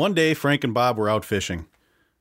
One 0.00 0.14
day, 0.14 0.32
Frank 0.32 0.64
and 0.64 0.72
Bob 0.72 0.96
were 0.96 1.10
out 1.10 1.26
fishing. 1.26 1.66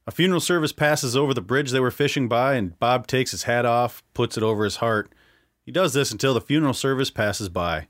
A 0.06 0.12
funeral 0.12 0.42
service 0.42 0.74
passes 0.74 1.16
over 1.16 1.34
the 1.34 1.40
bridge 1.40 1.72
they 1.72 1.80
were 1.80 1.92
fishing 1.92 2.28
by, 2.28 2.56
and 2.56 2.78
Bob 2.78 3.08
takes 3.08 3.32
his 3.32 3.44
hat 3.44 3.66
off, 3.66 4.04
puts 4.14 4.36
it 4.36 4.44
over 4.44 4.66
his 4.66 4.76
heart. 4.76 5.16
He 5.64 5.72
does 5.72 5.94
this 5.94 6.12
until 6.12 6.34
the 6.34 6.42
funeral 6.42 6.74
service 6.74 7.10
passes 7.10 7.48
by. 7.48 7.88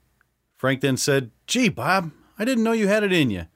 Frank 0.56 0.82
then 0.82 0.96
said, 0.96 1.32
Gee, 1.48 1.70
Bob, 1.70 2.12
I 2.38 2.46
didn't 2.46 2.64
know 2.64 2.72
you 2.72 2.88
had 2.88 3.04
it 3.04 3.12
in 3.12 3.32
you. 3.32 3.48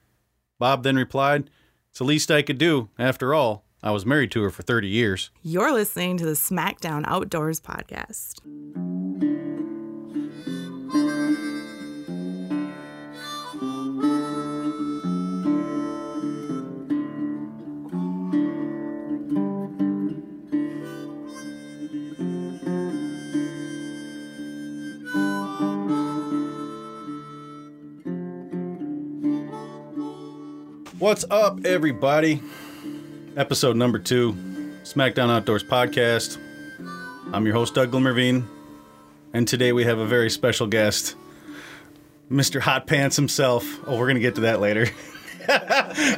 Bob 0.58 0.82
then 0.82 0.96
replied, 0.96 1.50
It's 1.90 1.98
the 1.98 2.04
least 2.04 2.32
I 2.32 2.42
could 2.42 2.58
do. 2.58 2.88
After 2.98 3.32
all, 3.32 3.64
I 3.80 3.92
was 3.92 4.04
married 4.04 4.32
to 4.32 4.42
her 4.42 4.50
for 4.50 4.64
30 4.64 4.88
years. 4.88 5.30
You're 5.40 5.72
listening 5.72 6.16
to 6.16 6.26
the 6.26 6.32
SmackDown 6.32 7.04
Outdoors 7.06 7.60
podcast. 7.60 8.40
What's 31.04 31.26
up, 31.30 31.66
everybody? 31.66 32.40
Episode 33.36 33.76
number 33.76 33.98
two, 33.98 34.32
SmackDown 34.84 35.28
Outdoors 35.28 35.62
podcast. 35.62 36.38
I'm 37.30 37.44
your 37.44 37.54
host, 37.54 37.74
Doug 37.74 37.90
Glimmervine, 37.92 38.46
and 39.34 39.46
today 39.46 39.74
we 39.74 39.84
have 39.84 39.98
a 39.98 40.06
very 40.06 40.30
special 40.30 40.66
guest, 40.66 41.14
Mr. 42.30 42.58
Hot 42.58 42.86
Pants 42.86 43.16
himself. 43.16 43.66
Oh, 43.86 43.98
we're 43.98 44.06
going 44.06 44.14
to 44.14 44.22
get 44.22 44.36
to 44.36 44.40
that 44.40 44.60
later. 44.60 44.86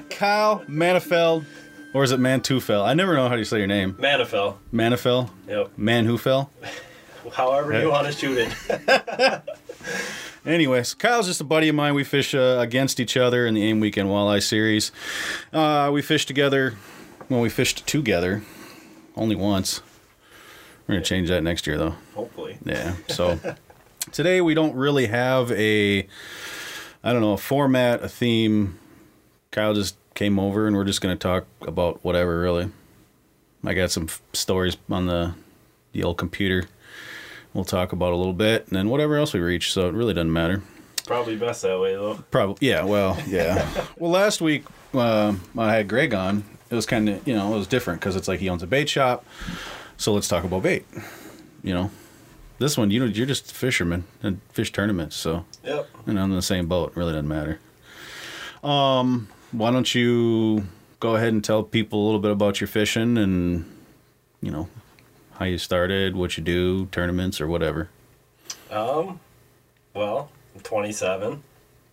Kyle 0.08 0.60
Manifeld, 0.68 1.46
or 1.92 2.04
is 2.04 2.12
it 2.12 2.20
Manteuffel? 2.20 2.84
I 2.84 2.94
never 2.94 3.16
know 3.16 3.28
how 3.28 3.34
you 3.34 3.44
say 3.44 3.58
your 3.58 3.66
name. 3.66 3.94
Manifel. 3.94 4.58
Manifel? 4.72 5.30
Yep. 5.48 5.76
Man 5.76 6.04
who 6.04 6.16
fell? 6.16 6.48
However 7.32 7.76
you 7.80 7.90
want 7.90 8.06
to 8.06 8.12
shoot 8.12 8.38
it. 8.38 9.42
Anyways, 10.46 10.94
Kyle's 10.94 11.26
just 11.26 11.40
a 11.40 11.44
buddy 11.44 11.68
of 11.68 11.74
mine. 11.74 11.94
We 11.94 12.04
fish 12.04 12.32
uh, 12.32 12.58
against 12.60 13.00
each 13.00 13.16
other 13.16 13.46
in 13.46 13.54
the 13.54 13.64
AIM 13.64 13.80
Weekend 13.80 14.08
Walleye 14.08 14.40
Series. 14.42 14.92
Uh, 15.52 15.90
we 15.92 16.02
fished 16.02 16.28
together. 16.28 16.76
Well, 17.28 17.40
we 17.40 17.48
fished 17.48 17.84
together 17.86 18.42
only 19.16 19.34
once. 19.34 19.82
We're 20.86 20.94
gonna 20.94 21.04
change 21.04 21.28
that 21.30 21.42
next 21.42 21.66
year, 21.66 21.76
though. 21.76 21.96
Hopefully. 22.14 22.58
Yeah. 22.64 22.94
So 23.08 23.40
today 24.12 24.40
we 24.40 24.54
don't 24.54 24.74
really 24.76 25.06
have 25.08 25.50
a, 25.50 26.06
I 27.02 27.12
don't 27.12 27.22
know, 27.22 27.32
a 27.32 27.38
format, 27.38 28.04
a 28.04 28.08
theme. 28.08 28.78
Kyle 29.50 29.74
just 29.74 29.96
came 30.14 30.38
over, 30.38 30.68
and 30.68 30.76
we're 30.76 30.84
just 30.84 31.00
gonna 31.00 31.16
talk 31.16 31.46
about 31.62 32.04
whatever. 32.04 32.38
Really, 32.38 32.70
I 33.64 33.74
got 33.74 33.90
some 33.90 34.04
f- 34.04 34.22
stories 34.32 34.76
on 34.88 35.06
the 35.06 35.34
the 35.90 36.04
old 36.04 36.18
computer. 36.18 36.68
We'll 37.56 37.64
talk 37.64 37.92
about 37.92 38.12
a 38.12 38.16
little 38.16 38.34
bit, 38.34 38.66
and 38.68 38.76
then 38.76 38.90
whatever 38.90 39.16
else 39.16 39.32
we 39.32 39.40
reach. 39.40 39.72
So 39.72 39.88
it 39.88 39.94
really 39.94 40.12
doesn't 40.12 40.30
matter. 40.30 40.62
Probably 41.06 41.36
best 41.36 41.62
that 41.62 41.80
way 41.80 41.94
though. 41.94 42.16
Probably, 42.30 42.68
yeah. 42.68 42.84
Well, 42.84 43.16
yeah. 43.26 43.66
well, 43.98 44.10
last 44.10 44.42
week 44.42 44.64
uh, 44.92 45.34
I 45.56 45.72
had 45.72 45.88
Greg 45.88 46.12
on. 46.12 46.44
It 46.68 46.74
was 46.74 46.84
kind 46.84 47.08
of, 47.08 47.26
you 47.26 47.34
know, 47.34 47.54
it 47.54 47.56
was 47.56 47.66
different 47.66 48.00
because 48.00 48.14
it's 48.14 48.28
like 48.28 48.40
he 48.40 48.50
owns 48.50 48.62
a 48.62 48.66
bait 48.66 48.90
shop. 48.90 49.24
So 49.96 50.12
let's 50.12 50.28
talk 50.28 50.44
about 50.44 50.64
bait. 50.64 50.84
You 51.62 51.72
know, 51.72 51.90
this 52.58 52.76
one, 52.76 52.90
you 52.90 53.00
know, 53.00 53.06
you're 53.06 53.24
just 53.24 53.50
fishermen 53.52 54.04
and 54.22 54.38
fish 54.52 54.70
tournaments. 54.70 55.16
So, 55.16 55.46
Yep. 55.64 55.88
and 56.06 56.20
I'm 56.20 56.30
in 56.32 56.36
the 56.36 56.42
same 56.42 56.66
boat. 56.66 56.90
It 56.90 56.96
really 56.98 57.12
doesn't 57.12 57.26
matter. 57.26 57.58
Um, 58.62 59.28
why 59.52 59.70
don't 59.70 59.94
you 59.94 60.66
go 61.00 61.16
ahead 61.16 61.32
and 61.32 61.42
tell 61.42 61.62
people 61.62 62.02
a 62.02 62.04
little 62.04 62.20
bit 62.20 62.32
about 62.32 62.60
your 62.60 62.68
fishing 62.68 63.16
and, 63.16 63.64
you 64.42 64.50
know, 64.50 64.68
how 65.38 65.44
you 65.44 65.58
started, 65.58 66.16
what 66.16 66.36
you 66.36 66.42
do, 66.42 66.86
tournaments 66.86 67.40
or 67.40 67.46
whatever. 67.46 67.88
Um, 68.70 69.20
well, 69.94 70.30
I'm 70.54 70.60
27. 70.62 71.42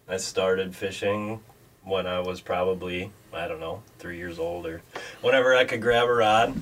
I 0.07 0.17
started 0.17 0.75
fishing 0.75 1.41
when 1.83 2.07
I 2.07 2.19
was 2.19 2.41
probably 2.41 3.11
I 3.33 3.47
don't 3.47 3.59
know 3.59 3.81
three 3.99 4.17
years 4.17 4.37
old 4.39 4.65
or 4.65 4.81
whenever 5.21 5.55
I 5.55 5.65
could 5.65 5.81
grab 5.81 6.07
a 6.07 6.13
rod. 6.13 6.61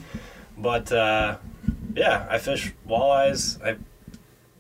But 0.58 0.92
uh, 0.92 1.38
yeah, 1.96 2.26
I 2.30 2.38
fish 2.38 2.74
walleyes. 2.88 3.62
I 3.64 3.78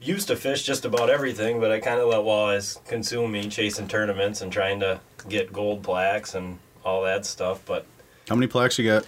used 0.01 0.27
to 0.27 0.35
fish 0.35 0.63
just 0.63 0.85
about 0.85 1.09
everything, 1.09 1.59
but 1.59 1.71
I 1.71 1.79
kind 1.79 1.99
of 1.99 2.07
let 2.07 2.19
walleyes 2.19 2.83
consume 2.85 3.31
me, 3.31 3.47
chasing 3.49 3.87
tournaments 3.87 4.41
and 4.41 4.51
trying 4.51 4.79
to 4.81 4.99
get 5.29 5.53
gold 5.53 5.83
plaques 5.83 6.35
and 6.35 6.59
all 6.83 7.03
that 7.03 7.25
stuff. 7.25 7.63
But 7.65 7.85
How 8.27 8.35
many 8.35 8.47
plaques 8.47 8.77
you 8.77 8.85
got? 8.85 9.05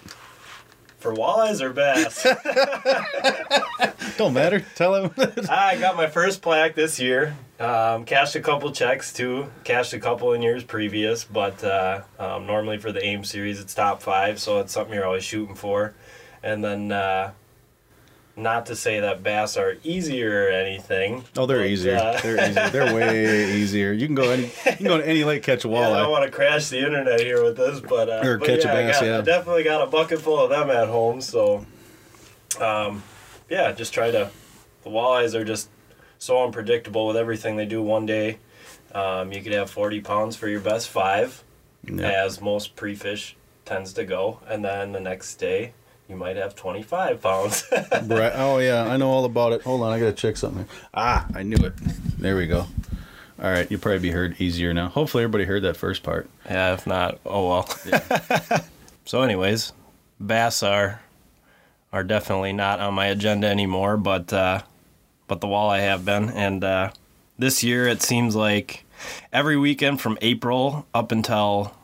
For 1.04 1.14
walleyes 1.14 1.60
or 1.60 1.70
bass. 1.70 2.26
Don't 4.16 4.32
matter. 4.32 4.64
Tell 4.74 4.94
him. 4.94 5.10
I 5.50 5.76
got 5.76 5.96
my 5.96 6.06
first 6.06 6.40
plaque 6.40 6.74
this 6.74 6.98
year. 6.98 7.36
Um, 7.60 8.06
cashed 8.06 8.36
a 8.36 8.40
couple 8.40 8.72
checks 8.72 9.12
too. 9.12 9.50
Cashed 9.64 9.92
a 9.92 10.00
couple 10.00 10.32
in 10.32 10.40
years 10.40 10.64
previous, 10.64 11.22
but 11.24 11.62
uh, 11.62 12.00
um, 12.18 12.46
normally 12.46 12.78
for 12.78 12.90
the 12.90 13.04
AIM 13.04 13.22
series 13.22 13.60
it's 13.60 13.74
top 13.74 14.00
five, 14.00 14.40
so 14.40 14.60
it's 14.60 14.72
something 14.72 14.94
you're 14.94 15.04
always 15.04 15.24
shooting 15.24 15.54
for. 15.54 15.92
And 16.42 16.64
then, 16.64 16.90
uh, 16.90 17.32
not 18.36 18.66
to 18.66 18.74
say 18.76 18.98
that 19.00 19.22
bass 19.22 19.56
are 19.56 19.76
easier 19.84 20.46
or 20.46 20.48
anything. 20.48 21.24
Oh, 21.36 21.46
they're 21.46 21.58
but, 21.58 21.66
easier. 21.66 21.96
uh, 21.96 22.20
they're 22.20 22.50
easier. 22.50 22.68
They're 22.70 22.94
way 22.94 23.54
easier. 23.60 23.92
You 23.92 24.06
can 24.06 24.14
go 24.16 24.30
any. 24.30 24.44
You 24.44 24.50
can 24.76 24.86
go 24.86 24.98
to 24.98 25.06
any 25.06 25.22
lake 25.24 25.42
catch 25.44 25.64
a 25.64 25.68
Yeah, 25.68 25.90
I 25.90 26.00
don't 26.02 26.10
want 26.10 26.24
to 26.24 26.30
crash 26.30 26.68
the 26.68 26.78
internet 26.78 27.20
here 27.20 27.42
with 27.44 27.56
this, 27.56 27.80
but 27.80 28.08
uh, 28.08 28.22
Or 28.26 28.38
but 28.38 28.46
catch 28.48 28.64
a 28.64 28.68
yeah, 28.68 28.72
I 28.72 28.82
bass, 28.82 29.00
got- 29.00 29.06
yeah. 29.06 29.18
I 29.18 29.20
definitely 29.20 29.62
got 29.64 29.82
a 29.86 29.90
bucket 29.90 30.20
full 30.20 30.40
of 30.40 30.50
them 30.50 30.68
at 30.70 30.88
home. 30.88 31.20
So, 31.20 31.64
um, 32.60 33.02
yeah, 33.48 33.72
just 33.72 33.92
try 33.94 34.10
to. 34.10 34.30
The 34.82 34.90
walleyes 34.90 35.34
are 35.34 35.44
just 35.44 35.70
so 36.18 36.44
unpredictable 36.44 37.06
with 37.06 37.16
everything 37.16 37.56
they 37.56 37.66
do. 37.66 37.82
One 37.82 38.04
day, 38.06 38.38
um, 38.94 39.32
you 39.32 39.42
could 39.42 39.52
have 39.52 39.70
forty 39.70 40.00
pounds 40.00 40.36
for 40.36 40.48
your 40.48 40.60
best 40.60 40.88
five, 40.88 41.42
Yeah. 41.84 42.06
as 42.24 42.40
most 42.40 42.76
pre-fish 42.76 43.36
tends 43.64 43.92
to 43.94 44.04
go, 44.04 44.40
and 44.48 44.64
then 44.64 44.92
the 44.92 45.00
next 45.00 45.36
day 45.36 45.72
you 46.08 46.16
might 46.16 46.36
have 46.36 46.54
twenty-five 46.54 47.20
pounds. 47.22 47.64
Right. 48.04 48.32
Oh 48.34 48.58
yeah, 48.58 48.84
I 48.84 48.96
know 48.96 49.10
all 49.10 49.24
about 49.24 49.52
it. 49.52 49.62
Hold 49.62 49.82
on, 49.82 49.92
I 49.92 49.98
gotta 49.98 50.12
check 50.12 50.36
something. 50.36 50.66
Ah, 50.92 51.26
I 51.34 51.42
knew 51.42 51.56
it. 51.64 51.72
There 52.18 52.36
we 52.36 52.46
go. 52.46 52.66
All 53.42 53.50
right, 53.50 53.68
you'll 53.70 53.80
probably 53.80 53.98
be 53.98 54.10
heard 54.10 54.40
easier 54.40 54.72
now. 54.72 54.88
Hopefully, 54.88 55.24
everybody 55.24 55.44
heard 55.44 55.62
that 55.62 55.76
first 55.76 56.02
part. 56.02 56.28
Yeah, 56.46 56.74
if 56.74 56.86
not, 56.86 57.18
oh 57.26 57.48
well. 57.48 57.66
so, 59.04 59.22
anyways, 59.22 59.72
bass 60.20 60.62
are 60.62 61.00
are 61.92 62.04
definitely 62.04 62.52
not 62.52 62.80
on 62.80 62.94
my 62.94 63.06
agenda 63.06 63.46
anymore, 63.48 63.96
but 63.96 64.32
uh, 64.32 64.62
but 65.26 65.40
the 65.40 65.46
walleye 65.46 65.80
have 65.80 66.04
been, 66.04 66.28
and 66.30 66.62
uh, 66.62 66.90
this 67.38 67.62
year 67.62 67.86
it 67.88 68.02
seems 68.02 68.36
like 68.36 68.84
every 69.32 69.56
weekend 69.56 70.00
from 70.00 70.18
April 70.22 70.86
up 70.94 71.10
until 71.12 71.74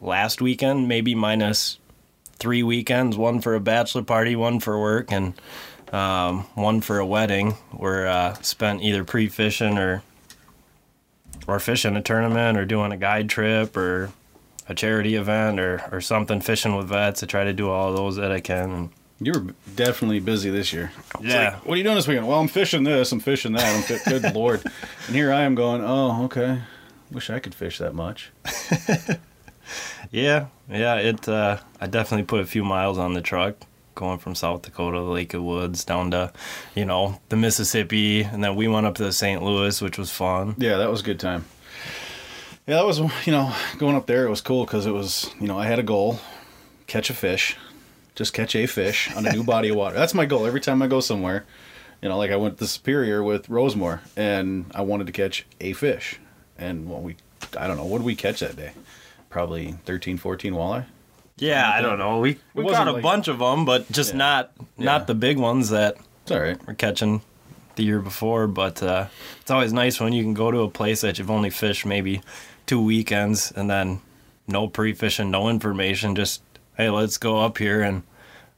last 0.00 0.40
weekend, 0.40 0.88
maybe 0.88 1.14
minus 1.14 1.78
three 2.38 2.62
weekends, 2.62 3.16
one 3.16 3.40
for 3.40 3.54
a 3.54 3.60
bachelor 3.60 4.02
party, 4.02 4.36
one 4.36 4.60
for 4.60 4.78
work, 4.80 5.10
and 5.12 5.34
um, 5.92 6.42
one 6.54 6.80
for 6.80 6.98
a 6.98 7.06
wedding, 7.06 7.54
were 7.72 8.06
uh, 8.06 8.34
spent 8.34 8.82
either 8.82 9.04
pre-fishing 9.04 9.78
or 9.78 10.02
or 11.46 11.58
fishing 11.60 11.94
a 11.96 12.00
tournament 12.02 12.56
or 12.56 12.64
doing 12.64 12.90
a 12.90 12.96
guide 12.96 13.28
trip 13.28 13.76
or 13.76 14.10
a 14.66 14.74
charity 14.74 15.14
event 15.14 15.60
or, 15.60 15.82
or 15.92 16.00
something 16.00 16.40
fishing 16.40 16.74
with 16.74 16.88
vets 16.88 17.22
I 17.22 17.26
try 17.26 17.44
to 17.44 17.52
do 17.52 17.68
all 17.68 17.90
of 17.90 17.96
those 17.96 18.16
that 18.16 18.32
I 18.32 18.40
can 18.40 18.70
and 18.70 18.90
You 19.20 19.32
were 19.32 19.54
definitely 19.76 20.20
busy 20.20 20.48
this 20.48 20.72
year. 20.72 20.90
It's 21.16 21.24
Yeah. 21.24 21.50
like, 21.50 21.66
what 21.66 21.74
are 21.74 21.76
you 21.76 21.82
doing 21.82 21.96
this 21.96 22.08
weekend? 22.08 22.26
Well, 22.28 22.40
I'm 22.40 22.48
fishing 22.48 22.82
this. 22.84 23.12
I'm 23.12 23.20
fishing 23.20 23.52
that. 23.52 23.76
I'm 23.76 23.82
fi- 23.82 24.10
good 24.20 24.34
lord. 24.34 24.62
And 25.06 25.14
here 25.14 25.30
I 25.34 25.42
am 25.42 25.54
going. 25.54 25.82
Oh, 25.84 26.24
okay. 26.24 26.60
Wish 27.10 27.28
I 27.28 27.40
could 27.40 27.54
fish 27.54 27.76
that 27.76 27.94
much. 27.94 28.30
yeah 30.14 30.46
yeah 30.70 30.94
it 30.94 31.28
uh, 31.28 31.58
I 31.80 31.88
definitely 31.88 32.24
put 32.24 32.40
a 32.40 32.46
few 32.46 32.64
miles 32.64 32.98
on 32.98 33.14
the 33.14 33.20
truck 33.20 33.56
going 33.96 34.18
from 34.18 34.36
South 34.36 34.62
Dakota 34.62 35.00
Lake 35.00 35.34
of 35.34 35.42
Woods 35.42 35.84
down 35.84 36.12
to 36.12 36.32
you 36.74 36.84
know 36.84 37.20
the 37.30 37.36
Mississippi 37.36 38.22
and 38.22 38.42
then 38.42 38.54
we 38.54 38.68
went 38.68 38.86
up 38.86 38.94
to 38.96 39.12
St. 39.12 39.42
Louis 39.42 39.82
which 39.82 39.98
was 39.98 40.12
fun 40.12 40.54
Yeah, 40.56 40.76
that 40.76 40.90
was 40.90 41.00
a 41.00 41.04
good 41.04 41.18
time. 41.18 41.46
Yeah, 42.66 42.76
that 42.76 42.86
was 42.86 43.00
you 43.26 43.32
know 43.32 43.52
going 43.78 43.96
up 43.96 44.06
there. 44.06 44.24
It 44.24 44.30
was 44.30 44.40
cool 44.40 44.64
because 44.64 44.86
it 44.86 44.92
was 44.92 45.30
you 45.40 45.48
know 45.48 45.58
I 45.58 45.66
had 45.66 45.78
a 45.78 45.82
goal, 45.82 46.20
catch 46.86 47.10
a 47.10 47.14
fish, 47.14 47.56
just 48.14 48.32
catch 48.32 48.54
a 48.54 48.66
fish 48.66 49.14
on 49.16 49.26
a 49.26 49.32
new 49.32 49.42
body 49.54 49.68
of 49.68 49.76
water. 49.76 49.96
That's 49.96 50.14
my 50.14 50.26
goal 50.26 50.46
every 50.46 50.60
time 50.60 50.80
I 50.80 50.86
go 50.86 51.00
somewhere. 51.00 51.44
You 52.00 52.08
know, 52.08 52.16
like 52.16 52.30
I 52.30 52.36
went 52.36 52.58
to 52.58 52.66
Superior 52.66 53.22
with 53.22 53.48
Rosemore, 53.48 54.00
and 54.16 54.70
I 54.74 54.82
wanted 54.82 55.06
to 55.08 55.12
catch 55.12 55.44
a 55.60 55.72
fish, 55.72 56.20
and 56.56 56.88
well, 56.88 57.00
we 57.00 57.16
I 57.58 57.66
don't 57.66 57.76
know 57.76 57.84
what 57.84 57.98
did 57.98 58.06
we 58.06 58.14
catch 58.14 58.40
that 58.40 58.56
day? 58.56 58.72
Probably 59.34 59.72
13, 59.84 60.16
14 60.16 60.52
walleye. 60.52 60.84
yeah 61.38 61.68
I 61.76 61.80
don't 61.82 61.98
know 61.98 62.20
we 62.20 62.38
we 62.54 62.62
wasn't 62.62 62.84
got 62.84 62.88
a 62.88 62.92
like- 62.92 63.02
bunch 63.02 63.26
of 63.26 63.40
them 63.40 63.64
but 63.64 63.90
just 63.90 64.12
Yeah. 64.12 64.18
not 64.18 64.52
not 64.78 65.00
Yeah. 65.00 65.04
the 65.06 65.14
big 65.16 65.38
ones 65.38 65.70
that 65.70 65.96
It's 66.22 66.30
all 66.30 66.38
right. 66.38 66.56
we're 66.68 66.74
catching 66.74 67.20
the 67.74 67.82
year 67.82 67.98
before, 67.98 68.46
but 68.46 68.80
uh, 68.80 69.06
it's 69.40 69.50
always 69.50 69.72
nice 69.72 69.98
when 69.98 70.12
you 70.12 70.22
can 70.22 70.34
go 70.34 70.52
to 70.52 70.60
a 70.60 70.70
place 70.70 71.00
that 71.00 71.18
you've 71.18 71.32
only 71.32 71.50
fished 71.50 71.84
maybe 71.84 72.20
two 72.66 72.80
weekends 72.80 73.50
and 73.56 73.68
then 73.68 74.00
no 74.46 74.68
pre-fishing, 74.68 75.32
no 75.32 75.48
information. 75.48 76.14
Just 76.14 76.40
hey, 76.76 76.88
let's 76.90 77.18
go 77.18 77.40
up 77.40 77.58
here 77.58 77.82
and 77.82 78.04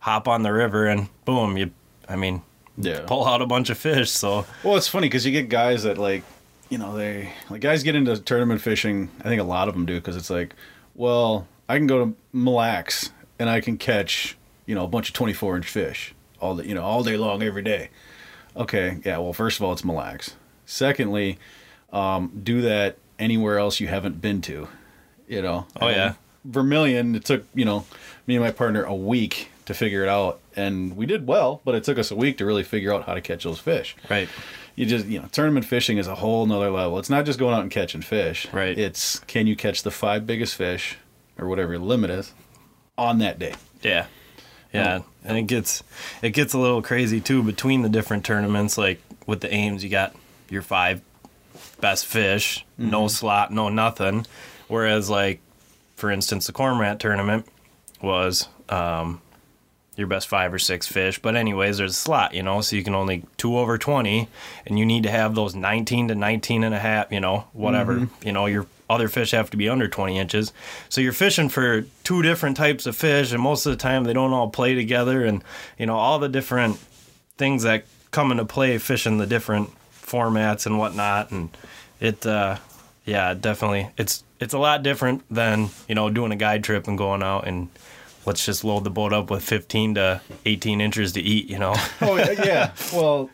hop 0.00 0.28
on 0.28 0.42
the 0.42 0.52
river, 0.52 0.86
and 0.86 1.08
boom, 1.24 1.56
you. 1.56 1.70
I 2.06 2.16
mean, 2.16 2.42
Yeah. 2.76 3.00
pull 3.06 3.26
out 3.26 3.40
a 3.40 3.46
bunch 3.46 3.70
of 3.70 3.78
fish. 3.78 4.10
So 4.10 4.44
Well, 4.62 4.76
it's 4.76 4.88
funny 4.88 5.06
because 5.08 5.24
you 5.24 5.32
get 5.32 5.48
guys 5.48 5.84
that 5.84 5.96
like, 5.96 6.22
you 6.68 6.78
know, 6.78 6.96
they 6.96 7.32
like 7.50 7.60
guys 7.60 7.82
get 7.82 7.94
into 7.94 8.16
tournament 8.18 8.60
fishing. 8.60 9.10
I 9.20 9.24
think 9.24 9.40
a 9.40 9.44
lot 9.44 9.68
of 9.68 9.74
them 9.74 9.86
do 9.86 9.96
because 9.96 10.16
it's 10.16 10.30
like, 10.30 10.54
well, 10.94 11.46
I 11.68 11.76
can 11.76 11.86
go 11.86 12.04
to 12.04 12.16
Mille 12.32 12.54
Lacs 12.54 13.10
and 13.38 13.48
I 13.48 13.60
can 13.60 13.76
catch, 13.76 14.36
you 14.66 14.74
know, 14.74 14.84
a 14.84 14.88
bunch 14.88 15.08
of 15.08 15.14
twenty-four 15.14 15.56
inch 15.56 15.66
fish 15.66 16.14
all 16.40 16.54
the, 16.54 16.66
you 16.66 16.74
know, 16.74 16.82
all 16.82 17.02
day 17.02 17.16
long 17.16 17.42
every 17.42 17.62
day. 17.62 17.90
Okay, 18.56 18.98
yeah. 19.04 19.18
Well, 19.18 19.32
first 19.32 19.58
of 19.58 19.64
all, 19.64 19.72
it's 19.72 19.84
Mille 19.84 19.96
Lacs. 19.96 20.34
Secondly, 20.64 21.38
um, 21.92 22.40
do 22.42 22.62
that 22.62 22.96
anywhere 23.18 23.58
else 23.58 23.80
you 23.80 23.88
haven't 23.88 24.20
been 24.20 24.40
to. 24.42 24.68
You 25.28 25.42
know. 25.42 25.66
Oh, 25.80 25.88
yeah. 25.88 26.14
Vermilion. 26.44 27.14
It 27.14 27.24
took 27.24 27.44
you 27.54 27.64
know 27.64 27.84
me 28.26 28.36
and 28.36 28.44
my 28.44 28.50
partner 28.50 28.84
a 28.84 28.94
week 28.94 29.50
to 29.66 29.74
figure 29.74 30.04
it 30.04 30.08
out, 30.08 30.40
and 30.54 30.96
we 30.96 31.06
did 31.06 31.26
well, 31.26 31.60
but 31.64 31.74
it 31.74 31.82
took 31.82 31.98
us 31.98 32.12
a 32.12 32.16
week 32.16 32.38
to 32.38 32.46
really 32.46 32.62
figure 32.62 32.94
out 32.94 33.04
how 33.04 33.14
to 33.14 33.20
catch 33.20 33.42
those 33.42 33.58
fish 33.58 33.96
right, 34.08 34.28
you 34.76 34.86
just 34.86 35.06
you 35.06 35.18
know 35.20 35.26
tournament 35.32 35.66
fishing 35.66 35.98
is 35.98 36.06
a 36.06 36.14
whole 36.14 36.46
nother 36.46 36.70
level 36.70 36.98
it's 36.98 37.10
not 37.10 37.24
just 37.26 37.38
going 37.38 37.54
out 37.54 37.62
and 37.62 37.70
catching 37.70 38.02
fish 38.02 38.46
Right. 38.52 38.78
it's 38.78 39.18
can 39.20 39.46
you 39.48 39.56
catch 39.56 39.82
the 39.82 39.90
five 39.90 40.26
biggest 40.26 40.54
fish 40.54 40.96
or 41.38 41.48
whatever 41.48 41.72
your 41.72 41.80
limit 41.80 42.10
is 42.10 42.32
on 42.96 43.18
that 43.18 43.38
day 43.38 43.54
yeah, 43.82 44.06
yeah, 44.72 45.00
and 45.24 45.36
it 45.38 45.42
gets 45.42 45.82
it 46.22 46.30
gets 46.30 46.52
a 46.52 46.58
little 46.58 46.82
crazy 46.82 47.20
too 47.20 47.42
between 47.42 47.82
the 47.82 47.88
different 47.88 48.24
tournaments. 48.24 48.76
Like 48.76 49.00
with 49.26 49.40
the 49.40 49.52
aims, 49.52 49.82
you 49.84 49.88
got 49.90 50.14
your 50.50 50.60
five 50.62 51.00
best 51.80 52.04
fish, 52.06 52.64
no 52.76 53.06
slot, 53.08 53.52
no 53.52 53.68
nothing. 53.68 54.26
Whereas 54.68 55.08
like 55.08 55.40
for 55.94 56.10
instance, 56.10 56.46
the 56.46 56.52
Cormorant 56.52 57.00
tournament 57.00 57.46
was 58.02 58.48
um, 58.68 59.20
your 59.96 60.06
best 60.06 60.28
five 60.28 60.52
or 60.52 60.58
six 60.58 60.86
fish. 60.86 61.18
But 61.18 61.36
anyways, 61.36 61.78
there's 61.78 61.92
a 61.92 61.94
slot, 61.94 62.34
you 62.34 62.42
know, 62.42 62.60
so 62.60 62.76
you 62.76 62.84
can 62.84 62.94
only 62.94 63.24
two 63.38 63.58
over 63.58 63.78
20 63.78 64.28
and 64.66 64.78
you 64.78 64.84
need 64.84 65.04
to 65.04 65.10
have 65.10 65.34
those 65.34 65.54
19 65.54 66.08
to 66.08 66.14
19 66.14 66.64
and 66.64 66.74
a 66.74 66.78
half, 66.78 67.10
you 67.10 67.20
know, 67.20 67.44
whatever, 67.52 68.08
you 68.22 68.32
know, 68.32 68.46
your 68.46 68.66
other 68.88 69.08
fish 69.08 69.30
have 69.32 69.50
to 69.50 69.56
be 69.56 69.68
under 69.68 69.88
20 69.88 70.18
inches. 70.18 70.52
So 70.90 71.00
you're 71.00 71.12
fishing 71.12 71.48
for 71.48 71.82
two 72.04 72.22
different 72.22 72.56
types 72.56 72.86
of 72.86 72.94
fish 72.94 73.32
and 73.32 73.42
most 73.42 73.66
of 73.66 73.72
the 73.72 73.78
time 73.78 74.04
they 74.04 74.12
don't 74.12 74.32
all 74.32 74.50
play 74.50 74.74
together 74.74 75.24
and, 75.24 75.42
you 75.78 75.86
know, 75.86 75.96
all 75.96 76.18
the 76.18 76.28
different 76.28 76.78
things 77.38 77.62
that 77.62 77.84
come 78.10 78.30
into 78.30 78.44
play 78.44 78.78
fishing 78.78 79.18
the 79.18 79.26
different 79.26 79.70
formats 79.92 80.66
and 80.66 80.78
whatnot. 80.78 81.30
And 81.30 81.56
it, 82.00 82.24
uh, 82.26 82.58
yeah, 83.06 83.34
definitely. 83.34 83.88
It's, 83.96 84.22
it's 84.40 84.52
a 84.54 84.58
lot 84.58 84.82
different 84.82 85.24
than, 85.30 85.70
you 85.88 85.94
know, 85.94 86.10
doing 86.10 86.32
a 86.32 86.36
guide 86.36 86.62
trip 86.62 86.86
and 86.86 86.98
going 86.98 87.22
out 87.22 87.46
and 87.46 87.70
let's 88.26 88.44
just 88.44 88.64
load 88.64 88.84
the 88.84 88.90
boat 88.90 89.12
up 89.12 89.30
with 89.30 89.42
15 89.42 89.94
to 89.94 90.20
18 90.44 90.80
inches 90.80 91.12
to 91.12 91.20
eat, 91.20 91.48
you 91.48 91.58
know? 91.58 91.74
oh 92.02 92.16
yeah, 92.16 92.72
well 92.92 93.30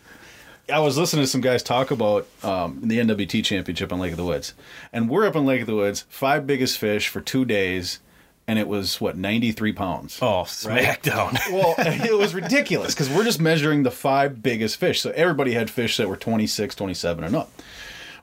i 0.72 0.78
was 0.78 0.96
listening 0.96 1.24
to 1.24 1.26
some 1.26 1.40
guys 1.40 1.60
talk 1.62 1.90
about 1.90 2.26
um, 2.44 2.80
the 2.84 2.98
nwt 2.98 3.44
championship 3.44 3.92
on 3.92 3.98
lake 3.98 4.12
of 4.12 4.16
the 4.16 4.24
woods 4.24 4.54
and 4.92 5.10
we're 5.10 5.26
up 5.26 5.34
in 5.34 5.44
lake 5.44 5.60
of 5.60 5.66
the 5.66 5.74
woods 5.74 6.04
five 6.08 6.46
biggest 6.46 6.78
fish 6.78 7.08
for 7.08 7.20
two 7.20 7.44
days 7.44 7.98
and 8.46 8.58
it 8.58 8.68
was 8.68 9.00
what 9.00 9.16
93 9.16 9.72
pounds 9.72 10.18
Oh, 10.20 10.42
smackdown. 10.44 11.38
well, 11.52 11.74
it 11.78 12.16
was 12.16 12.34
ridiculous 12.34 12.94
because 12.94 13.08
we're 13.08 13.24
just 13.24 13.40
measuring 13.40 13.82
the 13.82 13.90
five 13.90 14.42
biggest 14.42 14.78
fish. 14.78 15.00
So 15.00 15.10
everybody 15.10 15.52
had 15.52 15.70
fish 15.70 15.96
that 15.96 16.08
were 16.08 16.16
26, 16.16 16.74
27 16.74 17.24
and 17.24 17.36
up. 17.36 17.52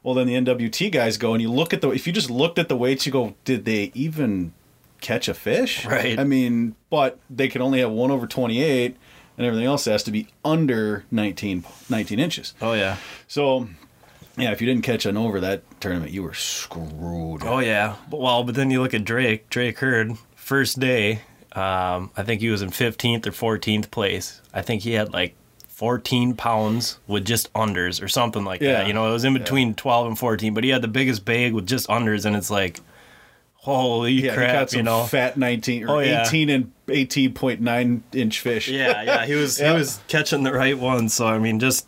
Well, 0.04 0.14
then 0.16 0.28
the 0.28 0.34
NWT 0.36 0.92
guys 0.92 1.18
go 1.18 1.34
and 1.34 1.42
you 1.42 1.52
look 1.52 1.74
at 1.74 1.82
the, 1.82 1.90
if 1.92 2.06
you 2.06 2.14
just 2.14 2.30
looked 2.30 2.60
at 2.60 2.70
the 2.70 2.76
weights, 2.76 3.06
you 3.06 3.12
go, 3.12 3.36
did 3.44 3.66
they 3.66 3.92
even 3.94 4.54
catch 5.02 5.28
a 5.28 5.34
fish? 5.34 5.86
Right. 5.86 6.20
I 6.20 6.24
mean, 6.24 6.76
but 6.90 7.20
they 7.30 7.48
can 7.48 7.62
only 7.62 7.80
have 7.80 7.92
one 7.92 8.12
over 8.12 8.28
28 8.28 8.96
and 9.38 9.46
everything 9.48 9.66
else 9.68 9.86
has 9.86 10.04
to 10.04 10.12
be 10.12 10.28
under 10.44 11.06
19, 11.12 11.64
19 11.90 12.20
inches. 12.20 12.54
oh, 12.62 12.74
yeah. 12.74 12.98
So, 13.28 13.68
yeah, 14.38 14.52
if 14.52 14.60
you 14.62 14.68
didn't 14.68 14.84
catch 14.84 15.06
an 15.06 15.16
over 15.18 15.40
that 15.40 15.64
tournament, 15.82 16.12
you 16.12 16.24
were 16.24 16.34
screwed. 16.34 17.44
Oh, 17.44 17.60
yeah. 17.60 17.96
Well, 18.12 18.44
but 18.44 18.56
then 18.56 18.70
you 18.72 18.82
look 18.82 18.94
at 18.94 19.04
Drake, 19.06 19.50
Drake 19.50 19.80
Hurd, 19.80 20.14
first 20.36 20.80
day, 20.80 21.22
um, 21.54 22.12
I 22.18 22.24
think 22.24 22.42
he 22.42 22.50
was 22.50 22.62
in 22.62 22.70
15th 22.70 23.26
or 23.28 23.32
14th 23.32 23.90
place. 23.92 24.42
I 24.54 24.62
think 24.62 24.84
he 24.84 24.92
had 24.94 25.14
like 25.14 25.36
14 25.68 26.36
pounds 26.36 27.00
with 27.08 27.24
just 27.26 27.52
unders 27.54 28.04
or 28.04 28.08
something 28.10 28.44
like 28.44 28.60
Yeah. 28.62 28.74
that. 28.74 28.88
You 28.88 28.94
know, 28.94 29.08
it 29.10 29.12
was 29.14 29.24
in 29.24 29.34
between 29.34 29.74
12 29.74 30.08
and 30.08 30.20
14, 30.20 30.54
but 30.54 30.64
he 30.66 30.70
had 30.70 30.82
the 30.82 30.88
biggest 30.90 31.24
bag 31.24 31.54
with 31.54 31.66
just 31.66 31.88
unders, 31.88 32.26
and 32.26 32.36
it's 32.36 32.52
like, 32.52 32.82
holy 33.76 34.12
Yeah, 34.14 34.32
he 34.32 34.38
crap, 34.38 34.56
caught 34.56 34.70
some 34.72 34.78
you 34.78 34.84
know? 34.84 35.04
fat 35.06 35.38
19 35.38 35.88
or 35.90 35.98
Oh, 35.98 36.00
yeah. 36.00 36.26
18 36.28 36.50
and 36.50 36.72
18.9 36.88 38.02
inch 38.14 38.40
fish. 38.40 38.68
yeah, 38.68 39.02
yeah, 39.04 39.26
he 39.26 39.34
was 39.36 39.60
Yeah. 39.60 39.72
he 39.74 39.78
was 39.80 40.00
catching 40.08 40.44
the 40.44 40.54
right 40.54 40.78
ones. 40.78 41.14
So 41.14 41.28
I 41.28 41.40
mean, 41.40 41.60
just 41.60 41.88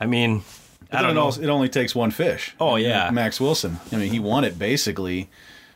I 0.00 0.06
mean, 0.06 0.42
I 0.92 0.98
don't 0.98 1.08
then 1.08 1.14
know. 1.16 1.22
also- 1.22 1.42
it 1.42 1.48
only 1.48 1.68
takes 1.68 1.94
one 1.94 2.10
fish. 2.10 2.54
Oh, 2.60 2.76
yeah. 2.76 3.10
Max 3.10 3.40
Wilson. 3.40 3.78
I 3.92 3.96
mean, 3.96 4.10
he 4.12 4.18
won 4.18 4.44
it 4.44 4.58
basically. 4.58 5.28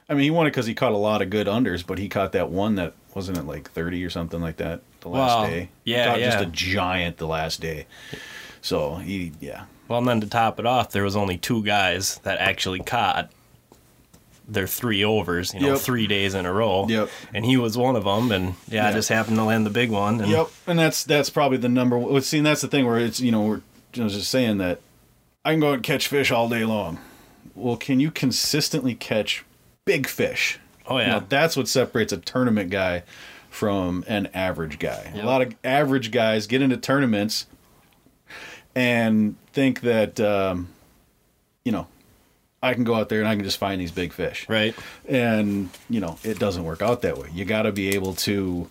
I 0.09 0.15
mean, 0.15 0.25
he 0.25 0.31
won 0.31 0.47
it 0.47 0.51
because 0.51 0.67
he 0.67 0.75
caught 0.75 0.93
a 0.93 0.97
lot 0.97 1.21
of 1.23 1.29
good 1.31 1.47
unders, 1.47 1.87
but 1.87 1.99
he 1.99 2.09
caught 2.09 2.33
that 2.33 2.51
one 2.51 2.77
that 2.77 2.95
wasn't 3.15 3.37
it 3.39 3.45
like 3.45 3.71
thirty 3.73 4.03
or 4.05 4.11
something 4.11 4.41
like 4.41 4.57
that 4.57 4.81
the 5.01 5.09
last 5.09 5.49
day. 5.51 5.69
yeah, 5.85 6.05
he 6.05 6.23
caught 6.23 6.33
just 6.33 6.41
a 6.45 6.47
giant 6.47 7.19
the 7.19 7.27
last 7.27 7.61
day. 7.61 7.87
So 8.61 8.97
he, 8.97 9.33
yeah, 9.41 9.65
Well, 9.87 9.99
and 10.01 10.09
then 10.09 10.21
to 10.23 10.27
top 10.27 10.59
it 10.59 10.67
off, 10.67 10.91
there 10.91 11.03
was 11.05 11.15
only 11.17 11.37
two 11.39 11.63
guys 11.63 12.19
that 12.25 12.39
actually 12.41 12.81
caught 12.81 13.31
their 14.51 14.67
three 14.67 15.05
overs, 15.05 15.53
you 15.53 15.61
know, 15.61 15.73
Yep. 15.75 15.79
three 15.81 16.07
days 16.07 16.35
in 16.35 16.47
a 16.47 16.53
row. 16.53 16.87
Yep. 16.89 17.11
And 17.35 17.45
he 17.45 17.57
was 17.59 17.77
one 17.77 17.97
of 17.97 18.05
them, 18.05 18.33
and 18.33 18.55
yeah, 18.69 18.89
I 18.89 18.93
just 18.93 19.11
happened 19.11 19.37
to 19.37 19.45
land 19.45 19.67
the 19.67 19.71
big 19.71 19.91
one. 19.91 20.21
And 20.23 20.31
Yep, 20.31 20.49
and 20.67 20.79
that's 20.79 21.05
that's 21.05 21.29
probably 21.31 21.59
the 21.59 21.69
number. 21.69 21.99
one. 21.99 22.21
See, 22.23 22.39
and 22.39 22.47
that's 22.47 22.63
the 22.63 22.69
thing 22.69 22.87
where 22.87 22.99
it's 22.99 23.21
you 23.21 23.31
know 23.31 23.43
we're 23.43 23.61
I 23.99 24.05
was 24.05 24.15
just 24.15 24.31
saying 24.31 24.59
that 24.59 24.81
I 25.45 25.53
can 25.53 25.61
go 25.61 25.69
out 25.71 25.75
and 25.75 25.83
catch 25.83 26.09
fish 26.09 26.31
all 26.31 26.49
day 26.49 26.65
long. 26.65 26.99
Well, 27.55 27.77
can 27.77 28.01
you 28.01 28.11
consistently 28.11 28.95
catch 28.95 29.45
big 29.85 30.07
fish? 30.07 30.59
Oh 30.87 30.99
yeah, 30.99 31.19
know, 31.19 31.25
that's 31.29 31.57
what 31.57 31.69
separates 31.69 32.13
a 32.13 32.17
tournament 32.19 32.71
guy 32.71 33.03
from 33.51 34.05
an 34.09 34.29
average 34.33 34.79
guy. 34.79 35.11
Yep. 35.15 35.25
A 35.25 35.27
lot 35.27 35.43
of 35.43 35.55
average 35.65 36.11
guys 36.11 36.47
get 36.47 36.63
into 36.63 36.77
tournaments 36.77 37.47
and 38.75 39.37
think 39.53 39.81
that 39.83 40.21
um, 40.21 40.69
you 41.65 41.73
know 41.73 41.87
I 42.63 42.75
can 42.75 42.85
go 42.85 42.95
out 42.95 43.09
there 43.09 43.21
and 43.21 43.29
I 43.29 43.35
can 43.35 43.45
just 43.45 43.59
find 43.59 43.81
these 43.81 43.93
big 43.93 44.13
fish 44.13 44.49
right. 44.49 44.75
and 45.07 45.71
you 45.89 46.01
know 46.01 46.19
it 46.25 46.39
doesn't 46.39 46.65
work 46.65 46.83
out 46.83 47.03
that 47.03 47.19
way 47.19 47.29
you 47.33 47.45
got 47.45 47.63
to 47.63 47.73
be 47.73 47.91
able 47.91 48.15
to 48.15 48.69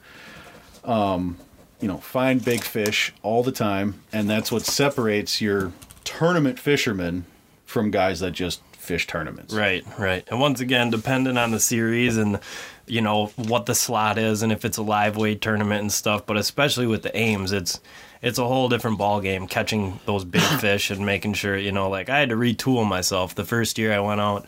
um 0.84 1.38
you 1.80 1.88
know 1.88 1.98
find 1.98 2.44
big 2.44 2.64
fish 2.64 3.14
all 3.24 3.44
the 3.44 3.52
time 3.52 4.02
and 4.12 4.30
that's 4.30 4.52
what 4.52 4.64
separates 4.64 5.42
your 5.42 5.72
tournament 6.04 6.60
fishermen 6.60 7.26
from 7.66 7.92
guys 7.92 8.20
that 8.22 8.32
just 8.32 8.62
fish 8.78 9.06
tournaments 9.06 9.54
Right, 9.54 9.84
right. 10.00 10.26
And 10.30 10.40
once 10.40 10.62
again, 10.62 10.90
dependent 10.90 11.38
on 11.38 11.52
the 11.52 11.60
series 11.60 12.16
and 12.16 12.40
you 12.86 13.02
know 13.02 13.28
what 13.36 13.66
the 13.66 13.76
slot 13.76 14.18
is 14.18 14.42
and 14.42 14.52
if 14.52 14.64
it's 14.64 14.78
a 14.78 14.82
live 14.82 15.18
weight 15.18 15.42
tournament 15.42 15.82
and 15.82 15.92
stuff, 15.92 16.26
but 16.26 16.38
especially 16.38 16.88
with 16.88 17.04
the 17.04 17.16
aims, 17.16 17.52
it's 17.52 17.82
it's 18.22 18.40
a 18.40 18.48
whole 18.48 18.70
different 18.70 18.98
ball 18.98 19.22
game 19.22 19.48
catching 19.48 20.00
those 20.06 20.26
big 20.26 20.42
fish 20.60 20.92
and 20.92 21.06
making 21.06 21.34
sure, 21.34 21.58
you 21.58 21.72
know, 21.72 21.90
like 21.90 22.10
I 22.10 22.20
had 22.20 22.30
to 22.30 22.36
retool 22.36 22.88
myself. 22.88 23.36
The 23.36 23.46
first 23.46 23.78
year 23.78 23.94
I 23.94 24.00
went 24.00 24.22
out 24.22 24.48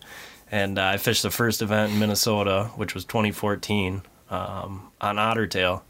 and 0.51 0.79
uh, 0.79 0.85
I 0.85 0.97
fished 0.97 1.23
the 1.23 1.31
first 1.31 1.61
event 1.61 1.93
in 1.93 1.99
Minnesota, 1.99 2.71
which 2.75 2.93
was 2.93 3.05
2014, 3.05 4.01
um, 4.29 4.91
on 4.99 5.15
Ottertail. 5.17 5.81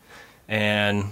And 0.48 1.06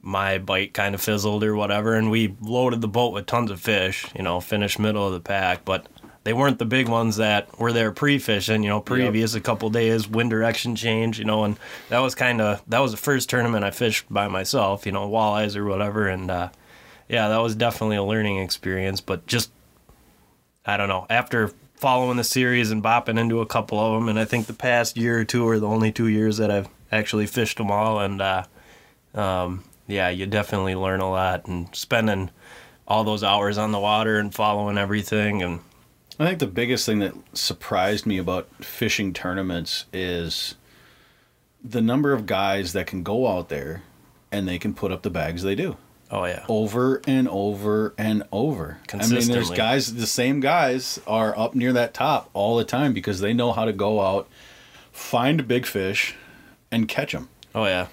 my 0.00 0.38
bite 0.38 0.72
kind 0.72 0.94
of 0.94 1.00
fizzled 1.00 1.44
or 1.44 1.54
whatever, 1.54 1.94
and 1.94 2.10
we 2.10 2.36
loaded 2.40 2.80
the 2.80 2.88
boat 2.88 3.12
with 3.12 3.26
tons 3.26 3.50
of 3.50 3.60
fish. 3.60 4.06
You 4.16 4.22
know, 4.22 4.40
finished 4.40 4.78
middle 4.78 5.06
of 5.06 5.12
the 5.12 5.20
pack, 5.20 5.64
but 5.64 5.86
they 6.28 6.34
weren't 6.34 6.58
the 6.58 6.66
big 6.66 6.90
ones 6.90 7.16
that 7.16 7.58
were 7.58 7.72
there 7.72 7.90
pre-fishing. 7.90 8.62
You 8.62 8.68
know, 8.68 8.80
previous 8.82 9.32
a 9.32 9.40
couple 9.40 9.70
days, 9.70 10.06
wind 10.06 10.28
direction 10.28 10.76
change. 10.76 11.18
You 11.18 11.24
know, 11.24 11.44
and 11.44 11.56
that 11.88 12.00
was 12.00 12.14
kind 12.14 12.42
of 12.42 12.62
that 12.68 12.80
was 12.80 12.90
the 12.90 12.98
first 12.98 13.30
tournament 13.30 13.64
I 13.64 13.70
fished 13.70 14.04
by 14.10 14.28
myself. 14.28 14.84
You 14.84 14.92
know, 14.92 15.08
walleyes 15.08 15.56
or 15.56 15.64
whatever, 15.64 16.06
and 16.06 16.30
uh, 16.30 16.50
yeah, 17.08 17.28
that 17.28 17.38
was 17.38 17.54
definitely 17.54 17.96
a 17.96 18.02
learning 18.02 18.40
experience. 18.40 19.00
But 19.00 19.26
just 19.26 19.50
I 20.66 20.76
don't 20.76 20.88
know 20.88 21.06
after 21.08 21.50
following 21.76 22.18
the 22.18 22.24
series 22.24 22.70
and 22.72 22.84
bopping 22.84 23.18
into 23.18 23.40
a 23.40 23.46
couple 23.46 23.80
of 23.80 23.98
them, 23.98 24.10
and 24.10 24.18
I 24.18 24.26
think 24.26 24.48
the 24.48 24.52
past 24.52 24.98
year 24.98 25.18
or 25.18 25.24
two 25.24 25.48
are 25.48 25.58
the 25.58 25.66
only 25.66 25.92
two 25.92 26.08
years 26.08 26.36
that 26.36 26.50
I've 26.50 26.68
actually 26.92 27.26
fished 27.26 27.56
them 27.56 27.70
all, 27.70 28.00
and. 28.00 28.20
uh 28.20 28.44
um, 29.14 29.64
yeah, 29.86 30.10
you 30.10 30.26
definitely 30.26 30.74
learn 30.74 31.00
a 31.00 31.10
lot 31.10 31.46
and 31.46 31.74
spending 31.74 32.30
all 32.86 33.04
those 33.04 33.24
hours 33.24 33.58
on 33.58 33.72
the 33.72 33.80
water 33.80 34.18
and 34.18 34.34
following 34.34 34.78
everything 34.78 35.42
and 35.42 35.60
i 36.18 36.26
think 36.26 36.38
the 36.38 36.46
biggest 36.46 36.86
thing 36.86 36.98
that 36.98 37.14
surprised 37.32 38.06
me 38.06 38.18
about 38.18 38.48
fishing 38.64 39.12
tournaments 39.12 39.86
is 39.92 40.54
the 41.62 41.80
number 41.80 42.12
of 42.12 42.26
guys 42.26 42.72
that 42.72 42.86
can 42.86 43.02
go 43.02 43.26
out 43.26 43.48
there 43.48 43.82
and 44.30 44.46
they 44.46 44.58
can 44.58 44.74
put 44.74 44.92
up 44.92 45.02
the 45.02 45.10
bags 45.10 45.42
they 45.42 45.54
do 45.54 45.76
oh 46.10 46.24
yeah 46.24 46.44
over 46.48 47.00
and 47.06 47.28
over 47.28 47.94
and 47.98 48.22
over. 48.32 48.78
Consistently. 48.86 49.24
I 49.24 49.26
mean, 49.26 49.32
there's 49.32 49.50
guys, 49.50 49.94
the 49.94 50.06
same 50.06 50.40
guys 50.40 51.00
are 51.06 51.38
up 51.38 51.54
near 51.54 51.72
that 51.72 51.94
top 51.94 52.30
all 52.32 52.56
the 52.56 52.64
time 52.64 52.92
because 52.92 53.20
they 53.20 53.32
know 53.32 53.52
how 53.52 53.64
to 53.64 53.72
go 53.72 54.00
out, 54.00 54.28
find 54.92 55.46
big 55.46 55.66
fish 55.66 56.14
and 56.70 56.88
catch 56.88 57.12
them. 57.12 57.28
Oh 57.54 57.64
yeah. 57.64 57.88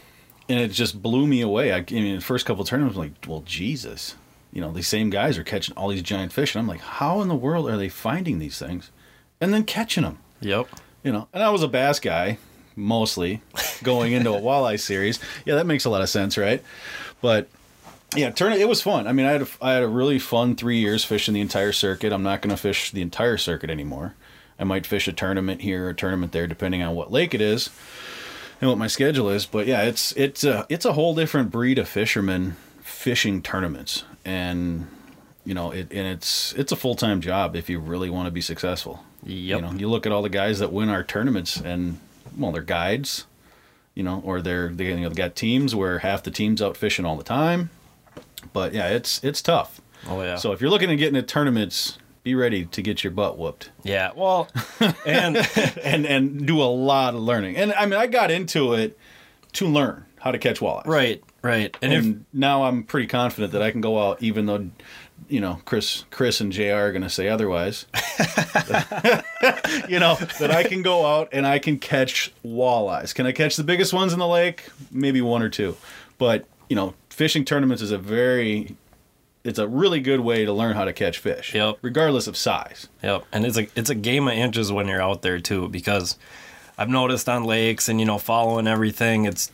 And 0.48 0.60
it 0.60 0.70
just 0.70 1.02
blew 1.02 1.26
me 1.26 1.42
away. 1.42 1.72
I, 1.72 1.78
I 1.78 1.86
mean, 1.92 2.16
the 2.16 2.22
first 2.22 2.46
couple 2.46 2.62
of 2.62 2.70
tournaments, 2.70 2.98
I'm 2.98 3.04
like, 3.04 3.14
well, 3.28 3.42
Jesus, 3.46 4.16
you 4.56 4.62
know, 4.62 4.72
these 4.72 4.88
same 4.88 5.12
guys 5.12 5.38
are 5.38 5.44
catching 5.44 5.76
all 5.76 5.90
these 5.90 6.02
giant 6.02 6.34
fish, 6.34 6.56
and 6.56 6.62
I'm 6.62 6.68
like, 6.68 6.82
how 6.82 7.22
in 7.22 7.28
the 7.28 7.36
world 7.36 7.70
are 7.70 7.78
they 7.78 7.90
finding 7.90 8.40
these 8.40 8.58
things, 8.58 8.90
and 9.40 9.54
then 9.54 9.66
catching 9.66 10.04
them? 10.04 10.18
Yep. 10.40 10.68
You 11.04 11.12
know, 11.12 11.28
and 11.34 11.44
I 11.44 11.50
was 11.50 11.62
a 11.62 11.68
bass 11.68 12.00
guy 12.00 12.40
mostly 12.76 13.42
going 13.84 14.14
into 14.14 14.34
a 14.34 14.42
walleye 14.42 14.80
series. 14.80 15.20
Yeah, 15.46 15.56
that 15.56 15.68
makes 15.68 15.86
a 15.86 15.90
lot 15.90 16.02
of 16.02 16.10
sense, 16.10 16.38
right? 16.38 16.64
But 17.22 17.50
yeah, 18.16 18.30
turn 18.32 18.54
it 18.54 18.62
It 18.62 18.68
was 18.68 18.82
fun. 18.82 19.08
I 19.08 19.14
mean, 19.14 19.26
I 19.26 19.34
had 19.34 19.42
a, 19.42 19.48
I 19.62 19.74
had 19.74 19.84
a 19.84 19.88
really 19.88 20.20
fun 20.20 20.56
three 20.56 20.80
years 20.80 21.04
fishing 21.04 21.34
the 21.34 21.42
entire 21.42 21.72
circuit. 21.72 22.14
I'm 22.14 22.24
not 22.24 22.42
going 22.42 22.56
to 22.56 22.62
fish 22.62 22.92
the 22.92 23.02
entire 23.02 23.38
circuit 23.38 23.70
anymore. 23.70 24.16
I 24.58 24.64
might 24.64 24.86
fish 24.86 25.08
a 25.08 25.14
tournament 25.14 25.62
here, 25.62 25.90
a 25.90 25.94
tournament 25.94 26.32
there, 26.32 26.48
depending 26.48 26.82
on 26.82 26.96
what 26.96 27.12
lake 27.12 27.34
it 27.34 27.42
is 27.42 27.70
and 28.62 28.70
what 28.70 28.78
my 28.78 28.88
schedule 28.88 29.30
is. 29.30 29.46
But 29.46 29.68
yeah, 29.68 29.82
it's 29.82 30.14
it's 30.14 30.46
a 30.46 30.66
it's 30.70 30.86
a 30.86 30.94
whole 30.94 31.14
different 31.14 31.52
breed 31.52 31.78
of 31.78 31.90
fishermen 31.90 32.56
fishing 32.82 33.42
tournaments, 33.42 34.06
and 34.26 34.88
you 35.46 35.54
know, 35.54 35.72
it 35.72 35.92
and 35.92 36.08
it's 36.08 36.54
it's 36.54 36.72
a 36.72 36.76
full 36.76 36.96
time 36.96 37.22
job 37.22 37.56
if 37.56 37.70
you 37.70 37.80
really 37.80 38.10
want 38.10 38.28
to 38.28 38.32
be 38.32 38.42
successful. 38.42 39.04
Yep. 39.24 39.56
You 39.58 39.62
know, 39.62 39.72
you 39.74 39.88
look 39.88 40.06
at 40.06 40.12
all 40.12 40.22
the 40.22 40.30
guys 40.30 40.60
that 40.60 40.72
win 40.72 40.90
our 40.90 41.04
tournaments, 41.04 41.58
and 41.58 42.00
well, 42.38 42.52
they're 42.52 42.62
guides, 42.62 43.26
you 43.94 44.04
know, 44.04 44.22
or 44.26 44.42
they're 44.42 44.70
they 44.70 44.88
you 44.88 44.98
know 44.98 45.10
they 45.10 45.16
got 45.16 45.36
teams 45.36 45.76
where 45.76 46.00
half 46.00 46.24
the 46.24 46.32
teams 46.32 46.62
out 46.62 46.76
fishing 46.76 47.06
all 47.06 47.16
the 47.16 47.24
time. 47.24 47.70
But 48.54 48.74
yeah, 48.74 48.90
it's 48.90 49.24
it's 49.24 49.42
tough. 49.42 49.82
Oh 50.08 50.22
yeah. 50.22 50.36
So 50.36 50.52
if 50.52 50.62
you're 50.62 50.70
looking 50.70 50.90
to 50.90 50.96
get 50.96 51.10
into 51.10 51.22
tournaments, 51.22 51.98
be 52.24 52.36
ready 52.36 52.66
to 52.66 52.82
get 52.82 53.04
your 53.04 53.12
butt 53.12 53.38
whooped 53.38 53.70
yeah. 53.84 54.12
Well, 54.16 54.48
and 55.06 55.38
and 55.84 56.06
and 56.06 56.46
do 56.48 56.62
a 56.62 56.66
lot 56.66 57.14
of 57.14 57.22
learning. 57.22 57.56
And 57.56 57.72
I 57.74 57.86
mean, 57.86 58.00
I 58.00 58.08
got 58.08 58.32
into 58.32 58.74
it 58.74 58.98
to 59.54 59.68
learn 59.68 60.06
how 60.20 60.32
to 60.32 60.40
catch 60.40 60.60
walleyes. 60.60 60.88
right, 60.88 61.24
right, 61.46 61.76
and, 61.82 61.94
And, 61.94 62.16
if 62.16 62.34
now 62.34 62.64
I'm 62.64 62.84
pretty 62.84 63.08
confident 63.08 63.54
that 63.54 63.62
I 63.62 63.72
can 63.72 63.82
go 63.82 64.10
out, 64.10 64.22
even 64.22 64.46
though, 64.46 64.70
you 65.30 65.40
know, 65.40 65.60
Chris, 65.66 66.04
Chris 66.12 66.42
and 66.42 66.52
Jr. 66.52 66.74
are 66.74 66.92
going 66.92 67.04
to 67.04 67.10
say 67.10 67.30
otherwise. 67.30 67.86
you 69.90 70.00
know 70.00 70.16
that 70.40 70.52
I 70.52 70.64
can 70.64 70.82
go 70.82 71.06
out 71.06 71.30
and 71.32 71.46
I 71.46 71.60
can 71.60 71.78
catch 71.78 72.34
walleyes. 72.44 73.14
Can 73.14 73.26
I 73.26 73.32
catch 73.32 73.56
the 73.56 73.64
biggest 73.64 73.94
ones 73.94 74.14
in 74.14 74.20
the 74.20 74.28
lake? 74.28 74.70
Maybe 74.92 75.22
one 75.22 75.42
or 75.42 75.50
two, 75.50 75.78
but 76.18 76.46
you 76.70 76.76
know, 76.76 76.94
fishing 77.10 77.46
tournaments 77.46 77.82
is 77.82 77.92
a 77.92 77.98
very, 77.98 78.76
it's 79.44 79.60
a 79.60 79.68
really 79.68 80.00
good 80.00 80.22
way 80.22 80.46
to 80.46 80.54
learn 80.54 80.76
how 80.76 80.86
to 80.86 80.94
catch 80.94 81.20
fish. 81.20 81.54
Yep. 81.54 81.78
Regardless 81.82 82.28
of 82.28 82.36
size. 82.36 82.88
Yep, 83.04 83.26
and 83.32 83.46
it's 83.46 83.58
a 83.58 83.68
it's 83.76 83.90
a 83.90 83.96
game 83.96 84.28
of 84.28 84.34
inches 84.34 84.72
when 84.72 84.88
you're 84.88 85.02
out 85.02 85.22
there 85.22 85.40
too, 85.40 85.70
because 85.70 86.18
I've 86.78 86.90
noticed 86.90 87.30
on 87.30 87.44
lakes 87.44 87.90
and 87.90 88.00
you 88.00 88.06
know 88.06 88.18
following 88.18 88.68
everything. 88.68 89.26
It's, 89.26 89.52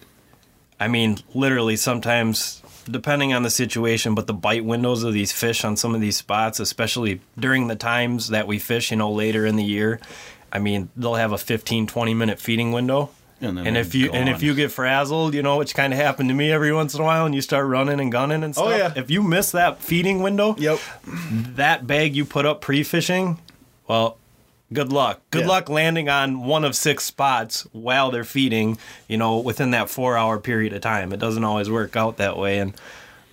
I 0.81 0.87
mean, 0.87 1.19
literally 1.35 1.75
sometimes 1.77 2.61
depending 2.89 3.33
on 3.33 3.43
the 3.43 3.49
situation, 3.51 4.15
but 4.15 4.25
the 4.25 4.33
bite 4.33 4.65
windows 4.65 5.03
of 5.03 5.13
these 5.13 5.31
fish 5.31 5.63
on 5.63 5.77
some 5.77 5.93
of 5.93 6.01
these 6.01 6.17
spots, 6.17 6.59
especially 6.59 7.21
during 7.37 7.67
the 7.67 7.75
times 7.75 8.29
that 8.29 8.47
we 8.47 8.57
fish, 8.57 8.89
you 8.89 8.97
know, 8.97 9.11
later 9.11 9.45
in 9.45 9.55
the 9.55 9.63
year. 9.63 9.99
I 10.51 10.57
mean, 10.59 10.89
they'll 10.97 11.13
have 11.15 11.31
a 11.31 11.37
15, 11.37 11.85
20 11.87 12.13
minute 12.15 12.39
feeding 12.39 12.71
window. 12.71 13.11
And 13.39 13.59
And 13.59 13.77
if 13.77 13.95
you 13.95 14.11
and 14.11 14.29
if 14.29 14.43
you 14.43 14.53
get 14.53 14.71
frazzled, 14.71 15.33
you 15.33 15.41
know, 15.41 15.57
which 15.57 15.73
kind 15.73 15.93
of 15.93 15.99
happened 15.99 16.29
to 16.29 16.35
me 16.35 16.51
every 16.51 16.71
once 16.73 16.93
in 16.93 17.01
a 17.01 17.03
while, 17.03 17.25
and 17.25 17.33
you 17.33 17.41
start 17.41 17.65
running 17.65 17.99
and 17.99 18.11
gunning 18.11 18.43
and 18.43 18.53
stuff. 18.53 18.67
Oh, 18.67 18.75
yeah. 18.75 18.93
If 18.95 19.09
you 19.09 19.23
miss 19.23 19.51
that 19.51 19.81
feeding 19.81 20.21
window, 20.21 20.55
Yep. 20.59 20.79
that 21.55 21.87
bag 21.87 22.15
you 22.15 22.23
put 22.25 22.45
up 22.45 22.61
pre-fishing, 22.61 23.39
well, 23.87 24.17
good 24.73 24.91
luck. 24.91 25.21
Good 25.31 25.41
Yeah. 25.41 25.47
luck 25.47 25.69
landing 25.69 26.09
on 26.09 26.43
one 26.43 26.63
of 26.63 26.75
six 26.75 27.03
spots 27.03 27.67
while 27.71 28.11
they're 28.11 28.23
feeding, 28.23 28.77
you 29.07 29.17
know, 29.17 29.37
within 29.37 29.71
that 29.71 29.87
4-hour 29.87 30.39
period 30.39 30.73
of 30.73 30.81
time. 30.81 31.11
It 31.13 31.19
doesn't 31.19 31.43
always 31.43 31.69
work 31.69 31.95
out 31.95 32.17
that 32.17 32.37
way 32.37 32.59
and 32.59 32.73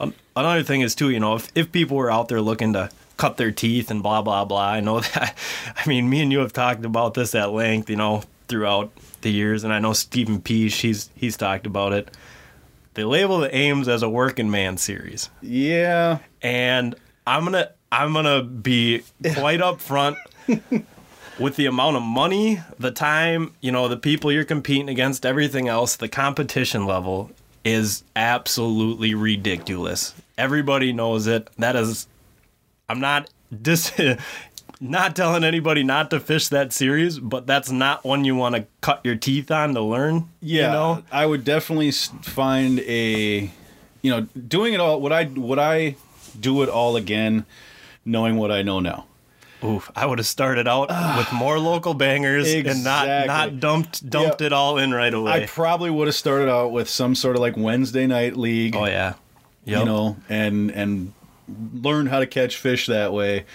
um, 0.01 0.15
another 0.37 0.63
thing 0.63 0.81
is 0.81 0.95
too, 0.95 1.11
you 1.11 1.19
know, 1.21 1.35
if 1.35 1.49
if 1.55 1.73
people 1.73 1.97
were 1.97 2.11
out 2.11 2.29
there 2.29 2.41
looking 2.41 2.73
to 2.75 2.89
cut 3.17 3.37
their 3.37 3.51
teeth 3.51 3.91
and 3.91 4.03
blah 4.03 4.23
blah 4.23 4.45
blah, 4.45 4.69
I 4.71 4.81
know 4.81 5.01
that 5.15 5.37
I 5.77 5.89
mean, 5.89 6.09
me 6.09 6.21
and 6.23 6.31
you 6.33 6.39
have 6.39 6.53
talked 6.53 6.85
about 6.85 7.15
this 7.15 7.35
at 7.35 7.51
length, 7.53 7.91
you 7.91 7.97
know, 7.97 8.23
throughout 8.47 8.91
the 9.23 9.31
years 9.31 9.65
and 9.65 9.73
I 9.73 9.79
know 9.81 9.93
Stephen 9.93 10.41
P. 10.41 10.69
he's 10.69 11.11
he's 11.17 11.37
talked 11.37 11.67
about 11.67 11.93
it. 11.93 12.09
They 12.95 13.05
label 13.05 13.39
the 13.39 13.55
AIMs 13.55 13.87
as 13.89 14.03
a 14.03 14.09
working 14.09 14.51
man 14.51 14.77
series 14.77 15.31
Yeah. 15.43 16.19
and 16.43 16.95
I'm 17.27 17.45
gonna 17.45 17.71
I'm 17.93 18.13
gonna 18.13 18.43
be 18.43 19.03
quite 19.35 19.61
upfront 19.61 20.17
with 21.39 21.57
the 21.57 21.67
amount 21.67 21.97
of 21.97 22.03
money, 22.03 22.61
the 22.79 22.91
time, 22.91 23.55
you 23.61 23.71
know, 23.73 23.89
the 23.89 23.97
people 23.97 24.33
you're 24.33 24.45
competing 24.45 24.89
against, 24.89 25.25
everything 25.25 25.69
else. 25.69 25.97
The 25.97 26.09
competition 26.09 26.87
level 26.87 27.31
is 27.65 28.03
absolutely 28.17 29.15
ridiculous. 29.15 30.15
Everybody 30.37 30.93
knows 30.93 31.27
it. 31.27 31.49
That 31.59 31.77
is, 31.77 32.07
I'm 32.89 33.01
not 33.01 33.31
dis. 33.63 33.93
Not 34.81 35.17
telling 35.17 35.43
anybody 35.43 35.83
not 35.83 36.09
to 36.11 36.21
fish 36.21 36.49
that 36.49 36.73
series, 36.73 37.19
but 37.19 37.49
that's 37.49 37.69
not 37.69 38.05
one 38.05 38.25
you 38.25 38.37
want 38.37 38.55
to 38.55 38.65
cut 38.81 39.01
your 39.03 39.17
teeth 39.17 39.51
on 39.51 39.75
to 39.75 39.81
learn. 39.81 40.29
Yeah, 40.41 40.67
you 40.67 40.73
know? 40.73 41.03
I 41.11 41.27
would 41.27 41.43
definitely 41.43 41.91
find 41.91 42.79
a, 42.79 43.51
you 44.03 44.11
know, 44.11 44.21
doing 44.47 44.75
it 44.75 44.81
all. 44.81 45.01
Would 45.01 45.11
I 45.11 45.25
would 45.25 45.59
I 45.59 45.97
do 46.39 46.63
it 46.63 46.69
all 46.69 46.95
again, 46.95 47.45
knowing 48.05 48.37
what 48.37 48.53
I 48.53 48.63
know 48.63 48.79
now? 48.79 49.07
Oof, 49.65 49.91
I 49.97 50.07
would 50.07 50.19
have 50.19 50.27
started 50.27 50.69
out 50.69 50.89
with 51.19 51.33
more 51.33 51.59
local 51.59 51.95
bangers 51.95 52.53
and 52.53 52.85
not 52.85 53.27
not 53.27 53.59
dumped 53.61 54.09
dumped 54.09 54.41
Yep. 54.41 54.47
it 54.47 54.53
all 54.53 54.79
in 54.79 54.93
right 54.93 55.13
away. 55.13 55.33
I 55.33 55.47
probably 55.47 55.91
would 55.91 56.07
have 56.07 56.15
started 56.15 56.49
out 56.49 56.71
with 56.73 56.89
some 56.89 57.15
sort 57.15 57.35
of 57.37 57.43
like 57.43 57.57
Wednesday 57.57 58.07
night 58.07 58.37
league, 58.37 58.77
oh 58.77 58.87
yeah, 58.87 59.15
yep. 59.65 59.81
you 59.81 59.85
know, 59.85 60.17
and 60.29 60.71
and 60.71 61.13
learned 61.73 62.11
how 62.11 62.19
to 62.19 62.27
catch 62.27 62.57
fish 62.59 62.87
that 62.87 63.13
way, 63.13 63.47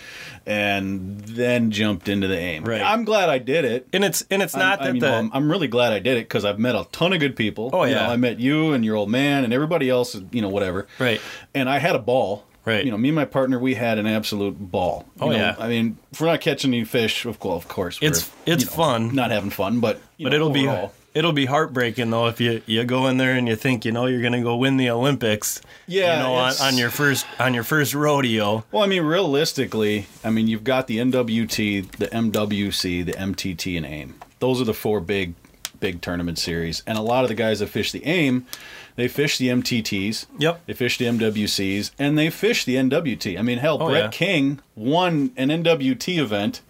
and 0.45 1.19
then 1.21 1.71
jumped 1.71 2.09
into 2.09 2.27
the 2.27 2.37
aim. 2.37 2.63
Right. 2.63 2.81
I'm 2.81 3.03
glad 3.05 3.29
I 3.29 3.37
did 3.37 3.65
it. 3.65 3.87
and 3.93 4.03
it's 4.03 4.25
and 4.29 4.41
it's 4.41 4.55
not 4.55 4.79
I'm, 4.81 4.85
that 4.85 4.89
I 4.89 4.91
mean, 4.93 4.99
the 5.01 5.07
well, 5.07 5.19
I'm, 5.19 5.31
I'm 5.33 5.51
really 5.51 5.67
glad 5.67 5.93
I 5.93 5.99
did 5.99 6.17
it 6.17 6.21
because 6.25 6.43
I've 6.45 6.59
met 6.59 6.75
a 6.75 6.87
ton 6.91 7.13
of 7.13 7.19
good 7.19 7.35
people. 7.35 7.69
Oh, 7.71 7.83
You 7.83 7.95
know, 7.95 8.01
yeah. 8.01 8.09
I 8.11 8.17
met 8.17 8.39
you 8.39 8.73
and 8.73 8.83
your 8.83 8.95
old 8.95 9.09
man 9.09 9.43
and 9.43 9.53
everybody 9.53 9.89
else. 9.89 10.15
You 10.31 10.41
know, 10.41 10.49
whatever. 10.49 10.87
right. 10.99 11.21
and 11.53 11.69
I 11.69 11.77
had 11.79 11.95
a 11.95 11.99
ball. 11.99 12.45
Right. 12.65 12.85
You 12.85 12.91
know, 12.91 12.97
me 12.97 13.09
and 13.09 13.15
my 13.15 13.25
partner, 13.25 13.59
we 13.59 13.73
had 13.75 13.97
an 13.97 14.07
absolute 14.07 14.55
ball. 14.57 15.05
You 15.17 15.23
Oh, 15.23 15.29
know, 15.29 15.35
yeah. 15.35 15.55
I 15.59 15.67
mean, 15.67 15.97
if 16.13 16.21
we're 16.21 16.27
not 16.27 16.39
catching 16.41 16.73
any 16.73 16.85
fish, 16.85 17.25
of 17.25 17.39
course, 17.39 17.63
of 17.63 17.67
course, 17.69 17.97
It's- 18.01 18.29
it's 18.45 18.63
you 18.63 18.69
know, 18.69 18.75
fun. 18.75 19.13
not 19.15 19.31
having 19.31 19.49
fun, 19.49 19.79
but 19.81 19.99
you 20.17 20.25
But 20.25 20.29
know, 20.29 20.35
it'll 20.35 20.49
overall. 20.57 20.87
be 20.87 21.19
it'll 21.19 21.33
be 21.33 21.45
heartbreaking 21.45 22.09
though 22.09 22.25
if 22.27 22.39
you 22.41 22.61
you 22.65 22.83
go 22.85 23.05
in 23.07 23.17
there 23.17 23.33
and 23.33 23.47
you 23.47 23.55
think 23.55 23.85
you 23.85 23.91
know 23.91 24.05
you're 24.07 24.21
gonna 24.21 24.41
go 24.41 24.55
win 24.55 24.77
the 24.77 24.89
Olympics. 24.89 25.61
Yeah, 25.87 26.17
you 26.17 26.23
know 26.23 26.33
on, 26.35 26.53
on 26.61 26.77
your 26.77 26.89
first 26.89 27.25
on 27.39 27.53
your 27.53 27.63
first 27.63 27.93
rodeo. 27.93 28.63
Well, 28.71 28.81
I 28.83 28.87
mean, 28.87 29.03
realistically, 29.03 30.07
I 30.23 30.29
mean, 30.29 30.47
you've 30.47 30.63
got 30.63 30.87
the 30.87 30.99
NWT, 30.99 31.81
the 31.97 32.07
MWC, 32.07 33.05
the 33.05 33.11
MTT, 33.13 33.75
and 33.77 33.85
AIM. 33.85 34.15
Those 34.39 34.61
are 34.61 34.65
the 34.65 34.73
four 34.73 34.99
big, 35.01 35.33
big 35.79 36.01
tournament 36.01 36.39
series. 36.39 36.81
And 36.87 36.97
a 36.97 37.01
lot 37.01 37.23
of 37.23 37.27
the 37.27 37.35
guys 37.35 37.59
that 37.59 37.67
fish 37.67 37.91
the 37.91 38.05
AIM, 38.05 38.45
they 38.95 39.07
fish 39.07 39.37
the 39.37 39.49
MTTs. 39.49 40.25
Yep. 40.39 40.65
They 40.65 40.73
fish 40.73 40.97
the 40.97 41.05
MWCs, 41.05 41.91
and 41.97 42.17
they 42.17 42.29
fish 42.29 42.65
the 42.65 42.75
NWT. 42.75 43.37
I 43.37 43.41
mean, 43.41 43.57
hell, 43.59 43.77
Oh, 43.81 43.89
Brett 43.89 44.03
yeah. 44.05 44.09
King 44.09 44.59
won 44.75 45.31
an 45.37 45.49
NWT 45.49 46.17
event, 46.19 46.61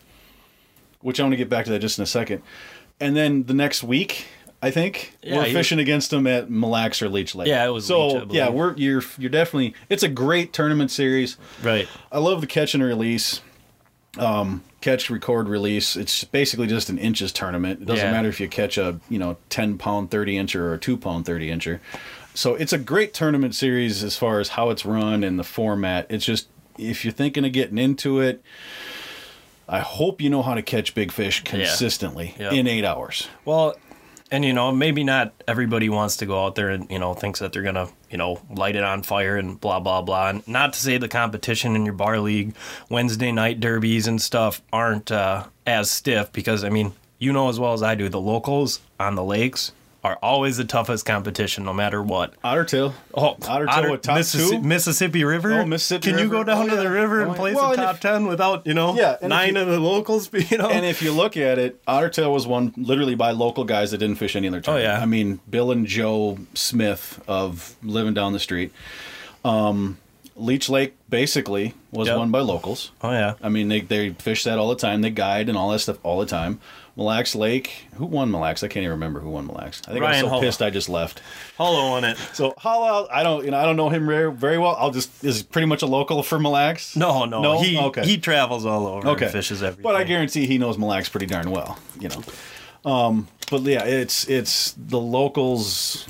which 1.02 1.20
I 1.20 1.24
want 1.24 1.34
to 1.34 1.38
get 1.38 1.50
back 1.50 1.66
to 1.66 1.72
that 1.72 1.80
just 1.80 1.98
in 1.98 2.04
a 2.04 2.08
second. 2.08 2.42
And 3.00 3.16
then 3.18 3.44
the 3.44 3.54
next 3.54 3.84
week, 3.84 4.26
I 4.62 4.72
think 4.72 5.18
Yeah, 5.22 5.38
we're 5.38 5.52
fishing 5.52 5.80
against 5.80 6.14
him 6.14 6.26
at 6.26 6.50
Mille 6.50 6.70
Lacs 6.70 7.02
or 7.02 7.10
Leech 7.10 7.36
Lake. 7.36 7.48
Yeah, 7.50 7.66
it 7.66 7.70
was 7.72 7.86
so. 7.88 8.08
Leech, 8.08 8.32
yeah, 8.32 8.50
we're 8.50 8.74
you're 8.78 9.04
you're 9.18 9.30
definitely. 9.30 9.74
It's 9.90 10.04
a 10.04 10.08
great 10.08 10.54
tournament 10.54 10.90
series. 10.92 11.38
Right. 11.62 11.88
I 12.12 12.20
love 12.20 12.40
the 12.40 12.48
catch 12.48 12.74
and 12.74 12.82
release. 12.82 13.42
Um, 14.18 14.64
catch, 14.82 15.10
record, 15.10 15.48
release. 15.50 15.96
It's 15.96 16.24
basically 16.24 16.68
just 16.68 16.90
an 16.90 16.98
inches 17.00 17.32
tournament. 17.32 17.82
It 17.82 17.86
doesn't 17.86 18.06
Yeah. 18.06 18.12
matter 18.12 18.30
if 18.30 18.40
you 18.40 18.48
catch 18.48 18.78
a 18.78 19.00
you 19.10 19.18
know 19.20 19.38
ten 19.50 19.78
pound 19.78 20.12
thirty 20.12 20.36
incher 20.36 20.56
or 20.60 20.74
a 20.76 20.78
two 20.80 20.98
pound 20.98 21.26
thirty 21.26 21.50
incher. 21.50 21.80
So 22.36 22.56
it's 22.56 22.74
a 22.74 22.78
great 22.78 23.14
tournament 23.14 23.56
series 23.56 24.04
as 24.04 24.16
far 24.18 24.40
as 24.40 24.50
how 24.50 24.70
it's 24.70 24.86
run 24.86 25.24
and 25.24 25.38
the 25.40 25.44
format. 25.44 26.08
It's 26.10 26.26
just 26.26 26.48
if 26.78 27.04
you're 27.06 27.14
thinking 27.14 27.46
of 27.46 27.52
getting 27.54 27.78
into 27.78 28.20
it, 28.20 28.44
I 29.70 29.80
hope 29.80 30.20
you 30.22 30.30
know 30.30 30.42
how 30.42 30.56
to 30.56 30.62
catch 30.62 30.94
big 30.96 31.12
fish 31.12 31.44
consistently 31.44 32.36
Yep. 32.40 32.54
in 32.54 32.68
eight 32.68 32.84
hours. 32.84 33.28
Well, 33.46 33.76
and 34.34 34.44
you 34.44 34.52
know, 34.52 34.72
maybe 34.72 35.04
not 35.04 35.32
everybody 35.48 35.90
wants 35.90 36.18
to 36.18 36.26
go 36.26 36.44
out 36.44 36.56
there 36.56 36.70
and 36.70 36.90
you 36.90 36.98
know 36.98 37.14
thinks 37.14 37.40
that 37.40 37.54
they're 37.54 37.62
gonna 37.62 37.88
you 38.10 38.18
know 38.18 38.42
light 38.50 38.76
it 38.76 38.84
on 38.84 39.04
fire 39.04 39.38
and 39.38 39.62
blah 39.62 39.80
blah 39.80 40.02
blah. 40.02 40.30
And 40.30 40.46
not 40.48 40.74
to 40.74 40.80
say 40.80 40.98
the 40.98 41.08
competition 41.08 41.76
in 41.76 41.86
your 41.86 41.94
bar 41.94 42.20
league, 42.20 42.56
Wednesday 42.90 43.32
night 43.32 43.60
derbies 43.60 44.08
and 44.08 44.20
stuff 44.20 44.62
aren't 44.74 45.12
uh, 45.12 45.46
as 45.68 45.92
stiff 45.92 46.34
because 46.34 46.64
I 46.64 46.70
mean 46.70 46.94
you 47.20 47.32
know 47.32 47.48
as 47.48 47.60
well 47.60 47.74
as 47.74 47.84
I 47.84 47.94
do 47.94 48.10
the 48.10 48.20
locals 48.20 48.82
on 49.00 49.14
the 49.14 49.24
lakes 49.24 49.72
are 50.04 50.18
always 50.22 50.58
the 50.58 50.66
toughest 50.66 51.06
competition, 51.06 51.64
no 51.64 51.74
matter 51.74 52.04
what. 52.04 52.34
Otter 52.44 52.66
tail. 52.66 52.94
Oh, 53.14 53.38
Otter 53.48 53.66
tail 53.68 53.92
with 53.92 54.02
top 54.02 54.18
Mississi- 54.18 54.50
two? 54.50 54.62
Mississippi 54.62 55.24
River. 55.24 55.62
Oh, 55.62 55.66
Mississippi 55.66 56.10
Can 56.10 56.18
you 56.20 56.26
River. 56.26 56.36
go 56.36 56.44
down 56.44 56.64
Oh, 56.64 56.70
to 56.70 56.76
yeah. 56.76 56.84
the 56.84 56.90
river 56.92 57.22
Oh, 57.22 57.24
and 57.24 57.32
yeah. 57.32 57.38
place 57.38 57.56
Well, 57.56 57.70
the 57.72 57.76
top 57.78 57.96
if- 57.96 58.02
ten 58.02 58.26
without 58.28 58.68
you 58.68 58.74
know 58.74 58.96
Yeah, 58.96 59.16
nine 59.22 59.56
you- 59.56 59.62
of 59.62 59.68
the 59.68 59.80
locals? 59.80 60.30
You 60.52 60.58
know, 60.58 60.70
And 60.70 60.86
if 60.86 61.02
you 61.02 61.14
look 61.14 61.38
at 61.38 61.58
it, 61.58 61.80
Otter 61.88 62.10
tail 62.10 62.34
was 62.34 62.46
won 62.46 62.74
literally 62.76 63.16
by 63.16 63.32
local 63.32 63.64
guys 63.64 63.92
that 63.92 64.00
didn't 64.00 64.18
fish 64.18 64.36
any 64.36 64.50
other 64.50 64.60
tournament. 64.60 64.90
Oh, 64.90 64.94
yeah. 64.94 65.02
I 65.02 65.06
mean, 65.06 65.40
Bill 65.50 65.72
and 65.72 65.88
Joe 65.88 66.38
Smith 66.54 67.22
of 67.28 67.76
living 67.82 68.14
down 68.14 68.34
the 68.34 68.40
street. 68.40 68.74
Um, 69.46 69.98
Leech 70.36 70.68
Lake 70.70 70.96
basically 71.10 71.74
was 71.92 72.08
Yep. 72.08 72.18
won 72.18 72.32
by 72.32 72.40
locals. 72.40 72.92
oh 73.02 73.12
yeah, 73.12 73.36
I 73.42 73.50
mean, 73.50 73.68
they, 73.68 73.82
they 73.82 74.10
fish 74.14 74.44
that 74.46 74.58
all 74.58 74.70
the 74.70 74.76
time. 74.76 75.02
They 75.02 75.12
guide 75.12 75.48
and 75.50 75.58
all 75.58 75.70
that 75.72 75.80
stuff 75.80 75.98
all 76.04 76.20
the 76.20 76.26
time. 76.26 76.60
Mille 76.96 77.06
Lacs 77.08 77.34
Lake, 77.36 77.88
who 77.96 78.06
won 78.06 78.30
Mille 78.32 78.42
Lacs? 78.42 78.64
I 78.64 78.68
can't 78.68 78.84
even 78.84 78.92
remember 78.92 79.20
who 79.20 79.30
won 79.32 79.48
Mille 79.48 79.56
Lacs. 79.56 79.82
I 79.88 79.94
think 79.94 80.04
I 80.06 80.22
was 80.22 80.32
so 80.32 80.40
pissed 80.40 80.62
I 80.62 80.70
just 80.70 80.90
left. 80.90 81.22
hollow 81.58 81.80
on 81.94 82.04
it. 82.04 82.18
So 82.34 82.54
Hollow, 82.58 83.08
I 83.12 83.24
don't, 83.24 83.44
you 83.46 83.50
know, 83.52 83.58
I 83.58 83.64
don't 83.66 83.76
know 83.78 83.90
him 83.90 84.06
very, 84.06 84.32
very 84.32 84.58
well. 84.60 84.76
I'll 84.80 84.92
just 84.92 85.24
is 85.24 85.42
pretty 85.44 85.66
much 85.68 85.82
a 85.82 85.88
local 85.88 86.22
for 86.24 86.40
Mille 86.40 86.52
Lacs. 86.52 86.96
No, 86.96 87.26
no, 87.26 87.42
No? 87.42 87.62
he 87.62 87.78
Okay. 87.78 88.04
he 88.06 88.18
travels 88.20 88.66
all 88.66 88.86
over. 88.88 89.08
okay, 89.10 89.26
and 89.26 89.32
fishes 89.32 89.62
everything. 89.64 89.84
But 89.84 89.96
I 89.96 90.04
guarantee 90.04 90.46
he 90.46 90.58
knows 90.58 90.78
Mille 90.78 90.90
Lacs 90.90 91.10
pretty 91.10 91.26
darn 91.28 91.50
well. 91.52 91.78
You 92.00 92.10
know, 92.10 92.92
um, 92.92 93.28
but 93.52 93.62
yeah, 93.64 93.84
it's 93.86 94.28
it's 94.28 94.74
the 94.78 95.00
locals. 95.00 96.08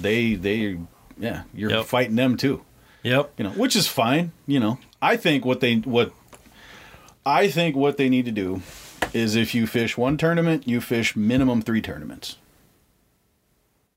They 0.00 0.34
they 0.34 0.78
yeah, 1.18 1.42
you're 1.54 1.70
Yep. 1.70 1.84
fighting 1.86 2.16
them 2.16 2.36
too. 2.36 2.62
Yep. 3.02 3.32
you 3.38 3.44
know, 3.44 3.50
which 3.50 3.74
is 3.76 3.86
fine. 3.86 4.32
You 4.46 4.60
know, 4.60 4.78
I 5.00 5.16
think 5.16 5.44
what 5.44 5.60
they 5.60 5.76
what 5.76 6.12
I 7.24 7.48
think 7.48 7.76
what 7.76 7.96
they 7.96 8.08
need 8.08 8.24
to 8.26 8.30
do 8.32 8.62
is 9.12 9.34
if 9.36 9.54
you 9.54 9.66
fish 9.66 9.96
one 9.96 10.16
tournament, 10.16 10.68
you 10.68 10.80
fish 10.80 11.16
minimum 11.16 11.62
three 11.62 11.80
tournaments. 11.82 12.36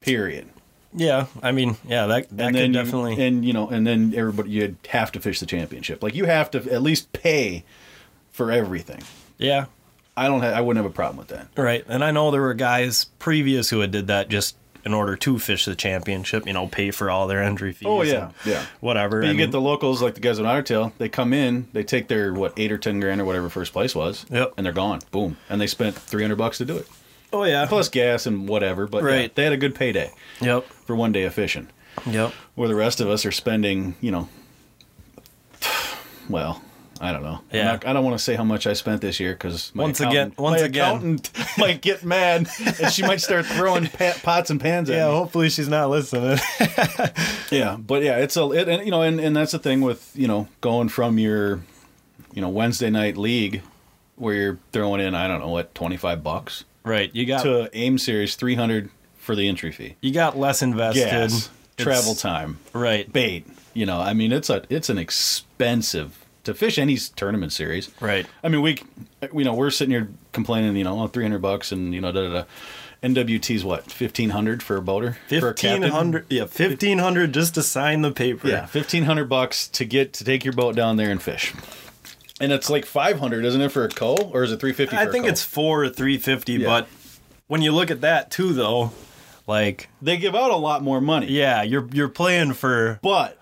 Period. 0.02 0.50
Yeah, 0.96 1.26
I 1.42 1.52
mean, 1.52 1.78
yeah, 1.88 2.06
that 2.08 2.30
that 2.38 2.48
and 2.48 2.56
could 2.56 2.68
you- 2.68 2.74
definitely. 2.74 3.26
and 3.26 3.44
you 3.44 3.52
know, 3.54 3.68
and 3.70 3.86
then 3.88 4.14
everybody 4.16 4.52
you'd 4.52 4.78
have 4.90 5.12
to 5.14 5.20
fish 5.20 5.40
the 5.40 5.46
championship. 5.48 6.04
Like 6.04 6.14
you 6.14 6.26
have 6.26 6.52
to 6.52 6.60
at 6.72 6.82
least 6.84 7.12
pay 7.14 7.64
for 8.32 8.52
everything. 8.52 9.02
yeah, 9.40 9.66
I 10.16 10.28
don't 10.28 10.42
have. 10.42 10.54
I 10.54 10.62
wouldn't 10.62 10.84
have 10.84 10.92
a 10.92 10.94
problem 10.94 11.18
with 11.18 11.30
that. 11.30 11.48
right. 11.58 11.84
And 11.88 12.04
I 12.04 12.12
know 12.12 12.30
there 12.30 12.42
were 12.42 12.54
guys 12.54 13.06
previous 13.18 13.70
who 13.72 13.80
had 13.80 13.90
did 13.92 14.08
that 14.08 14.30
just 14.30 14.56
in 14.86 14.94
order 14.94 15.16
to 15.16 15.40
fish 15.40 15.66
the 15.66 15.76
championship. 15.76 16.46
You 16.48 16.54
know, 16.54 16.68
pay 16.68 16.92
for 16.92 17.10
all 17.10 17.28
their 17.28 17.42
entry 17.44 17.72
fees. 17.74 17.88
Oh 17.90 18.02
yeah, 18.02 18.26
and 18.26 18.34
yeah. 18.46 18.66
Whatever. 18.80 19.22
But 19.22 19.26
I 19.28 19.32
you 19.32 19.38
mean, 19.38 19.46
get 19.48 19.52
the 19.52 19.62
locals 19.62 20.02
like 20.02 20.14
the 20.16 20.20
guys 20.22 20.40
on 20.40 20.46
Ottertail. 20.46 20.92
They 20.98 21.10
come 21.10 21.34
in, 21.34 21.68
they 21.74 21.84
take 21.84 22.08
their 22.08 22.34
what 22.34 22.54
eight 22.58 22.72
or 22.72 22.78
ten 22.78 23.00
grand 23.00 23.22
or 23.22 23.26
whatever 23.26 23.50
first 23.50 23.74
place 23.74 23.96
was, 23.96 24.26
Yep. 24.30 24.54
and 24.58 24.66
they're 24.66 24.74
gone. 24.74 25.00
Boom, 25.12 25.38
and 25.50 25.60
they 25.62 25.68
spent 25.68 25.96
three 25.96 26.22
hundred 26.24 26.38
bucks 26.38 26.58
to 26.60 26.66
do 26.66 26.78
it. 26.78 26.88
Oh 27.32 27.44
yeah. 27.46 27.66
plus 27.66 27.90
gas 27.90 28.26
and 28.28 28.48
whatever. 28.48 28.86
But 28.88 29.04
yeah, 29.04 29.10
Right. 29.10 29.36
they 29.36 29.44
had 29.44 29.54
a 29.54 29.58
good 29.58 29.74
payday 29.76 30.12
Yep. 30.42 30.66
for 30.68 30.96
one 30.96 31.12
day 31.12 31.24
of 31.24 31.34
fishing. 31.34 31.68
Yep. 32.06 32.32
Where 32.56 32.68
the 32.68 32.76
rest 32.76 33.02
of 33.02 33.10
us 33.10 33.26
are 33.26 33.32
spending, 33.32 33.96
you 34.02 34.12
know, 34.12 34.28
well, 36.30 36.62
I 37.02 37.12
don't 37.12 37.24
know. 37.24 37.40
Yeah. 37.52 37.64
not- 37.66 37.86
I 37.88 37.94
don't 37.94 38.04
want 38.06 38.18
to 38.18 38.24
say 38.24 38.36
how 38.36 38.44
much 38.44 38.66
I 38.68 38.74
spent 38.74 39.02
this 39.02 39.20
year 39.20 39.34
because 39.34 39.72
Once 39.76 40.00
again- 40.00 40.34
once 40.38 40.62
my 40.62 40.66
again. 40.68 40.86
accountant 40.88 41.32
might 41.58 41.82
get 41.82 42.04
mad 42.06 42.48
and 42.82 42.92
she 42.94 43.02
might 43.02 43.20
start 43.22 43.46
throwing 43.46 43.88
pa- 43.88 44.16
pots 44.24 44.50
and 44.50 44.62
pans 44.62 44.90
at 44.90 44.96
Yeah. 44.98 45.08
me. 45.08 45.14
Hopefully 45.16 45.50
she's 45.50 45.68
not 45.70 45.90
listening. 45.90 46.38
Yeah, 47.52 47.78
but 47.78 48.02
yeah, 48.02 48.18
it's 48.18 48.36
a 48.38 48.50
it, 48.52 48.68
and 48.68 48.84
you 48.86 48.90
know, 48.92 49.02
and, 49.04 49.20
and 49.20 49.36
that's 49.36 49.52
the 49.52 49.60
thing 49.60 49.82
with 49.82 50.12
you 50.16 50.28
know 50.28 50.48
going 50.62 50.90
from 50.90 51.20
your, 51.20 51.62
you 52.34 52.42
know, 52.42 52.50
Wednesday 52.50 52.90
night 52.90 53.16
league, 53.16 53.62
where 54.16 54.34
you're 54.34 54.58
throwing 54.72 55.02
in 55.02 55.14
I 55.14 55.28
don't 55.28 55.40
know 55.40 55.50
what 55.50 55.76
twenty 55.76 55.98
five 55.98 56.24
bucks 56.24 56.64
right. 56.84 57.14
You 57.14 57.26
got 57.28 57.44
to 57.44 57.70
aim 57.74 57.98
series 58.00 58.36
three 58.36 58.56
hundred 58.56 58.90
for 59.18 59.36
the 59.36 59.48
entry 59.48 59.72
fee. 59.72 59.96
you 60.02 60.12
got 60.12 60.38
less 60.38 60.62
invested. 60.64 61.06
gas, 61.06 61.50
travel 61.78 62.16
time, 62.16 62.58
Right. 62.74 63.12
bait. 63.12 63.46
You 63.76 63.86
know, 63.86 64.00
I 64.00 64.14
mean, 64.14 64.32
it's 64.32 64.50
a 64.50 64.64
it's 64.70 64.90
an 64.90 64.98
expensive 64.98 66.23
to 66.44 66.54
fish 66.54 66.78
any 66.78 66.98
tournament 66.98 67.52
series. 67.54 67.90
Right. 68.00 68.26
I 68.44 68.50
mean, 68.50 68.62
we, 68.62 68.78
you 69.34 69.44
know, 69.44 69.54
we're 69.54 69.70
sitting 69.70 69.92
here 69.92 70.10
complaining, 70.32 70.76
you 70.76 70.84
know, 70.84 71.00
oh, 71.02 71.08
three 71.08 71.24
hundred 71.24 71.42
bucks, 71.42 71.72
and 71.72 71.94
you 71.94 72.02
know, 72.02 72.12
da 72.12 72.28
da 72.28 72.34
da. 72.42 72.44
NWT's 73.02 73.66
what 73.66 73.92
fifteen 73.92 74.30
hundred 74.30 74.64
for 74.64 74.78
a 74.78 74.82
boater, 74.82 75.18
for 75.28 75.36
a 75.36 75.40
Fifteen 75.52 75.72
captain? 75.82 75.92
hundred. 75.92 76.26
Yeah, 76.30 76.46
fifteen 76.46 77.00
hundred 77.00 77.34
just 77.34 77.56
to 77.56 77.62
sign 77.64 78.02
the 78.02 78.12
paper. 78.12 78.48
Yeah, 78.48 78.66
fifteen 78.66 79.04
hundred 79.04 79.26
bucks 79.28 79.68
to 79.70 79.84
get 79.86 80.14
to 80.14 80.24
take 80.24 80.46
your 80.46 80.54
boat 80.54 80.76
down 80.76 80.96
there 80.96 81.12
and 81.12 81.22
fish. 81.22 81.54
And 82.40 82.52
it's 82.54 82.70
like 82.70 82.86
five 82.86 83.20
hundred, 83.20 83.44
isn't 83.46 83.60
it, 83.62 83.70
for 83.74 83.84
a 83.84 83.90
co, 83.90 84.16
or 84.16 84.44
is 84.44 84.52
it 84.54 84.60
three 84.62 84.72
fifty? 84.74 84.96
I 84.96 85.06
think 85.08 85.26
it's 85.26 85.44
four 85.44 85.84
or 85.84 85.90
three 85.90 86.18
fifty, 86.18 86.54
Yeah. 86.54 86.68
but 86.68 86.88
when 87.48 87.62
you 87.62 87.74
look 87.74 87.92
at 87.92 88.00
that 88.02 88.32
too, 88.32 88.54
though, 88.54 88.92
like 89.48 89.90
they 90.02 90.16
give 90.18 90.34
out 90.34 90.52
a 90.52 90.56
lot 90.56 90.82
more 90.82 91.02
money. 91.02 91.28
yeah, 91.28 91.62
you're 91.62 91.88
you're 91.92 92.08
playing 92.10 92.54
for 92.54 93.00
but 93.02 93.38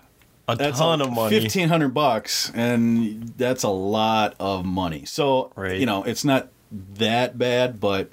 a 0.47 0.55
that's 0.55 0.79
ton 0.79 1.01
a, 1.01 1.05
of 1.05 1.13
money. 1.13 1.39
Fifteen 1.39 1.69
hundred 1.69 1.93
bucks, 1.93 2.51
and 2.53 3.29
that's 3.37 3.63
a 3.63 3.69
lot 3.69 4.35
of 4.39 4.65
money. 4.65 5.05
So 5.05 5.51
Right. 5.55 5.79
you 5.79 5.85
know, 5.85 6.03
it's 6.03 6.23
not 6.25 6.49
that 6.95 7.37
bad, 7.37 7.79
but 7.79 8.11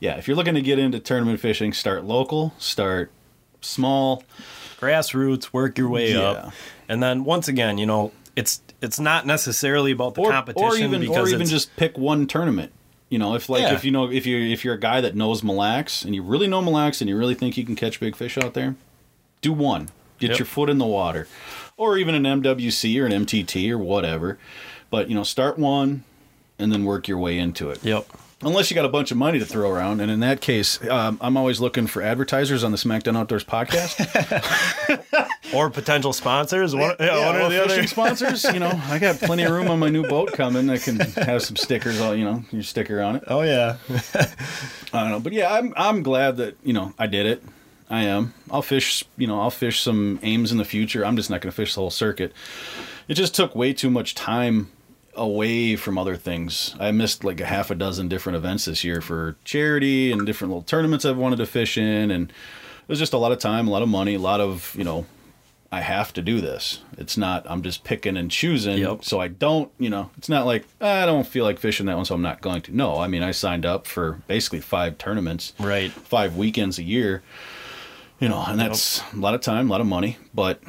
yeah, 0.00 0.16
if 0.16 0.28
you're 0.28 0.36
looking 0.36 0.54
to 0.54 0.62
get 0.62 0.78
into 0.78 0.98
tournament 0.98 1.40
fishing, 1.40 1.72
start 1.72 2.04
local, 2.04 2.52
start 2.58 3.10
small. 3.60 4.22
grassroots, 4.80 5.52
work 5.52 5.78
your 5.78 5.88
way 5.88 6.12
Yeah. 6.12 6.20
up, 6.20 6.52
and 6.88 7.02
then 7.02 7.24
once 7.24 7.48
again, 7.48 7.78
you 7.78 7.86
know, 7.86 8.12
it's 8.36 8.60
it's 8.82 9.00
not 9.00 9.24
necessarily 9.26 9.90
about 9.92 10.14
the 10.14 10.20
or, 10.20 10.30
competition 10.30 10.68
or 10.70 10.76
even 10.76 11.00
because 11.00 11.32
or 11.32 11.34
even 11.34 11.46
just 11.46 11.74
pick 11.76 11.96
one 11.96 12.26
tournament. 12.26 12.72
You 13.08 13.18
know, 13.18 13.34
if 13.34 13.48
like 13.48 13.62
Yeah. 13.62 13.74
if 13.74 13.84
you 13.84 13.90
know 13.90 14.10
if 14.10 14.26
you 14.26 14.36
if 14.38 14.64
you're 14.64 14.74
a 14.74 14.78
guy 14.80 15.00
that 15.00 15.14
knows 15.16 15.42
Mille 15.42 15.56
Lacs 15.56 16.04
and 16.04 16.14
you 16.14 16.22
really 16.22 16.46
know 16.46 16.60
Mille 16.60 16.74
Lacs 16.74 17.00
and 17.00 17.08
you 17.08 17.16
really 17.16 17.34
think 17.34 17.56
you 17.56 17.64
can 17.64 17.74
catch 17.76 17.98
big 18.00 18.14
fish 18.14 18.36
out 18.36 18.52
there, 18.54 18.74
do 19.40 19.52
one. 19.52 19.88
Get 20.18 20.30
Yep. 20.30 20.38
your 20.38 20.46
foot 20.46 20.70
in 20.70 20.78
the 20.78 20.86
water, 20.86 21.26
or 21.76 21.96
even 21.98 22.14
an 22.14 22.24
MWC 22.42 22.98
or 23.00 23.06
an 23.06 23.12
MTT 23.12 23.70
or 23.70 23.78
whatever. 23.78 24.38
But 24.90 25.08
you 25.08 25.14
know, 25.14 25.22
start 25.24 25.58
one, 25.58 26.04
and 26.58 26.72
then 26.72 26.84
work 26.84 27.08
your 27.08 27.18
way 27.18 27.38
into 27.38 27.70
it. 27.70 27.84
Yep. 27.84 28.06
Unless 28.42 28.70
you 28.70 28.74
got 28.74 28.84
a 28.84 28.90
bunch 28.90 29.10
of 29.10 29.16
money 29.16 29.38
to 29.38 29.46
throw 29.46 29.70
around, 29.70 30.00
and 30.00 30.10
in 30.10 30.20
that 30.20 30.42
case, 30.42 30.78
um, 30.88 31.16
I'm 31.22 31.38
always 31.38 31.58
looking 31.58 31.86
for 31.86 32.02
advertisers 32.02 32.62
on 32.64 32.70
the 32.70 32.76
SmackDown 32.76 33.16
Outdoors 33.16 33.44
podcast. 33.44 33.96
Or 35.54 35.70
potential 35.70 36.12
sponsors. 36.12 36.74
One, 36.74 36.96
yeah, 36.98 37.24
one 37.24 37.36
or 37.40 37.48
the 37.48 37.62
other. 37.62 37.86
sponsors. 37.86 38.42
You 38.44 38.58
know, 38.58 38.78
I 38.88 38.98
got 38.98 39.16
plenty 39.20 39.44
of 39.44 39.52
room 39.52 39.68
on 39.68 39.78
my 39.78 39.88
new 39.88 40.02
boat 40.02 40.32
coming. 40.32 40.68
I 40.68 40.76
can 40.76 40.98
have 40.98 41.40
some 41.42 41.54
stickers. 41.54 42.00
All 42.00 42.16
you 42.16 42.24
know, 42.24 42.42
your 42.50 42.64
sticker 42.64 43.00
on 43.00 43.14
it. 43.16 43.22
Oh 43.28 43.42
yeah. 43.42 43.76
I 44.92 45.00
don't 45.02 45.10
know, 45.10 45.20
but 45.20 45.32
yeah, 45.32 45.54
I'm 45.54 45.72
I'm 45.76 46.02
glad 46.02 46.38
that 46.38 46.56
you 46.64 46.72
know 46.72 46.92
I 46.98 47.06
did 47.06 47.26
it. 47.26 47.44
I 47.88 48.02
am. 48.04 48.34
I'll 48.50 48.62
fish. 48.62 49.04
You 49.16 49.26
know, 49.26 49.40
I'll 49.40 49.50
fish 49.50 49.80
some 49.80 50.18
aims 50.22 50.50
in 50.52 50.58
the 50.58 50.64
future. 50.64 51.04
I'm 51.04 51.16
just 51.16 51.30
not 51.30 51.40
going 51.40 51.50
to 51.50 51.56
fish 51.56 51.74
the 51.74 51.80
whole 51.80 51.90
circuit. 51.90 52.32
It 53.08 53.14
just 53.14 53.34
took 53.34 53.54
way 53.54 53.72
too 53.72 53.90
much 53.90 54.14
time 54.14 54.70
away 55.14 55.76
from 55.76 55.96
other 55.96 56.16
things. 56.16 56.74
I 56.80 56.90
missed 56.90 57.24
like 57.24 57.40
a 57.40 57.46
half 57.46 57.70
a 57.70 57.74
dozen 57.74 58.08
different 58.08 58.36
events 58.36 58.64
this 58.66 58.84
year 58.84 59.00
for 59.00 59.36
charity 59.44 60.12
and 60.12 60.26
different 60.26 60.50
little 60.50 60.62
tournaments 60.62 61.04
I've 61.04 61.16
wanted 61.16 61.36
to 61.36 61.46
fish 61.46 61.78
in, 61.78 62.10
and 62.10 62.28
it 62.30 62.88
was 62.88 62.98
just 62.98 63.12
a 63.12 63.18
lot 63.18 63.32
of 63.32 63.38
time, 63.38 63.68
a 63.68 63.70
lot 63.70 63.82
of 63.82 63.88
money, 63.88 64.14
a 64.14 64.18
lot 64.20 64.40
of 64.40 64.74
you 64.76 64.84
know. 64.84 65.06
I 65.72 65.80
have 65.80 66.12
to 66.14 66.22
do 66.22 66.40
this. 66.40 66.78
It's 66.96 67.16
not. 67.16 67.44
I'm 67.50 67.62
just 67.62 67.82
picking 67.82 68.16
and 68.16 68.30
choosing. 68.30 68.78
Yep. 68.78 69.04
So 69.04 69.20
I 69.20 69.26
don't. 69.26 69.70
You 69.80 69.90
know, 69.90 70.10
it's 70.16 70.28
not 70.28 70.46
like 70.46 70.64
ah, 70.80 71.02
I 71.02 71.06
don't 71.06 71.26
feel 71.26 71.44
like 71.44 71.58
fishing 71.58 71.86
that 71.86 71.96
one, 71.96 72.04
so 72.04 72.14
I'm 72.14 72.22
not 72.22 72.40
going 72.40 72.62
to. 72.62 72.76
No, 72.76 72.98
I 72.98 73.08
mean 73.08 73.22
I 73.24 73.32
signed 73.32 73.66
up 73.66 73.86
for 73.86 74.20
basically 74.28 74.60
five 74.60 74.96
tournaments 74.96 75.54
Right. 75.58 75.90
five 75.90 76.36
weekends 76.36 76.78
a 76.78 76.84
year. 76.84 77.22
You 78.18 78.28
know, 78.28 78.42
and 78.46 78.58
that's 78.58 79.02
a 79.12 79.16
lot 79.16 79.34
of 79.34 79.42
time, 79.42 79.68
a 79.68 79.70
lot 79.70 79.80
of 79.80 79.86
money, 79.86 80.16
but 80.32 80.60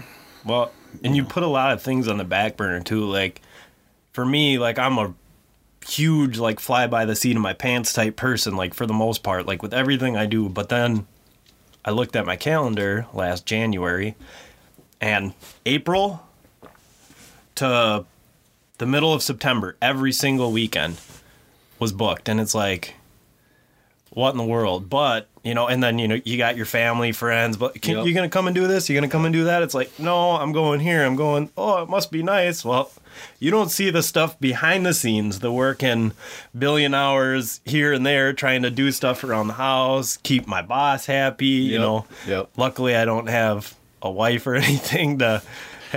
Well, 0.48 0.72
and 1.04 1.16
you 1.16 1.26
put 1.26 1.44
a 1.44 1.48
lot 1.48 1.74
of 1.74 1.82
things 1.82 2.08
on 2.08 2.18
the 2.18 2.24
back 2.24 2.56
burner 2.56 2.80
too. 2.80 3.04
Like 3.06 3.42
for 4.14 4.26
me, 4.26 4.58
like 4.58 4.80
I'm 4.80 4.98
a 4.98 5.14
huge 5.86 6.38
like 6.38 6.60
fly 6.60 6.88
by 6.88 7.06
the 7.06 7.16
seat 7.16 7.36
of 7.36 7.42
my 7.42 7.54
pants 7.54 7.92
type 7.94 8.16
person. 8.16 8.56
Like 8.56 8.74
for 8.74 8.86
the 8.86 8.94
most 8.94 9.24
part, 9.24 9.46
like 9.46 9.62
with 9.62 9.74
everything 9.74 10.16
I 10.16 10.26
do. 10.26 10.48
But 10.48 10.70
then 10.70 11.06
I 11.84 11.92
looked 11.92 12.16
at 12.16 12.26
my 12.26 12.38
calendar 12.38 13.08
last 13.14 13.46
January, 13.46 14.16
and 15.02 15.34
April 15.66 16.26
to 17.56 18.06
the 18.78 18.86
middle 18.86 19.14
of 19.14 19.22
September, 19.22 19.76
every 19.82 20.14
single 20.14 20.52
weekend 20.52 21.00
was 21.78 21.92
booked, 21.92 22.30
and 22.30 22.40
it's 22.40 22.56
like. 22.56 22.96
What 24.12 24.32
in 24.32 24.38
the 24.38 24.46
world? 24.46 24.90
But 24.90 25.28
you 25.48 25.54
know, 25.56 25.68
and 25.68 25.82
then 25.82 25.98
you 25.98 26.08
know, 26.08 26.20
you 26.26 26.38
got 26.38 26.58
your 26.58 26.66
family, 26.66 27.12
friends. 27.12 27.56
But 27.58 27.82
can, 27.82 27.98
Yep. 27.98 28.06
you 28.06 28.14
gonna 28.14 28.30
come 28.30 28.48
and 28.48 28.56
do 28.56 28.68
this? 28.68 28.90
You're 28.90 29.00
gonna 29.00 29.12
come 29.12 29.26
and 29.26 29.34
do 29.34 29.46
that? 29.46 29.64
It's 29.64 29.74
like, 29.74 29.98
no, 30.00 30.32
I'm 30.32 30.52
going 30.52 30.80
here. 30.82 31.04
I'm 31.06 31.16
going. 31.16 31.50
Oh, 31.58 31.82
it 31.84 31.90
must 31.90 32.12
be 32.12 32.22
nice. 32.22 32.66
Well, 32.66 32.92
you 33.40 33.50
don't 33.50 33.70
see 33.70 33.90
the 33.90 34.04
stuff 34.04 34.40
behind 34.40 34.86
the 34.86 34.94
scenes, 34.94 35.40
the 35.40 35.52
work 35.52 35.82
in 35.82 36.12
billion 36.58 36.94
hours 36.94 37.62
here 37.66 37.94
and 37.94 38.06
there, 38.06 38.34
trying 38.34 38.62
to 38.64 38.70
do 38.70 38.92
stuff 38.92 39.24
around 39.24 39.48
the 39.48 39.54
house, 39.54 40.18
keep 40.18 40.48
my 40.48 40.62
boss 40.62 41.06
happy. 41.06 41.46
You 41.48 41.80
know. 41.80 42.06
Yep. 42.28 42.50
Luckily, 42.58 42.96
I 42.96 43.06
don't 43.06 43.28
have 43.30 43.74
a 44.02 44.12
wife 44.12 44.46
or 44.46 44.56
anything 44.68 45.20
to 45.20 45.42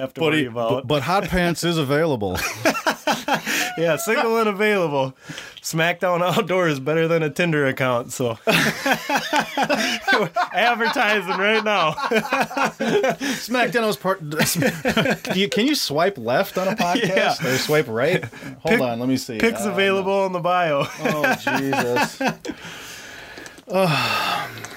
have 0.01 0.15
to 0.15 0.21
worry 0.21 0.47
about. 0.47 0.87
but 0.87 1.03
hot 1.03 1.25
pants 1.25 1.65
is 1.65 1.79
available. 1.79 2.39
yeah, 3.79 3.97
single 3.97 4.39
and 4.39 4.49
available. 4.49 5.15
SmackDown 5.63 6.23
Outdoor 6.23 6.69
is 6.69 6.81
better 6.81 7.07
than 7.07 7.23
a 7.23 7.29
Tinder 7.31 7.67
account, 7.67 8.13
so 8.13 8.39
advertising 10.53 11.37
right 11.37 11.63
now. 11.63 11.93
SmackDown 13.41 13.87
was 13.87 13.97
part. 13.97 14.21
You, 15.37 15.49
can 15.49 15.67
you 15.67 15.75
swipe 15.75 16.17
left 16.19 16.57
on 16.57 16.69
a 16.69 16.75
podcast 16.77 17.45
or 17.45 17.57
swipe 17.59 17.89
right? 17.89 18.25
Hold 18.25 18.63
Pic- 18.65 18.81
on, 18.81 19.01
let 19.01 19.09
me 19.09 19.17
see. 19.19 19.39
Pics 19.39 19.67
Uh, 19.67 19.71
available 19.71 20.25
in 20.27 20.33
the 20.33 20.41
bio. 20.41 20.85
Oh 21.01 21.35
Jesus. 21.37 22.21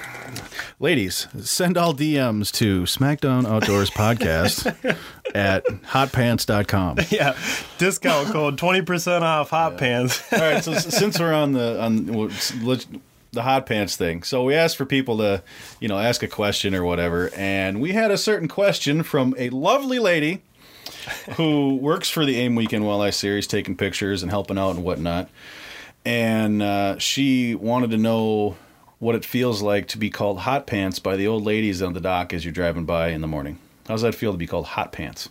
ladies, 0.78 1.28
send 1.40 1.76
all 1.76 1.94
DMs 1.94 2.50
to 2.52 2.82
SmackDown 2.82 3.46
Outdoors 3.46 3.90
Podcast 3.90 4.66
at 5.34 5.64
hotpants.com. 5.64 6.98
yeah, 7.10 7.36
discount 7.78 8.28
code 8.28 8.58
twenty 8.58 8.82
percent 8.82 9.24
off 9.24 9.50
hot 9.50 9.78
pants. 9.78 10.22
All 10.32 10.38
right, 10.38 10.62
so 10.62 10.74
since 10.74 11.18
we're 11.18 11.32
on 11.32 11.52
the 11.52 11.80
on 11.80 12.06
the 13.32 13.42
hot 13.42 13.66
pants 13.66 13.96
thing, 13.96 14.22
so 14.22 14.44
we 14.44 14.54
asked 14.54 14.76
for 14.76 14.86
people 14.86 15.18
to, 15.18 15.42
you 15.80 15.88
know, 15.88 15.98
ask 15.98 16.22
a 16.22 16.28
question 16.28 16.74
or 16.74 16.84
whatever, 16.84 17.30
and 17.36 17.80
we 17.80 17.92
had 17.92 18.10
a 18.10 18.18
certain 18.18 18.48
question 18.48 19.02
from 19.02 19.34
a 19.38 19.50
lovely 19.50 19.98
lady 19.98 20.42
who 21.36 21.76
works 21.76 22.08
for 22.08 22.24
the 22.24 22.36
AIM 22.36 22.54
Weekend 22.54 22.84
Walleye 22.84 23.12
Series, 23.12 23.46
taking 23.46 23.76
pictures 23.76 24.22
and 24.22 24.30
helping 24.30 24.58
out 24.58 24.70
and 24.70 24.84
whatnot, 24.84 25.28
and 26.04 26.62
uh, 26.62 26.98
she 26.98 27.54
wanted 27.54 27.90
to 27.90 27.96
know 27.96 28.56
what 28.98 29.14
it 29.14 29.24
feels 29.24 29.62
like 29.62 29.86
to 29.88 29.98
be 29.98 30.10
called 30.10 30.40
hot 30.40 30.66
pants 30.66 30.98
by 30.98 31.16
the 31.16 31.26
old 31.26 31.44
ladies 31.44 31.82
on 31.82 31.92
the 31.92 32.00
dock 32.00 32.32
as 32.32 32.44
you're 32.44 32.52
driving 32.52 32.84
by 32.84 33.08
in 33.08 33.20
the 33.20 33.26
morning. 33.26 33.58
How 33.86 33.94
does 33.94 34.02
that 34.02 34.14
feel 34.14 34.32
to 34.32 34.38
be 34.38 34.46
called 34.46 34.66
hot 34.66 34.92
pants? 34.92 35.28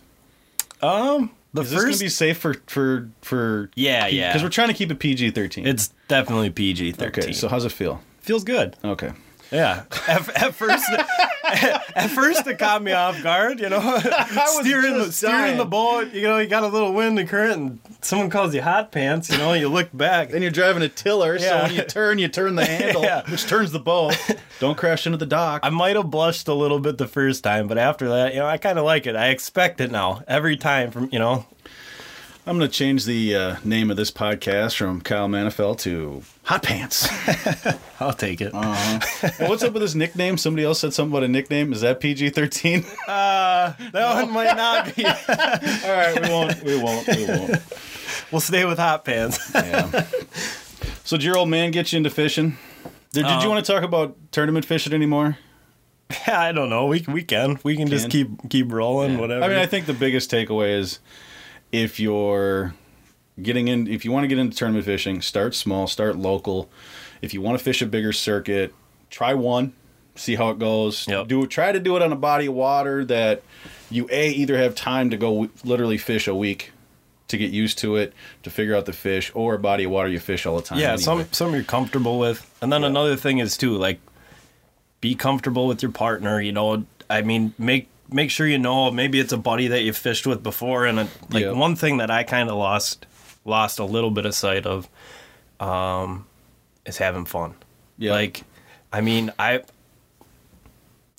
Um, 0.80 1.30
the 1.52 1.62
Is 1.62 1.70
this 1.70 1.84
gonna 1.84 1.96
be 1.96 2.08
safe 2.08 2.38
for 2.38 2.54
for 2.66 3.08
for? 3.20 3.70
Yeah, 3.74 4.06
yeah. 4.06 4.30
Because 4.30 4.42
we're 4.42 4.48
trying 4.48 4.68
to 4.68 4.74
keep 4.74 4.90
it 4.90 4.98
PG 4.98 5.30
thirteen. 5.30 5.66
it's 5.66 5.92
definitely 6.08 6.50
PG 6.50 6.92
thirteen. 6.92 7.24
Okay, 7.24 7.32
so 7.32 7.48
how's 7.48 7.64
it 7.64 7.72
feel? 7.72 8.00
feels 8.20 8.42
good. 8.44 8.76
Okay. 8.82 9.12
Yeah. 9.50 9.84
At, 10.08 10.28
at 10.42 10.54
first, 10.54 10.84
at 11.44 12.08
first 12.08 12.46
it 12.46 12.58
caught 12.58 12.82
me 12.82 12.92
off 12.92 13.22
guard. 13.22 13.60
You 13.60 13.68
know, 13.70 13.80
steering 14.60 14.94
the 14.98 15.04
just 15.06 15.18
steering 15.18 15.56
the 15.56 15.64
boat. 15.64 16.12
You 16.12 16.22
know, 16.22 16.38
you 16.38 16.46
got 16.48 16.62
a 16.62 16.68
little 16.68 16.92
wind 16.92 17.18
and 17.18 17.28
current, 17.28 17.52
and 17.56 17.80
someone 18.00 18.30
calls 18.30 18.54
you 18.54 18.62
hot 18.62 18.92
pants. 18.92 19.30
You 19.30 19.38
know, 19.38 19.52
you 19.52 19.68
look 19.68 19.88
back. 19.94 20.32
and 20.32 20.42
you're 20.42 20.50
driving 20.50 20.82
a 20.82 20.88
tiller, 20.88 21.38
so 21.38 21.62
when 21.62 21.74
you 21.74 21.82
turn, 21.84 22.18
you 22.18 22.28
turn 22.28 22.54
the 22.56 22.64
handle, 22.64 23.02
Yeah. 23.02 23.22
which 23.30 23.46
turns 23.46 23.72
the 23.72 23.78
boat. 23.80 24.16
Don't 24.60 24.76
crash 24.76 25.06
into 25.06 25.18
the 25.18 25.26
dock. 25.26 25.60
I 25.62 25.70
might 25.70 25.96
have 25.96 26.10
blushed 26.10 26.48
a 26.48 26.54
little 26.54 26.80
bit 26.80 26.98
the 26.98 27.08
first 27.08 27.42
time, 27.44 27.66
but 27.68 27.78
after 27.78 28.08
that, 28.08 28.34
you 28.34 28.40
know, 28.40 28.46
I 28.46 28.58
kind 28.58 28.78
of 28.78 28.84
like 28.84 29.06
it. 29.06 29.16
I 29.16 29.28
expect 29.28 29.80
it 29.80 29.90
now 29.90 30.22
every 30.26 30.56
time. 30.56 30.90
From 30.90 31.08
you 31.12 31.18
know, 31.18 31.46
I'm 32.46 32.58
going 32.58 32.68
to 32.70 32.76
change 32.76 33.06
the 33.06 33.34
uh, 33.34 33.56
name 33.64 33.90
of 33.90 33.96
this 33.96 34.10
podcast 34.10 34.76
from 34.76 35.00
Kyle 35.00 35.28
Manifel 35.28 35.78
to 35.78 36.22
Hot 36.42 36.62
Pants. 36.62 37.08
I'll 38.00 38.12
take 38.12 38.42
it. 38.42 38.52
and 38.52 39.02
what's 39.48 39.62
up 39.62 39.72
with 39.72 39.80
this 39.80 39.94
nickname? 39.94 40.36
Somebody 40.36 40.64
else 40.66 40.80
said 40.80 40.92
something 40.92 41.10
about 41.16 41.24
a 41.24 41.28
nickname. 41.28 41.72
Is 41.72 41.80
that 41.80 42.00
PG-13? 42.00 42.84
that 43.06 44.14
one 44.14 44.30
might 44.30 44.54
not 44.56 44.94
be. 44.94 45.06
All 45.06 45.96
right, 45.96 46.20
we 46.22 46.28
won't. 46.28 46.62
We 46.62 46.82
won't. 46.82 47.06
We 47.08 47.24
won't. 47.26 47.62
we'll 48.30 48.40
stay 48.42 48.66
with 48.66 48.78
hot 48.78 49.06
pants. 49.06 49.38
Yeah. 49.54 50.04
So, 51.04 51.16
did 51.16 51.24
your 51.24 51.38
old 51.38 51.48
man 51.48 51.70
get 51.70 51.92
you 51.94 51.96
into 51.96 52.10
fishing? 52.10 52.58
Did, 53.12 53.22
did 53.22 53.42
you 53.42 53.48
Um, 53.48 53.48
want 53.48 53.64
to 53.64 53.72
talk 53.72 53.82
about 53.84 54.16
tournament 54.32 54.66
fishing 54.66 54.92
anymore? 54.92 55.38
Yeah, 56.28 56.40
I 56.42 56.52
don't 56.52 56.68
know. 56.68 56.86
We 56.86 57.04
we 57.08 57.22
can 57.22 57.58
we 57.64 57.74
can 57.74 57.88
just 57.88 58.10
keep 58.10 58.28
keep 58.50 58.70
rolling. 58.70 59.16
Whatever. 59.16 59.44
I 59.44 59.48
mean, 59.48 59.56
I 59.58 59.64
think 59.66 59.86
the 59.86 59.94
biggest 59.94 60.30
takeaway 60.30 60.78
is 60.78 60.98
if 61.74 61.98
you're 61.98 62.72
getting 63.42 63.66
in, 63.66 63.88
if 63.88 64.04
you 64.04 64.12
want 64.12 64.22
to 64.22 64.28
get 64.28 64.38
into 64.38 64.56
tournament 64.56 64.84
fishing, 64.84 65.20
start 65.20 65.54
small, 65.56 65.88
start 65.88 66.16
local. 66.16 66.70
If 67.20 67.34
you 67.34 67.40
want 67.40 67.58
to 67.58 67.64
fish 67.64 67.82
a 67.82 67.86
bigger 67.86 68.12
circuit, 68.12 68.72
try 69.10 69.34
one, 69.34 69.72
see 70.14 70.36
how 70.36 70.50
it 70.50 70.60
goes. 70.60 71.08
Yep. 71.08 71.26
Do 71.26 71.46
try 71.48 71.72
to 71.72 71.80
do 71.80 71.96
it 71.96 72.02
on 72.02 72.12
a 72.12 72.16
body 72.16 72.46
of 72.46 72.54
water 72.54 73.04
that 73.06 73.42
you 73.90 74.08
a 74.10 74.30
either 74.30 74.56
have 74.56 74.76
time 74.76 75.10
to 75.10 75.16
go 75.16 75.30
w- 75.30 75.50
literally 75.64 75.98
fish 75.98 76.28
a 76.28 76.34
week 76.34 76.70
to 77.26 77.36
get 77.36 77.50
used 77.50 77.78
to 77.78 77.96
it, 77.96 78.12
to 78.44 78.50
figure 78.50 78.76
out 78.76 78.86
the 78.86 78.92
fish, 78.92 79.32
or 79.34 79.54
a 79.54 79.58
body 79.58 79.84
of 79.84 79.90
water 79.90 80.08
you 80.08 80.20
fish 80.20 80.46
all 80.46 80.56
the 80.56 80.62
time. 80.62 80.78
yeah, 80.78 80.92
anyway. 80.92 81.02
some 81.02 81.26
some 81.32 81.54
you're 81.54 81.64
comfortable 81.64 82.20
with, 82.20 82.48
and 82.62 82.72
then 82.72 82.84
another 82.84 83.16
thing 83.16 83.38
is 83.38 83.56
too 83.56 83.76
like 83.76 83.98
be 85.00 85.16
comfortable 85.16 85.66
with 85.66 85.82
your 85.82 85.90
partner. 85.90 86.40
You 86.40 86.52
know, 86.52 86.84
I 87.10 87.22
mean, 87.22 87.52
make 87.58 87.88
make 88.10 88.30
sure 88.30 88.46
you 88.46 88.58
know 88.58 88.90
maybe 88.90 89.18
it's 89.20 89.32
a 89.32 89.36
buddy 89.38 89.68
that 89.68 89.82
you 89.82 89.92
fished 89.92 90.26
with 90.26 90.42
before, 90.42 90.86
and 90.86 91.00
a, 91.00 91.08
like 91.30 91.42
Yep. 91.44 91.54
one 91.56 91.76
thing 91.76 91.98
that 91.98 92.10
I 92.10 92.22
kind 92.22 92.48
of 92.48 92.56
lost 92.56 93.06
lost 93.44 93.78
a 93.78 93.84
little 93.84 94.10
bit 94.10 94.24
of 94.26 94.34
sight 94.34 94.64
of, 94.66 94.88
um, 95.60 96.26
is 96.86 96.96
having 96.98 97.24
fun. 97.26 97.54
Yeah. 97.98 98.12
Like, 98.12 98.42
I 98.92 99.00
mean, 99.02 99.32
I 99.38 99.62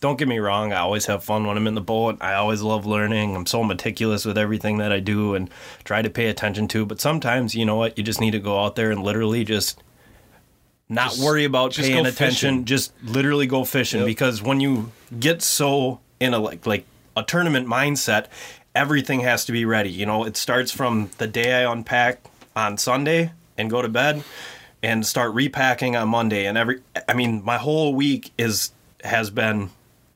don't 0.02 0.18
get 0.20 0.28
me 0.28 0.40
wrong. 0.40 0.74
I 0.74 0.78
always 0.80 1.06
have 1.06 1.24
fun 1.24 1.46
when 1.48 1.58
I'm 1.58 1.68
in 1.68 1.76
the 1.76 1.82
boat. 1.82 2.18
I 2.22 2.34
always 2.34 2.62
love 2.62 2.86
learning. 2.86 3.36
I'm 3.36 3.46
so 3.46 3.64
meticulous 3.64 4.26
with 4.26 4.38
everything 4.38 4.78
that 4.78 4.92
I 4.92 5.00
do 5.00 5.36
and 5.36 5.50
try 5.84 6.02
to 6.02 6.10
pay 6.10 6.28
attention 6.28 6.68
to. 6.70 6.86
But 6.86 7.00
sometimes, 7.00 7.56
you 7.56 7.66
know 7.66 7.76
what? 7.76 7.98
You 7.98 8.04
just 8.04 8.20
need 8.20 8.32
to 8.32 8.40
go 8.40 8.60
out 8.64 8.76
there 8.76 8.92
and 8.92 9.02
literally 9.04 9.44
just 9.44 9.82
not 10.90 11.12
Just- 11.12 11.24
worry 11.24 11.46
about 11.46 11.74
paying 11.76 12.06
attention. 12.06 12.16
fishing. 12.16 12.66
Just 12.66 12.92
literally 13.04 13.48
go 13.48 13.64
fishing 13.66 14.02
Yep. 14.02 14.08
because 14.08 14.42
when 14.44 14.60
you 14.60 14.92
get 15.20 15.42
so 15.42 16.00
in 16.26 16.34
a 16.34 16.40
like 16.40 16.66
like 16.66 16.86
a 17.16 17.24
tournament 17.24 17.68
mindset, 17.68 18.28
everything 18.74 19.22
has 19.22 19.46
to 19.46 19.52
be 19.52 19.66
ready. 19.66 19.90
You 19.90 20.06
know, 20.06 20.26
it 20.26 20.36
starts 20.36 20.72
from 20.72 21.10
the 21.18 21.28
day 21.28 21.64
I 21.64 21.72
unpack 21.72 22.20
on 22.56 22.78
Sunday 22.78 23.32
and 23.58 23.70
go 23.70 23.82
to 23.82 23.90
bed 23.90 24.24
and 24.84 25.06
start 25.06 25.34
repacking 25.34 25.96
on 25.96 26.10
Monday 26.10 26.46
and 26.46 26.58
every 26.58 26.82
I 27.08 27.14
mean 27.14 27.44
my 27.44 27.58
whole 27.58 27.96
week 27.96 28.32
is 28.38 28.72
has 29.04 29.30
been 29.30 29.70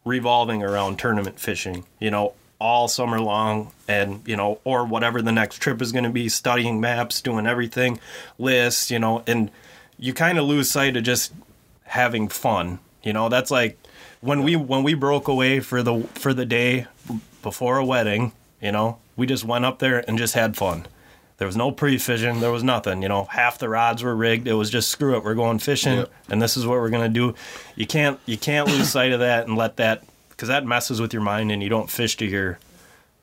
revolving 0.05 0.63
around 0.63 0.97
tournament 0.99 1.39
fishing, 1.39 1.85
you 1.99 2.11
know, 2.11 2.33
all 2.59 2.87
summer 2.87 3.21
long 3.21 3.71
and, 3.87 4.27
you 4.27 4.35
know, 4.35 4.59
or 4.63 4.85
whatever 4.85 5.21
the 5.21 5.31
next 5.31 5.61
trip 5.61 5.81
is 5.81 5.91
going 5.91 6.03
to 6.03 6.09
be, 6.09 6.27
studying 6.27 6.81
maps, 6.81 7.21
doing 7.21 7.47
everything, 7.47 7.99
lists, 8.37 8.91
you 8.91 8.99
know, 8.99 9.23
and 9.27 9.49
you 9.97 10.13
kind 10.13 10.37
of 10.37 10.45
lose 10.45 10.69
sight 10.69 10.97
of 10.97 11.03
just 11.03 11.33
having 11.83 12.27
fun. 12.27 12.79
You 13.03 13.13
know, 13.13 13.29
that's 13.29 13.51
like 13.51 13.77
when 14.21 14.43
we 14.43 14.55
when 14.55 14.83
we 14.83 14.93
broke 14.93 15.27
away 15.27 15.59
for 15.59 15.81
the 15.83 16.01
for 16.15 16.33
the 16.33 16.45
day 16.45 16.87
before 17.41 17.77
a 17.77 17.85
wedding, 17.85 18.31
you 18.61 18.71
know, 18.71 18.97
we 19.15 19.25
just 19.25 19.43
went 19.45 19.65
up 19.65 19.79
there 19.79 20.03
and 20.07 20.17
just 20.17 20.33
had 20.33 20.57
fun. 20.57 20.85
There 21.37 21.45
was 21.47 21.55
no 21.55 21.71
pre-fishing. 21.71 22.41
There 22.41 22.51
was 22.51 22.63
nothing. 22.63 23.01
You 23.01 23.07
know, 23.07 23.23
half 23.23 23.57
the 23.59 23.69
rods 23.69 24.03
were 24.03 24.13
rigged. 24.15 24.45
It 24.45 24.53
was 24.55 24.69
just 24.69 24.89
screw 24.89 25.15
it. 25.15 25.23
We're 25.23 25.35
going 25.35 25.59
fishing, 25.59 25.99
Yep. 25.99 26.11
and 26.29 26.41
this 26.41 26.57
is 26.57 26.65
what 26.67 26.79
we're 26.79 26.89
gonna 26.89 27.07
do. 27.07 27.33
You 27.75 27.87
can't 27.87 28.19
you 28.25 28.37
can't 28.37 28.67
lose 28.67 28.89
sight 28.91 29.13
of 29.13 29.21
that 29.21 29.47
and 29.47 29.55
let 29.57 29.77
that 29.77 30.03
because 30.29 30.49
that 30.49 30.65
messes 30.65 30.99
with 30.99 31.13
your 31.13 31.21
mind, 31.23 31.51
and 31.51 31.63
you 31.63 31.69
don't 31.69 31.89
fish 31.89 32.17
to 32.17 32.25
your 32.25 32.59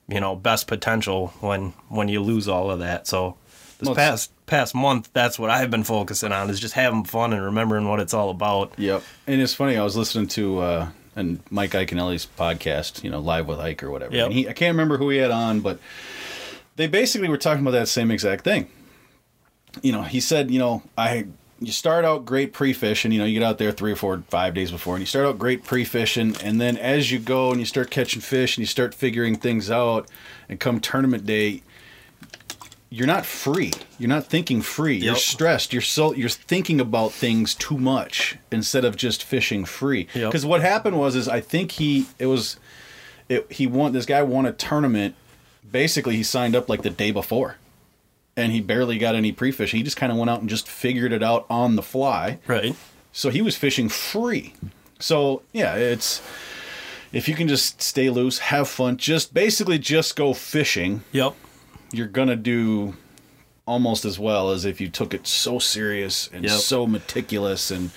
you 0.08 0.20
know 0.20 0.34
best 0.34 0.66
potential 0.66 1.28
when 1.40 1.74
when 1.88 2.08
you 2.08 2.22
lose 2.22 2.48
all 2.48 2.70
of 2.70 2.78
that. 2.78 3.06
So 3.06 3.36
this 3.78 3.94
past 3.94 4.32
past 4.46 4.74
month, 4.74 5.10
that's 5.12 5.38
what 5.38 5.50
I've 5.50 5.70
been 5.70 5.84
focusing 5.84 6.32
on 6.32 6.50
is 6.50 6.60
just 6.60 6.74
having 6.74 7.04
fun 7.04 7.32
and 7.32 7.44
remembering 7.44 7.88
what 7.88 8.00
it's 8.00 8.14
all 8.14 8.30
about. 8.30 8.72
Yep. 8.78 9.02
And 9.26 9.40
it's 9.40 9.54
funny. 9.54 9.76
I 9.76 9.82
was 9.82 9.96
listening 9.96 10.28
to 10.28 10.58
uh, 10.60 10.88
and 11.16 11.40
Mike 11.50 11.70
Iaconelli's 11.70 12.26
podcast, 12.38 13.02
you 13.02 13.10
know, 13.10 13.20
live 13.20 13.48
with 13.48 13.58
Ike 13.58 13.82
or 13.82 13.90
whatever. 13.90 14.14
Yep. 14.14 14.26
And 14.26 14.34
he, 14.34 14.48
I 14.48 14.52
can't 14.52 14.74
remember 14.74 14.98
who 14.98 15.08
he 15.10 15.16
had 15.18 15.30
on, 15.30 15.60
but 15.60 15.80
they 16.76 16.86
basically 16.86 17.28
were 17.28 17.38
talking 17.38 17.62
about 17.62 17.72
that 17.72 17.88
same 17.88 18.10
exact 18.10 18.44
thing. 18.44 18.68
You 19.82 19.92
know, 19.92 20.02
he 20.02 20.20
said, 20.20 20.50
you 20.50 20.58
know, 20.58 20.82
I 20.96 21.26
you 21.58 21.72
start 21.72 22.04
out 22.04 22.26
great 22.26 22.52
pre-fishing, 22.52 23.12
you 23.12 23.18
know, 23.18 23.24
you 23.24 23.38
get 23.38 23.46
out 23.46 23.56
there 23.56 23.72
three 23.72 23.90
or 23.90 23.96
four, 23.96 24.22
five 24.28 24.52
days 24.52 24.70
before, 24.70 24.94
and 24.94 25.00
you 25.00 25.06
start 25.06 25.24
out 25.24 25.38
great 25.38 25.64
pre-fishing, 25.64 26.36
and 26.42 26.60
then 26.60 26.76
as 26.76 27.10
you 27.10 27.18
go 27.18 27.50
and 27.50 27.58
you 27.58 27.64
start 27.64 27.90
catching 27.90 28.20
fish 28.20 28.56
and 28.56 28.62
you 28.62 28.66
start 28.66 28.94
figuring 28.94 29.36
things 29.36 29.70
out, 29.70 30.06
and 30.50 30.60
come 30.60 30.80
tournament 30.80 31.24
day, 31.24 31.62
you're 32.88 33.06
not 33.06 33.26
free. 33.26 33.72
You're 33.98 34.08
not 34.08 34.26
thinking 34.26 34.62
free. 34.62 34.96
You're 34.96 35.16
stressed. 35.16 35.72
You're 35.72 35.82
so 35.82 36.14
you're 36.14 36.28
thinking 36.28 36.80
about 36.80 37.12
things 37.12 37.54
too 37.54 37.78
much 37.78 38.36
instead 38.52 38.84
of 38.84 38.96
just 38.96 39.24
fishing 39.24 39.64
free. 39.64 40.06
Yep. 40.14 40.30
Because 40.30 40.46
what 40.46 40.60
happened 40.60 40.98
was 40.98 41.16
is 41.16 41.28
I 41.28 41.40
think 41.40 41.72
he 41.72 42.06
it 42.18 42.26
was 42.26 42.58
it, 43.28 43.50
he 43.50 43.66
won 43.66 43.92
this 43.92 44.06
guy 44.06 44.22
won 44.22 44.46
a 44.46 44.52
tournament. 44.52 45.14
Basically, 45.68 46.16
he 46.16 46.22
signed 46.22 46.54
up 46.54 46.68
like 46.68 46.82
the 46.82 46.90
day 46.90 47.10
before, 47.10 47.56
and 48.36 48.52
he 48.52 48.60
barely 48.60 48.98
got 48.98 49.16
any 49.16 49.32
pre 49.32 49.50
fish. 49.50 49.72
He 49.72 49.82
just 49.82 49.96
kind 49.96 50.12
of 50.12 50.18
went 50.18 50.30
out 50.30 50.40
and 50.40 50.48
just 50.48 50.68
figured 50.68 51.12
it 51.12 51.22
out 51.22 51.44
on 51.50 51.74
the 51.76 51.82
fly. 51.82 52.38
Right. 52.46 52.76
So 53.12 53.30
he 53.30 53.42
was 53.42 53.56
fishing 53.56 53.88
free. 53.88 54.54
So 55.00 55.42
yeah, 55.52 55.74
it's 55.74 56.22
if 57.12 57.28
you 57.28 57.34
can 57.34 57.48
just 57.48 57.82
stay 57.82 58.10
loose, 58.10 58.38
have 58.38 58.68
fun, 58.68 58.96
just 58.96 59.34
basically 59.34 59.78
just 59.78 60.16
go 60.16 60.32
fishing 60.32 61.02
Yep. 61.12 61.34
You're 61.92 62.06
gonna 62.06 62.36
do 62.36 62.94
almost 63.66 64.04
as 64.04 64.18
well 64.18 64.50
as 64.50 64.64
if 64.64 64.80
you 64.80 64.88
took 64.88 65.12
it 65.12 65.26
so 65.26 65.58
serious 65.58 66.28
and 66.32 66.44
Yep. 66.44 66.52
so 66.52 66.86
meticulous 66.86 67.70
and 67.70 67.90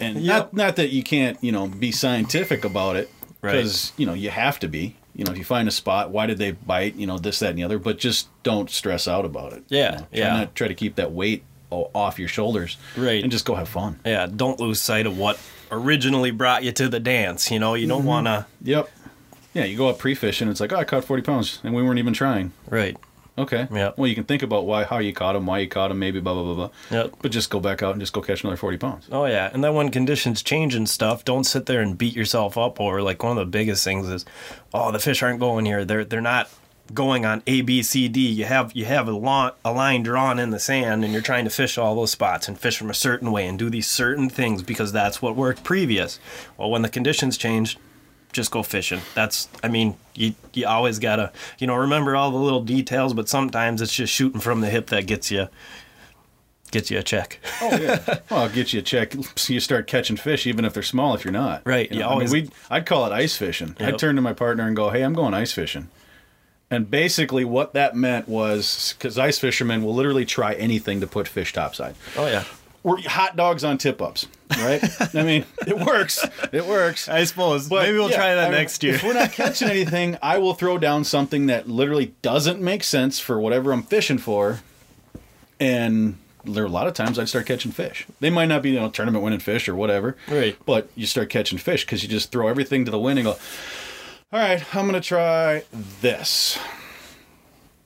and 0.00 0.16
Yep. 0.20 0.24
not 0.26 0.54
not 0.54 0.76
that 0.76 0.90
you 0.90 1.02
can't 1.02 1.38
you 1.42 1.52
know 1.52 1.66
be 1.68 1.92
scientific 1.92 2.64
about 2.64 2.96
it 2.96 3.10
Right. 3.40 3.52
because 3.52 3.92
you 3.96 4.04
know 4.06 4.14
you 4.14 4.30
have 4.30 4.58
to 4.60 4.68
be 4.68 4.96
You 5.18 5.24
know, 5.24 5.32
if 5.32 5.38
you 5.38 5.44
find 5.44 5.66
a 5.66 5.70
spot, 5.70 6.10
why 6.10 6.26
did 6.26 6.36
they 6.36 6.50
bite? 6.50 6.94
You 6.96 7.06
know, 7.06 7.16
this, 7.16 7.38
that, 7.38 7.48
and 7.48 7.58
the 7.58 7.62
other. 7.64 7.78
But 7.78 7.96
just 7.98 8.28
don't 8.42 8.68
stress 8.68 9.08
out 9.08 9.24
about 9.24 9.54
it. 9.54 9.64
Yeah, 9.70 9.84
You 9.86 9.90
know, 9.92 9.98
try 9.98 10.08
yeah. 10.12 10.36
Not 10.40 10.54
try 10.54 10.68
to 10.68 10.74
keep 10.74 10.96
that 10.96 11.10
weight 11.12 11.42
off 11.70 12.18
your 12.18 12.28
shoulders. 12.28 12.76
Right. 12.98 13.22
And 13.22 13.32
just 13.32 13.46
go 13.46 13.54
have 13.54 13.66
fun. 13.66 13.98
Yeah, 14.04 14.26
don't 14.26 14.60
lose 14.60 14.78
sight 14.78 15.06
of 15.06 15.16
what 15.16 15.38
originally 15.70 16.32
brought 16.32 16.64
you 16.64 16.72
to 16.72 16.86
the 16.90 17.00
dance. 17.00 17.50
You 17.50 17.58
know, 17.58 17.72
you 17.72 17.86
don't 17.86 18.00
Mm-hmm. 18.00 18.06
want 18.08 18.26
to. 18.26 18.46
Yep. 18.64 18.90
Yeah, 19.54 19.64
you 19.64 19.78
go 19.78 19.88
up 19.88 19.98
pre-fishing. 19.98 20.48
It's 20.50 20.60
like, 20.60 20.74
oh, 20.74 20.76
I 20.76 20.84
caught 20.84 21.02
forty 21.06 21.22
pounds, 21.22 21.60
and 21.64 21.72
we 21.74 21.82
weren't 21.82 21.98
even 21.98 22.12
trying. 22.12 22.52
Right. 22.68 22.94
Okay. 23.38 23.68
Yeah. 23.70 23.92
Well, 23.96 24.06
you 24.06 24.14
can 24.14 24.24
think 24.24 24.42
about 24.42 24.64
why, 24.64 24.84
how 24.84 24.98
you 24.98 25.12
caught 25.12 25.36
him, 25.36 25.46
why 25.46 25.58
you 25.58 25.68
caught 25.68 25.90
him, 25.90 25.98
maybe 25.98 26.20
blah 26.20 26.34
blah 26.34 26.42
blah 26.42 26.54
blah. 26.54 26.70
Yep. 26.90 27.14
But 27.20 27.32
just 27.32 27.50
go 27.50 27.60
back 27.60 27.82
out 27.82 27.92
and 27.92 28.00
just 28.00 28.12
go 28.12 28.22
catch 28.22 28.42
another 28.42 28.56
forty 28.56 28.78
pounds. 28.78 29.08
Oh 29.12 29.26
yeah, 29.26 29.50
and 29.52 29.62
then 29.62 29.74
when 29.74 29.90
conditions 29.90 30.42
change 30.42 30.74
and 30.74 30.88
stuff, 30.88 31.24
don't 31.24 31.44
sit 31.44 31.66
there 31.66 31.80
and 31.80 31.98
beat 31.98 32.14
yourself 32.14 32.56
up 32.56 32.80
over. 32.80 33.02
Like 33.02 33.22
one 33.22 33.32
of 33.32 33.36
the 33.36 33.50
biggest 33.50 33.84
things 33.84 34.08
is, 34.08 34.24
oh, 34.72 34.90
the 34.90 34.98
fish 34.98 35.22
aren't 35.22 35.40
going 35.40 35.66
here. 35.66 35.84
They're 35.84 36.04
they're 36.04 36.20
not 36.20 36.48
going 36.94 37.26
on 37.26 37.42
A 37.48 37.62
B 37.62 37.82
C 37.82 38.08
D. 38.08 38.20
You 38.28 38.44
have 38.44 38.70
you 38.74 38.84
have 38.84 39.08
a, 39.08 39.12
line 39.12 39.50
a 39.64 39.72
line 39.72 40.02
drawn 40.02 40.38
in 40.38 40.50
the 40.50 40.60
sand, 40.60 41.04
and 41.04 41.12
you're 41.12 41.20
trying 41.20 41.44
to 41.44 41.50
fish 41.50 41.76
all 41.76 41.94
those 41.96 42.12
spots 42.12 42.48
and 42.48 42.58
fish 42.58 42.78
from 42.78 42.90
a 42.90 42.94
certain 42.94 43.32
way 43.32 43.46
and 43.46 43.58
do 43.58 43.68
these 43.68 43.88
certain 43.88 44.30
things 44.30 44.62
because 44.62 44.92
that's 44.92 45.20
what 45.20 45.36
worked 45.36 45.64
previous. 45.64 46.20
Well, 46.56 46.70
when 46.70 46.82
the 46.82 46.88
conditions 46.88 47.36
change, 47.36 47.76
just 48.32 48.50
go 48.50 48.62
fishing. 48.62 49.00
That's 49.14 49.48
I 49.62 49.68
mean, 49.68 49.96
you 50.14 50.34
you 50.52 50.66
always 50.66 50.98
gotta 50.98 51.32
you 51.58 51.66
know 51.66 51.74
remember 51.76 52.16
all 52.16 52.30
the 52.30 52.36
little 52.38 52.62
details, 52.62 53.14
but 53.14 53.28
sometimes 53.28 53.80
it's 53.82 53.94
just 53.94 54.12
shooting 54.12 54.40
from 54.40 54.60
the 54.60 54.68
hip 54.68 54.88
that 54.88 55.06
gets 55.06 55.30
you 55.30 55.48
gets 56.70 56.90
you 56.90 56.98
a 56.98 57.02
check. 57.02 57.38
Oh 57.62 57.76
yeah. 57.76 58.00
well, 58.30 58.40
I'll 58.42 58.48
get 58.48 58.72
you 58.72 58.80
a 58.80 58.82
check. 58.82 59.14
So 59.36 59.52
you 59.52 59.60
start 59.60 59.86
catching 59.86 60.16
fish, 60.16 60.46
even 60.46 60.64
if 60.64 60.74
they're 60.74 60.82
small. 60.82 61.14
If 61.14 61.24
you're 61.24 61.32
not 61.32 61.62
Right, 61.64 61.90
You 61.90 61.98
you 61.98 62.02
know, 62.02 62.08
always- 62.10 62.32
I 62.32 62.36
mean, 62.36 62.44
we 62.46 62.50
I'd 62.70 62.86
call 62.86 63.06
it 63.06 63.12
ice 63.12 63.36
fishing. 63.36 63.76
Yep. 63.78 63.88
I'd 63.94 63.98
turn 63.98 64.16
to 64.16 64.22
my 64.22 64.32
partner 64.32 64.66
and 64.66 64.74
go, 64.76 64.90
"Hey, 64.90 65.02
I'm 65.02 65.14
going 65.14 65.32
ice 65.34 65.52
fishing." 65.52 65.88
And 66.68 66.90
basically, 66.90 67.44
what 67.44 67.74
that 67.74 67.94
meant 67.94 68.28
was 68.28 68.94
because 68.98 69.16
ice 69.18 69.38
fishermen 69.38 69.84
will 69.84 69.94
literally 69.94 70.24
try 70.24 70.54
anything 70.54 71.00
to 71.00 71.06
put 71.06 71.28
fish 71.28 71.52
topside. 71.52 71.94
Oh 72.16 72.26
yeah. 72.26 72.42
We're 72.86 73.00
hot 73.00 73.34
dogs 73.34 73.64
on 73.64 73.78
tip 73.78 74.00
ups, 74.00 74.28
right? 74.48 74.80
I 75.12 75.24
mean, 75.24 75.44
it 75.66 75.76
works. 75.76 76.24
It 76.52 76.64
works. 76.64 77.08
I 77.08 77.24
suppose. 77.24 77.68
But, 77.68 77.82
Maybe 77.82 77.98
we'll 77.98 78.10
yeah, 78.10 78.16
try 78.16 78.34
that 78.36 78.46
I 78.46 78.50
mean, 78.50 78.58
next 78.60 78.80
year. 78.84 78.94
If 78.94 79.02
we're 79.02 79.12
not 79.12 79.32
catching 79.32 79.68
anything, 79.68 80.16
I 80.22 80.38
will 80.38 80.54
throw 80.54 80.78
down 80.78 81.02
something 81.02 81.46
that 81.46 81.68
literally 81.68 82.14
doesn't 82.22 82.60
make 82.60 82.84
sense 82.84 83.18
for 83.18 83.40
whatever 83.40 83.72
I'm 83.72 83.82
fishing 83.82 84.18
for. 84.18 84.60
And 85.58 86.16
there 86.44 86.62
are 86.62 86.66
a 86.68 86.70
lot 86.70 86.86
of 86.86 86.94
times 86.94 87.18
I'd 87.18 87.28
start 87.28 87.46
catching 87.46 87.72
fish. 87.72 88.06
They 88.20 88.30
might 88.30 88.46
not 88.46 88.62
be, 88.62 88.70
you 88.70 88.78
know, 88.78 88.88
tournament 88.88 89.24
winning 89.24 89.40
fish 89.40 89.68
or 89.68 89.74
whatever. 89.74 90.16
Right. 90.28 90.56
But 90.64 90.88
you 90.94 91.06
start 91.06 91.28
catching 91.28 91.58
fish 91.58 91.84
because 91.84 92.04
you 92.04 92.08
just 92.08 92.30
throw 92.30 92.46
everything 92.46 92.84
to 92.84 92.92
the 92.92 93.00
wind 93.00 93.18
and 93.18 93.26
go, 93.26 93.32
all 94.32 94.38
right, 94.38 94.62
I'm 94.76 94.88
going 94.88 95.00
to 95.00 95.00
try 95.00 95.64
this. 96.00 96.56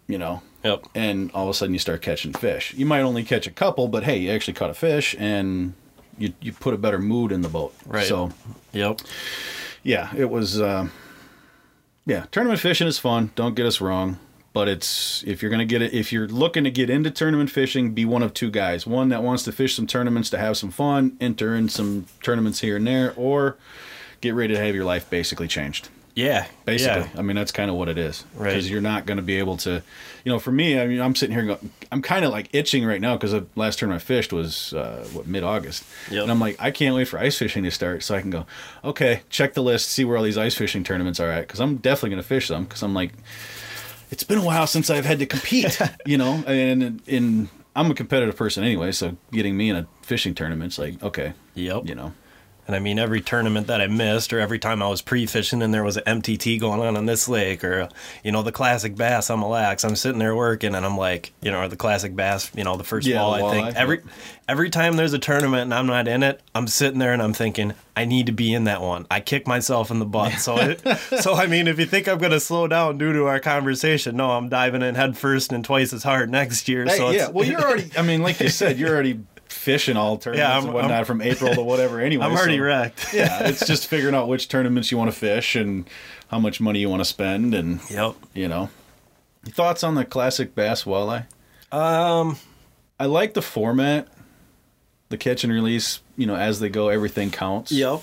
You 0.06 0.18
know, 0.18 0.42
Yep. 0.62 0.87
and 0.94 1.31
all 1.33 1.44
of 1.44 1.51
a 1.51 1.55
sudden 1.55 1.73
you 1.73 1.79
start 1.79 2.03
catching 2.03 2.33
fish. 2.33 2.75
You 2.75 2.85
might 2.87 3.01
only 3.01 3.25
catch 3.25 3.46
a 3.46 3.51
couple, 3.51 3.88
but 3.88 4.05
hey, 4.05 4.18
you 4.18 4.31
actually 4.31 4.55
caught 4.55 4.70
a 4.70 4.75
fish 4.75 5.14
and 5.18 5.73
you, 6.18 6.35
you 6.40 6.53
put 6.53 6.75
a 6.75 6.77
better 6.79 6.99
mood 6.99 7.33
in 7.33 7.40
the 7.40 7.49
boat. 7.49 7.75
Right. 7.87 8.07
So, 8.07 8.33
Yep. 8.73 9.01
yeah, 9.83 10.11
it 10.16 10.29
was. 10.31 10.61
Um, 10.61 10.92
yeah, 12.07 12.27
tournament 12.31 12.61
fishing 12.61 12.87
is 12.88 12.99
fun. 12.99 13.31
Don't 13.37 13.55
get 13.55 13.66
us 13.66 13.81
wrong, 13.81 14.18
but 14.53 14.68
it's 14.68 15.23
if 15.27 15.40
you're 15.42 15.51
gonna 15.51 15.64
get 15.64 15.81
it, 15.83 15.92
if 15.94 16.12
you're 16.12 16.27
looking 16.29 16.64
to 16.64 16.70
get 16.70 16.90
into 16.90 17.11
tournament 17.11 17.51
fishing, 17.51 17.92
be 17.92 18.05
one 18.05 18.23
of 18.23 18.35
two 18.35 18.51
guys: 18.51 18.87
one 18.87 19.09
that 19.11 19.23
wants 19.23 19.42
to 19.44 19.53
fish 19.53 19.75
some 19.77 19.87
tournaments 19.87 20.29
to 20.31 20.38
have 20.38 20.57
some 20.57 20.70
fun, 20.70 21.16
enter 21.20 21.55
in 21.55 21.68
some 21.68 22.07
tournaments 22.23 22.61
here 22.61 22.77
and 22.77 22.87
there, 22.87 23.14
or 23.16 23.57
get 24.20 24.35
ready 24.35 24.53
to 24.55 24.61
have 24.61 24.75
your 24.75 24.85
life 24.85 25.09
basically 25.09 25.46
changed. 25.49 25.88
Yeah. 26.14 26.46
Basically, 26.64 27.03
Yeah. 27.03 27.18
I 27.18 27.23
mean 27.23 27.37
that's 27.37 27.53
kind 27.53 27.70
of 27.70 27.77
what 27.77 27.88
it 27.88 27.96
is. 27.99 28.25
Right. 28.35 28.49
Because 28.51 28.68
you're 28.70 28.81
not 28.81 29.07
going 29.07 29.16
to 29.16 29.23
be 29.23 29.37
able 29.38 29.57
to, 29.59 29.83
you 30.25 30.33
know, 30.33 30.38
for 30.38 30.53
me, 30.53 30.79
I 30.81 30.87
mean, 30.87 31.01
I'm 31.01 31.14
sitting 31.14 31.35
here, 31.35 31.44
going, 31.44 31.70
I'm 31.92 32.03
kind 32.03 32.25
of 32.25 32.33
like 32.33 32.49
itching 32.53 32.85
right 32.85 33.01
now 33.01 33.16
because 33.16 33.33
the 33.33 33.46
last 33.57 33.79
tournament 33.79 34.03
I 34.03 34.05
fished 34.05 34.33
was 34.33 34.73
uh, 34.75 35.07
what 35.12 35.27
mid 35.27 35.42
August, 35.44 35.85
Yep. 36.11 36.23
and 36.25 36.31
I'm 36.31 36.40
like, 36.40 36.57
I 36.61 36.70
can't 36.70 36.94
wait 36.94 37.07
for 37.09 37.18
ice 37.18 37.38
fishing 37.38 37.64
to 37.64 37.70
start 37.70 38.03
so 38.03 38.14
I 38.14 38.20
can 38.20 38.31
go, 38.31 38.44
okay, 38.85 39.23
check 39.31 39.55
the 39.55 39.62
list, 39.62 39.88
see 39.88 40.05
where 40.05 40.16
all 40.16 40.23
these 40.25 40.38
ice 40.38 40.55
fishing 40.55 40.85
tournaments 40.85 41.20
are 41.20 41.31
at 41.31 41.46
because 41.46 41.61
I'm 41.61 41.77
definitely 41.77 42.11
going 42.11 42.23
to 42.23 42.29
fish 42.29 42.49
them 42.49 42.64
because 42.64 42.83
I'm 42.83 42.94
like, 42.94 43.12
it's 44.11 44.25
been 44.25 44.38
a 44.38 44.44
while 44.44 44.66
since 44.66 44.90
I've 44.90 45.05
had 45.07 45.20
to 45.20 45.27
compete, 45.27 45.79
you 46.07 46.18
know, 46.18 46.42
and 46.46 47.01
in 47.07 47.49
I'm 47.77 47.88
a 47.90 47.94
competitive 47.94 48.35
person 48.37 48.64
anyway, 48.64 48.90
so 48.92 49.16
getting 49.33 49.57
me 49.57 49.70
in 49.70 49.77
a 49.77 49.87
fishing 50.03 50.35
tournament's 50.35 50.77
like, 50.79 51.01
okay, 51.03 51.35
Yep. 51.55 51.87
you 51.87 51.94
know, 51.94 52.12
And 52.70 52.76
I 52.76 52.78
mean, 52.78 53.00
every 53.00 53.20
tournament 53.20 53.66
that 53.66 53.80
I 53.80 53.88
missed, 53.88 54.33
or 54.33 54.38
every 54.38 54.61
time 54.61 54.80
I 54.80 54.87
was 54.88 55.02
pre-fishing 55.02 55.61
and 55.61 55.74
there 55.74 55.83
was 55.83 55.96
an 55.96 56.04
MTT 56.22 56.61
going 56.61 56.80
on 56.80 56.96
on 56.96 57.04
this 57.04 57.28
lake, 57.28 57.64
or 57.64 57.88
you 58.22 58.30
know 58.30 58.44
the 58.44 58.52
classic 58.52 58.94
bass 58.94 59.28
on 59.28 59.40
Mille 59.40 59.48
Lacs, 59.48 59.83
I'm 59.83 59.96
sitting 59.96 60.20
there 60.20 60.37
working, 60.37 60.76
and 60.76 60.87
I'm 60.87 60.96
like, 60.96 61.33
you 61.42 61.50
know, 61.50 61.62
or 61.62 61.66
the 61.68 61.74
classic 61.74 62.14
bass, 62.14 62.48
you 62.54 62.62
know, 62.62 62.76
the 62.76 62.85
first 62.85 63.09
Yeah, 63.09 63.22
wall. 63.22 63.33
the 63.38 63.44
I 63.44 63.50
think 63.50 63.76
every 63.76 64.02
every 64.48 64.70
time 64.70 64.94
there's 64.96 65.12
a 65.14 65.18
tournament 65.18 65.62
and 65.62 65.74
I'm 65.74 65.88
not 65.88 66.06
in 66.06 66.22
it, 66.22 66.40
I'm 66.54 66.68
sitting 66.68 67.00
there 67.00 67.12
and 67.12 67.20
I'm 67.20 67.33
thinking, 67.33 67.74
I 67.96 68.04
need 68.04 68.26
to 68.26 68.33
be 68.33 68.54
in 68.54 68.64
that 68.64 68.80
one. 68.80 69.04
I 69.11 69.18
kick 69.18 69.48
myself 69.48 69.90
in 69.90 69.98
the 69.98 70.04
butt. 70.04 70.35
So, 70.35 70.56
it, 70.59 70.80
so 71.20 71.35
I 71.35 71.48
mean, 71.48 71.66
if 71.66 71.80
you 71.80 71.87
think 71.87 72.06
I'm 72.06 72.18
gonna 72.18 72.38
slow 72.38 72.68
down 72.68 72.98
due 72.98 73.12
to 73.14 73.24
our 73.26 73.40
conversation, 73.40 74.16
no, 74.16 74.30
I'm 74.30 74.48
diving 74.48 74.83
in 74.83 74.94
head 74.94 75.18
first 75.18 75.52
and 75.52 75.64
twice 75.64 75.92
as 75.92 76.04
hard 76.04 76.30
next 76.30 76.68
year. 76.68 76.85
Hey, 76.85 76.96
so 76.96 77.11
yeah, 77.11 77.30
well, 77.30 77.44
you're 77.44 77.61
already. 77.61 77.90
I 77.98 78.02
mean, 78.02 78.22
like 78.22 78.38
you 78.38 78.48
said, 78.48 78.78
you're 78.78 78.90
already 78.90 79.20
fishing 79.50 79.96
all 79.96 80.16
tournaments 80.16 80.48
Yeah, 80.48 80.54
I'm- 80.54 80.64
and 80.64 80.74
whatnot 80.74 80.92
I'm- 80.92 81.04
from 81.04 81.20
April 81.22 81.54
to 81.54 81.62
whatever. 81.62 82.00
Anyway, 82.10 82.24
I'm 82.24 82.32
already 82.32 82.56
so- 82.58 82.62
wrecked. 82.64 83.12
yeah, 83.12 83.44
it's 83.48 83.66
just 83.66 83.86
figuring 83.88 84.14
out 84.14 84.28
which 84.28 84.48
tournaments 84.48 84.90
you 84.90 84.98
want 84.98 85.10
to 85.12 85.16
fish 85.16 85.56
and 85.56 85.88
how 86.28 86.38
much 86.38 86.60
money 86.60 86.78
you 86.80 86.88
want 86.88 87.00
to 87.00 87.04
spend, 87.04 87.54
and 87.54 87.80
Yep. 87.90 88.14
you 88.34 88.48
know. 88.48 88.70
Thoughts 89.46 89.82
on 89.84 89.94
the 89.94 90.04
classic 90.04 90.54
bass 90.54 90.84
walleye? 90.84 91.26
Um. 91.72 92.36
I 92.98 93.06
like 93.06 93.32
the 93.32 93.40
format, 93.42 94.08
the 95.08 95.16
catch 95.16 95.42
and 95.44 95.50
release. 95.52 96.00
You 96.18 96.26
know, 96.26 96.36
as 96.36 96.60
they 96.60 96.68
go, 96.68 96.88
everything 96.90 97.30
counts. 97.30 97.72
Yep. 97.72 98.02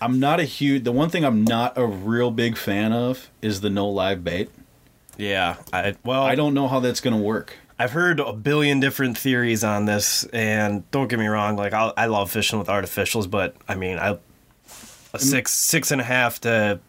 I'm 0.00 0.18
not 0.18 0.40
a 0.40 0.44
huge. 0.44 0.84
The 0.84 0.92
one 0.92 1.10
thing 1.10 1.22
I'm 1.24 1.44
not 1.44 1.76
a 1.76 1.84
real 1.86 2.30
big 2.30 2.56
fan 2.56 2.92
of 2.94 3.28
is 3.42 3.60
the 3.60 3.68
no 3.70 3.88
live 3.90 4.24
bait. 4.24 4.50
Yeah. 5.18 5.56
I 5.72 5.94
well. 6.04 6.22
I 6.22 6.34
don't 6.34 6.54
know 6.54 6.66
how 6.66 6.80
that's 6.80 7.00
going 7.02 7.14
to 7.14 7.22
work. 7.22 7.56
I've 7.78 7.92
heard 7.92 8.20
a 8.20 8.32
billion 8.32 8.80
different 8.80 9.18
theories 9.18 9.64
on 9.64 9.86
this, 9.86 10.24
and 10.32 10.88
don't 10.90 11.08
get 11.08 11.18
me 11.18 11.26
wrong, 11.26 11.56
like 11.56 11.72
I, 11.72 11.92
I 11.96 12.06
love 12.06 12.30
fishing 12.30 12.58
with 12.58 12.68
artificials, 12.68 13.30
but 13.30 13.56
I 13.68 13.74
mean, 13.74 13.98
I 13.98 14.18
a 15.14 15.18
six 15.18 15.52
six 15.52 15.90
and 15.90 16.00
a 16.00 16.04
half 16.04 16.40
to 16.40 16.80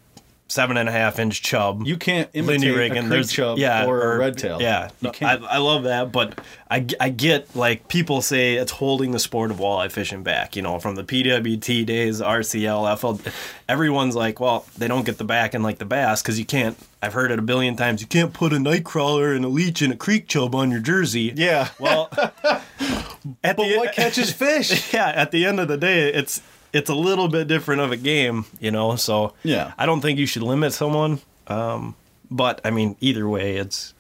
seven 0.48 0.78
and 0.78 0.88
a 0.88 0.92
half 0.92 1.20
inch 1.20 1.42
chub. 1.42 1.86
You 1.86 1.98
can't 1.98 2.34
Lindy 2.36 2.68
imitate 2.68 2.76
rig 2.76 2.92
a 2.92 2.96
creek 3.00 3.10
there's 3.10 3.32
chub 3.32 3.58
yeah, 3.58 3.86
or, 3.86 4.14
a 4.14 4.18
red 4.18 4.38
tail. 4.38 4.62
Yeah, 4.62 4.90
you 5.02 5.08
No, 5.08 5.12
can't. 5.12 5.44
I, 5.44 5.56
I 5.56 5.58
love 5.58 5.84
that, 5.84 6.12
but 6.12 6.40
I, 6.70 6.86
I 7.00 7.10
get 7.10 7.56
like 7.56 7.88
people 7.88 8.22
say 8.22 8.56
it's 8.56 8.74
holding 8.74 9.12
the 9.12 9.20
sport 9.20 9.52
of 9.52 9.58
walleye 9.58 9.92
fishing 9.92 10.24
back. 10.24 10.56
You 10.56 10.62
know, 10.62 10.80
from 10.80 10.96
the 10.96 11.04
PWT 11.04 11.86
days, 11.86 12.22
RCL, 12.22 12.98
FL, 12.98 13.30
everyone's 13.68 14.16
like, 14.16 14.40
well, 14.40 14.66
they 14.78 14.88
don't 14.88 15.06
get 15.06 15.18
the 15.18 15.24
back 15.24 15.54
and 15.54 15.64
like 15.64 15.80
the 15.80 15.86
bass 15.86 16.22
because 16.22 16.38
you 16.38 16.46
can't. 16.46 16.78
I've 17.02 17.14
heard 17.14 17.32
it 17.32 17.40
a 17.40 17.44
billion 17.44 17.76
times. 17.76 18.02
You 18.02 18.08
can't 18.08 18.34
put 18.34 18.54
a 18.54 18.60
night 18.60 18.86
crawler 18.86 19.34
and 19.34 19.44
a 19.44 19.50
leech 19.50 19.82
and 19.82 19.92
a 19.92 19.98
creek 19.98 20.28
chub 20.28 20.56
on 20.56 20.72
your 20.72 20.80
jersey. 20.80 21.34
yeah. 21.36 21.70
Well, 21.80 22.10
at 23.44 23.58
But 23.58 23.58
the 23.58 23.78
what 23.78 23.94
catches 23.94 24.32
fish? 24.32 24.94
yeah, 24.94 25.10
at 25.10 25.32
the 25.32 25.46
end 25.46 25.60
of 25.60 25.68
the 25.68 25.78
day, 25.78 26.14
it's 26.14 26.42
it's 26.74 26.90
a 26.90 26.96
little 26.96 27.28
bit 27.28 27.48
different 27.48 27.82
of 27.82 27.92
a 27.92 27.98
game, 27.98 28.46
you 28.60 28.72
know. 28.72 28.96
So 28.96 29.34
Yeah. 29.44 29.74
I 29.78 29.86
don't 29.86 30.02
think 30.02 30.20
you 30.20 30.26
should 30.26 30.44
limit 30.44 30.74
someone. 30.74 31.22
Um, 31.48 31.96
but 32.30 32.60
I 32.66 32.72
mean, 32.72 32.96
either 33.00 33.28
way, 33.30 33.58
it's 33.58 33.94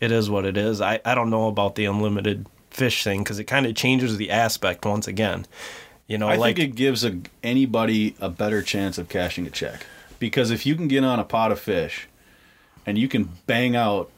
it 0.00 0.12
is 0.12 0.28
what 0.28 0.44
it 0.44 0.56
is. 0.56 0.80
I 0.80 1.00
I 1.04 1.14
don't 1.14 1.30
know 1.30 1.48
about 1.48 1.76
the 1.76 1.84
unlimited 1.86 2.46
fish 2.70 3.04
thing 3.04 3.22
because 3.22 3.38
it 3.38 3.44
kind 3.44 3.66
of 3.66 3.74
changes 3.74 4.16
the 4.16 4.30
aspect 4.30 4.84
once 4.84 5.06
again. 5.08 5.46
You 6.06 6.18
know, 6.18 6.28
I 6.28 6.36
like 6.36 6.56
think 6.56 6.70
it 6.70 6.74
gives 6.74 7.04
a, 7.04 7.18
anybody 7.42 8.14
a 8.20 8.30
better 8.30 8.62
chance 8.62 8.96
of 8.98 9.08
cashing 9.08 9.46
a 9.46 9.50
check 9.50 9.86
because 10.18 10.50
if 10.50 10.64
you 10.66 10.74
can 10.74 10.88
get 10.88 11.04
on 11.04 11.18
a 11.18 11.24
pot 11.24 11.52
of 11.52 11.60
fish 11.60 12.08
and 12.86 12.96
you 12.96 13.08
can 13.08 13.28
bang 13.46 13.76
out, 13.76 14.10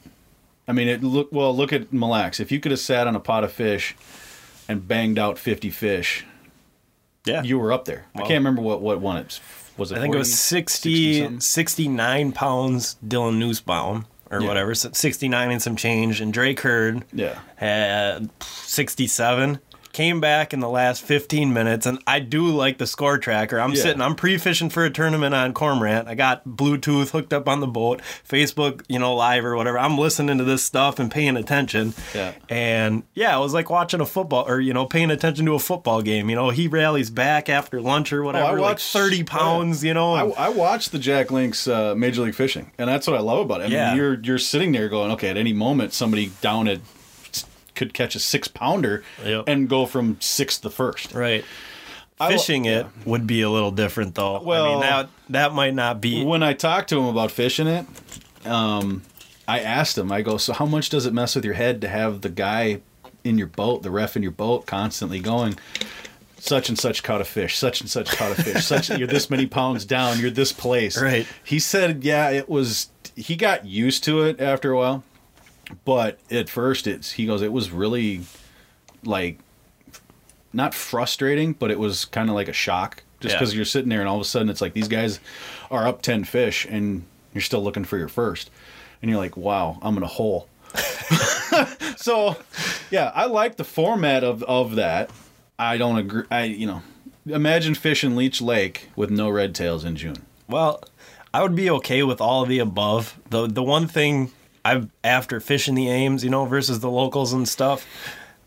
I 0.69 0.73
mean, 0.73 0.87
it 0.89 1.03
look 1.03 1.29
well. 1.33 1.55
Look 1.55 1.73
at 1.73 1.93
Mille 1.93 2.11
Lacs. 2.11 2.39
If 2.39 2.53
you 2.53 2.61
could 2.61 2.71
have 2.71 2.81
sat 2.81 3.07
on 3.07 3.17
a 3.17 3.21
pot 3.21 3.43
of 3.43 3.53
fish 3.53 3.97
and 4.69 4.87
banged 4.87 5.19
out 5.19 5.39
fifty 5.39 5.71
fish, 5.71 6.25
yeah, 7.25 7.43
you 7.43 7.59
were 7.59 7.73
up 7.73 7.85
there. 7.85 8.07
I 8.15 8.19
can't 8.21 8.31
remember 8.33 8.63
what 8.63 8.81
what 8.81 9.01
one 9.01 9.17
it 9.19 9.41
was. 9.77 9.93
It 9.93 9.99
I 9.99 10.01
think 10.01 10.15
it 10.15 10.19
was 10.19 10.39
60, 10.39 11.21
60 11.39 11.41
69 11.41 12.33
pounds 12.33 12.97
Dylan 13.07 13.39
Nussbaum 13.39 14.07
or 14.31 14.41
Yeah. 14.41 14.49
whatever, 14.49 14.75
so 14.75 14.91
69 14.93 15.51
and 15.51 15.61
some 15.63 15.75
change, 15.77 16.21
and 16.21 16.33
Drake 16.33 16.61
Hurd 16.61 17.05
Yeah. 17.13 17.39
had 17.57 18.31
67 18.43 19.59
came 19.93 20.21
back 20.21 20.53
in 20.53 20.61
the 20.61 20.69
last 20.69 21.03
15 21.03 21.53
minutes, 21.53 21.87
and 21.87 21.99
I 22.07 22.21
do 22.21 22.47
like 22.49 22.79
the 22.79 22.87
score 22.87 23.19
tracker. 23.19 23.59
I'm 23.61 23.73
Yeah. 23.73 23.83
sitting, 23.83 24.01
I'm 24.03 24.15
pre 24.15 24.39
fishing 24.39 24.71
for 24.71 24.85
a 24.85 24.91
tournament 24.91 25.35
on 25.35 25.53
Cormorant. 25.53 26.07
I 26.09 26.15
got 26.15 26.47
Bluetooth 26.47 27.11
hooked 27.11 27.33
up 27.33 27.49
on 27.49 27.61
the 27.61 27.67
boat, 27.67 28.01
Facebook, 28.29 28.83
you 28.89 28.99
know, 28.99 29.15
live 29.15 29.45
or 29.45 29.57
whatever. 29.57 29.79
I'm 29.79 29.99
listening 29.99 30.39
to 30.39 30.45
this 30.45 30.63
stuff 30.63 30.99
and 30.99 31.11
paying 31.11 31.37
attention. 31.37 31.95
Yeah. 32.15 32.33
And 32.49 33.03
yeah, 33.15 33.37
it 33.37 33.41
was 33.41 33.55
like 33.55 33.71
watching 33.71 34.01
a 34.01 34.07
football 34.07 34.45
or, 34.49 34.61
you 34.61 34.73
know, 34.73 34.87
paying 34.87 35.11
attention 35.11 35.47
to 35.47 35.55
a 35.55 35.59
football 35.59 36.03
game. 36.03 36.31
You 36.31 36.37
know, 36.37 36.51
he 36.51 36.69
rallies 36.69 37.11
back 37.11 37.49
after 37.49 37.81
lunch 37.81 38.13
or 38.13 38.23
whatever, 38.23 38.53
like 38.53 38.61
watched- 38.61 38.93
30 38.93 39.25
pounds, 39.25 39.83
you 39.85 39.95
know. 39.95 40.15
I, 40.15 40.23
and- 40.25 40.35
I 40.37 40.49
watched 40.51 40.93
the 40.93 40.99
Jack 40.99 41.31
Links 41.31 41.67
uh, 41.67 41.95
Major 41.97 42.23
League 42.23 42.35
Fishing, 42.35 42.71
and 42.79 42.89
that's 42.89 43.07
what 43.07 43.17
I 43.17 43.21
love 43.21 43.39
about 43.41 43.61
it. 43.61 43.65
I 43.65 43.67
Yeah. 43.69 43.89
mean, 43.89 43.97
you're 43.97 44.21
you're 44.23 44.39
sitting 44.39 44.73
there 44.73 44.89
going, 44.89 45.11
okay, 45.13 45.29
at 45.31 45.37
any 45.37 45.53
moment 45.53 45.93
somebody 45.93 46.31
down 46.41 46.69
at 46.69 46.81
could 47.81 47.95
catch 47.95 48.15
a 48.15 48.19
six 48.21 48.47
pounder 48.47 49.03
Yep. 49.25 49.45
and 49.49 49.69
go 49.69 49.87
from 49.87 50.17
sixth 50.21 50.61
to 50.63 50.71
first. 50.71 51.13
right. 51.15 51.45
I 52.23 52.33
Fishing 52.33 52.67
it 52.67 52.87
would 53.07 53.27
be 53.27 53.41
a 53.41 53.49
little 53.49 53.71
different, 53.71 54.15
though. 54.15 54.37
I 54.37 54.43
Well- 54.43 54.67
mean, 54.73 54.81
that, 54.81 55.09
that 55.31 55.55
might 55.55 55.73
not 55.75 56.03
be. 56.03 56.23
When 56.23 56.43
I 56.43 56.53
talked 56.53 56.91
to 56.91 56.99
him 56.99 57.07
about 57.07 57.31
fishing 57.31 57.67
it, 57.67 57.87
um, 58.45 59.01
I 59.49 59.61
asked 59.61 59.97
him, 59.97 60.13
I 60.13 60.21
go, 60.21 60.37
so 60.37 60.53
how 60.53 60.67
much 60.67 60.91
does 60.91 61.07
it 61.07 61.15
mess 61.15 61.35
with 61.35 61.47
your 61.47 61.55
head 61.55 61.81
to 61.81 61.89
have 61.89 62.21
the 62.21 62.29
guy 62.29 62.81
in 63.25 63.39
your 63.39 63.47
boat, 63.47 63.83
the 63.83 63.91
ref 63.91 64.17
in 64.17 64.23
your 64.23 64.33
boat, 64.33 64.67
constantly 64.67 65.19
going? 65.19 65.57
Such 66.39 66.69
and 66.69 66.79
such 66.79 67.03
caught 67.03 67.23
a 67.23 67.25
fish. 67.25 67.57
Such 67.59 67.81
and 67.81 67.89
such 67.91 68.11
caught 68.17 68.39
a 68.39 68.43
fish. 68.43 68.67
Such 68.67 68.91
you're 68.99 69.09
this 69.09 69.31
many 69.31 69.47
pounds 69.47 69.87
down. 69.87 70.19
You're 70.21 70.31
this 70.31 70.53
place. 70.53 71.01
Right. 71.01 71.27
He 71.43 71.59
said, 71.59 72.05
yeah, 72.05 72.29
it 72.31 72.49
was. 72.51 72.89
He 73.17 73.35
got 73.37 73.65
used 73.67 74.05
to 74.05 74.23
it 74.23 74.41
after 74.41 74.73
a 74.73 74.77
while, 74.77 75.05
but 75.85 76.19
at 76.31 76.49
first, 76.49 76.87
it's. 76.87 77.13
He 77.13 77.27
goes, 77.27 77.43
it 77.43 77.53
was 77.53 77.71
really, 77.71 78.23
like, 79.05 79.39
not 80.53 80.75
frustrating, 80.75 81.53
but 81.53 81.71
it 81.71 81.79
was 81.79 82.05
kind 82.05 82.29
of 82.29 82.35
like 82.35 82.49
a 82.49 82.53
shock, 82.53 83.03
just 83.21 83.35
Yeah. 83.35 83.39
because 83.39 83.55
you're 83.55 83.65
sitting 83.65 83.89
there 83.89 84.01
and 84.01 84.09
all 84.09 84.17
of 84.17 84.23
a 84.23 84.25
sudden 84.25 84.49
it's 84.49 84.61
like 84.61 84.73
these 84.73 84.89
guys 84.89 85.21
are 85.71 85.87
up 85.87 86.03
ten 86.03 86.25
fish 86.25 86.67
and 86.69 87.05
you're 87.35 87.43
still 87.43 87.63
looking 87.63 87.85
for 87.85 87.99
your 87.99 88.09
first, 88.09 88.51
and 89.01 89.11
you're 89.11 89.21
like, 89.21 89.37
wow, 89.37 89.79
I'm 89.83 89.97
in 89.97 90.03
a 90.03 90.07
hole. 90.09 90.49
so, 91.97 92.37
yeah, 92.91 93.11
I 93.15 93.27
like 93.27 93.57
the 93.57 93.65
format 93.65 94.25
of 94.25 94.43
of 94.45 94.77
that. 94.77 95.11
I 95.59 95.77
don't 95.77 95.99
agree. 95.99 96.25
I 96.31 96.45
you 96.45 96.67
know, 96.67 96.83
imagine 97.27 97.75
fishing 97.75 98.17
Leech 98.17 98.41
Lake 98.41 98.89
with 98.97 99.11
no 99.11 99.29
red 99.29 99.55
tails 99.55 99.85
in 99.85 99.97
June. 99.97 100.17
Well, 100.49 100.83
I 101.33 101.43
would 101.43 101.55
be 101.55 101.71
okay 101.71 102.03
with 102.03 102.21
all 102.21 102.43
of 102.43 102.49
the 102.49 102.59
above. 102.59 103.19
The 103.31 103.47
the 103.47 103.63
one 103.63 103.87
thing 103.87 104.33
I've 104.65 104.89
after 105.03 105.41
fishing 105.41 105.75
the 105.75 105.89
AIMs, 105.89 106.23
you 106.25 106.31
know, 106.31 106.45
versus 106.45 106.81
the 106.81 106.91
locals 106.91 107.33
and 107.33 107.49
stuff, 107.49 107.87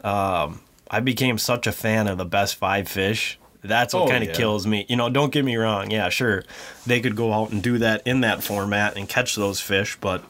um, 0.03 0.61
I 0.89 0.99
became 0.99 1.37
such 1.37 1.65
a 1.67 1.71
fan 1.71 2.07
of 2.07 2.17
the 2.17 2.25
best 2.25 2.55
five 2.55 2.87
fish. 2.87 3.39
That's 3.63 3.93
what 3.93 4.03
Oh, 4.03 4.07
kind 4.09 4.23
of 4.23 4.29
yeah. 4.29 4.35
kills 4.35 4.67
me. 4.67 4.85
You 4.89 4.97
know, 4.97 5.09
don't 5.09 5.31
get 5.31 5.45
me 5.45 5.55
wrong. 5.55 5.89
Yeah, 5.89 6.09
sure, 6.09 6.43
they 6.85 6.99
could 6.99 7.15
go 7.15 7.31
out 7.33 7.51
and 7.51 7.63
do 7.63 7.77
that 7.79 8.01
in 8.05 8.21
that 8.21 8.43
format 8.43 8.97
and 8.97 9.07
catch 9.07 9.35
those 9.35 9.59
fish, 9.61 9.97
but 10.01 10.23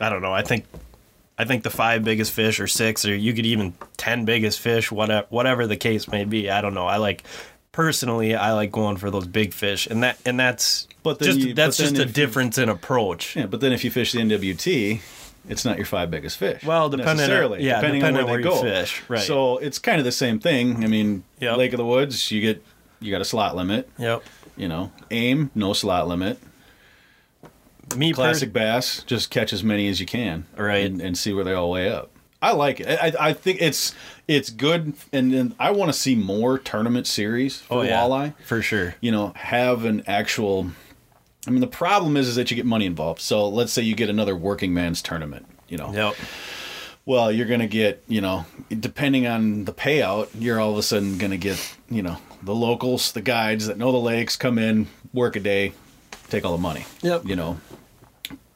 I 0.00 0.08
don't 0.10 0.20
know. 0.20 0.32
I 0.32 0.42
think 0.42 0.64
I 1.38 1.44
think 1.44 1.62
the 1.62 1.70
five 1.70 2.02
biggest 2.04 2.32
fish 2.32 2.58
or 2.60 2.66
six 2.66 3.04
or 3.04 3.14
you 3.14 3.32
could 3.34 3.46
even 3.46 3.74
ten 3.96 4.24
biggest 4.24 4.58
fish, 4.60 4.90
whatever 4.90 5.26
whatever 5.30 5.66
the 5.66 5.76
case 5.76 6.08
may 6.08 6.24
be. 6.24 6.50
I 6.50 6.60
don't 6.60 6.74
know. 6.74 6.86
I 6.86 6.96
like 6.96 7.22
personally 7.74 8.36
I 8.36 8.52
like 8.52 8.70
going 8.70 8.96
for 8.98 9.10
those 9.10 9.26
big 9.26 9.52
fish 9.52 9.86
and 9.88 10.02
that 10.04 10.16
and 10.24 10.38
that's 10.38 10.86
But 11.02 11.20
just 11.20 11.38
you- 11.40 11.54
that's 11.54 11.76
but 11.76 11.82
just 11.82 11.98
a 11.98 12.02
if 12.02 12.08
you- 12.08 12.12
difference 12.14 12.56
in 12.56 12.68
approach. 12.68 13.34
Yeah, 13.34 13.46
but 13.46 13.60
then 13.60 13.72
if 13.72 13.82
you 13.84 13.90
fish 13.90 14.12
the 14.12 14.20
NWT, 14.20 15.00
it's 15.48 15.64
not 15.64 15.76
your 15.76 15.84
five 15.86 16.08
biggest 16.10 16.38
fish. 16.38 16.62
Well, 16.64 16.88
depending 16.88 17.10
on- 17.10 17.16
necessarily, 17.16 17.64
yeah, 17.64 17.76
depending, 17.80 18.00
depending 18.00 18.22
on 18.22 18.28
on 18.28 18.30
where 18.30 18.42
they 18.42 18.48
where 18.48 18.62
go. 18.62 18.62
fish, 18.62 19.02
right. 19.08 19.20
So 19.20 19.58
it's 19.58 19.80
kind 19.80 19.98
of 19.98 20.04
the 20.04 20.12
same 20.12 20.38
thing. 20.38 20.84
I 20.84 20.86
mean, 20.86 21.24
Yep. 21.40 21.56
Lake 21.58 21.72
of 21.72 21.78
the 21.78 21.84
Woods, 21.84 22.30
you 22.30 22.40
get 22.40 22.62
you 23.00 23.10
got 23.10 23.20
a 23.20 23.24
slot 23.24 23.54
limit. 23.56 23.88
Yep. 23.98 24.22
You 24.56 24.68
know, 24.68 24.92
AIM 25.10 25.50
no 25.56 25.72
slot 25.72 26.06
limit. 26.06 26.38
Me 27.96 28.12
Classic 28.12 28.52
bass, 28.52 29.02
just 29.06 29.30
catch 29.30 29.52
as 29.52 29.62
many 29.62 29.88
as 29.88 30.00
you 30.00 30.06
can, 30.06 30.46
Right. 30.56 30.86
and, 30.86 31.00
and 31.02 31.18
see 31.18 31.32
where 31.34 31.44
they 31.44 31.52
all 31.52 31.70
weigh 31.70 31.90
up. 31.90 32.10
I 32.44 32.52
like 32.52 32.80
it. 32.80 32.86
I, 32.86 33.12
I 33.28 33.32
think 33.32 33.62
it's 33.62 33.94
it's 34.28 34.50
good, 34.50 34.92
and, 35.12 35.32
and 35.32 35.54
I 35.58 35.70
want 35.70 35.90
to 35.92 35.98
see 35.98 36.14
more 36.14 36.58
tournament 36.58 37.06
series 37.06 37.60
for 37.60 37.78
oh, 37.78 37.82
yeah, 37.82 38.00
walleye. 38.02 38.34
for 38.44 38.60
sure. 38.60 38.94
you 39.00 39.10
know, 39.10 39.32
have 39.36 39.84
an 39.84 40.02
actual. 40.06 40.70
I 41.46 41.50
mean, 41.50 41.60
the 41.60 41.66
problem 41.66 42.16
is, 42.16 42.28
is 42.28 42.36
that 42.36 42.50
you 42.50 42.54
get 42.56 42.66
money 42.66 42.86
involved. 42.86 43.20
So 43.20 43.48
let's 43.48 43.72
say 43.72 43.82
you 43.82 43.94
get 43.94 44.08
another 44.10 44.34
working 44.36 44.72
man's 44.74 45.02
tournament. 45.02 45.46
You 45.68 45.78
know, 45.78 45.92
Yep. 45.92 46.14
well, 47.06 47.32
you're 47.32 47.46
gonna 47.46 47.66
get, 47.66 48.02
you 48.08 48.20
know, 48.20 48.44
depending 48.68 49.26
on 49.26 49.64
the 49.64 49.72
payout, 49.72 50.28
you're 50.38 50.60
all 50.60 50.72
of 50.72 50.78
a 50.78 50.82
sudden 50.82 51.18
gonna 51.18 51.36
get, 51.38 51.58
you 51.90 52.02
know, 52.02 52.18
the 52.42 52.54
locals, 52.54 53.12
the 53.12 53.20
guides 53.22 53.66
that 53.66 53.78
know 53.78 53.90
the 53.92 53.98
lakes, 53.98 54.36
come 54.36 54.58
in, 54.58 54.86
work 55.12 55.36
a 55.36 55.40
day, 55.40 55.72
take 56.28 56.44
all 56.44 56.52
the 56.52 56.62
money. 56.62 56.84
Yep. 57.02 57.26
You 57.26 57.36
know, 57.36 57.58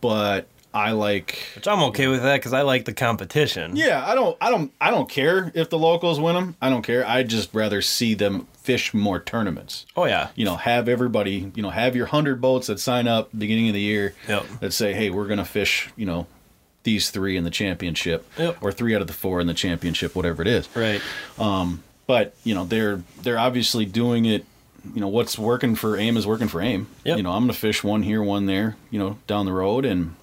but 0.00 0.46
I 0.74 0.92
like. 0.92 1.38
Which 1.56 1.66
I'm 1.66 1.82
okay 1.84 2.06
with 2.08 2.22
that 2.22 2.36
because 2.36 2.52
I 2.52 2.62
like 2.62 2.84
the 2.84 2.92
competition. 2.92 3.74
Yeah, 3.76 4.04
I 4.06 4.14
don't, 4.14 4.36
I 4.40 4.50
don't, 4.50 4.72
I 4.80 4.90
don't 4.90 5.08
care 5.08 5.50
if 5.54 5.70
the 5.70 5.78
locals 5.78 6.20
win 6.20 6.34
them. 6.34 6.56
I 6.60 6.68
don't 6.70 6.82
care. 6.82 7.06
I'd 7.06 7.28
just 7.28 7.52
rather 7.54 7.80
see 7.82 8.14
them 8.14 8.46
fish 8.54 8.92
more 8.92 9.18
tournaments. 9.18 9.86
Oh 9.96 10.04
yeah. 10.04 10.28
you 10.34 10.44
know, 10.44 10.56
have 10.56 10.88
everybody, 10.88 11.50
you 11.54 11.62
know, 11.62 11.70
have 11.70 11.96
your 11.96 12.06
hundred 12.06 12.40
boats 12.40 12.66
that 12.66 12.78
sign 12.80 13.08
up 13.08 13.30
beginning 13.36 13.68
of 13.68 13.74
the 13.74 13.80
year 13.80 14.14
Yep. 14.28 14.46
that 14.60 14.72
say, 14.72 14.92
hey, 14.92 15.08
we're 15.10 15.26
gonna 15.26 15.44
fish, 15.46 15.88
you 15.96 16.04
know, 16.04 16.26
these 16.84 17.10
three 17.10 17.36
in 17.36 17.44
the 17.44 17.50
championship, 17.50 18.26
Yep. 18.38 18.58
or 18.60 18.70
three 18.70 18.94
out 18.94 19.00
of 19.00 19.06
the 19.06 19.12
four 19.14 19.40
in 19.40 19.46
the 19.46 19.54
championship, 19.54 20.14
whatever 20.14 20.42
it 20.42 20.48
is. 20.48 20.68
Right. 20.76 21.00
Um, 21.38 21.82
But 22.06 22.34
you 22.44 22.54
know, 22.54 22.64
they're 22.64 23.02
they're 23.22 23.38
obviously 23.38 23.84
doing 23.86 24.26
it. 24.26 24.44
You 24.94 25.00
know, 25.00 25.08
what's 25.08 25.38
working 25.38 25.74
for 25.74 25.96
AIM 25.98 26.16
is 26.16 26.26
working 26.26 26.48
for 26.48 26.62
AIM. 26.62 26.86
Yep. 27.04 27.16
You 27.16 27.22
know, 27.22 27.32
I'm 27.32 27.42
gonna 27.42 27.52
fish 27.54 27.82
one 27.82 28.02
here, 28.02 28.22
one 28.22 28.46
there, 28.46 28.76
you 28.90 28.98
know, 28.98 29.18
down 29.26 29.44
the 29.46 29.52
road, 29.52 29.84
and 29.84 30.14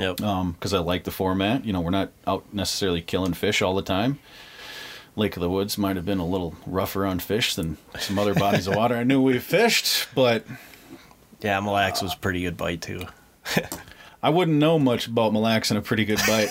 Yep. 0.00 0.16
because 0.16 0.74
I 0.74 0.78
like 0.78 1.04
the 1.04 1.10
format. 1.10 1.64
You 1.64 1.72
know, 1.72 1.80
we're 1.80 1.90
not 1.90 2.12
out 2.26 2.44
necessarily 2.52 3.02
killing 3.02 3.34
fish 3.34 3.62
all 3.62 3.74
the 3.74 3.82
time. 3.82 4.18
Lake 5.16 5.36
of 5.36 5.40
the 5.40 5.50
Woods 5.50 5.76
might 5.76 5.96
have 5.96 6.06
been 6.06 6.18
a 6.18 6.26
little 6.26 6.54
rougher 6.66 7.04
on 7.04 7.18
fish 7.18 7.54
than 7.54 7.76
some 7.98 8.18
other 8.18 8.34
bodies 8.34 8.66
of 8.66 8.76
water 8.76 8.96
I 8.96 9.04
knew 9.04 9.20
we 9.20 9.38
fished, 9.38 10.08
but 10.14 10.44
yeah, 11.40 11.58
Mille 11.60 11.72
Lacs 11.72 12.02
was 12.02 12.14
pretty 12.14 12.42
good 12.42 12.56
bite 12.56 12.82
too. 12.82 13.06
I 14.22 14.28
wouldn't 14.28 14.58
know 14.58 14.78
much 14.78 15.06
about 15.06 15.32
Mille 15.32 15.42
Lacs 15.42 15.70
and 15.70 15.78
a 15.78 15.82
pretty 15.82 16.04
good 16.04 16.20
bite, 16.26 16.50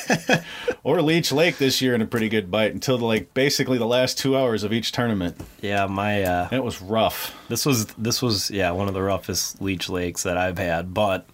or 0.83 1.01
Leech 1.01 1.31
Lake 1.31 1.57
this 1.57 1.81
year 1.81 1.93
in 1.93 2.01
a 2.01 2.05
pretty 2.05 2.27
good 2.27 2.49
bite 2.49 2.73
until 2.73 2.97
the, 2.97 3.05
like 3.05 3.33
basically 3.35 3.77
the 3.77 3.85
last 3.85 4.17
two 4.17 4.35
hours 4.35 4.63
of 4.63 4.73
each 4.73 4.91
tournament. 4.91 5.39
Yeah, 5.61 5.85
my 5.85 6.23
uh, 6.23 6.49
it 6.51 6.63
was 6.63 6.81
rough. 6.81 7.35
This 7.47 7.65
was 7.65 7.85
this 7.87 8.21
was 8.21 8.49
yeah 8.49 8.71
one 8.71 8.87
of 8.87 8.95
the 8.95 9.03
roughest 9.03 9.61
leech 9.61 9.87
lakes 9.87 10.23
that 10.23 10.35
I've 10.35 10.57
had, 10.57 10.93
but 10.93 11.27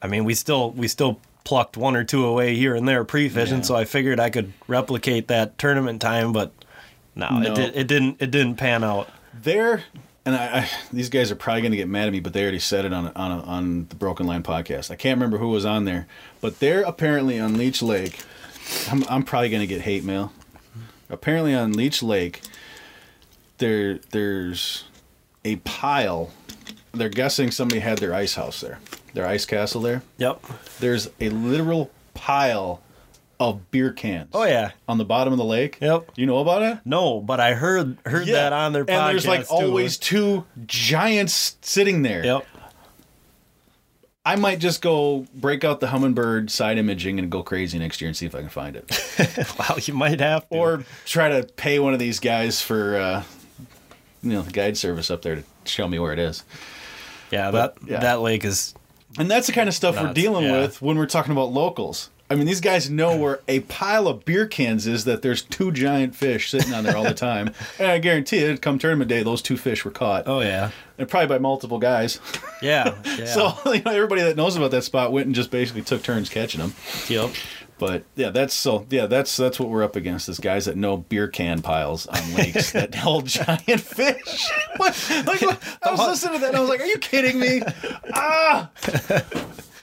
I 0.00 0.06
mean 0.06 0.24
we 0.24 0.34
still 0.34 0.70
we 0.70 0.86
still 0.86 1.20
plucked 1.44 1.76
one 1.76 1.96
or 1.96 2.04
two 2.04 2.24
away 2.24 2.54
here 2.54 2.74
and 2.74 2.86
there 2.88 3.04
pre-fishing, 3.04 3.58
Yeah. 3.58 3.62
so 3.64 3.74
I 3.76 3.84
figured 3.84 4.20
I 4.20 4.30
could 4.30 4.52
replicate 4.68 5.28
that 5.28 5.58
tournament 5.58 6.00
time, 6.00 6.32
but 6.32 6.52
no, 7.14 7.28
No. 7.38 7.50
it 7.52 7.54
did, 7.54 7.76
it 7.76 7.86
didn't 7.86 8.16
it 8.20 8.30
didn't 8.30 8.56
pan 8.56 8.84
out. 8.84 9.08
There, 9.34 9.82
and 10.24 10.34
I, 10.36 10.58
I 10.60 10.70
these 10.92 11.08
guys 11.08 11.30
are 11.30 11.36
probably 11.36 11.62
going 11.62 11.72
to 11.72 11.76
get 11.76 11.88
mad 11.88 12.06
at 12.06 12.12
me, 12.12 12.20
but 12.20 12.32
they 12.32 12.42
already 12.42 12.58
said 12.58 12.84
it 12.84 12.92
on 12.92 13.08
on 13.08 13.32
on 13.40 13.86
the 13.88 13.94
Broken 13.96 14.26
Line 14.26 14.42
podcast. 14.42 14.90
I 14.90 14.96
can't 14.96 15.16
remember 15.16 15.38
who 15.38 15.48
was 15.48 15.64
on 15.64 15.84
there, 15.84 16.06
but 16.40 16.58
they're 16.60 16.82
apparently 16.82 17.38
on 17.40 17.56
Leech 17.58 17.82
Lake. 17.82 18.20
I'm 18.90 19.04
I'm 19.08 19.22
probably 19.24 19.48
going 19.50 19.62
to 19.62 19.66
get 19.66 19.80
hate 19.82 20.04
mail. 20.04 20.32
Apparently 21.10 21.54
on 21.54 21.72
Leech 21.72 22.02
Lake, 22.02 22.40
there 23.58 23.98
there's 24.10 24.84
a 25.44 25.56
pile. 25.56 26.30
They're 26.92 27.08
guessing 27.08 27.50
somebody 27.50 27.80
had 27.80 27.98
their 27.98 28.14
ice 28.14 28.34
house 28.34 28.60
there, 28.60 28.78
their 29.14 29.26
ice 29.26 29.44
castle 29.44 29.80
there. 29.80 30.02
Yep. 30.18 30.44
There's 30.80 31.08
a 31.20 31.28
literal 31.28 31.90
pile 32.14 32.82
of 33.40 33.70
beer 33.70 33.92
cans. 33.92 34.30
Oh 34.32 34.44
yeah. 34.44 34.72
on 34.88 34.98
the 34.98 35.04
bottom 35.04 35.32
of 35.32 35.38
the 35.38 35.44
lake. 35.44 35.78
Yep. 35.80 36.12
You 36.16 36.26
know 36.26 36.38
about 36.38 36.62
it? 36.62 36.78
No, 36.84 37.20
but 37.20 37.40
I 37.40 37.54
heard 37.54 37.98
heard 38.06 38.26
that 38.28 38.52
on 38.52 38.72
their 38.72 38.84
podcast. 38.84 38.90
And 38.90 39.08
there's 39.08 39.26
like 39.26 39.48
too. 39.48 39.54
always 39.54 39.98
two 39.98 40.44
giants 40.66 41.56
sitting 41.60 42.02
there. 42.02 42.24
Yep. 42.24 42.46
I 44.24 44.36
might 44.36 44.60
just 44.60 44.82
go 44.82 45.26
break 45.34 45.64
out 45.64 45.80
the 45.80 45.88
Humminbird 45.88 46.48
side 46.48 46.78
imaging 46.78 47.18
and 47.18 47.28
go 47.28 47.42
crazy 47.42 47.80
next 47.80 48.00
year 48.00 48.06
and 48.06 48.16
see 48.16 48.24
if 48.24 48.36
I 48.36 48.38
can 48.38 48.48
find 48.48 48.76
it. 48.76 48.88
Wow, 49.58 49.76
you 49.82 49.94
might 49.94 50.20
have 50.20 50.48
to. 50.48 50.56
or 50.56 50.84
try 51.04 51.28
to 51.28 51.42
pay 51.42 51.80
one 51.80 51.92
of 51.92 51.98
these 51.98 52.20
guys 52.20 52.62
for 52.62 52.96
uh 52.96 53.22
you 54.22 54.30
know, 54.30 54.42
the 54.42 54.52
guide 54.52 54.76
service 54.76 55.10
up 55.10 55.22
there 55.22 55.36
to 55.36 55.42
show 55.64 55.88
me 55.88 55.98
where 55.98 56.12
it 56.12 56.20
is. 56.20 56.44
yeah, 57.32 57.50
but, 57.50 57.74
that 57.80 57.90
yeah. 57.90 58.00
that 58.00 58.20
lake 58.20 58.44
is 58.44 58.74
And 59.18 59.30
that's 59.30 59.46
the 59.46 59.52
kind 59.52 59.68
of 59.68 59.74
stuff 59.74 60.00
we're 60.00 60.12
dealing 60.12 60.44
yeah. 60.44 60.60
with 60.60 60.80
when 60.80 60.96
we're 60.96 61.06
talking 61.06 61.32
about 61.32 61.52
locals. 61.52 62.10
I 62.32 62.34
mean, 62.34 62.46
these 62.46 62.62
guys 62.62 62.88
know 62.88 63.14
where 63.14 63.40
a 63.46 63.60
pile 63.60 64.08
of 64.08 64.24
beer 64.24 64.46
cans 64.46 64.86
is 64.86 65.04
that 65.04 65.20
there's 65.20 65.42
two 65.42 65.70
giant 65.70 66.16
fish 66.16 66.50
sitting 66.50 66.72
on 66.72 66.82
there 66.82 66.96
all 66.96 67.04
the 67.04 67.12
time. 67.12 67.52
and 67.78 67.88
I 67.88 67.98
guarantee 67.98 68.38
it, 68.38 68.62
come 68.62 68.78
tournament 68.78 69.10
day, 69.10 69.22
those 69.22 69.42
two 69.42 69.58
fish 69.58 69.84
were 69.84 69.90
caught. 69.90 70.26
Oh 70.26 70.40
yeah. 70.40 70.70
And 70.96 71.06
probably 71.06 71.26
by 71.26 71.38
multiple 71.38 71.78
guys. 71.78 72.20
Yeah. 72.62 72.94
yeah. 73.18 73.26
So, 73.26 73.52
you 73.66 73.82
know, 73.82 73.90
everybody 73.90 74.22
that 74.22 74.34
knows 74.34 74.56
about 74.56 74.70
that 74.70 74.82
spot 74.82 75.12
went 75.12 75.26
and 75.26 75.34
just 75.34 75.50
basically 75.50 75.82
took 75.82 76.02
turns 76.02 76.30
catching 76.30 76.62
them. 76.62 76.72
yep. 77.06 77.32
But 77.82 78.04
yeah, 78.14 78.30
that's 78.30 78.54
so 78.54 78.86
yeah, 78.90 79.06
that's 79.06 79.36
that's 79.36 79.58
what 79.58 79.68
we're 79.68 79.82
up 79.82 79.96
against. 79.96 80.28
Is 80.28 80.38
guys 80.38 80.66
that 80.66 80.76
know 80.76 80.98
beer 80.98 81.26
can 81.26 81.62
piles 81.62 82.06
on 82.06 82.34
lakes 82.34 82.70
that 82.70 82.94
hold 82.94 83.26
giant 83.26 83.80
fish. 83.80 84.48
what? 84.76 85.10
Like, 85.26 85.42
what? 85.42 85.78
I 85.82 85.90
was 85.90 85.98
listening 85.98 86.34
to 86.34 86.40
that 86.42 86.48
and 86.50 86.58
I 86.58 86.60
was 86.60 86.68
like, 86.68 86.80
"Are 86.80 86.86
you 86.86 86.98
kidding 86.98 87.40
me?" 87.40 87.60
Ah, 88.14 88.70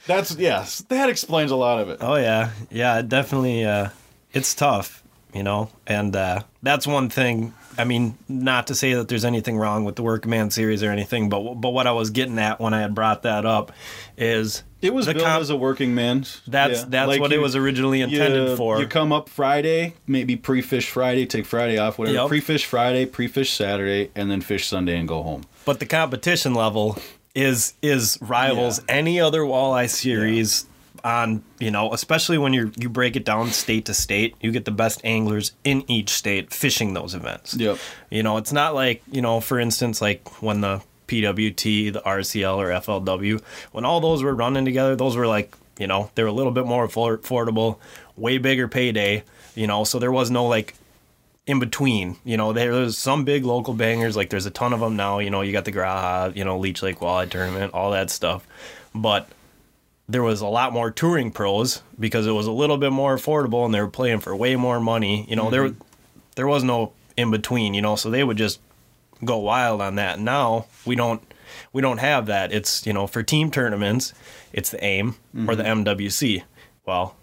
that's 0.06 0.34
yes, 0.36 0.78
that 0.88 1.10
explains 1.10 1.50
a 1.50 1.56
lot 1.56 1.78
of 1.78 1.90
it. 1.90 1.98
Oh 2.00 2.14
yeah, 2.14 2.52
yeah, 2.70 3.00
it 3.00 3.10
definitely. 3.10 3.66
Uh, 3.66 3.90
it's 4.32 4.54
tough, 4.54 5.02
you 5.34 5.42
know, 5.42 5.68
and 5.86 6.16
uh, 6.16 6.40
that's 6.62 6.86
one 6.86 7.10
thing. 7.10 7.52
I 7.80 7.84
mean, 7.84 8.16
not 8.28 8.66
to 8.68 8.74
say 8.74 8.94
that 8.94 9.08
there's 9.08 9.24
anything 9.24 9.56
wrong 9.56 9.84
with 9.84 9.96
the 9.96 10.02
Workman 10.02 10.50
series 10.50 10.82
or 10.82 10.90
anything, 10.90 11.28
but 11.28 11.54
but 11.54 11.70
what 11.70 11.86
I 11.86 11.92
was 11.92 12.10
getting 12.10 12.38
at 12.38 12.60
when 12.60 12.74
I 12.74 12.80
had 12.80 12.94
brought 12.94 13.22
that 13.22 13.44
up 13.46 13.72
is 14.16 14.62
It 14.82 14.94
was 14.94 15.06
built 15.06 15.18
comp- 15.18 15.40
as 15.40 15.50
a 15.50 15.56
working 15.56 15.94
man's. 15.94 16.40
That's 16.46 16.80
yeah. 16.80 16.84
that's 16.88 17.08
Like 17.08 17.20
what 17.20 17.30
you- 17.30 17.38
it 17.38 17.40
was 17.42 17.56
originally 17.56 18.00
intended 18.02 18.50
you, 18.50 18.56
for. 18.56 18.78
You 18.80 18.86
come 18.86 19.12
up 19.12 19.28
Friday, 19.28 19.94
maybe 20.06 20.36
pre-fish 20.36 20.88
Friday, 20.88 21.26
take 21.26 21.46
Friday 21.46 21.78
off, 21.78 21.98
whatever. 21.98 22.16
Yep. 22.18 22.28
Pre-fish 22.28 22.64
Friday, 22.66 23.06
pre-fish 23.06 23.52
Saturday, 23.52 24.10
and 24.14 24.30
then 24.30 24.40
fish 24.40 24.66
Sunday 24.66 24.96
and 24.98 25.08
go 25.08 25.22
home. 25.22 25.42
but 25.64 25.78
the 25.80 25.86
competition 25.86 26.54
level 26.54 26.98
is 27.34 27.74
is 27.82 28.18
rivals 28.20 28.80
Yeah. 28.88 28.94
any 28.96 29.20
other 29.20 29.42
walleye 29.42 29.88
series 29.88 30.66
on 31.04 31.42
you 31.58 31.70
know 31.70 31.92
especially 31.92 32.38
when 32.38 32.52
you 32.52 32.72
you 32.76 32.88
break 32.88 33.16
it 33.16 33.24
down 33.24 33.50
state 33.50 33.84
to 33.86 33.94
state 33.94 34.34
you 34.40 34.50
get 34.52 34.64
the 34.64 34.70
best 34.70 35.00
anglers 35.04 35.52
in 35.64 35.84
each 35.90 36.10
state 36.10 36.52
fishing 36.52 36.94
those 36.94 37.14
events 37.14 37.54
Yep. 37.54 37.78
you 38.10 38.22
know 38.22 38.36
it's 38.36 38.52
not 38.52 38.74
like 38.74 39.02
you 39.10 39.22
know 39.22 39.40
for 39.40 39.58
instance 39.58 40.00
like 40.00 40.42
when 40.42 40.60
the 40.60 40.82
pwt 41.08 41.92
the 41.92 42.00
rcl 42.00 42.56
or 42.58 42.68
flw 42.80 43.42
when 43.72 43.84
all 43.84 44.00
those 44.00 44.22
were 44.22 44.34
running 44.34 44.64
together 44.64 44.94
those 44.96 45.16
were 45.16 45.26
like 45.26 45.54
you 45.78 45.86
know 45.86 46.10
they 46.14 46.22
were 46.22 46.28
a 46.28 46.32
little 46.32 46.52
bit 46.52 46.66
more 46.66 46.86
affordable 46.86 47.78
way 48.16 48.38
bigger 48.38 48.68
payday 48.68 49.22
you 49.54 49.66
know 49.66 49.84
so 49.84 49.98
there 49.98 50.12
was 50.12 50.30
no 50.30 50.46
like 50.46 50.74
in 51.46 51.58
between. 51.58 52.16
You 52.22 52.36
know, 52.36 52.52
there- 52.52 52.72
there's 52.72 52.96
some 52.98 53.24
big 53.24 53.44
local 53.44 53.74
bangers. 53.74 54.14
Like 54.14 54.30
there's 54.30 54.46
a 54.46 54.50
ton 54.52 54.72
of 54.72 54.78
them 54.78 54.94
now. 54.94 55.18
You 55.18 55.30
know, 55.30 55.40
you 55.40 55.50
got 55.52 55.64
the 55.64 55.72
Graha, 55.72 56.36
you 56.36 56.44
know, 56.44 56.56
Leech 56.58 56.80
Lake 56.80 57.00
Walleye 57.00 57.28
Tournament, 57.28 57.74
all 57.74 57.90
that 57.90 58.10
stuff. 58.10 58.46
But 58.94 59.26
there 60.10 60.22
was 60.22 60.40
a 60.40 60.46
lot 60.46 60.72
more 60.72 60.90
touring 60.90 61.30
pros 61.30 61.82
because 61.98 62.26
it 62.26 62.32
was 62.32 62.46
a 62.46 62.52
little 62.52 62.78
bit 62.78 62.90
more 62.90 63.16
affordable 63.16 63.64
and 63.64 63.72
they 63.72 63.80
were 63.80 63.88
playing 63.88 64.20
for 64.20 64.34
way 64.34 64.56
more 64.56 64.80
money. 64.80 65.24
You 65.28 65.36
know, 65.36 65.50
there 65.50 65.74
there 66.34 66.48
was 66.48 66.64
no 66.64 66.92
in 67.16 67.30
between. 67.30 67.74
You 67.74 67.82
know, 67.82 67.96
so 67.96 68.10
they 68.10 68.24
would 68.24 68.36
just 68.36 68.60
go 69.24 69.38
wild 69.38 69.80
on 69.80 69.94
that. 69.96 70.18
Now 70.18 70.66
we 70.84 70.96
don't 70.96 71.22
we 71.72 71.80
don't 71.80 71.98
have 71.98 72.26
that. 72.26 72.52
It's 72.52 72.86
you 72.86 72.92
know 72.92 73.06
for 73.06 73.22
team 73.22 73.50
tournaments, 73.50 74.12
it's 74.52 74.70
the 74.70 74.82
AIM 74.84 75.16
or 75.48 75.54
the 75.54 75.62
MWC. 75.62 76.42
Well, 76.84 77.14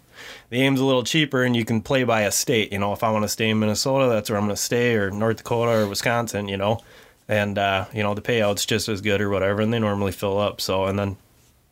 the 0.48 0.62
AIM's 0.62 0.80
a 0.80 0.84
little 0.84 1.04
cheaper 1.04 1.42
and 1.42 1.54
you 1.54 1.64
can 1.64 1.82
play 1.82 2.04
by 2.04 2.22
a 2.22 2.32
state 2.32 2.72
you 2.72 2.78
know 2.78 2.92
if 2.92 3.04
i 3.04 3.10
want 3.10 3.22
to 3.22 3.28
stay 3.28 3.50
in 3.50 3.58
minnesota 3.60 4.08
that's 4.08 4.28
where 4.28 4.36
i'm 4.38 4.46
going 4.46 4.56
to 4.56 4.60
stay 4.60 4.96
or 4.96 5.10
north 5.12 5.38
dakota 5.38 5.70
or 5.70 5.86
wisconsin 5.86 6.48
you 6.48 6.56
know 6.56 6.80
and 7.28 7.58
uh, 7.58 7.84
you 7.92 8.02
know 8.02 8.14
the 8.14 8.22
payout's 8.22 8.66
just 8.66 8.88
as 8.88 9.00
good 9.00 9.20
or 9.20 9.30
whatever 9.30 9.60
and 9.60 9.72
they 9.72 9.78
normally 9.78 10.10
fill 10.10 10.38
up 10.38 10.60
so 10.60 10.86
and 10.86 10.98
then 10.98 11.16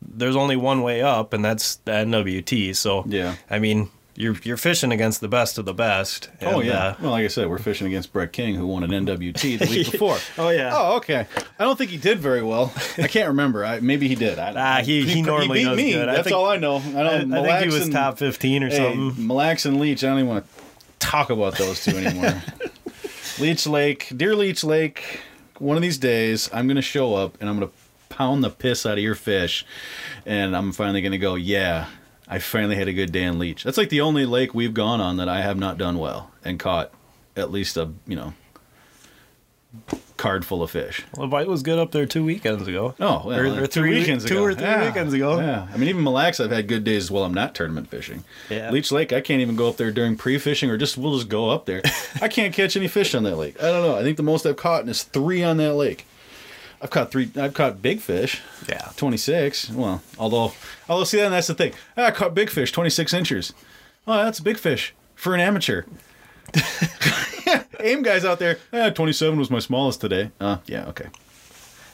there's 0.01 0.35
only 0.35 0.55
one 0.55 0.81
way 0.81 1.01
up 1.01 1.33
and 1.33 1.43
that's 1.43 1.75
the 1.77 1.91
nwt 1.91 2.75
so 2.75 3.03
Yeah. 3.07 3.35
i 3.49 3.59
mean 3.59 3.89
you're 4.15 4.35
you're 4.43 4.57
fishing 4.57 4.91
against 4.91 5.21
the 5.21 5.27
best 5.27 5.57
of 5.59 5.65
the 5.65 5.73
best 5.75 6.29
oh 6.41 6.59
yeah. 6.59 6.73
uh, 6.73 6.95
well, 7.01 7.11
like 7.11 7.23
I 7.25 7.27
said, 7.27 7.47
we're 7.51 7.59
fishing 7.59 7.85
against 7.85 8.11
Brett 8.11 8.31
King, 8.33 8.55
who 8.55 8.65
won 8.65 8.83
an 8.83 8.89
NWT 8.89 9.59
the 9.59 9.67
week 9.67 9.91
before. 9.91 10.17
Oh, 10.39 10.49
yeah. 10.49 10.71
Oh 10.73 10.95
okay. 10.97 11.27
I 11.59 11.63
don't 11.63 11.77
think 11.77 11.91
he 11.91 11.97
did 11.97 12.17
very 12.17 12.41
well. 12.41 12.73
I 12.97 13.07
can't 13.07 13.27
remember. 13.27 13.63
I, 13.63 13.79
maybe 13.79 14.07
he 14.07 14.15
did. 14.15 14.39
I, 14.39 14.53
Ah, 14.79 14.83
he- 14.83 15.05
he 15.05 15.21
normally 15.21 15.59
beat 15.59 15.65
does 15.65 15.77
me. 15.77 15.91
good. 15.93 16.09
I 16.09 16.13
That's 16.15 16.23
think- 16.29 16.35
all 16.35 16.47
I 16.47 16.57
know. 16.57 16.77
I 16.77 16.79
I, 16.99 17.03
don't. 17.19 17.31
I 17.31 17.43
think 17.59 17.59
he 17.71 17.77
was 17.77 17.83
and- 17.83 17.93
top 17.93 18.17
15 18.17 18.63
or 18.63 18.69
Hey, 18.69 18.75
something 18.77 19.27
Mille 19.27 19.37
Lacs 19.37 19.67
and 19.67 19.79
Leech. 19.79 20.03
I 20.03 20.07
don't 20.07 20.17
even 20.17 20.29
want 20.29 20.45
to 20.51 20.63
talk 20.97 21.29
about 21.29 21.55
those 21.59 21.83
two 21.85 21.95
anymore. 21.95 22.41
Leech 23.39 23.67
Lake, 23.67 24.11
dear 24.17 24.35
Leech 24.35 24.63
Lake. 24.63 25.19
One 25.59 25.75
of 25.75 25.83
these 25.83 25.99
days, 25.99 26.49
I'm 26.51 26.67
gonna 26.67 26.81
show 26.81 27.13
up 27.13 27.37
and 27.39 27.47
I'm 27.47 27.59
gonna 27.59 27.71
pound 28.17 28.43
the 28.43 28.49
piss 28.49 28.85
out 28.85 28.97
of 28.97 29.03
your 29.03 29.15
fish, 29.15 29.65
and 30.25 30.55
I'm 30.55 30.71
finally 30.71 31.01
gonna 31.01 31.17
go. 31.17 31.35
Yeah, 31.35 31.85
I 32.27 32.39
finally 32.39 32.75
had 32.75 32.87
a 32.87 32.93
good 32.93 33.11
day 33.11 33.23
in 33.23 33.37
Leech. 33.39 33.63
That's 33.63 33.77
like 33.77 33.89
the 33.89 34.01
only 34.01 34.25
lake 34.25 34.53
we've 34.53 34.73
gone 34.73 34.99
on 35.01 35.17
that 35.17 35.29
I 35.29 35.41
have 35.41 35.57
not 35.57 35.77
done 35.77 35.97
well 35.99 36.31
and 36.43 36.59
caught 36.59 36.91
at 37.35 37.51
least 37.51 37.77
a 37.77 37.89
you 38.07 38.15
know 38.15 38.33
card 40.15 40.43
full 40.45 40.63
of 40.63 40.71
fish. 40.71 41.05
well, 41.15 41.27
the 41.27 41.31
bite 41.31 41.47
was 41.47 41.61
good 41.61 41.77
up 41.77 41.91
there 41.91 42.05
two 42.07 42.23
weekends 42.23 42.67
ago 42.67 42.95
Oh, 42.99 43.21
well, 43.25 43.39
Or- 43.39 43.45
or 43.63 43.67
two 43.67 43.81
three- 43.81 43.99
weekends 43.99 44.25
two 44.25 44.35
ago. 44.37 44.43
or 44.45 44.53
three 44.55 44.63
Yeah, 44.63 44.87
weekends 44.87 45.13
ago. 45.13 45.39
Yeah, 45.39 45.67
I 45.71 45.77
mean, 45.77 45.89
even 45.89 46.03
Mille 46.03 46.13
Lacs, 46.13 46.39
I've 46.39 46.49
had 46.51 46.67
good 46.67 46.83
days 46.83 47.11
while 47.11 47.23
I'm 47.23 47.33
not 47.33 47.53
tournament 47.53 47.89
fishing. 47.89 48.23
Yeah. 48.49 48.71
Leech 48.71 48.91
Lake, 48.91 49.13
I 49.13 49.21
can't 49.21 49.41
even 49.41 49.55
go 49.55 49.67
up 49.69 49.77
there 49.77 49.91
during 49.91 50.15
pre-fishing, 50.15 50.71
or 50.71 50.77
just 50.77 50.97
we'll 50.97 51.15
just 51.17 51.29
go 51.29 51.49
up 51.51 51.65
there. 51.67 51.83
I 52.21 52.27
can't 52.29 52.53
catch 52.53 52.75
any 52.75 52.87
fish 52.87 53.13
on 53.13 53.21
that 53.23 53.35
lake. 53.35 53.61
I 53.61 53.67
don't 53.67 53.83
know. 53.83 53.95
I 53.95 54.01
think 54.01 54.17
the 54.17 54.23
most 54.23 54.45
I've 54.47 54.57
caught 54.57 54.87
is 54.89 55.03
three 55.03 55.43
on 55.43 55.57
that 55.57 55.75
lake. 55.75 56.07
I've 56.81 56.89
caught 56.91 57.11
three. 57.11 57.31
I've 57.35 57.53
caught 57.53 57.81
big 57.81 57.99
fish. 57.99 58.41
yeah 58.69 58.89
26. 58.97 59.71
Well, 59.71 60.01
although, 60.19 60.53
although 60.87 61.03
see, 61.05 61.17
then 61.17 61.31
that's 61.31 61.47
the 61.47 61.55
thing. 61.55 61.73
Ah, 61.97 62.05
I 62.07 62.11
caught 62.11 62.33
big 62.35 62.49
fish, 62.49 62.71
26 62.71 63.13
inches. 63.13 63.53
Oh, 64.05 64.23
that's 64.23 64.39
a 64.39 64.43
big 64.43 64.57
fish 64.57 64.93
for 65.15 65.33
an 65.33 65.39
amateur. 65.41 65.83
AIM 67.79 68.03
guys 68.03 68.25
out 68.25 68.39
there. 68.39 68.57
Ah, 68.73 68.89
27 68.89 69.37
was 69.39 69.49
my 69.49 69.59
smallest 69.59 70.01
today. 70.01 70.31
Uh, 70.39 70.57
yeah, 70.65 70.85
okay. 70.87 71.07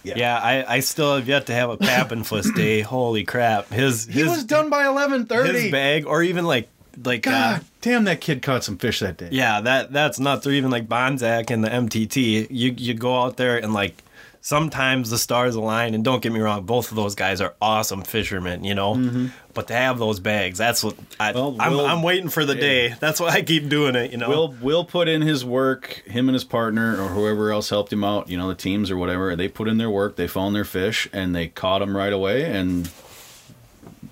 Yeah, 0.03 0.13
yeah 0.17 0.37
I, 0.39 0.75
I 0.75 0.79
still 0.81 1.15
have 1.15 1.27
yet 1.27 1.45
to 1.47 1.53
have 1.53 1.69
a 1.69 1.77
Pappenfuss 1.77 2.53
day. 2.55 2.81
Holy 2.81 3.23
crap! 3.23 3.69
His 3.69 4.05
He 4.05 4.19
his, 4.19 4.27
was 4.29 4.43
done 4.43 4.69
by 4.69 4.83
11:30. 4.83 5.53
his 5.53 5.71
bag, 5.71 6.05
or 6.05 6.21
even 6.23 6.45
like 6.45 6.67
like 7.03 7.25
uh, 7.25 7.31
God 7.31 7.65
damn, 7.81 8.03
that 8.03 8.19
kid 8.21 8.41
caught 8.41 8.63
some 8.63 8.77
fish 8.77 8.99
that 8.99 9.17
day. 9.17 9.29
yeah, 9.31 9.61
that 9.61 9.93
that's 9.93 10.19
nuts. 10.19 10.45
Or 10.45 10.51
even 10.51 10.71
like 10.71 10.87
Bonzak 10.89 11.49
and 11.51 11.63
the 11.63 11.69
MTT. 11.69 12.47
You 12.49 12.73
you 12.77 12.93
go 12.93 13.21
out 13.21 13.37
there 13.37 13.57
and 13.57 13.73
like 13.73 14.03
sometimes 14.43 15.09
the 15.09 15.17
stars 15.17 15.55
align. 15.55 15.95
And 15.95 16.03
don't 16.03 16.21
get 16.21 16.31
me 16.31 16.39
wrong, 16.39 16.65
both 16.65 16.91
of 16.91 16.95
those 16.95 17.15
guys 17.15 17.41
are 17.41 17.55
awesome 17.59 18.03
fishermen. 18.03 18.63
You 18.63 18.75
know, 18.75 19.29
but 19.55 19.67
to 19.69 19.73
have 19.73 19.97
those 19.97 20.19
bags, 20.19 20.59
that's 20.59 20.83
what 20.83 20.95
I, 21.19 21.33
Mm-hmm. 21.33 21.59
Well, 21.59 21.85
I'm 21.85 21.97
I'm 21.97 22.03
waiting 22.03 22.29
for 22.29 22.45
the 22.45 22.53
day. 22.53 22.93
That's 22.99 23.19
why 23.19 23.29
I 23.29 23.41
keep 23.41 23.69
doing 23.69 23.95
it. 23.95 24.11
You 24.11 24.17
know, 24.17 24.29
we'll, 24.29 24.55
we'll 24.61 24.85
put 24.85 25.07
in 25.07 25.21
his 25.23 25.43
work. 25.43 26.03
Him 26.05 26.29
and 26.29 26.35
his 26.35 26.43
partner, 26.43 27.01
or 27.01 27.07
whoever 27.07 27.51
else 27.51 27.69
helped 27.69 27.91
him 27.91 28.03
out, 28.03 28.29
you 28.29 28.37
know, 28.37 28.47
the 28.47 28.55
teams 28.55 28.91
or 28.91 28.97
whatever. 28.97 29.35
They 29.35 29.47
put 29.47 29.67
in 29.67 29.77
their 29.77 29.89
work. 29.89 30.17
They 30.17 30.27
found 30.27 30.55
their 30.55 30.65
fish, 30.65 31.07
and 31.11 31.35
they 31.35 31.47
caught 31.47 31.79
them 31.79 31.97
right 31.97 32.13
away. 32.13 32.43
And 32.43 32.91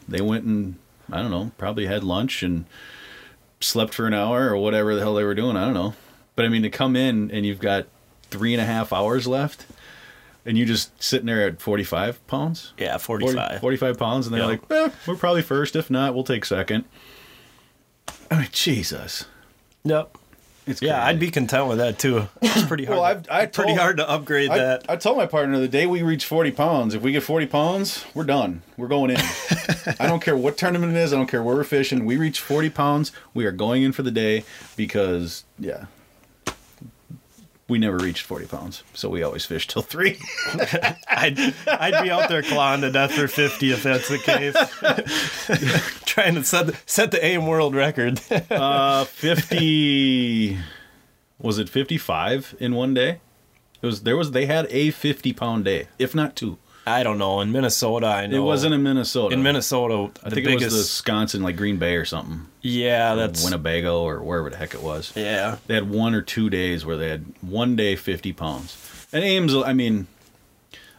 they 0.08 0.22
went 0.22 0.46
and 0.46 0.76
I 1.12 1.22
don't 1.22 1.32
know, 1.32 1.52
probably 1.58 1.86
had 1.86 2.04
lunch 2.04 2.42
and 2.42 2.66
slept 3.60 3.94
for 3.94 4.08
an 4.08 4.14
hour 4.14 4.50
or 4.50 4.58
whatever 4.58 4.96
the 4.96 5.02
hell 5.02 5.16
they 5.16 5.24
were 5.24 5.36
doing. 5.36 5.58
I 5.58 5.66
don't 5.66 5.74
know. 5.74 5.94
But 6.36 6.46
I 6.46 6.50
mean, 6.50 6.64
to 6.64 6.70
come 6.70 6.96
in 6.96 7.30
and 7.32 7.46
you've 7.46 7.60
got 7.60 7.86
three 8.30 8.54
and 8.54 8.62
a 8.62 8.66
half 8.66 8.94
hours 8.94 9.28
left, 9.28 9.66
and 10.46 10.58
you 10.58 10.66
just 10.66 11.02
sitting 11.02 11.28
there 11.28 11.46
at 11.48 11.62
forty 11.62 11.84
five 11.84 12.26
pounds. 12.28 12.74
yeah, 12.78 12.98
40 12.98 13.26
45. 13.26 13.60
45 13.62 13.98
pounds, 13.98 14.28
and 14.28 14.34
they're 14.36 14.42
Yeah. 14.42 14.48
like, 14.48 14.62
eh, 14.72 14.90
we're 15.08 15.16
probably 15.16 15.42
first. 15.42 15.76
If 15.76 15.90
not, 15.90 16.14
we'll 16.16 16.24
take 16.24 16.46
second. 16.46 16.86
I 18.30 18.40
mean, 18.40 18.48
Jesus. 18.52 19.26
Yep. 19.84 20.18
It's 20.68 20.80
Yeah, 20.82 20.94
crazy. 21.00 21.10
I'd 21.10 21.20
be 21.20 21.32
content 21.32 21.68
with 21.68 21.80
that 21.80 21.98
too. 21.98 22.28
It's 22.42 22.64
pretty 22.66 22.86
hard. 22.86 22.98
Well, 22.98 23.04
I've- 23.06 23.28
I 23.32 23.46
pretty 23.48 23.70
told- 23.72 23.80
hard 23.80 23.98
to 23.98 24.08
upgrade 24.10 24.52
I, 24.52 24.58
that. 24.60 24.86
I 24.88 24.96
told 24.96 25.18
my 25.18 25.26
partner 25.26 25.58
the 25.60 25.68
day 25.68 25.88
we 25.88 26.04
reach 26.04 26.24
40 26.26 26.52
pounds, 26.52 26.94
if 26.94 27.02
we 27.02 27.12
get 27.12 27.24
40 27.24 27.48
pounds, 27.48 28.06
we're 28.14 28.24
done. 28.26 28.62
We're 28.78 28.88
going 28.88 29.10
in. 29.12 29.18
I 30.00 30.08
don't 30.08 30.22
care 30.22 30.38
what 30.38 30.58
tournament 30.58 30.96
it 30.96 31.00
is. 31.00 31.14
I 31.14 31.18
don't 31.18 31.26
care 31.28 31.42
where 31.42 31.56
we're 31.56 31.64
fishing. 31.64 32.06
We 32.06 32.16
reach 32.16 32.40
40 32.40 32.70
pounds, 32.70 33.12
we 33.34 33.46
are 33.46 33.52
going 33.52 33.82
in 33.82 33.92
for 33.92 34.04
the 34.04 34.12
day 34.12 34.44
because, 34.76 35.46
yeah, 35.58 35.86
we 37.72 37.80
never 37.80 37.98
reached 37.98 38.26
40 38.26 38.48
pounds. 38.48 38.84
So 38.94 39.08
we 39.08 39.24
always 39.24 39.46
fish 39.46 39.66
till 39.66 39.82
three. 39.82 40.20
I'd 41.08 41.40
I'd 41.66 42.04
be 42.04 42.12
out 42.12 42.28
there 42.28 42.44
clawing 42.44 42.82
to 42.82 42.92
death 42.92 43.14
for 43.14 43.30
fifty 43.30 43.72
if 43.72 43.82
that's 43.82 44.10
the 44.10 44.18
case. 44.18 44.54
Trying 46.06 46.36
to 46.36 46.44
set 46.44 46.68
the, 46.68 46.78
set 46.86 47.12
the 47.12 47.26
AIM 47.26 47.48
world 47.48 47.74
record. 47.74 48.20
uh, 48.52 49.06
50, 49.06 50.58
was 51.40 51.58
it 51.58 51.70
55 51.70 52.56
in 52.60 52.76
one 52.76 52.94
day? 52.94 53.22
It 53.82 53.86
was, 53.86 54.04
there 54.04 54.18
was, 54.18 54.32
they 54.32 54.46
had 54.46 54.68
a 54.70 54.92
50 54.92 55.32
pound 55.32 55.64
day, 55.64 55.88
if 55.98 56.14
not 56.14 56.36
two. 56.36 56.58
I 56.86 57.04
don't 57.04 57.18
know. 57.20 57.42
In 57.42 57.52
Minnesota, 57.52 58.08
I 58.08 58.26
know 58.28 58.38
It 58.38 58.40
wasn't 58.46 58.74
in 58.74 58.82
Minnesota. 58.82 59.34
in 59.36 59.44
Minnesota. 59.44 60.10
I 60.24 60.30
think 60.32 60.46
biggest, 60.48 60.62
it 60.64 60.66
was 60.66 60.74
Wisconsin, 60.78 61.44
like 61.44 61.56
Green 61.56 61.78
Bay 61.78 61.96
or 61.96 62.06
something. 62.06 62.48
yeah, 62.62 63.14
that's 63.16 63.44
Winnebago 63.44 64.02
or 64.02 64.22
wherever 64.24 64.50
the 64.50 64.58
heck 64.58 64.74
it 64.74 64.82
was. 64.82 65.14
yeah. 65.16 65.58
They 65.68 65.76
had 65.76 65.90
one 65.90 66.16
or 66.16 66.22
two 66.24 66.50
days 66.50 66.84
where 66.86 66.98
they 66.98 67.10
had 67.10 67.26
one 67.42 67.76
day 67.76 67.96
50 67.96 68.34
pounds. 68.34 69.08
And 69.14 69.24
AIMs, 69.24 69.54
I 69.56 69.74
mean, 69.74 70.08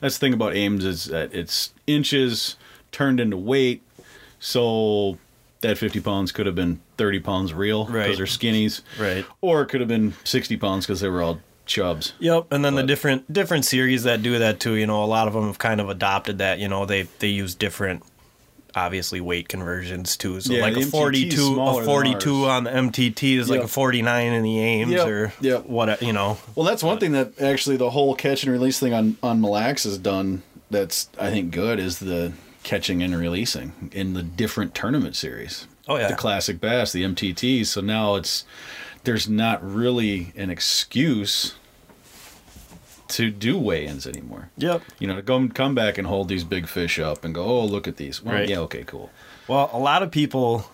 that's 0.01 0.19
the 0.19 0.27
thing 0.27 0.35
about 0.35 0.55
AIMs 0.55 0.85
is 0.85 1.07
that 1.07 1.31
uh, 1.31 1.39
it's 1.39 1.73
inches 1.87 2.57
turned 2.93 3.19
into 3.21 3.37
weight. 3.37 3.83
So 4.39 5.19
that 5.63 5.79
50 5.79 6.01
pounds 6.01 6.33
could 6.33 6.47
have 6.47 6.55
been 6.55 6.81
30 6.99 7.21
pounds 7.21 7.55
real 7.55 7.85
because 7.85 7.95
Right. 8.09 8.17
they're 8.17 8.27
skinnies. 8.27 8.83
Right. 8.99 9.25
Or 9.41 9.63
it 9.63 9.67
could 9.67 9.81
have 9.81 9.89
been 9.89 10.15
60 10.25 10.57
pounds 10.57 10.87
because 10.87 11.01
they 11.01 11.09
were 11.09 11.23
all 11.23 11.41
chubs. 11.67 12.13
Yep, 12.19 12.47
and 12.51 12.65
then 12.65 12.75
the 12.75 12.83
different 12.83 13.33
different 13.33 13.65
series 13.65 14.05
that 14.05 14.23
do 14.23 14.39
that 14.39 14.61
too. 14.61 14.75
You 14.75 14.87
know, 14.87 15.05
a 15.05 15.07
lot 15.07 15.29
of 15.29 15.35
them 15.35 15.47
have 15.47 15.59
kind 15.59 15.81
of 15.81 15.89
adopted 15.89 16.39
that. 16.39 16.59
You 16.59 16.69
know, 16.69 16.87
they 16.87 17.03
they 17.19 17.29
use 17.29 17.55
different 17.55 18.03
obviously 18.75 19.21
weight 19.21 19.49
conversions 19.49 20.17
too. 20.17 20.41
So 20.41 20.53
Yeah, 20.53 20.63
like 20.63 20.77
a 20.77 20.83
42, 20.83 21.61
a 21.61 21.85
42 21.85 22.47
on 22.47 22.65
the 22.65 22.71
MTT 22.71 23.37
is 23.37 23.51
like 23.51 23.63
a 23.63 23.69
49 23.69 24.33
in 24.33 24.43
the 24.43 24.59
AIMs 24.59 24.93
Yep, 24.93 25.07
or 25.07 25.33
yep. 25.41 25.67
what, 25.67 26.01
you 26.03 26.13
know. 26.13 26.39
Well, 26.55 26.65
that's 26.65 26.83
one 26.83 26.99
thing 26.99 27.13
that 27.13 27.41
actually 27.41 27.77
the 27.77 27.91
whole 27.91 28.15
catch 28.15 28.45
and 28.45 28.53
release 28.53 28.79
thing 28.81 28.95
on 28.95 29.17
on 29.23 29.41
Mille 29.41 29.51
Lacs 29.51 29.85
has 29.85 29.99
done. 29.99 30.43
That's 30.71 31.09
I 31.19 31.31
think 31.31 31.51
good 31.51 31.79
is 31.79 31.99
the 31.99 32.33
catching 32.63 33.03
and 33.03 33.17
releasing 33.17 33.91
in 33.93 34.15
the 34.15 34.23
different 34.23 34.75
tournament 34.75 35.17
series. 35.17 35.67
Oh, 35.89 35.97
yeah. 35.97 36.09
the 36.09 36.15
classic 36.15 36.61
bass, 36.61 36.93
the 36.93 37.03
MTTs. 37.03 37.67
So 37.67 37.81
now 37.81 38.15
it's 38.15 38.45
there's 39.05 39.29
not 39.29 39.63
really 39.69 40.33
an 40.37 40.51
excuse 40.51 41.55
to 43.09 43.31
do 43.31 43.59
weigh-ins 43.59 44.07
anymore. 44.07 44.51
Yep. 44.57 44.83
You 44.99 45.07
know, 45.07 45.17
to 45.17 45.23
go 45.23 45.49
come 45.49 45.75
back 45.75 45.99
and 45.99 46.07
hold 46.07 46.29
these 46.29 46.45
big 46.45 46.67
fish 46.67 46.99
up 46.99 47.25
and 47.25 47.35
go, 47.35 47.45
oh, 47.45 47.65
look 47.67 47.87
at 47.87 47.97
these. 47.97 48.23
Well, 48.23 48.35
Right. 48.35 48.49
yeah, 48.49 48.59
okay, 48.61 48.85
cool. 48.85 49.11
Well, 49.49 49.69
a 49.73 49.79
lot 49.79 50.03
of 50.03 50.11
people 50.11 50.67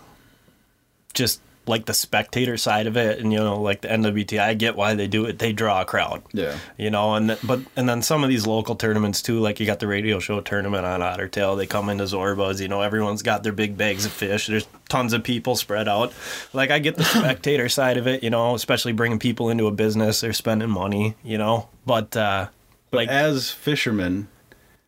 just 1.15 1.41
like 1.69 1.87
the 1.87 1.95
spectator 1.95 2.57
side 2.57 2.87
of 2.87 2.97
it, 2.97 3.19
and 3.19 3.33
you 3.33 3.39
know, 3.39 3.61
like 3.61 3.83
the 3.83 3.89
NWT. 3.89 4.39
I 4.41 4.55
get 4.55 4.77
why 4.77 4.95
they 4.95 5.07
do 5.07 5.27
it; 5.27 5.39
they 5.39 5.53
draw 5.53 5.83
a 5.83 5.85
crowd. 5.85 6.23
Yeah. 6.33 6.57
You 6.77 6.91
know, 6.91 7.15
and 7.15 7.29
th- 7.29 7.41
but 7.45 7.61
and 7.77 7.89
then 7.89 8.03
some 8.03 8.23
of 8.25 8.31
these 8.31 8.47
local 8.47 8.75
tournaments 8.75 9.23
too, 9.23 9.39
like 9.39 9.61
you 9.61 9.67
got 9.67 9.79
the 9.79 9.87
radio 9.87 10.19
show 10.19 10.41
tournament 10.41 10.85
on 10.87 11.03
Otter 11.03 11.29
Tail 11.29 11.57
They 11.57 11.67
come 11.67 11.89
into 11.89 12.05
Zorbaz. 12.05 12.61
You 12.61 12.69
know, 12.69 12.83
everyone's 12.83 13.23
got 13.23 13.43
their 13.43 13.53
big 13.53 13.77
bags 13.77 14.05
of 14.07 14.13
fish. 14.13 14.47
There's 14.47 14.67
tons 14.89 15.13
of 15.13 15.23
people 15.23 15.55
spread 15.57 15.89
out. 15.89 16.13
Like 16.53 16.71
I 16.71 16.79
get 16.79 16.97
the 16.97 17.05
spectator 17.19 17.69
side 17.69 17.97
of 17.97 18.07
it. 18.07 18.23
You 18.23 18.31
know, 18.31 18.55
especially 18.55 18.93
bringing 18.93 19.19
people 19.19 19.51
into 19.51 19.67
a 19.67 19.73
business. 19.73 20.21
They're 20.21 20.33
spending 20.33 20.71
money. 20.71 21.15
You 21.23 21.39
know, 21.39 21.69
but 21.87 22.17
uh, 22.17 22.49
But 22.91 22.97
like 22.97 23.09
as 23.09 23.51
fishermen, 23.51 24.29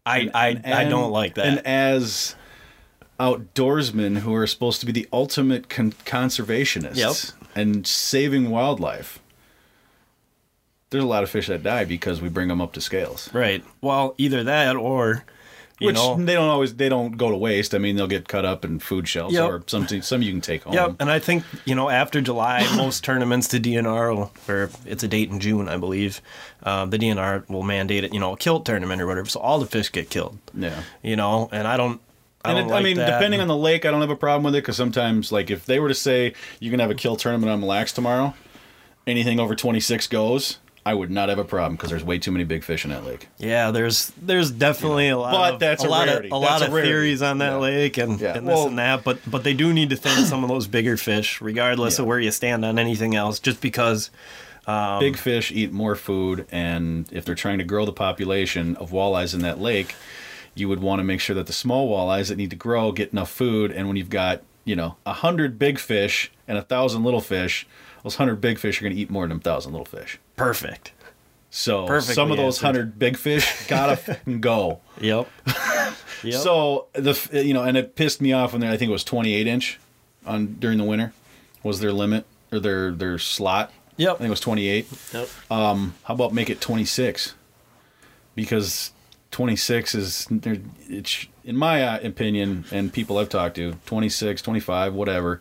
I 0.06 0.30
I, 0.34 0.60
I 0.64 0.84
don't 0.84 1.10
like 1.10 1.34
that. 1.34 1.46
And 1.46 1.66
as 1.66 2.34
outdoorsmen 3.20 4.18
who 4.18 4.34
are 4.34 4.46
supposed 4.46 4.80
to 4.80 4.86
be 4.86 4.92
the 4.92 5.06
ultimate 5.12 5.68
con- 5.68 5.92
conservationists 6.04 6.96
Yep. 6.96 7.46
and 7.54 7.86
saving 7.86 8.50
wildlife, 8.50 9.18
there's 10.90 11.04
a 11.04 11.06
lot 11.06 11.22
of 11.22 11.30
fish 11.30 11.46
that 11.48 11.62
die 11.62 11.84
because 11.84 12.20
we 12.20 12.28
bring 12.28 12.48
them 12.48 12.60
up 12.60 12.72
to 12.72 12.80
scales. 12.80 13.32
right. 13.32 13.62
Well, 13.80 14.14
either 14.18 14.42
that 14.44 14.76
or. 14.76 15.24
You 15.78 15.86
Which 15.86 15.96
know, 15.96 16.14
they 16.22 16.34
don't 16.34 16.50
always 16.50 16.74
they 16.74 16.90
don't 16.90 17.12
go 17.16 17.30
to 17.30 17.36
waste. 17.38 17.74
I 17.74 17.78
mean, 17.78 17.96
they'll 17.96 18.06
get 18.06 18.28
cut 18.28 18.44
up 18.44 18.66
in 18.66 18.80
food 18.80 19.08
shells 19.08 19.32
Yep. 19.32 19.48
or 19.48 19.62
something. 19.66 20.02
Some 20.02 20.20
you 20.20 20.30
can 20.30 20.42
take 20.42 20.64
home. 20.64 20.74
Yep, 20.74 20.96
and 21.00 21.10
I 21.10 21.18
think 21.18 21.42
you 21.64 21.74
know 21.74 21.88
after 21.88 22.20
July, 22.20 22.68
most 22.76 23.02
tournaments 23.02 23.48
to 23.48 23.58
DNR 23.58 24.28
or 24.46 24.70
it's 24.84 25.02
a 25.02 25.08
date 25.08 25.30
in 25.30 25.40
June, 25.40 25.70
I 25.70 25.78
believe. 25.78 26.20
Uh, 26.62 26.84
the 26.84 26.98
DNR 26.98 27.48
will 27.48 27.62
mandate 27.62 28.04
it, 28.04 28.12
you 28.12 28.20
know, 28.20 28.34
a 28.34 28.36
kilt 28.36 28.66
tournament 28.66 29.00
or 29.00 29.06
whatever, 29.06 29.26
so 29.26 29.40
all 29.40 29.58
the 29.58 29.64
fish 29.64 29.90
get 29.90 30.10
killed. 30.10 30.36
Yeah. 30.54 30.82
You 31.02 31.16
know, 31.16 31.48
and 31.50 31.66
I 31.66 31.78
don't. 31.78 31.98
I, 32.44 32.50
And 32.50 32.58
it, 32.58 32.66
like 32.70 32.80
I 32.80 32.82
mean, 32.82 32.96
that. 32.96 33.10
depending 33.18 33.40
on 33.40 33.48
the 33.48 33.56
lake, 33.56 33.84
I 33.84 33.90
don't 33.90 34.00
have 34.00 34.10
a 34.10 34.16
problem 34.16 34.44
with 34.44 34.54
it 34.54 34.62
because 34.62 34.76
sometimes, 34.76 35.30
like, 35.30 35.50
if 35.50 35.66
they 35.66 35.78
were 35.78 35.88
to 35.88 35.94
say 35.94 36.32
you 36.58 36.70
can 36.70 36.80
have 36.80 36.90
a 36.90 36.94
kill 36.94 37.16
tournament 37.16 37.50
on 37.52 37.60
Mille 37.60 37.68
Lacs 37.68 37.92
tomorrow, 37.92 38.34
anything 39.06 39.38
over 39.40 39.54
26 39.54 40.06
goes, 40.06 40.58
I 40.86 40.94
would 40.94 41.10
not 41.10 41.28
have 41.28 41.38
a 41.38 41.44
problem 41.44 41.76
because 41.76 41.90
there's 41.90 42.02
way 42.04 42.18
too 42.18 42.30
many 42.32 42.44
big 42.44 42.64
fish 42.64 42.84
in 42.84 42.90
that 42.90 43.04
lake. 43.04 43.28
yeah, 43.36 43.70
there's 43.70 44.12
there's 44.22 44.50
definitely 44.50 45.10
a 45.10 45.18
lot. 45.18 45.32
But 45.32 45.54
of, 45.54 45.60
that's 45.60 45.84
a, 45.84 45.86
a 45.86 45.90
lot 45.90 46.06
rarity. 46.08 46.30
of 46.30 46.38
a 46.38 46.40
That's 46.40 46.60
lot 46.60 46.68
of 46.68 46.72
rarity. 46.72 46.90
theories 46.90 47.20
on 47.22 47.36
that 47.38 47.50
Yeah. 47.50 47.56
lake 47.58 47.98
and, 47.98 48.18
Yeah. 48.18 48.36
and 48.38 48.48
this 48.48 48.54
Well- 48.56 48.68
and 48.68 48.78
that. 48.78 49.04
But 49.04 49.18
but 49.30 49.44
they 49.44 49.52
do 49.52 49.74
need 49.74 49.90
to 49.90 49.96
thin 49.96 50.24
some 50.24 50.42
of 50.42 50.48
those 50.48 50.66
bigger 50.66 50.96
fish, 50.96 51.42
regardless 51.42 51.98
of 51.98 52.06
where 52.06 52.18
you 52.18 52.30
stand 52.30 52.64
on 52.64 52.78
anything 52.78 53.14
else. 53.14 53.38
Just 53.38 53.60
because. 53.60 54.10
Um, 54.66 55.00
big 55.00 55.16
fish 55.16 55.50
eat 55.50 55.72
more 55.72 55.96
food, 55.96 56.46
and 56.52 57.08
if 57.12 57.24
they're 57.24 57.34
trying 57.34 57.58
to 57.58 57.64
grow 57.64 57.84
the 57.86 57.92
population 57.94 58.76
of 58.76 58.90
walleyes 58.90 59.34
in 59.34 59.40
that 59.40 59.58
lake, 59.58 59.94
you 60.54 60.68
would 60.68 60.80
want 60.80 61.00
to 61.00 61.04
make 61.04 61.20
sure 61.20 61.34
that 61.36 61.46
the 61.46 61.52
small 61.52 61.88
walleyes 61.88 62.28
that 62.28 62.36
need 62.36 62.50
to 62.50 62.56
grow 62.56 62.92
get 62.92 63.12
enough 63.12 63.30
food. 63.30 63.70
And 63.72 63.86
when 63.88 63.96
you've 63.96 64.10
got 64.10 64.42
you 64.64 64.76
know 64.76 64.96
a 65.06 65.12
hundred 65.12 65.58
big 65.58 65.78
fish 65.78 66.30
and 66.48 66.58
a 66.58 66.62
thousand 66.62 67.04
little 67.04 67.20
fish, 67.20 67.66
those 68.02 68.16
hundred 68.16 68.40
big 68.40 68.58
fish 68.58 68.80
are 68.80 68.84
going 68.84 68.94
to 68.94 69.00
eat 69.00 69.10
more 69.10 69.26
than 69.26 69.36
a 69.38 69.40
thousand 69.40 69.72
little 69.72 69.84
fish. 69.86 70.18
Perfect. 70.36 70.92
So 71.52 71.86
Perfectly 71.86 72.14
some 72.14 72.30
of 72.30 72.36
those 72.36 72.56
answered. 72.58 72.66
hundred 72.66 72.98
big 72.98 73.16
fish 73.16 73.66
gotta 73.66 74.18
go. 74.40 74.80
Yep. 75.00 75.28
yep. 76.22 76.40
So 76.40 76.86
the 76.92 77.42
you 77.44 77.54
know, 77.54 77.62
and 77.64 77.76
it 77.76 77.96
pissed 77.96 78.20
me 78.20 78.32
off 78.32 78.52
when 78.52 78.60
they, 78.60 78.68
I 78.68 78.76
think 78.76 78.88
it 78.88 78.92
was 78.92 79.04
28 79.04 79.46
inch 79.46 79.78
on 80.26 80.54
during 80.60 80.78
the 80.78 80.84
winter 80.84 81.12
was 81.62 81.80
their 81.80 81.92
limit 81.92 82.24
or 82.52 82.60
their 82.60 82.92
their 82.92 83.18
slot. 83.18 83.72
Yep. 83.96 84.14
I 84.14 84.18
think 84.18 84.26
it 84.28 84.30
was 84.30 84.40
28. 84.40 84.86
Yep. 85.12 85.28
Um, 85.50 85.94
how 86.04 86.14
about 86.14 86.32
make 86.32 86.48
it 86.48 86.60
26? 86.60 87.34
Because 88.34 88.92
26 89.30 89.94
is 89.94 90.26
it's 90.88 91.26
in 91.44 91.56
my 91.56 91.82
uh, 91.82 92.00
opinion 92.02 92.64
and 92.72 92.92
people 92.92 93.18
I've 93.18 93.28
talked 93.28 93.56
to 93.56 93.74
26, 93.86 94.42
25, 94.42 94.94
whatever. 94.94 95.40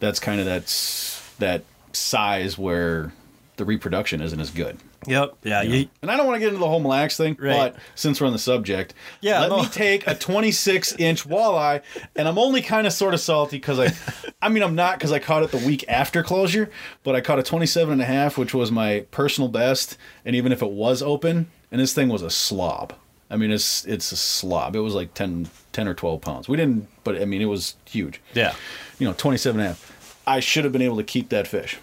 That's 0.00 0.20
kind 0.20 0.40
of 0.40 0.46
that's 0.46 1.32
that 1.38 1.64
size 1.92 2.58
where 2.58 3.12
the 3.56 3.64
reproduction 3.64 4.20
isn't 4.20 4.40
as 4.40 4.50
good. 4.50 4.78
Yep. 5.06 5.34
Yeah. 5.44 5.62
You, 5.62 5.88
And 6.02 6.10
I 6.10 6.16
don't 6.16 6.26
want 6.26 6.36
to 6.36 6.40
get 6.40 6.48
into 6.48 6.58
the 6.60 6.66
whole 6.68 6.80
Mille 6.80 6.90
Lacs 6.90 7.16
thing, 7.16 7.36
Right. 7.38 7.72
but 7.74 7.76
since 7.94 8.20
we're 8.20 8.26
on 8.26 8.32
the 8.32 8.38
subject, 8.38 8.94
Yeah, 9.20 9.40
let 9.40 9.50
no. 9.50 9.62
me 9.62 9.68
take 9.68 10.06
a 10.06 10.14
26 10.14 10.92
inch 10.98 11.28
walleye, 11.28 11.82
and 12.16 12.26
I'm 12.26 12.38
only 12.38 12.62
kind 12.62 12.86
of 12.86 12.92
sort 12.92 13.12
of 13.14 13.20
salty 13.20 13.58
because 13.58 13.78
I, 13.78 13.92
I 14.42 14.48
mean, 14.48 14.62
I'm 14.62 14.74
not 14.74 14.98
because 14.98 15.12
I 15.12 15.18
caught 15.18 15.42
it 15.42 15.50
the 15.50 15.58
week 15.58 15.84
after 15.88 16.22
closure, 16.22 16.70
but 17.04 17.14
I 17.14 17.20
caught 17.20 17.38
a 17.38 17.42
27 17.42 17.92
and 17.92 18.02
a 18.02 18.06
half, 18.06 18.38
which 18.38 18.54
was 18.54 18.72
my 18.72 19.04
personal 19.10 19.48
best, 19.48 19.98
and 20.24 20.34
even 20.34 20.50
if 20.52 20.62
it 20.62 20.70
was 20.70 21.02
open, 21.02 21.48
and 21.70 21.80
this 21.80 21.92
thing 21.92 22.08
was 22.08 22.22
a 22.22 22.30
slob. 22.30 22.94
I 23.34 23.36
mean, 23.36 23.50
it's 23.50 23.84
it's 23.84 24.12
a 24.12 24.16
slob. 24.16 24.76
It 24.76 24.80
was 24.80 24.94
like 24.94 25.12
10, 25.14 25.48
10 25.72 25.88
or 25.88 25.94
12 25.94 26.20
pounds. 26.20 26.48
We 26.48 26.56
didn't, 26.56 26.86
but 27.02 27.20
I 27.20 27.24
mean, 27.24 27.42
it 27.42 27.46
was 27.46 27.74
huge. 27.84 28.20
yeah. 28.32 28.54
You 28.98 29.08
know, 29.08 29.14
27 29.14 29.60
and 29.60 29.66
a 29.66 29.68
half. 29.70 30.22
I 30.26 30.38
should 30.40 30.62
have 30.64 30.72
been 30.72 30.82
able 30.82 30.96
to 30.98 31.02
keep 31.04 31.28
that 31.30 31.46
fish 31.48 31.76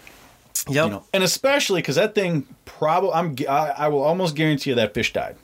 Yep. 0.68 0.84
you 0.86 0.90
know, 0.90 1.04
and 1.12 1.22
especially 1.22 1.80
because 1.82 1.96
that 1.96 2.14
thing 2.14 2.46
probably 2.64 3.10
I'm 3.12 3.36
I, 3.48 3.84
I 3.84 3.88
will 3.88 4.02
almost 4.02 4.34
guarantee 4.34 4.70
you 4.70 4.76
that 4.76 4.94
fish 4.94 5.12
died 5.12 5.36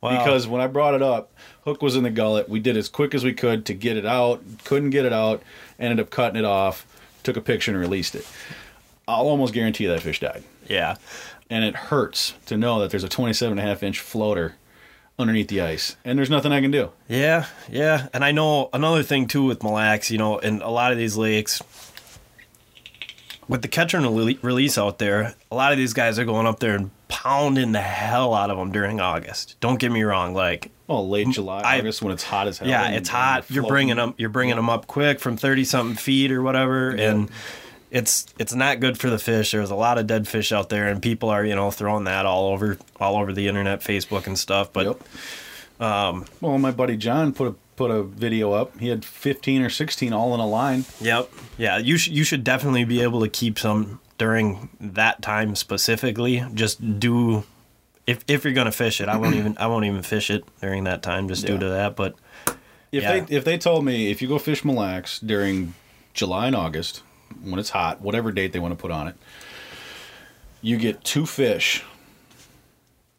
Wow. 0.00 0.16
because 0.18 0.46
when 0.46 0.60
I 0.60 0.66
brought 0.66 0.94
it 0.94 1.02
up, 1.02 1.30
hook 1.64 1.82
was 1.82 1.94
in 1.96 2.02
the 2.04 2.10
gullet. 2.10 2.48
We 2.48 2.58
did 2.60 2.76
as 2.76 2.88
quick 2.88 3.14
as 3.14 3.22
we 3.24 3.32
could 3.34 3.66
to 3.66 3.74
get 3.74 3.96
it 3.96 4.04
out. 4.06 4.42
Couldn't 4.64 4.90
get 4.90 5.04
it 5.04 5.12
out. 5.12 5.42
Ended 5.78 6.00
up 6.00 6.10
cutting 6.10 6.38
it 6.38 6.44
off. 6.44 6.86
Took 7.22 7.36
a 7.36 7.40
picture 7.40 7.70
and 7.70 7.78
released 7.80 8.14
it. 8.14 8.26
I'll 9.08 9.28
almost 9.28 9.52
guarantee 9.54 9.84
you 9.84 9.90
that 9.90 10.00
fish 10.02 10.20
died, 10.20 10.42
yeah. 10.68 10.96
and 11.50 11.64
it 11.64 11.74
hurts 11.76 12.34
to 12.46 12.56
know 12.56 12.80
that 12.80 12.90
there's 12.90 13.04
a 13.04 13.08
27 13.08 13.58
and 13.58 13.66
a 13.66 13.70
half 13.70 13.82
inch 13.82 14.00
floater 14.00 14.54
underneath 15.18 15.48
the 15.48 15.60
ice, 15.60 15.96
and 16.04 16.18
there's 16.18 16.30
nothing 16.30 16.52
I 16.52 16.60
can 16.60 16.70
do. 16.70 16.90
Yeah, 17.08 17.46
yeah. 17.70 18.08
And 18.12 18.24
I 18.24 18.32
know 18.32 18.68
another 18.72 19.02
thing 19.02 19.26
too 19.26 19.44
with 19.44 19.62
Mille 19.62 19.72
Lacs, 19.74 20.10
you 20.10 20.18
know, 20.18 20.38
in 20.38 20.60
a 20.62 20.70
lot 20.70 20.92
of 20.92 20.98
these 20.98 21.16
lakes, 21.16 21.62
with 23.48 23.62
the 23.62 23.68
catch 23.68 23.92
and 23.94 24.06
release 24.42 24.78
out 24.78 24.98
there, 24.98 25.34
a 25.50 25.54
lot 25.54 25.72
of 25.72 25.78
these 25.78 25.92
guys 25.92 26.18
are 26.18 26.24
going 26.24 26.46
up 26.46 26.60
there 26.60 26.74
and 26.74 26.90
pounding 27.08 27.72
the 27.72 27.80
hell 27.80 28.34
out 28.34 28.50
of 28.50 28.56
them 28.56 28.72
during 28.72 29.00
August. 29.00 29.56
Don't 29.60 29.78
get 29.78 29.92
me 29.92 30.02
wrong, 30.02 30.34
like 30.34 30.70
Well, 30.86 31.08
late 31.08 31.28
July, 31.28 31.60
I- 31.60 31.78
August 31.78 32.00
when 32.02 32.12
it's 32.12 32.24
hot 32.24 32.48
as 32.48 32.58
hell. 32.58 32.68
yeah, 32.68 32.88
it's 32.90 33.08
hot. 33.08 33.44
You're 33.50 33.62
floating. 33.62 33.68
bringing 33.68 33.96
them, 33.96 34.14
you're 34.16 34.30
bringing 34.30 34.56
them 34.56 34.70
up 34.70 34.86
quick 34.86 35.20
from 35.20 35.36
thirty 35.36 35.64
something 35.64 35.96
feet 35.96 36.32
or 36.32 36.42
whatever, 36.42 36.90
and 36.90 37.28
it's 37.94 38.26
it's 38.38 38.52
not 38.54 38.80
good 38.80 38.98
for 38.98 39.08
the 39.08 39.18
fish. 39.18 39.52
There's 39.52 39.70
a 39.70 39.74
lot 39.76 39.96
of 39.98 40.06
dead 40.08 40.26
fish 40.28 40.50
out 40.52 40.68
there, 40.68 40.88
and 40.88 41.00
people 41.00 41.30
are 41.30 41.44
you 41.44 41.54
know 41.54 41.70
throwing 41.70 42.04
that 42.04 42.26
all 42.26 42.48
over 42.52 42.76
all 43.00 43.16
over 43.16 43.32
the 43.32 43.46
internet, 43.48 43.80
Facebook 43.80 44.26
and 44.26 44.38
stuff. 44.38 44.72
But 44.72 44.86
Yep. 44.86 45.02
Um, 45.80 46.24
well, 46.40 46.58
my 46.58 46.70
buddy 46.70 46.96
John 46.96 47.32
put 47.32 47.48
a 47.48 47.54
put 47.76 47.90
a 47.90 48.02
video 48.02 48.52
up. 48.52 48.78
He 48.78 48.88
had 48.88 49.04
15 49.04 49.62
or 49.62 49.70
16 49.70 50.12
all 50.12 50.34
in 50.34 50.40
a 50.40 50.46
line. 50.46 50.84
Yep. 51.00 51.30
Yeah, 51.56 51.78
you 51.78 51.96
should 51.96 52.12
you 52.12 52.24
should 52.24 52.42
definitely 52.44 52.84
be 52.84 53.00
able 53.00 53.20
to 53.22 53.28
keep 53.28 53.58
some 53.58 54.00
during 54.18 54.68
that 54.80 55.22
time 55.22 55.54
specifically. 55.54 56.44
Just 56.52 56.98
do 57.00 57.44
if 58.08 58.24
if 58.26 58.44
you're 58.44 58.52
gonna 58.54 58.72
fish 58.72 59.00
it, 59.00 59.08
I 59.08 59.16
won't 59.16 59.36
even 59.36 59.56
I 59.58 59.68
won't 59.68 59.84
even 59.84 60.02
fish 60.02 60.30
it 60.30 60.44
during 60.60 60.84
that 60.84 61.02
time 61.02 61.28
just 61.28 61.46
due 61.46 61.58
to 61.58 61.68
that. 61.70 61.94
But 61.96 62.14
If 62.92 63.02
Yeah. 63.02 63.20
they 63.20 63.36
if 63.36 63.44
they 63.44 63.56
told 63.58 63.84
me 63.84 64.10
if 64.10 64.20
you 64.22 64.26
go 64.28 64.38
fish 64.38 64.64
Mille 64.64 64.76
Lacs 64.76 65.18
during 65.20 65.74
July 66.12 66.46
and 66.48 66.56
August 66.56 67.02
when 67.42 67.58
it's 67.58 67.70
hot, 67.70 68.00
whatever 68.00 68.32
date 68.32 68.52
they 68.52 68.58
want 68.58 68.72
to 68.72 68.80
put 68.80 68.90
on 68.90 69.08
it, 69.08 69.16
you 70.62 70.76
get 70.76 71.04
two 71.04 71.26
fish. 71.26 71.84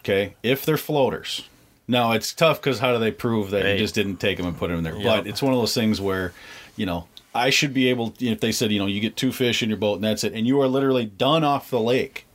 Okay, 0.01 0.35
if 0.43 0.65
they're 0.65 0.77
floaters. 0.77 1.47
Now 1.87 2.13
it's 2.13 2.33
tough 2.33 2.59
because 2.59 2.79
how 2.79 2.93
do 2.93 2.99
they 2.99 3.11
prove 3.11 3.51
that 3.51 3.71
you 3.71 3.77
just 3.77 3.93
didn't 3.93 4.17
take 4.17 4.37
them 4.37 4.47
and 4.47 4.57
put 4.57 4.69
them 4.69 4.79
in 4.79 4.83
there? 4.83 4.95
Yep. 4.95 5.03
But 5.03 5.27
it's 5.27 5.41
one 5.41 5.53
of 5.53 5.59
those 5.59 5.73
things 5.73 6.01
where, 6.01 6.33
you 6.75 6.85
know, 6.85 7.07
I 7.33 7.49
should 7.51 7.73
be 7.73 7.89
able. 7.89 8.13
If 8.19 8.39
they 8.39 8.51
said, 8.51 8.71
you 8.71 8.79
know, 8.79 8.87
you 8.87 8.99
get 8.99 9.15
two 9.15 9.31
fish 9.31 9.61
in 9.61 9.69
your 9.69 9.77
boat 9.77 9.95
and 9.95 10.03
that's 10.03 10.23
it, 10.23 10.33
and 10.33 10.47
you 10.47 10.59
are 10.61 10.67
literally 10.67 11.05
done 11.05 11.43
off 11.43 11.69
the 11.69 11.79
lake. 11.79 12.25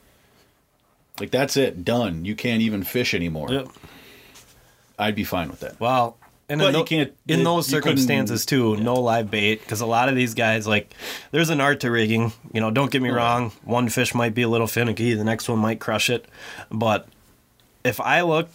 Like 1.18 1.30
that's 1.30 1.56
it, 1.56 1.84
done. 1.84 2.24
You 2.24 2.34
can't 2.34 2.62
even 2.62 2.84
fish 2.84 3.14
anymore. 3.14 3.50
Yep. 3.50 3.68
I'd 4.98 5.14
be 5.14 5.24
fine 5.24 5.48
with 5.48 5.60
that. 5.60 5.80
well, 5.80 6.18
and 6.51 6.61
in, 6.61 6.84
can't- 6.84 7.12
in 7.28 7.40
it- 7.40 7.44
those 7.44 7.66
circumstances 7.66 8.44
too, 8.44 8.76
no 8.76 8.94
live 8.94 9.30
bait 9.30 9.61
because 9.61 9.80
a 9.80 9.86
lot 9.86 10.09
of 10.09 10.16
these 10.16 10.34
guys 10.34 10.66
like 10.66 10.92
there's 11.30 11.48
an 11.51 11.61
art 11.61 11.80
to 11.80 11.90
rigging. 11.90 12.32
You 12.53 12.61
know, 12.61 12.70
don't 12.70 12.90
get 12.90 13.01
me 13.03 13.09
wrong. 13.11 13.53
One 13.64 13.88
fish 13.88 14.14
might 14.14 14.34
be 14.34 14.42
a 14.42 14.48
little 14.48 14.66
finicky, 14.66 15.14
the 15.14 15.24
next 15.24 15.48
one 15.48 15.59
might 15.61 15.80
crush 15.80 16.11
it, 16.11 16.26
but 16.70 17.09
if 17.84 18.01
I 18.01 18.20
look 18.22 18.48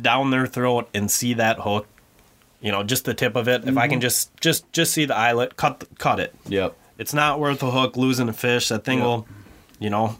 down 0.00 0.30
their 0.30 0.46
throat 0.46 0.88
and 0.94 1.10
see 1.10 1.34
that 1.34 1.60
hook 1.60 1.86
you 2.60 2.72
know, 2.72 2.82
just 2.82 3.04
the 3.04 3.12
tip 3.12 3.36
of 3.36 3.46
it. 3.46 3.60
If 3.60 3.66
Mm-hmm. 3.66 3.78
I 3.78 3.88
can 3.88 4.00
just 4.00 4.34
just 4.40 4.72
just 4.72 4.92
see 4.94 5.04
the 5.04 5.14
eyelet, 5.14 5.54
cut 5.56 5.84
cut 5.98 6.18
it. 6.18 6.34
Yep. 6.48 6.74
It's 6.96 7.12
not 7.12 7.38
worth 7.38 7.62
a 7.62 7.70
hook 7.70 7.98
losing 7.98 8.26
a 8.30 8.32
fish. 8.32 8.68
That 8.68 8.84
thing 8.84 9.00
Yeah. 9.00 9.04
will, 9.04 9.26
you 9.78 9.90
know, 9.90 10.16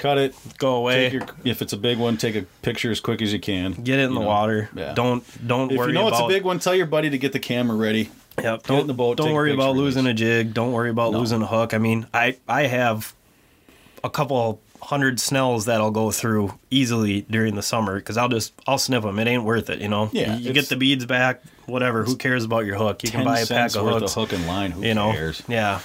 Cut 0.00 0.16
it. 0.16 0.34
go 0.58 0.76
away. 0.76 1.10
Take 1.10 1.12
your, 1.12 1.28
if 1.44 1.60
it's 1.60 1.74
a 1.74 1.76
big 1.76 1.98
one, 1.98 2.16
take 2.16 2.34
a 2.34 2.42
picture 2.62 2.90
as 2.90 3.00
quick 3.00 3.20
as 3.20 3.32
you 3.34 3.38
can. 3.38 3.72
Get 3.72 3.98
it 3.98 4.04
in 4.04 4.14
the 4.14 4.20
know. 4.20 4.26
water. 4.26 4.70
Yeah. 4.74 4.94
Don't 4.94 5.22
don't 5.46 5.70
If 5.70 5.76
worry 5.78 5.88
If 5.90 5.94
you 5.94 6.00
know 6.00 6.08
about 6.08 6.20
it's 6.20 6.24
a 6.24 6.28
big 6.28 6.42
one, 6.44 6.58
tell 6.58 6.74
your 6.74 6.86
buddy 6.86 7.10
to 7.10 7.18
get 7.18 7.32
the 7.32 7.38
camera 7.38 7.76
ready. 7.76 8.10
Yep. 8.38 8.62
Get 8.62 8.62
Don't, 8.64 8.80
in 8.80 8.86
the 8.86 8.94
boat, 8.94 9.18
don't 9.18 9.34
worry 9.34 9.52
about 9.52 9.76
losing 9.76 10.06
a 10.06 10.14
jig. 10.14 10.54
Don't 10.54 10.72
worry 10.72 10.88
about 10.88 11.12
No. 11.12 11.18
losing 11.18 11.42
a 11.42 11.46
hook. 11.46 11.74
I 11.74 11.78
mean, 11.78 12.06
I 12.14 12.38
I 12.48 12.62
have 12.62 13.14
a 14.02 14.08
couple 14.08 14.62
hundred 14.82 15.20
snells 15.20 15.66
that'll 15.66 15.90
go 15.90 16.10
through 16.10 16.58
easily 16.70 17.20
during 17.30 17.54
the 17.54 17.62
summer 17.62 17.96
because 17.96 18.16
I'll 18.16 18.30
just 18.30 18.54
I'll 18.66 18.78
snip 18.78 19.02
them. 19.02 19.18
It 19.18 19.26
ain't 19.28 19.44
worth 19.44 19.68
it, 19.68 19.80
you 19.80 19.88
know. 19.88 20.08
Yeah, 20.12 20.36
you, 20.36 20.54
get 20.54 20.70
the 20.70 20.76
beads 20.76 21.04
back. 21.04 21.42
Whatever. 21.66 22.04
Who 22.04 22.16
cares 22.16 22.44
about 22.44 22.64
your 22.64 22.76
hook? 22.76 23.02
You 23.04 23.10
can 23.10 23.24
buy 23.24 23.40
a 23.40 23.40
pack 23.40 23.46
cents 23.46 23.76
of 23.76 23.84
worth 23.84 24.00
hooks. 24.00 24.16
of 24.16 24.30
hook 24.30 24.32
and 24.32 24.46
line. 24.46 24.70
Who 24.70 24.82
you 24.82 24.94
know. 24.94 25.12
cares? 25.12 25.42
Yeah. 25.46 25.80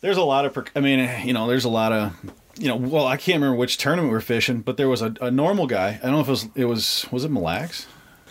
There's 0.00 0.16
a 0.16 0.22
lot 0.22 0.46
of. 0.46 0.56
I 0.74 0.80
mean, 0.80 1.26
you 1.26 1.32
know, 1.34 1.46
there's 1.48 1.64
a 1.64 1.68
lot 1.68 1.92
of. 1.92 2.16
You 2.58 2.68
know, 2.68 2.76
well, 2.76 3.06
I 3.06 3.16
can't 3.16 3.36
remember 3.36 3.56
which 3.56 3.78
tournament 3.78 4.10
we 4.10 4.14
were 4.14 4.20
fishing, 4.20 4.60
but 4.60 4.76
there 4.76 4.88
was 4.88 5.00
a, 5.00 5.14
a 5.20 5.30
normal 5.30 5.66
guy. 5.66 6.00
I 6.02 6.06
don't 6.06 6.12
know 6.12 6.20
if 6.20 6.26
it 6.26 6.30
was. 6.30 6.48
It 6.56 6.64
was. 6.64 7.06
Was 7.12 7.24
it 7.24 7.30
Mille 7.30 7.42
Lacs? 7.42 7.86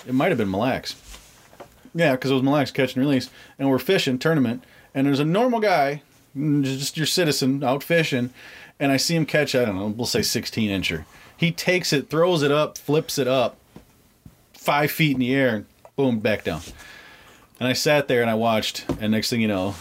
It 0.05 0.13
might 0.13 0.30
have 0.30 0.38
been 0.38 0.51
Mille 0.51 0.61
Lacs. 0.61 0.95
Yeah, 1.93 2.11
because 2.11 2.32
it 2.32 2.34
was 2.34 2.43
Mille 2.43 2.53
Lacs 2.53 2.71
catch 2.71 2.95
and 2.95 3.05
release, 3.05 3.30
and 3.57 3.69
we're 3.69 3.80
fishing 3.80 4.19
tournament, 4.19 4.63
and 4.93 5.07
there's 5.07 5.19
a 5.19 5.25
normal 5.25 5.59
guy, 5.59 6.01
just 6.36 6.97
your 6.97 7.05
citizen 7.05 7.63
out 7.63 7.84
fishing, 7.84 8.32
and 8.80 8.91
I 8.91 8.97
see 8.97 9.15
him 9.15 9.25
catch. 9.25 9.55
I 9.55 9.65
don't 9.65 9.78
know. 9.78 9.88
We'll 9.88 10.05
say 10.05 10.21
16 10.21 10.69
incher. 10.69 11.05
He 11.36 11.51
takes 11.51 11.93
it, 11.93 12.09
throws 12.09 12.43
it 12.43 12.51
up, 12.51 12.78
flips 12.78 13.17
it 13.17 13.28
up, 13.28 13.57
five 14.53 14.91
feet 14.91 15.13
in 15.13 15.19
the 15.19 15.34
air, 15.34 15.55
and 15.55 15.65
boom, 15.95 16.19
back 16.19 16.43
down. 16.43 16.61
And 17.59 17.67
I 17.67 17.73
sat 17.73 18.07
there 18.07 18.21
and 18.21 18.30
I 18.30 18.36
watched, 18.36 18.86
and 18.99 19.11
next 19.11 19.30
thing 19.30 19.41
you 19.41 19.47
know, 19.47 19.75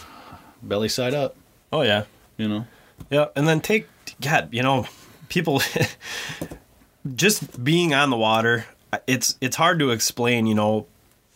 belly 0.62 0.88
side 0.88 1.14
up. 1.14 1.36
Oh 1.72 1.82
yeah. 1.82 2.04
You 2.36 2.48
know. 2.48 2.66
Yeah, 3.10 3.26
and 3.36 3.46
then 3.46 3.60
take 3.60 3.86
God, 4.20 4.48
you 4.52 4.62
know, 4.62 4.86
people 5.28 5.62
just 7.14 7.62
being 7.62 7.94
on 7.94 8.10
the 8.10 8.16
water. 8.16 8.66
It's 9.06 9.36
it's 9.40 9.56
hard 9.56 9.78
to 9.80 9.90
explain, 9.90 10.46
you 10.46 10.54
know, 10.54 10.86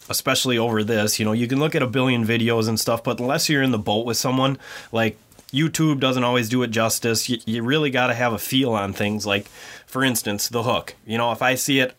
especially 0.09 0.59
over 0.59 0.83
this. 0.83 1.19
You 1.19 1.25
know, 1.25 1.33
you 1.33 1.47
can 1.47 1.59
look 1.59 1.75
at 1.75 1.83
a 1.83 1.87
billion 1.87 2.27
videos 2.27 2.69
and 2.69 2.79
stuff, 2.79 3.05
but 3.05 3.21
unless 3.21 3.49
you're 3.49 3.63
in 3.63 3.71
the 3.71 3.79
boat 3.79 4.07
with 4.07 4.17
someone, 4.17 4.59
like 4.93 5.19
YouTube 5.53 6.01
doesn't 6.01 6.25
always 6.25 6.49
do 6.49 6.63
it 6.63 6.69
justice. 6.69 7.29
You, 7.29 7.39
you 7.45 7.63
really 7.63 7.91
got 7.91 8.09
to 8.09 8.15
have 8.15 8.33
a 8.33 8.39
feel 8.39 8.73
on 8.73 8.93
things. 8.93 9.27
Like, 9.27 9.47
for 9.87 10.05
instance, 10.05 10.49
the 10.49 10.63
hook. 10.63 10.95
You 11.07 11.19
know, 11.19 11.33
if 11.33 11.43
I 11.43 11.55
see 11.55 11.81
it 11.81 11.95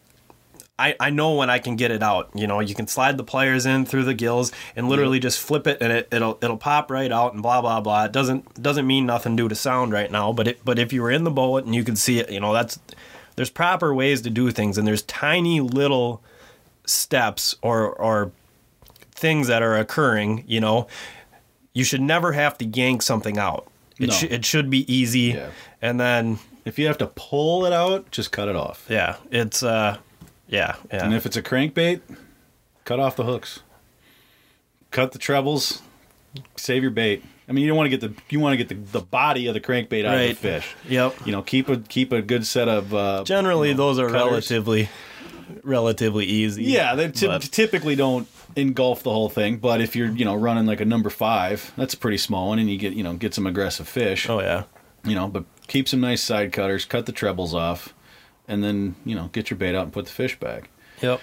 I, 0.88 0.96
I 1.00 1.10
know 1.12 1.36
when 1.36 1.50
I 1.50 1.60
can 1.60 1.76
get 1.76 1.92
it 1.92 2.02
out. 2.04 2.30
You 2.34 2.48
know, 2.48 2.60
you 2.60 2.74
can 2.76 2.88
slide 2.88 3.18
the 3.18 3.24
pliers 3.24 3.66
in 3.66 3.86
through 3.86 4.04
the 4.06 4.14
gills 4.14 4.52
and 4.76 4.90
literally 4.90 5.20
just 5.20 5.40
flip 5.40 5.68
it 5.68 5.78
and 5.82 5.92
it, 5.94 6.08
it'll 6.12 6.38
it'll 6.42 6.58
pop 6.58 6.90
right 6.92 7.12
out 7.12 7.34
and 7.34 7.42
blah 7.44 7.62
blah 7.62 7.80
blah. 7.82 8.06
It 8.06 8.12
doesn't 8.12 8.62
doesn't 8.62 8.88
mean 8.88 9.06
nothing 9.06 9.36
due 9.36 9.48
to 9.48 9.56
sound 9.56 9.94
right 9.94 10.12
now, 10.12 10.34
but 10.34 10.48
it 10.48 10.60
but 10.66 10.80
if 10.80 10.92
you 10.94 11.02
were 11.02 11.12
in 11.12 11.24
the 11.24 11.32
boat 11.32 11.66
and 11.66 11.76
you 11.76 11.84
could 11.84 11.98
see 11.98 12.20
it, 12.20 12.32
you 12.32 12.40
know, 12.40 12.54
that's 12.54 12.80
there's 13.36 13.50
proper 13.50 13.94
ways 13.94 14.22
to 14.24 14.30
do 14.30 14.52
things 14.52 14.78
and 14.78 14.88
there's 14.88 15.04
tiny 15.04 15.62
little 15.62 16.22
steps 16.86 17.56
or 17.62 17.90
or 17.90 18.32
things 19.14 19.48
that 19.48 19.62
are 19.62 19.78
occurring, 19.78 20.44
you 20.48 20.60
know. 20.60 20.88
You 21.74 21.84
should 21.86 22.02
never 22.02 22.34
have 22.34 22.58
to 22.58 22.66
yank 22.66 23.02
something 23.02 23.38
out. 23.38 23.68
It, 23.98 24.10
No. 24.10 24.14
sh- 24.16 24.24
it 24.24 24.44
should 24.46 24.70
be 24.70 24.92
easy. 24.94 25.36
Yeah. 25.36 25.50
And 25.82 26.00
then 26.00 26.40
If 26.66 26.78
you 26.78 26.88
have 26.88 26.98
to 26.98 27.08
pull 27.08 27.66
it 27.66 27.72
out, 27.74 28.12
just 28.12 28.32
cut 28.32 28.48
it 28.50 28.56
off. 28.56 28.86
yeah, 28.90 29.16
it's 29.32 29.64
uh 29.64 29.98
yeah, 30.52 30.76
yeah. 30.94 31.04
And 31.04 31.14
if 31.16 31.26
it's 31.26 31.36
a 31.38 31.42
crankbait, 31.42 32.02
cut 32.86 33.00
off 33.00 33.16
the 33.16 33.24
hooks. 33.24 33.62
Cut 34.92 35.12
the 35.14 35.18
trebles. 35.20 35.82
Save 36.58 36.84
your 36.84 36.92
bait. 36.92 37.24
I 37.50 37.54
mean, 37.54 37.64
you 37.64 37.68
don't 37.70 37.78
want 37.78 37.90
to 37.92 37.98
get 37.98 38.02
the 38.02 38.22
you 38.30 38.40
want 38.40 38.54
to 38.54 38.58
get 38.58 38.70
the, 38.70 39.00
the 39.00 39.04
body 39.06 39.48
of 39.48 39.54
the 39.54 39.60
crankbait 39.60 40.06
out 40.06 40.14
Right. 40.14 40.32
of 40.32 40.42
the 40.42 40.60
fish. 40.62 40.76
Yep. 40.88 41.26
You 41.26 41.32
know, 41.32 41.42
keep 41.42 41.68
a 41.70 41.78
keep 41.78 42.12
a 42.12 42.22
good 42.22 42.46
set 42.46 42.68
of. 42.70 42.94
Uh, 42.94 43.24
Generally, 43.26 43.70
you 43.70 43.74
know, 43.74 43.78
those 43.88 44.00
are 44.00 44.08
cutters. 44.10 44.30
relatively 44.32 44.90
relatively 45.64 46.26
easy. 46.26 46.64
Yeah, 46.66 46.96
they 46.96 47.08
but- 47.08 47.42
typically 47.52 47.96
don't 47.96 48.28
engulf 48.56 49.04
the 49.04 49.12
whole 49.12 49.30
thing. 49.30 49.58
But 49.58 49.82
if 49.82 49.96
you're 49.96 50.10
you 50.10 50.26
know 50.26 50.36
running 50.36 50.66
like 50.66 50.80
a 50.82 50.86
number 50.86 51.10
five, 51.10 51.72
that's 51.78 51.94
a 51.94 51.98
pretty 51.98 52.18
small 52.18 52.50
one, 52.50 52.60
and 52.60 52.70
you 52.70 52.78
get 52.78 52.94
you 52.94 53.04
know 53.04 53.14
get 53.14 53.34
some 53.34 53.48
aggressive 53.48 53.88
fish. 53.88 54.30
oh 54.30 54.40
yeah. 54.40 54.64
You 55.04 55.16
know, 55.16 55.28
but 55.28 55.46
keep 55.68 55.88
some 55.88 56.00
nice 56.00 56.22
side 56.22 56.52
cutters. 56.52 56.86
Cut 56.86 57.08
the 57.08 57.12
trebles 57.12 57.56
off, 57.56 57.94
and 58.52 58.64
then 58.64 58.96
you 59.06 59.16
know 59.16 59.30
get 59.34 59.50
your 59.50 59.58
bait 59.58 59.74
out 59.76 59.84
and 59.84 59.94
put 59.94 60.06
the 60.06 60.12
fish 60.12 60.40
back. 60.40 60.70
Yep. 61.02 61.20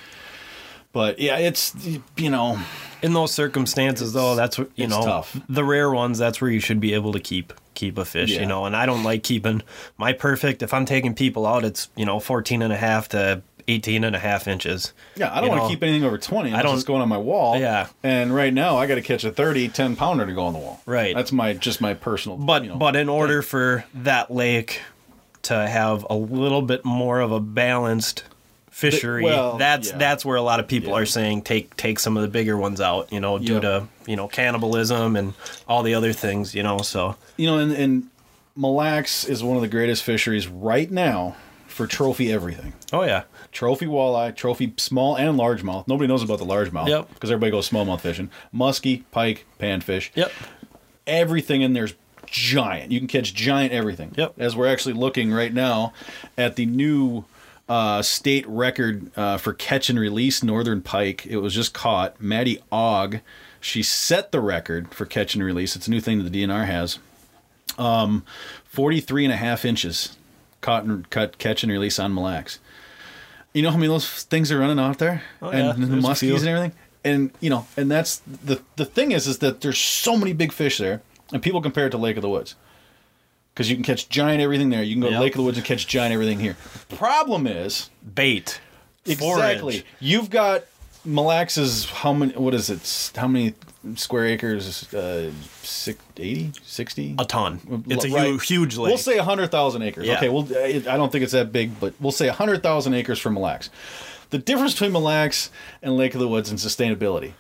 But 0.93 1.19
yeah, 1.19 1.37
it's 1.37 1.75
you 2.17 2.31
know 2.31 2.59
In 3.03 3.13
those 3.13 3.33
circumstances, 3.33 4.13
though, 4.15 4.35
that's 4.35 4.59
what 4.59 4.71
you 4.75 4.87
know. 4.89 5.03
tough. 5.05 5.39
The 5.49 5.63
rare 5.63 5.91
ones, 5.91 6.19
that's 6.19 6.41
where 6.41 6.51
you 6.51 6.61
should 6.61 6.81
be 6.81 6.95
able 6.95 7.13
to 7.13 7.21
keep 7.21 7.53
keep 7.75 7.99
a 7.99 8.05
fish. 8.05 8.31
Yeah. 8.33 8.41
You 8.41 8.47
know, 8.47 8.65
and 8.65 8.75
I 8.75 8.87
don't 8.87 9.05
like 9.05 9.23
keeping 9.23 9.63
my 9.99 10.13
perfect. 10.15 10.63
If 10.63 10.73
I'm 10.75 10.87
taking 10.87 11.15
people 11.15 11.47
out, 11.47 11.65
it's 11.65 11.89
you 11.95 12.07
know 12.07 12.19
14 12.19 12.63
and 12.63 12.73
a 12.73 12.77
half 12.77 13.09
to 13.11 13.43
18 13.69 14.03
and 14.03 14.17
a 14.17 14.19
half 14.19 14.49
inches. 14.49 14.95
Yeah, 15.15 15.31
I 15.33 15.43
don't 15.43 15.51
want 15.51 15.63
to 15.65 15.69
keep 15.69 15.83
anything 15.83 16.03
over 16.05 16.17
20. 16.17 16.53
I 16.55 16.59
I 16.59 16.63
don't- 16.63 16.77
don't. 16.77 16.87
Going 16.87 17.03
on 17.03 17.09
my 17.11 17.19
wall. 17.19 17.59
Yeah. 17.61 17.89
And 18.03 18.35
right 18.35 18.53
now, 18.53 18.79
I 18.79 18.87
got 18.87 18.95
to 18.95 19.03
catch 19.03 19.25
a 19.25 19.31
30, 19.31 19.69
10 19.69 19.95
pounder 19.95 20.25
to 20.25 20.33
go 20.33 20.47
on 20.47 20.55
the 20.55 20.59
wall. 20.59 20.81
Right. 20.87 21.15
That's 21.15 21.33
my 21.33 21.53
just 21.53 21.83
my 21.83 21.93
personal. 21.93 22.39
But 22.39 22.63
you 22.63 22.71
know, 22.71 22.77
but 22.77 22.97
in 22.97 23.11
order 23.11 23.43
for 23.43 23.85
that 23.95 24.31
lake 24.31 24.81
to 25.49 25.67
have 25.67 26.07
a 26.09 26.15
little 26.17 26.63
bit 26.63 26.85
more 26.85 27.21
of 27.21 27.33
a 27.33 27.41
balanced 27.41 28.25
fishery, 28.71 29.25
well, 29.25 29.59
that's 29.59 29.91
yeah. 29.91 29.99
that's 29.99 30.25
where 30.25 30.37
a 30.37 30.43
lot 30.43 30.61
of 30.61 30.69
people 30.69 30.91
Yeah. 30.91 30.99
are 31.01 31.07
saying 31.07 31.43
take 31.43 31.77
take 31.77 31.99
some 31.99 32.17
of 32.17 32.23
the 32.23 32.29
bigger 32.29 32.57
ones 32.57 32.81
out, 32.81 33.13
you 33.13 33.21
know, 33.21 33.39
due 33.39 33.55
Yep. 33.55 33.63
to 33.63 33.89
you 34.07 34.17
know 34.17 34.29
cannibalism 34.29 35.17
and 35.17 35.35
all 35.67 35.83
the 35.83 35.95
other 35.95 36.13
things, 36.13 36.55
you 36.55 36.63
know. 36.63 36.79
So 36.79 37.17
you 37.37 37.47
know, 37.47 37.59
and, 37.59 37.73
and 37.73 38.09
Mille 38.57 38.75
Lacs 38.75 39.25
is 39.25 39.43
one 39.43 39.57
of 39.57 39.63
the 39.63 39.69
greatest 39.69 40.03
fisheries 40.05 40.47
right 40.49 40.91
now 40.91 41.37
for 41.67 41.87
trophy 41.87 42.33
everything. 42.33 42.73
oh 42.93 43.03
yeah, 43.05 43.23
Trophy 43.53 43.87
walleye, 43.87 44.35
trophy 44.35 44.75
small 44.79 45.17
and 45.17 45.39
largemouth. 45.39 45.87
Nobody 45.89 46.07
knows 46.09 46.23
about 46.23 46.39
the 46.39 46.45
largemouth. 46.47 46.89
Yep. 46.89 47.15
Because 47.15 47.31
everybody 47.31 47.51
goes 47.53 47.69
smallmouth 47.71 48.01
fishing. 48.01 48.31
Muskie, 48.55 49.03
pike, 49.11 49.45
panfish. 49.61 50.11
yep, 50.15 50.31
everything 51.07 51.63
in 51.63 51.73
there's 51.73 51.95
giant. 52.31 52.93
You 52.93 52.99
can 52.99 53.09
catch 53.09 53.35
giant 53.35 53.73
everything. 53.73 54.15
Yep. 54.17 54.35
As 54.39 54.57
we're 54.57 54.69
actually 54.69 54.95
looking 54.95 55.33
right 55.33 55.53
now 55.53 55.93
at 56.37 56.57
the 56.57 56.67
new 56.67 57.25
uh, 57.69 58.03
state 58.03 58.47
record 58.49 59.11
uh, 59.17 59.37
for 59.37 59.53
catch 59.53 59.91
and 59.91 59.99
release 59.99 60.43
northern 60.43 60.81
pike. 60.81 61.27
It 61.27 61.39
was 61.39 61.55
just 61.55 61.75
caught. 61.75 62.21
Maddie 62.21 62.61
Ogg, 62.73 63.21
she 63.61 63.83
set 63.83 64.33
the 64.33 64.41
record 64.41 64.95
for 64.95 65.05
catch 65.05 65.35
and 65.35 65.45
release. 65.45 65.77
It's 65.77 65.87
a 65.87 65.91
new 65.91 66.01
thing 66.01 66.23
that 66.23 66.31
the 66.31 66.45
DNR 66.45 66.67
has. 66.67 66.99
Um, 67.77 68.25
43 68.65 69.25
and 69.25 69.33
a 69.33 69.37
half 69.37 69.65
inches 69.65 70.17
caught 70.61 70.85
and 70.85 71.09
cut 71.11 71.39
catch 71.39 71.63
and 71.63 71.71
release 71.71 71.99
on 71.99 72.15
Mille 72.15 72.25
Lacs. 72.25 72.59
You 73.53 73.63
know 73.63 73.71
how 73.71 73.77
many 73.77 73.87
of 73.87 73.93
those 73.93 74.25
things 74.25 74.51
are 74.51 74.59
running 74.59 74.79
out 74.79 74.99
there? 74.99 75.23
Oh, 75.41 75.51
and 75.51 75.67
yeah, 75.67 75.73
the 75.73 75.87
there's 75.87 76.05
muskies 76.05 76.39
and 76.39 76.49
everything? 76.49 76.73
and 77.05 77.31
you 77.41 77.51
know, 77.51 77.67
and 77.77 77.91
that's 77.91 78.19
the 78.27 78.63
the 78.77 78.85
thing 78.85 79.13
is, 79.13 79.27
is 79.27 79.39
that 79.39 79.61
there's 79.61 79.79
so 79.79 80.17
many 80.17 80.33
big 80.33 80.53
fish 80.53 80.79
there, 80.79 81.03
and 81.33 81.43
people 81.43 81.61
compare 81.63 81.87
it 81.87 81.91
to 81.91 81.99
Lake 81.99 82.17
of 82.17 82.23
the 82.23 82.29
Woods 82.29 82.55
because 83.55 83.69
you 83.69 83.77
can 83.77 83.85
catch 83.85 84.09
giant 84.09 84.41
everything 84.41 84.71
there. 84.71 84.83
You 84.83 84.95
can 84.95 85.01
go 85.03 85.09
Yep. 85.09 85.17
to 85.17 85.21
Lake 85.23 85.33
of 85.35 85.39
the 85.39 85.43
Woods 85.45 85.59
and 85.59 85.67
catch 85.67 85.87
giant 85.87 86.13
everything 86.13 86.41
here. 86.41 86.57
Problem 86.91 87.47
is, 87.47 87.91
bait. 88.15 88.61
exactly, 89.07 89.81
Forage. 89.81 89.85
you've 90.01 90.31
got 90.31 90.65
Mille 91.05 91.25
Lacs 91.25 91.57
is 91.57 91.87
how 91.87 92.13
many? 92.13 92.33
What 92.35 92.55
is 92.55 92.69
it? 92.71 93.13
How 93.17 93.27
many 93.29 93.55
square 93.95 94.27
acres? 94.27 94.93
Uh, 94.93 95.31
80, 96.17 96.53
60? 96.65 97.15
A 97.19 97.25
ton. 97.25 97.85
It's 97.89 98.05
a 98.05 98.11
Right. 98.11 98.43
huge, 98.43 98.77
lake. 98.77 98.89
We'll 98.89 98.99
say 98.99 99.17
100,000 99.17 99.83
acres. 99.83 100.07
Yeah. 100.07 100.17
Okay, 100.17 100.29
well, 100.29 100.47
I 100.57 100.83
I 100.89 100.97
don't 100.97 101.11
think 101.13 101.23
it's 101.23 101.33
that 101.33 101.53
big, 101.53 101.79
but 101.81 101.95
we'll 102.01 102.13
say 102.13 102.29
100,000 102.29 102.93
acres 102.95 103.19
for 103.19 103.31
Mille 103.31 103.43
Lacs. 103.45 103.71
The 104.31 104.39
difference 104.39 104.73
between 104.75 104.93
Mille 104.93 105.03
Lacs 105.03 105.51
and 105.83 105.97
Lake 105.97 106.15
of 106.15 106.21
the 106.21 106.29
Woods 106.29 106.51
and 106.51 106.59
sustainability 106.59 107.33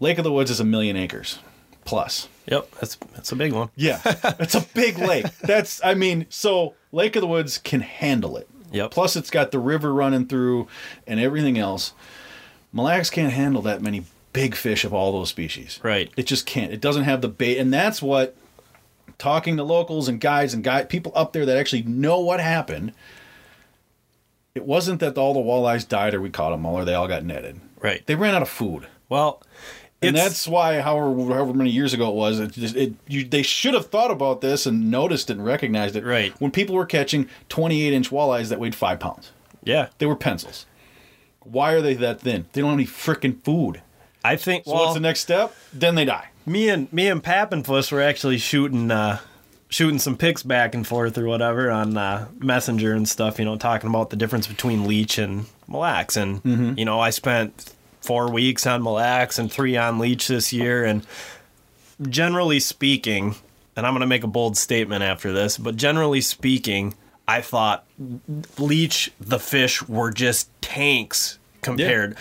Lake 0.00 0.18
of 0.18 0.24
the 0.24 0.32
Woods 0.32 0.50
is 0.50 0.60
a 0.60 0.64
million 0.64 0.96
acres 0.96 1.38
plus. 1.86 2.28
Yep, 2.46 2.70
that's 2.80 2.96
that's 3.14 3.32
a 3.32 3.36
big 3.36 3.52
one. 3.52 3.70
Yeah, 3.76 4.00
it's 4.40 4.54
a 4.54 4.66
big 4.74 4.98
lake. 4.98 5.26
That's, 5.42 5.80
I 5.84 5.94
mean, 5.94 6.26
so 6.28 6.74
Lake 6.90 7.14
of 7.14 7.20
the 7.20 7.28
Woods 7.28 7.58
can 7.58 7.80
handle 7.80 8.36
it. 8.36 8.48
Yep. 8.72 8.90
Plus, 8.90 9.14
it's 9.16 9.30
got 9.30 9.52
the 9.52 9.58
river 9.58 9.94
running 9.94 10.26
through 10.26 10.66
and 11.06 11.20
everything 11.20 11.56
else. 11.56 11.92
Mille 12.72 12.86
Lacs 12.86 13.10
can't 13.10 13.32
handle 13.32 13.62
that 13.62 13.80
many 13.80 14.06
big 14.32 14.54
fish 14.54 14.84
of 14.84 14.92
all 14.92 15.12
those 15.12 15.28
species. 15.28 15.78
Right. 15.82 16.10
It 16.16 16.26
just 16.26 16.46
can't. 16.46 16.72
It 16.72 16.80
doesn't 16.80 17.04
have 17.04 17.20
the 17.20 17.28
bait, 17.28 17.58
and 17.58 17.72
that's 17.72 18.02
what 18.02 18.36
talking 19.18 19.56
to 19.56 19.62
locals 19.62 20.08
and 20.08 20.20
guides 20.20 20.52
and 20.52 20.64
guide 20.64 20.88
people 20.88 21.12
up 21.14 21.32
there 21.32 21.46
that 21.46 21.56
actually 21.56 21.82
know 21.82 22.18
what 22.18 22.40
happened. 22.40 22.92
It 24.54 24.64
wasn't 24.64 25.00
that 25.00 25.16
all 25.16 25.32
the 25.32 25.40
walleyes 25.40 25.86
died 25.86 26.14
or 26.14 26.20
we 26.20 26.30
caught 26.30 26.50
them 26.50 26.66
all 26.66 26.76
or 26.76 26.84
they 26.84 26.94
all 26.94 27.08
got 27.08 27.24
netted. 27.24 27.60
Right. 27.80 28.04
They 28.06 28.16
ran 28.16 28.34
out 28.34 28.42
of 28.42 28.48
food. 28.48 28.86
Well, 29.08 29.42
And 30.02 30.16
it's- 30.16 30.28
that's 30.28 30.48
why, 30.48 30.80
however, 30.80 31.14
however 31.34 31.54
many 31.54 31.70
years 31.70 31.92
ago 31.94 32.08
it 32.10 32.14
was, 32.14 32.40
it, 32.40 32.52
just- 32.52 32.76
it 32.76 32.94
you, 33.08 33.24
they 33.24 33.42
should 33.42 33.74
have 33.74 33.86
thought 33.86 34.10
about 34.10 34.40
this 34.40 34.66
and 34.66 34.90
noticed 34.90 35.30
it 35.30 35.34
and 35.34 35.44
recognized 35.44 35.96
it. 35.96 36.04
Right. 36.04 36.32
When 36.40 36.50
people 36.50 36.74
were 36.74 36.86
catching 36.86 37.28
28 37.48 37.92
inch 37.92 38.10
walleyes 38.10 38.48
that 38.48 38.58
weighed 38.60 38.74
five 38.74 38.98
pounds, 39.00 39.32
yeah. 39.64 39.88
they 39.98 40.06
were 40.06 40.16
pencils. 40.16 40.66
Why 41.40 41.72
are 41.72 41.80
they 41.80 41.94
that 41.94 42.20
thin? 42.20 42.46
They 42.52 42.60
don't 42.60 42.70
have 42.70 42.78
any 42.78 42.86
freaking 42.86 43.42
food. 43.44 43.82
I 44.24 44.36
think. 44.36 44.64
So 44.64 44.72
well, 44.72 44.82
what's 44.84 44.94
the 44.94 45.00
next 45.00 45.20
step? 45.20 45.54
Then 45.72 45.96
they 45.96 46.04
die. 46.04 46.28
me 46.46 46.68
and 46.68 46.92
me 46.92 47.08
and 47.08 47.22
Pappenfuss 47.22 47.90
were 47.90 48.00
actually 48.00 48.38
shooting 48.38 48.90
uh 48.92 49.18
shooting 49.68 49.98
some 49.98 50.16
pics 50.16 50.42
back 50.42 50.74
and 50.74 50.86
forth 50.86 51.16
or 51.18 51.24
whatever 51.26 51.70
on 51.70 51.96
uh, 51.96 52.28
messenger 52.38 52.92
and 52.92 53.08
stuff 53.08 53.38
you 53.38 53.44
know 53.44 53.56
talking 53.56 53.88
about 53.88 54.10
the 54.10 54.16
difference 54.16 54.46
between 54.46 54.86
leech 54.86 55.16
and 55.18 55.46
mille 55.66 55.80
lacs 55.80 56.14
and 56.16 56.42
Mm-hmm. 56.44 56.78
you 56.78 56.84
know 56.84 57.00
i 57.00 57.08
spent 57.10 57.72
four 58.02 58.30
weeks 58.30 58.66
on 58.66 58.82
mille 58.82 58.94
lacs 58.94 59.38
and 59.38 59.50
three 59.50 59.76
on 59.76 59.98
leech 59.98 60.28
this 60.28 60.52
year 60.52 60.84
and 60.84 61.06
generally 62.08 62.58
speaking 62.60 63.34
and 63.76 63.86
i'm 63.86 63.92
going 63.92 64.00
to 64.00 64.06
make 64.06 64.24
a 64.24 64.28
bold 64.28 64.56
statement 64.56 65.02
after 65.02 65.32
this 65.32 65.56
but 65.56 65.76
generally 65.76 66.20
speaking 66.20 66.94
i 67.28 67.40
thought 67.40 67.84
leech 68.58 69.12
the 69.20 69.38
fish 69.38 69.86
were 69.88 70.10
just 70.10 70.48
tanks 70.60 71.38
compared 71.62 72.16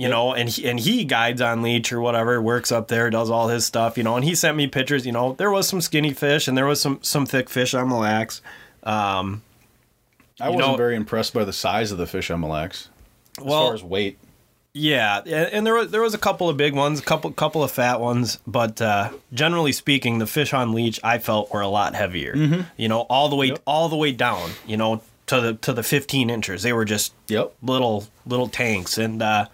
you 0.00 0.08
know, 0.08 0.32
and 0.32 0.48
he, 0.48 0.64
and 0.70 0.78
he 0.78 1.04
guides 1.04 1.40
on 1.40 1.60
leech 1.60 1.92
or 1.92 2.00
whatever, 2.00 2.40
works 2.40 2.70
up 2.70 2.86
there, 2.86 3.10
does 3.10 3.30
all 3.30 3.48
his 3.48 3.66
stuff, 3.66 3.98
you 3.98 4.04
know, 4.04 4.14
and 4.14 4.24
he 4.24 4.32
sent 4.36 4.56
me 4.56 4.68
pictures, 4.68 5.04
you 5.04 5.10
know, 5.10 5.32
there 5.32 5.50
was 5.50 5.66
some 5.66 5.80
skinny 5.80 6.12
fish 6.14 6.46
and 6.46 6.56
there 6.56 6.66
was 6.66 6.80
some 6.80 7.00
some 7.02 7.26
thick 7.26 7.50
fish 7.50 7.74
on 7.74 7.88
Mille 7.88 7.98
Lacs. 7.98 8.40
Um, 8.84 9.42
I 10.40 10.50
wasn't 10.50 10.68
know- 10.68 10.76
very 10.76 10.94
impressed 10.94 11.34
by 11.34 11.42
the 11.42 11.52
size 11.52 11.90
of 11.90 11.98
the 11.98 12.06
fish 12.06 12.30
on 12.30 12.38
Mille 12.38 12.50
Lacs. 12.50 12.88
As 13.38 13.44
Well- 13.44 13.66
far 13.66 13.74
as 13.74 13.82
weight. 13.82 14.18
Yeah, 14.74 15.18
and 15.20 15.66
there 15.66 15.74
was 15.74 15.90
there 15.90 16.02
was 16.02 16.14
a 16.14 16.18
couple 16.18 16.48
of 16.48 16.56
big 16.56 16.74
ones, 16.74 17.00
a 17.00 17.02
couple 17.02 17.30
couple 17.32 17.62
of 17.64 17.70
fat 17.70 18.00
ones, 18.00 18.38
but 18.46 18.80
uh, 18.80 19.10
generally 19.32 19.72
speaking, 19.72 20.18
the 20.18 20.26
fish 20.26 20.52
on 20.52 20.72
leech 20.72 21.00
I 21.02 21.18
felt 21.18 21.52
were 21.52 21.60
a 21.60 21.68
lot 21.68 21.94
heavier. 21.94 22.34
You 22.76 22.88
know, 22.88 23.00
all 23.02 23.28
the 23.28 23.36
way 23.36 23.48
Yep. 23.48 23.62
all 23.66 23.88
the 23.88 23.96
way 23.96 24.12
down, 24.12 24.50
you 24.66 24.76
know, 24.76 25.02
to 25.26 25.40
the 25.40 25.54
to 25.54 25.72
the 25.72 25.82
15 25.82 26.30
inches. 26.30 26.62
They 26.62 26.72
were 26.72 26.84
just 26.84 27.12
Yep. 27.28 27.54
little 27.62 28.06
little 28.26 28.48
tanks 28.48 28.98
and 28.98 29.22
uh, 29.22 29.46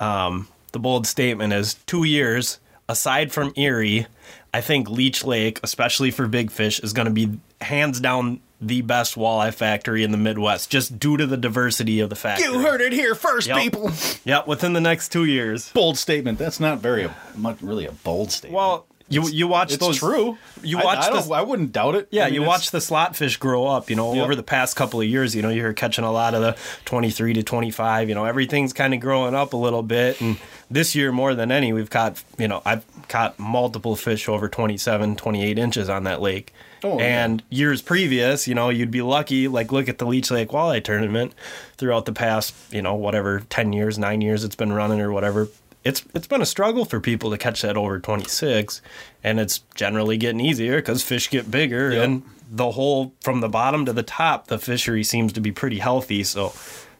um, 0.00 0.48
the 0.72 0.78
bold 0.78 1.06
statement 1.06 1.52
is 1.52 1.74
two 1.86 2.04
years 2.04 2.58
aside 2.88 3.32
from 3.32 3.52
erie 3.56 4.06
i 4.54 4.60
think 4.60 4.88
leech 4.88 5.24
lake 5.24 5.58
especially 5.64 6.10
for 6.10 6.28
big 6.28 6.50
fish 6.52 6.78
is 6.80 6.92
going 6.92 7.06
to 7.06 7.12
be 7.12 7.36
hands 7.60 7.98
down 7.98 8.40
the 8.60 8.80
best 8.82 9.14
walleye 9.16 9.52
factory 9.52 10.02
in 10.02 10.10
the 10.12 10.16
midwest 10.18 10.70
just 10.70 10.98
due 10.98 11.16
to 11.16 11.26
the 11.26 11.36
diversity 11.36 12.00
of 12.00 12.08
the 12.10 12.16
factory 12.16 12.46
You 12.46 12.60
heard 12.60 12.80
it 12.80 12.92
here 12.92 13.14
first, 13.14 13.48
Yep. 13.48 13.74
yep 14.24 14.46
within 14.46 14.72
the 14.72 14.80
next 14.80 15.10
two 15.12 15.24
years 15.24 15.70
Bold 15.72 15.98
statement. 15.98 16.38
That's 16.38 16.58
not 16.60 16.78
very 16.78 17.10
much 17.36 17.60
really 17.60 17.86
a 17.86 17.92
bold 17.92 18.32
statement. 18.32 18.56
well 18.56 18.86
you 19.08 19.28
you 19.28 19.46
watch 19.46 19.72
it's 19.72 19.78
those 19.78 19.98
true. 19.98 20.36
you 20.64 20.78
I- 20.80 20.84
watch 20.84 20.98
I, 20.98 21.12
this- 21.12 21.28
don't, 21.28 21.36
I 21.36 21.42
wouldn't 21.42 21.70
doubt 21.72 21.94
it. 21.94 22.08
Yeah, 22.10 22.22
I 22.22 22.24
mean, 22.26 22.34
you 22.34 22.40
it's- 22.42 22.48
watch 22.48 22.70
the 22.72 22.80
slot 22.80 23.14
fish 23.14 23.36
grow 23.36 23.64
up, 23.66 23.88
you 23.88 23.94
know, 23.94 24.14
Yep. 24.14 24.24
over 24.24 24.34
the 24.34 24.42
past 24.42 24.74
couple 24.74 25.00
of 25.00 25.06
years, 25.06 25.32
you 25.32 25.42
know, 25.42 25.48
you're 25.48 25.72
catching 25.74 26.02
a 26.04 26.10
lot 26.10 26.34
of 26.34 26.40
the 26.40 26.56
23 26.86 27.34
to 27.34 27.42
25, 27.44 28.08
you 28.08 28.16
know, 28.16 28.24
everything's 28.24 28.72
kind 28.72 28.92
of 28.94 28.98
growing 29.00 29.32
up 29.32 29.52
a 29.52 29.56
little 29.56 29.84
bit. 29.84 30.20
And 30.20 30.38
this 30.72 30.96
year, 30.96 31.12
more 31.12 31.36
than 31.36 31.52
any, 31.52 31.72
we've 31.72 31.88
caught, 31.90 32.20
you 32.36 32.48
know, 32.48 32.62
I've 32.64 32.84
caught 33.08 33.38
multiple 33.38 33.94
fish 33.94 34.28
over 34.28 34.48
27, 34.48 35.14
28 35.14 35.56
inches 35.56 35.88
on 35.88 36.02
that 36.02 36.20
lake. 36.20 36.52
Oh, 36.84 36.98
yeah. 36.98 37.24
and 37.24 37.42
years 37.50 37.82
previous, 37.82 38.46
you 38.46 38.54
know, 38.54 38.68
you'd 38.68 38.90
be 38.90 39.02
lucky, 39.02 39.48
like 39.48 39.72
look 39.72 39.88
at 39.88 39.98
the 39.98 40.06
Leech 40.06 40.30
Lake 40.30 40.50
Walleye 40.50 40.82
Tournament 40.84 41.32
throughout 41.76 42.04
the 42.04 42.12
past, 42.12 42.54
you 42.70 42.82
know, 42.82 42.94
whatever, 42.94 43.40
10 43.48 43.72
years, 43.72 43.98
nine 43.98 44.20
years 44.20 44.44
it's 44.44 44.56
been 44.56 44.72
running 44.72 45.00
or 45.00 45.10
whatever. 45.12 45.48
It's, 45.84 46.04
it's 46.14 46.26
been 46.26 46.42
a 46.42 46.46
struggle 46.46 46.84
for 46.84 46.98
people 47.00 47.30
to 47.30 47.38
catch 47.38 47.62
that 47.62 47.76
over 47.76 47.98
26 48.00 48.82
and 49.22 49.38
it's 49.38 49.58
generally 49.74 50.16
getting 50.16 50.40
easier 50.40 50.76
because 50.76 51.02
fish 51.02 51.30
get 51.30 51.50
bigger 51.50 51.92
Yep. 51.92 52.04
and 52.04 52.22
the 52.50 52.72
whole 52.72 53.12
from 53.20 53.40
the 53.40 53.48
bottom 53.48 53.84
to 53.86 53.92
the 53.92 54.02
top 54.02 54.48
the 54.48 54.58
fishery 54.58 55.02
seems 55.04 55.32
to 55.34 55.40
be 55.40 55.52
pretty 55.52 55.78
healthy 55.78 56.22
so 56.24 56.52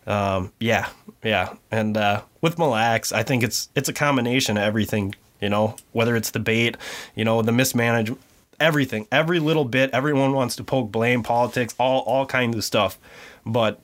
um, 0.06 0.52
yeah 0.60 0.88
yeah 1.24 1.54
and 1.70 1.96
uh, 1.96 2.22
with 2.40 2.58
Mille 2.58 2.70
Lacs 2.70 3.12
i 3.12 3.22
think 3.24 3.42
it's 3.42 3.68
it's 3.74 3.88
a 3.88 3.92
combination 3.92 4.56
of 4.56 4.62
everything 4.62 5.14
you 5.40 5.48
know 5.48 5.74
whether 5.92 6.14
it's 6.16 6.30
the 6.30 6.38
bait 6.40 6.76
you 7.16 7.24
know 7.24 7.42
the 7.42 7.52
mismanagement 7.52 8.20
everything 8.60 9.06
every 9.12 9.38
little 9.38 9.64
bit 9.64 9.90
everyone 9.92 10.32
wants 10.32 10.56
to 10.56 10.64
poke 10.64 10.90
blame 10.92 11.22
politics 11.22 11.74
all 11.78 12.00
all 12.00 12.26
kinds 12.26 12.56
of 12.56 12.64
stuff. 12.64 12.98
But 13.44 13.80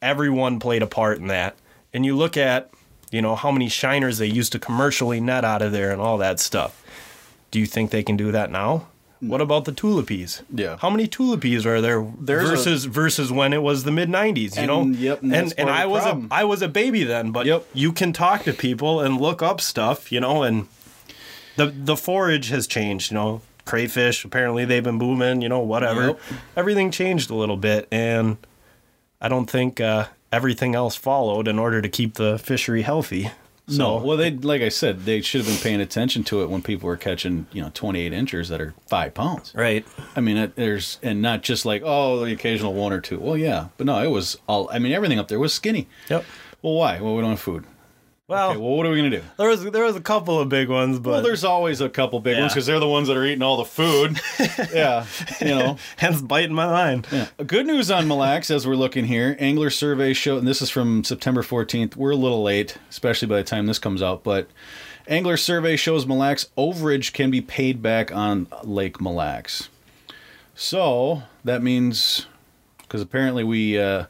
everyone 0.00 0.58
played 0.58 0.82
a 0.82 0.86
part 0.86 1.18
in 1.18 1.26
that. 1.28 1.56
And 1.94 2.04
you 2.06 2.16
look 2.16 2.36
at 2.36 2.70
you 3.10 3.20
know 3.20 3.34
how 3.36 3.50
many 3.50 3.68
shiners 3.68 4.18
they 4.18 4.26
used 4.26 4.52
to 4.52 4.58
commercially 4.58 5.20
net 5.20 5.44
out 5.44 5.62
of 5.62 5.72
there 5.72 5.90
and 5.90 6.00
all 6.00 6.18
that 6.18 6.40
stuff. 6.40 6.82
Do 7.50 7.60
you 7.60 7.66
think 7.66 7.90
they 7.90 8.02
can 8.02 8.16
do 8.16 8.32
that 8.32 8.50
now? 8.50 8.86
Hmm. 9.20 9.28
What 9.28 9.40
about 9.42 9.66
the 9.66 9.72
tullibees 9.72 10.42
Yeah. 10.52 10.78
how 10.80 10.88
many 10.90 11.06
tullibees 11.06 11.64
are 11.66 11.80
there 11.82 12.04
There's 12.18 12.48
a- 12.48 12.52
versus 12.56 12.84
versus 12.86 13.30
when 13.30 13.52
it 13.52 13.62
was 13.62 13.84
the 13.84 13.92
mid 13.92 14.08
90s 14.08 14.58
you 14.58 14.66
know? 14.66 14.80
And, 14.82 14.96
yep, 14.96 15.22
and 15.22 15.34
and, 15.34 15.54
and 15.58 15.70
i 15.70 15.84
was 15.86 16.02
a 16.04 16.08
problem. 16.08 16.28
i 16.30 16.42
was 16.44 16.60
a 16.62 16.68
baby 16.68 17.04
then 17.04 17.30
but 17.30 17.46
Yep. 17.46 17.66
you 17.74 17.92
can 17.92 18.12
talk 18.12 18.42
to 18.44 18.52
people 18.52 19.00
and 19.00 19.20
look 19.20 19.42
up 19.42 19.60
stuff 19.60 20.10
you 20.10 20.18
know 20.20 20.42
and 20.42 20.66
the 21.56 21.66
the 21.66 21.96
forage 21.96 22.48
has 22.48 22.66
changed 22.66 23.12
you 23.12 23.16
know 23.16 23.42
crayfish 23.64 24.24
apparently 24.24 24.64
they've 24.64 24.84
been 24.84 24.98
booming 24.98 25.40
you 25.42 25.48
know 25.48 25.60
whatever 25.60 26.06
Yep. 26.08 26.20
everything 26.56 26.90
changed 26.90 27.30
a 27.30 27.34
little 27.34 27.56
bit 27.56 27.86
and 27.92 28.36
i 29.20 29.28
don't 29.28 29.48
think 29.48 29.80
uh, 29.80 30.06
everything 30.32 30.74
else 30.74 30.96
followed 30.96 31.46
in 31.48 31.58
order 31.58 31.80
to 31.80 31.88
keep 31.88 32.14
the 32.14 32.38
fishery 32.38 32.82
healthy 32.82 33.30
so 33.68 33.76
No, 33.78 33.96
well, 34.04 34.16
they 34.16 34.32
like 34.32 34.60
I 34.60 34.68
said, 34.70 35.04
they 35.04 35.20
should 35.20 35.42
have 35.42 35.46
been 35.46 35.62
paying 35.62 35.80
attention 35.80 36.24
to 36.24 36.42
it 36.42 36.50
when 36.50 36.62
people 36.62 36.88
were 36.88 36.96
catching, 36.96 37.46
you 37.52 37.62
know, 37.62 37.70
twenty-eight 37.72 38.12
inchers 38.12 38.48
that 38.48 38.60
are 38.60 38.74
five 38.88 39.14
pounds. 39.14 39.52
right 39.54 39.86
I 40.16 40.20
mean, 40.20 40.36
it, 40.36 40.56
there's 40.56 40.98
and 41.00 41.22
not 41.22 41.42
just 41.44 41.64
like 41.64 41.80
oh, 41.84 42.24
the 42.24 42.32
occasional 42.32 42.74
one 42.74 42.92
or 42.92 43.00
two. 43.00 43.20
Well, 43.20 43.36
yeah, 43.36 43.68
but 43.76 43.86
no, 43.86 44.02
it 44.02 44.08
was 44.08 44.36
all. 44.48 44.68
I 44.72 44.80
mean, 44.80 44.90
everything 44.90 45.20
up 45.20 45.28
there 45.28 45.38
was 45.38 45.54
skinny. 45.54 45.86
yep 46.10 46.24
Well, 46.60 46.74
why? 46.74 47.00
Well, 47.00 47.14
we 47.14 47.20
don't 47.20 47.30
have 47.30 47.40
food. 47.40 47.64
Well, 48.32 48.50
Okay, 48.50 48.58
well, 48.58 48.76
what 48.76 48.86
are 48.86 48.90
we 48.90 48.96
gonna 48.96 49.10
do? 49.10 49.22
there 49.38 49.48
was 49.48 49.62
there 49.64 49.84
was 49.84 49.96
a 49.96 50.00
couple 50.00 50.38
of 50.38 50.48
big 50.48 50.68
ones 50.68 50.98
but 50.98 51.10
Well, 51.10 51.22
there's 51.22 51.44
always 51.44 51.80
a 51.80 51.88
couple 51.88 52.18
big 52.20 52.38
ones 52.38 52.52
because 52.52 52.66
they're 52.66 52.80
the 52.80 52.88
ones 52.88 53.08
that 53.08 53.16
are 53.16 53.24
eating 53.24 53.42
all 53.42 53.56
the 53.56 53.64
food. 53.64 54.20
yeah, 54.74 55.06
you 55.40 55.48
know. 55.48 55.76
hence 55.96 56.20
biting 56.22 56.54
my 56.54 56.66
line 56.66 57.04
Yeah. 57.10 57.28
Good 57.46 57.66
news 57.66 57.90
on 57.90 58.08
Mille 58.08 58.18
Lacs 58.18 58.50
as 58.50 58.66
we're 58.66 58.74
looking 58.76 59.04
here. 59.04 59.36
Angler 59.38 59.70
survey 59.70 60.12
show, 60.12 60.38
and 60.38 60.46
this 60.46 60.60
is 60.62 60.70
from 60.70 61.04
September 61.04 61.42
14th. 61.42 61.96
We're 61.96 62.12
a 62.12 62.16
little 62.16 62.42
late, 62.42 62.76
especially 62.90 63.28
by 63.28 63.36
the 63.36 63.44
time 63.44 63.66
this 63.66 63.78
comes 63.78 64.02
out, 64.02 64.24
but 64.24 64.48
Angler 65.08 65.36
survey 65.36 65.76
shows 65.76 66.06
Mille 66.06 66.18
Lacs 66.18 66.46
overage 66.56 67.12
can 67.12 67.30
be 67.30 67.40
paid 67.40 67.82
back 67.82 68.14
on 68.14 68.46
Lake 68.62 69.00
Mille 69.00 69.14
Lacs. 69.14 69.68
So 70.54 71.22
that 71.44 71.62
means, 71.62 72.26
because 72.82 73.00
apparently 73.00 73.42
we 73.44 73.78
uh, 73.78 74.06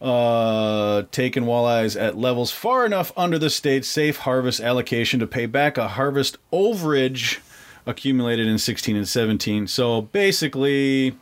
uh, 0.00 1.02
taken 1.10 1.44
walleyes 1.44 2.00
at 2.00 2.16
levels 2.16 2.50
far 2.50 2.86
enough 2.86 3.12
under 3.16 3.38
the 3.38 3.50
state's 3.50 3.88
safe 3.88 4.18
harvest 4.18 4.60
allocation 4.60 5.20
to 5.20 5.26
pay 5.26 5.46
back 5.46 5.76
a 5.76 5.88
harvest 5.88 6.38
overage 6.52 7.38
accumulated 7.86 8.46
in 8.46 8.58
16 8.58 8.96
and 8.96 9.08
17. 9.08 9.66
So 9.66 10.02
basically, 10.02 11.16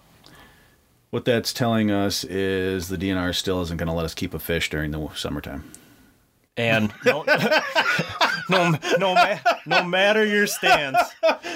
what 1.11 1.24
that's 1.24 1.53
telling 1.53 1.91
us 1.91 2.22
is 2.24 2.89
the 2.89 2.97
DNR 2.97 3.35
still 3.35 3.62
isn't 3.62 3.76
going 3.79 3.87
to 3.89 3.93
let 3.93 4.05
us 4.05 4.14
keep 4.14 4.35
a 4.35 4.39
fish 4.39 4.70
during 4.70 4.91
the 4.91 5.09
summertime. 5.14 5.64
and 6.57 6.93
no, 7.05 7.24
no, 8.51 8.74
no, 8.99 9.39
no 9.66 9.83
matter 9.85 10.24
your 10.24 10.47
stance, 10.47 10.99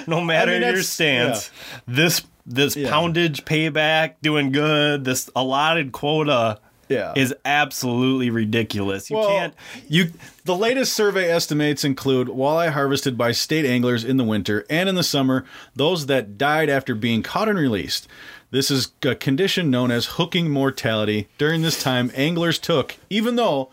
no 0.06 0.20
matter 0.20 0.52
your 0.52 0.60
that's- 0.60 0.88
stance, 0.88 1.50
this 1.86 2.22
this 2.44 2.74
Yeah. 2.74 2.90
poundage 2.90 3.44
payback 3.44 4.14
doing 4.22 4.50
good, 4.50 5.04
this 5.04 5.30
allotted 5.36 5.92
quota 5.92 6.58
Yeah. 6.92 7.12
is 7.16 7.34
absolutely 7.44 8.30
ridiculous. 8.30 9.10
You 9.10 9.16
Well- 9.16 9.28
can't 9.28 9.54
you 9.88 10.12
The 10.44 10.56
latest 10.56 10.92
survey 10.94 11.30
estimates 11.30 11.84
include 11.84 12.28
walleye 12.28 12.70
harvested 12.72 13.16
by 13.16 13.30
state 13.32 13.64
anglers 13.64 14.02
in 14.04 14.16
the 14.16 14.24
winter 14.24 14.64
and 14.68 14.88
in 14.88 14.94
the 14.96 15.02
summer, 15.04 15.44
those 15.76 16.06
that 16.06 16.36
died 16.36 16.68
after 16.68 16.94
being 16.94 17.22
caught 17.22 17.48
and 17.48 17.58
released. 17.58 18.08
This 18.50 18.70
is 18.70 18.88
a 19.04 19.14
condition 19.14 19.70
known 19.70 19.90
as 19.90 20.06
hooking 20.16 20.50
mortality. 20.50 21.28
During 21.38 21.62
this 21.62 21.80
time, 21.82 22.10
anglers 22.14 22.58
took, 22.58 22.96
even 23.08 23.36
though 23.36 23.70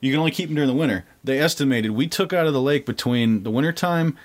you 0.00 0.10
can 0.12 0.18
only 0.20 0.30
keep 0.30 0.48
them 0.48 0.54
during 0.54 0.68
the 0.68 0.74
winter, 0.74 1.04
they 1.24 1.38
estimated 1.38 1.90
we 1.90 2.06
took 2.06 2.32
out 2.32 2.46
of 2.46 2.52
the 2.52 2.60
lake 2.62 2.86
between 2.86 3.42
the 3.42 3.50
wintertime 3.50 4.16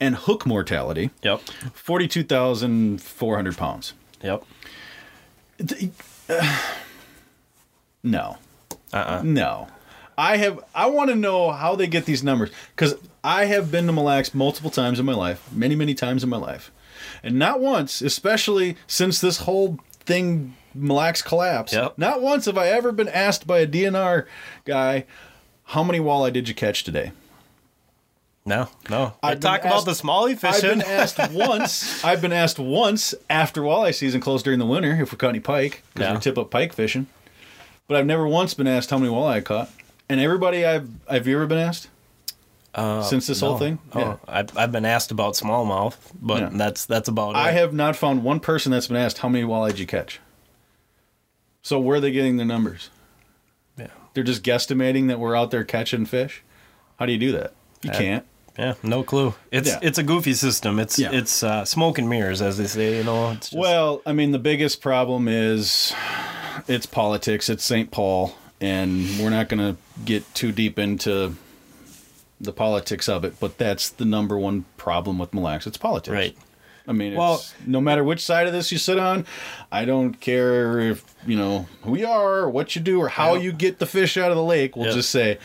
and 0.00 0.14
hook 0.16 0.46
mortality 0.46 1.10
Yep. 1.22 1.40
42,400 1.74 3.56
pounds. 3.56 3.92
Yep. 4.22 4.42
Uh, 6.30 6.58
No. 8.02 8.38
Uh-uh. 8.92 9.22
No. 9.24 9.68
I 10.18 10.36
have 10.36 10.60
I 10.74 10.86
want 10.86 11.10
to 11.10 11.16
know 11.16 11.50
how 11.52 11.74
they 11.76 11.86
get 11.86 12.04
these 12.04 12.22
numbers 12.22 12.50
cuz 12.76 12.94
I 13.24 13.46
have 13.46 13.70
been 13.70 13.86
to 13.86 13.92
Mille 13.92 14.04
Lacs 14.04 14.34
multiple 14.34 14.70
times 14.70 14.98
in 15.00 15.06
my 15.06 15.14
life, 15.14 15.42
many 15.52 15.74
many 15.74 15.94
times 15.94 16.22
in 16.22 16.28
my 16.28 16.36
life. 16.36 16.70
And 17.22 17.38
not 17.38 17.60
once, 17.60 18.02
especially 18.02 18.76
since 18.86 19.20
this 19.20 19.38
whole 19.38 19.78
thing 20.04 20.54
Mille 20.74 20.96
Lacs 20.96 21.22
collapsed. 21.22 21.74
Yep. 21.74 21.94
Not 21.96 22.20
once 22.20 22.44
have 22.46 22.58
I 22.58 22.68
ever 22.68 22.92
been 22.92 23.08
asked 23.08 23.46
by 23.46 23.60
a 23.60 23.66
DNR 23.66 24.26
guy, 24.64 25.04
"How 25.66 25.82
many 25.82 25.98
walleye 26.00 26.32
did 26.32 26.48
you 26.48 26.54
catch 26.54 26.84
today?" 26.84 27.12
No, 28.44 28.68
no. 28.90 29.14
I 29.22 29.34
talk 29.36 29.60
about 29.60 29.76
asked- 29.76 29.86
the 29.86 29.92
smallie 29.92 30.36
fishing. 30.36 30.70
I've 30.70 30.78
been 30.78 30.82
asked 30.82 31.18
once. 31.32 32.04
I've 32.04 32.20
been 32.20 32.32
asked 32.32 32.58
once 32.58 33.14
after 33.30 33.62
walleye 33.62 33.94
season 33.94 34.20
closed 34.20 34.44
during 34.44 34.58
the 34.58 34.66
winter 34.66 35.00
if 35.00 35.12
we 35.12 35.16
caught 35.18 35.28
any 35.28 35.40
pike 35.40 35.82
because 35.94 36.08
Yeah. 36.08 36.14
we 36.14 36.20
tip 36.20 36.36
up 36.38 36.50
pike 36.50 36.72
fishing. 36.72 37.06
But 37.92 37.98
I've 37.98 38.06
never 38.06 38.26
once 38.26 38.54
been 38.54 38.66
asked 38.66 38.88
how 38.88 38.96
many 38.96 39.12
walleye 39.12 39.32
I 39.34 39.40
caught. 39.42 39.70
And 40.08 40.18
everybody 40.18 40.64
I've 40.64 40.88
have 41.10 41.26
you 41.26 41.36
ever 41.36 41.46
been 41.46 41.58
asked 41.58 41.88
since 42.74 43.26
this 43.26 43.40
whole 43.40 43.58
thing? 43.58 43.78
Oh, 43.94 44.18
I've, 44.26 44.56
I've 44.56 44.72
been 44.72 44.86
asked 44.86 45.10
about 45.10 45.34
smallmouth, 45.34 45.96
but 46.20 46.40
Yeah. 46.40 46.48
that's 46.54 46.86
that's 46.86 47.08
about 47.08 47.32
it. 47.32 47.36
I 47.36 47.52
have 47.52 47.74
not 47.74 47.94
found 47.96 48.24
one 48.24 48.40
person 48.40 48.72
that's 48.72 48.86
been 48.88 48.96
asked 48.96 49.18
how 49.18 49.28
many 49.28 49.44
walleye 49.44 49.70
did 49.72 49.78
you 49.78 49.86
catch. 49.86 50.20
So 51.62 51.78
where 51.78 51.98
are 51.98 52.00
they 52.00 52.10
getting 52.12 52.38
their 52.38 52.46
numbers? 52.46 52.88
Yeah. 53.78 53.88
They're 54.14 54.24
just 54.24 54.42
guesstimating 54.42 55.08
that 55.08 55.20
we're 55.20 55.36
out 55.36 55.50
there 55.50 55.62
catching 55.64 56.06
fish. 56.06 56.42
How 56.98 57.04
do 57.04 57.12
you 57.12 57.18
do 57.18 57.32
that? 57.32 57.52
You 57.82 57.90
Uh, 57.90 57.98
can't. 57.98 58.24
Yeah, 58.58 58.74
no 58.82 59.02
clue. 59.02 59.34
It's 59.50 59.68
Yeah. 59.68 59.78
it's 59.82 59.98
a 59.98 60.02
goofy 60.02 60.32
system. 60.32 60.78
It's 60.78 60.98
Yeah. 60.98 61.10
it's 61.12 61.42
uh, 61.42 61.66
smoke 61.66 61.98
and 61.98 62.08
mirrors, 62.08 62.40
as 62.40 62.56
they 62.56 62.66
say. 62.66 62.96
You 62.96 63.04
know. 63.04 63.32
It's 63.32 63.50
just, 63.50 63.60
Well, 63.60 64.00
I 64.06 64.12
mean, 64.14 64.32
the 64.32 64.38
biggest 64.38 64.80
problem 64.80 65.28
is 65.28 65.94
it's 66.68 66.86
politics. 66.86 67.48
It's 67.48 67.64
St. 67.64 67.90
Paul, 67.90 68.34
and 68.60 69.06
we're 69.18 69.30
not 69.30 69.48
going 69.48 69.74
to 69.74 69.80
get 70.04 70.32
too 70.34 70.52
deep 70.52 70.78
into 70.78 71.34
the 72.40 72.52
politics 72.52 73.08
of 73.08 73.24
it. 73.24 73.38
But 73.40 73.58
that's 73.58 73.88
the 73.90 74.04
number 74.04 74.38
one 74.38 74.64
problem 74.76 75.18
with 75.18 75.32
Mille 75.34 75.44
Lacs. 75.44 75.66
It's 75.66 75.76
politics. 75.78 76.12
right. 76.12 76.36
I 76.88 76.90
mean, 76.92 77.14
Well- 77.14 77.34
it's, 77.36 77.54
no 77.64 77.80
matter 77.80 78.02
which 78.02 78.20
side 78.24 78.48
of 78.48 78.52
this 78.52 78.72
you 78.72 78.78
sit 78.78 78.98
on, 78.98 79.24
I 79.70 79.84
don't 79.84 80.14
care 80.20 80.80
if 80.80 81.04
you 81.24 81.36
know 81.36 81.66
who 81.84 81.96
you 81.96 82.08
are, 82.08 82.38
or 82.40 82.50
what 82.50 82.74
you 82.74 82.82
do, 82.82 83.00
or 83.00 83.08
how 83.08 83.34
you 83.34 83.52
get 83.52 83.78
the 83.78 83.86
fish 83.86 84.16
out 84.16 84.32
of 84.32 84.36
the 84.36 84.42
lake. 84.42 84.74
We'll 84.74 84.88
Yeah. 84.88 84.94
just 84.94 85.10
say 85.10 85.38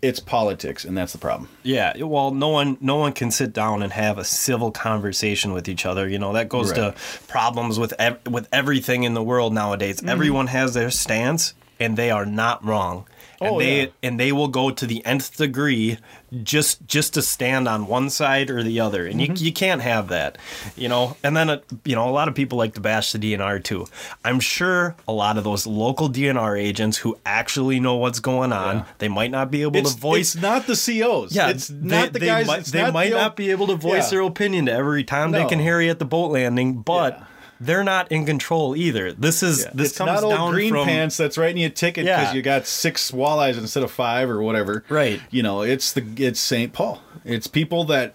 it's 0.00 0.20
politics, 0.20 0.84
and 0.84 0.96
that's 0.96 1.12
the 1.12 1.18
problem. 1.18 1.48
Yeah, 1.62 2.02
well, 2.04 2.30
no 2.30 2.48
one 2.48 2.78
no 2.80 2.96
one 2.96 3.12
can 3.12 3.30
sit 3.30 3.52
down 3.52 3.82
and 3.82 3.92
have 3.92 4.16
a 4.18 4.24
civil 4.24 4.70
conversation 4.70 5.52
with 5.52 5.68
each 5.68 5.84
other. 5.84 6.08
You 6.08 6.18
know 6.18 6.32
that 6.34 6.48
goes 6.48 6.70
Right. 6.70 6.94
to 6.94 6.94
problems 7.26 7.78
with 7.78 7.92
ev- 7.98 8.20
with 8.30 8.48
everything 8.52 9.02
in 9.04 9.14
the 9.14 9.22
world 9.22 9.52
nowadays. 9.52 9.96
Mm-hmm. 9.96 10.08
Everyone 10.08 10.46
has 10.48 10.74
their 10.74 10.90
stance, 10.90 11.54
and 11.80 11.96
they 11.96 12.10
are 12.10 12.26
not 12.26 12.64
wrong. 12.64 13.06
And 13.40 13.54
Oh, 13.54 13.58
they 13.60 13.80
yeah. 13.82 13.86
and 14.02 14.18
they 14.18 14.32
will 14.32 14.48
go 14.48 14.70
to 14.70 14.84
the 14.86 15.04
nth 15.06 15.36
degree 15.36 15.98
just 16.42 16.86
just 16.88 17.14
to 17.14 17.22
stand 17.22 17.68
on 17.68 17.86
one 17.86 18.10
side 18.10 18.50
or 18.50 18.62
the 18.64 18.80
other, 18.80 19.06
and 19.06 19.20
Mm-hmm. 19.20 19.36
you 19.36 19.46
you 19.46 19.52
can't 19.52 19.80
have 19.80 20.08
that, 20.08 20.38
you 20.76 20.88
know. 20.88 21.16
And 21.22 21.36
then 21.36 21.48
uh, 21.48 21.60
you 21.84 21.94
know 21.94 22.08
a 22.08 22.10
lot 22.10 22.26
of 22.28 22.34
people 22.34 22.58
like 22.58 22.74
to 22.74 22.80
bash 22.80 23.12
the 23.12 23.18
DNR 23.18 23.62
too. 23.62 23.86
I'm 24.24 24.40
sure 24.40 24.96
a 25.06 25.12
lot 25.12 25.38
of 25.38 25.44
those 25.44 25.66
local 25.66 26.08
DNR 26.10 26.58
agents 26.60 26.98
who 26.98 27.16
actually 27.24 27.78
know 27.80 27.94
what's 27.96 28.18
going 28.20 28.52
on, 28.52 28.78
Yeah. 28.78 28.84
they 28.98 29.08
might 29.08 29.30
not 29.30 29.50
be 29.50 29.62
able 29.62 29.76
It's, 29.76 29.94
to 29.94 30.00
voice 30.00 30.34
it's 30.34 30.42
not 30.42 30.66
the 30.66 30.74
COs. 30.74 31.34
yeah, 31.34 31.48
it's 31.50 31.68
they- 31.68 31.76
not 31.88 32.12
the 32.12 32.18
they 32.18 32.26
guys. 32.26 32.46
Might, 32.46 32.60
it's 32.60 32.70
they 32.72 32.82
not 32.82 32.92
might 32.92 33.10
the 33.10 33.16
not 33.16 33.36
be 33.36 33.50
able 33.52 33.68
to 33.68 33.76
voice 33.76 34.10
Yeah. 34.12 34.18
their 34.18 34.26
opinion 34.28 34.66
to 34.66 34.72
every 34.72 35.04
Tom, 35.04 35.30
Dick, 35.32 35.42
No. 35.44 35.48
and 35.50 35.60
Harry 35.60 35.88
at 35.88 35.98
the 36.00 36.04
boat 36.04 36.32
landing, 36.32 36.78
but. 36.82 37.22
They're 37.60 37.84
not 37.84 38.10
in 38.12 38.24
control 38.26 38.76
either. 38.76 39.12
This 39.12 39.42
is 39.42 39.64
Yeah. 39.64 39.70
this 39.74 39.88
it's 39.90 39.98
comes 39.98 40.12
not 40.12 40.22
old 40.24 40.32
down 40.34 40.50
green 40.52 40.70
from 40.70 40.86
pants 40.86 41.16
that's 41.16 41.36
writing 41.38 41.58
you 41.58 41.66
a 41.66 41.70
ticket 41.70 42.04
because 42.04 42.28
Yeah. 42.28 42.32
you 42.34 42.42
got 42.42 42.66
six 42.66 43.10
walleyes 43.10 43.58
instead 43.58 43.82
of 43.82 43.90
five 43.90 44.30
or 44.30 44.42
whatever. 44.42 44.84
Right. 44.88 45.20
You 45.30 45.42
know, 45.42 45.62
it's 45.62 45.92
the 45.92 46.04
it's 46.16 46.40
St. 46.40 46.72
Paul. 46.72 47.02
It's 47.24 47.46
people 47.46 47.84
that 47.84 48.14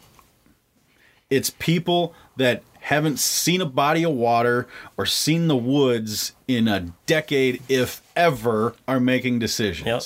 it's 1.29 1.49
people 1.51 2.13
that 2.37 2.63
haven't 2.81 3.17
seen 3.17 3.61
a 3.61 3.65
body 3.65 4.03
of 4.03 4.11
water 4.11 4.67
or 4.97 5.05
seen 5.05 5.47
the 5.47 5.55
woods 5.55 6.33
in 6.47 6.67
a 6.67 6.91
decade, 7.05 7.61
if 7.69 8.01
ever, 8.15 8.75
are 8.87 8.99
making 8.99 9.39
decisions. 9.39 9.85
Yep. 9.87 10.03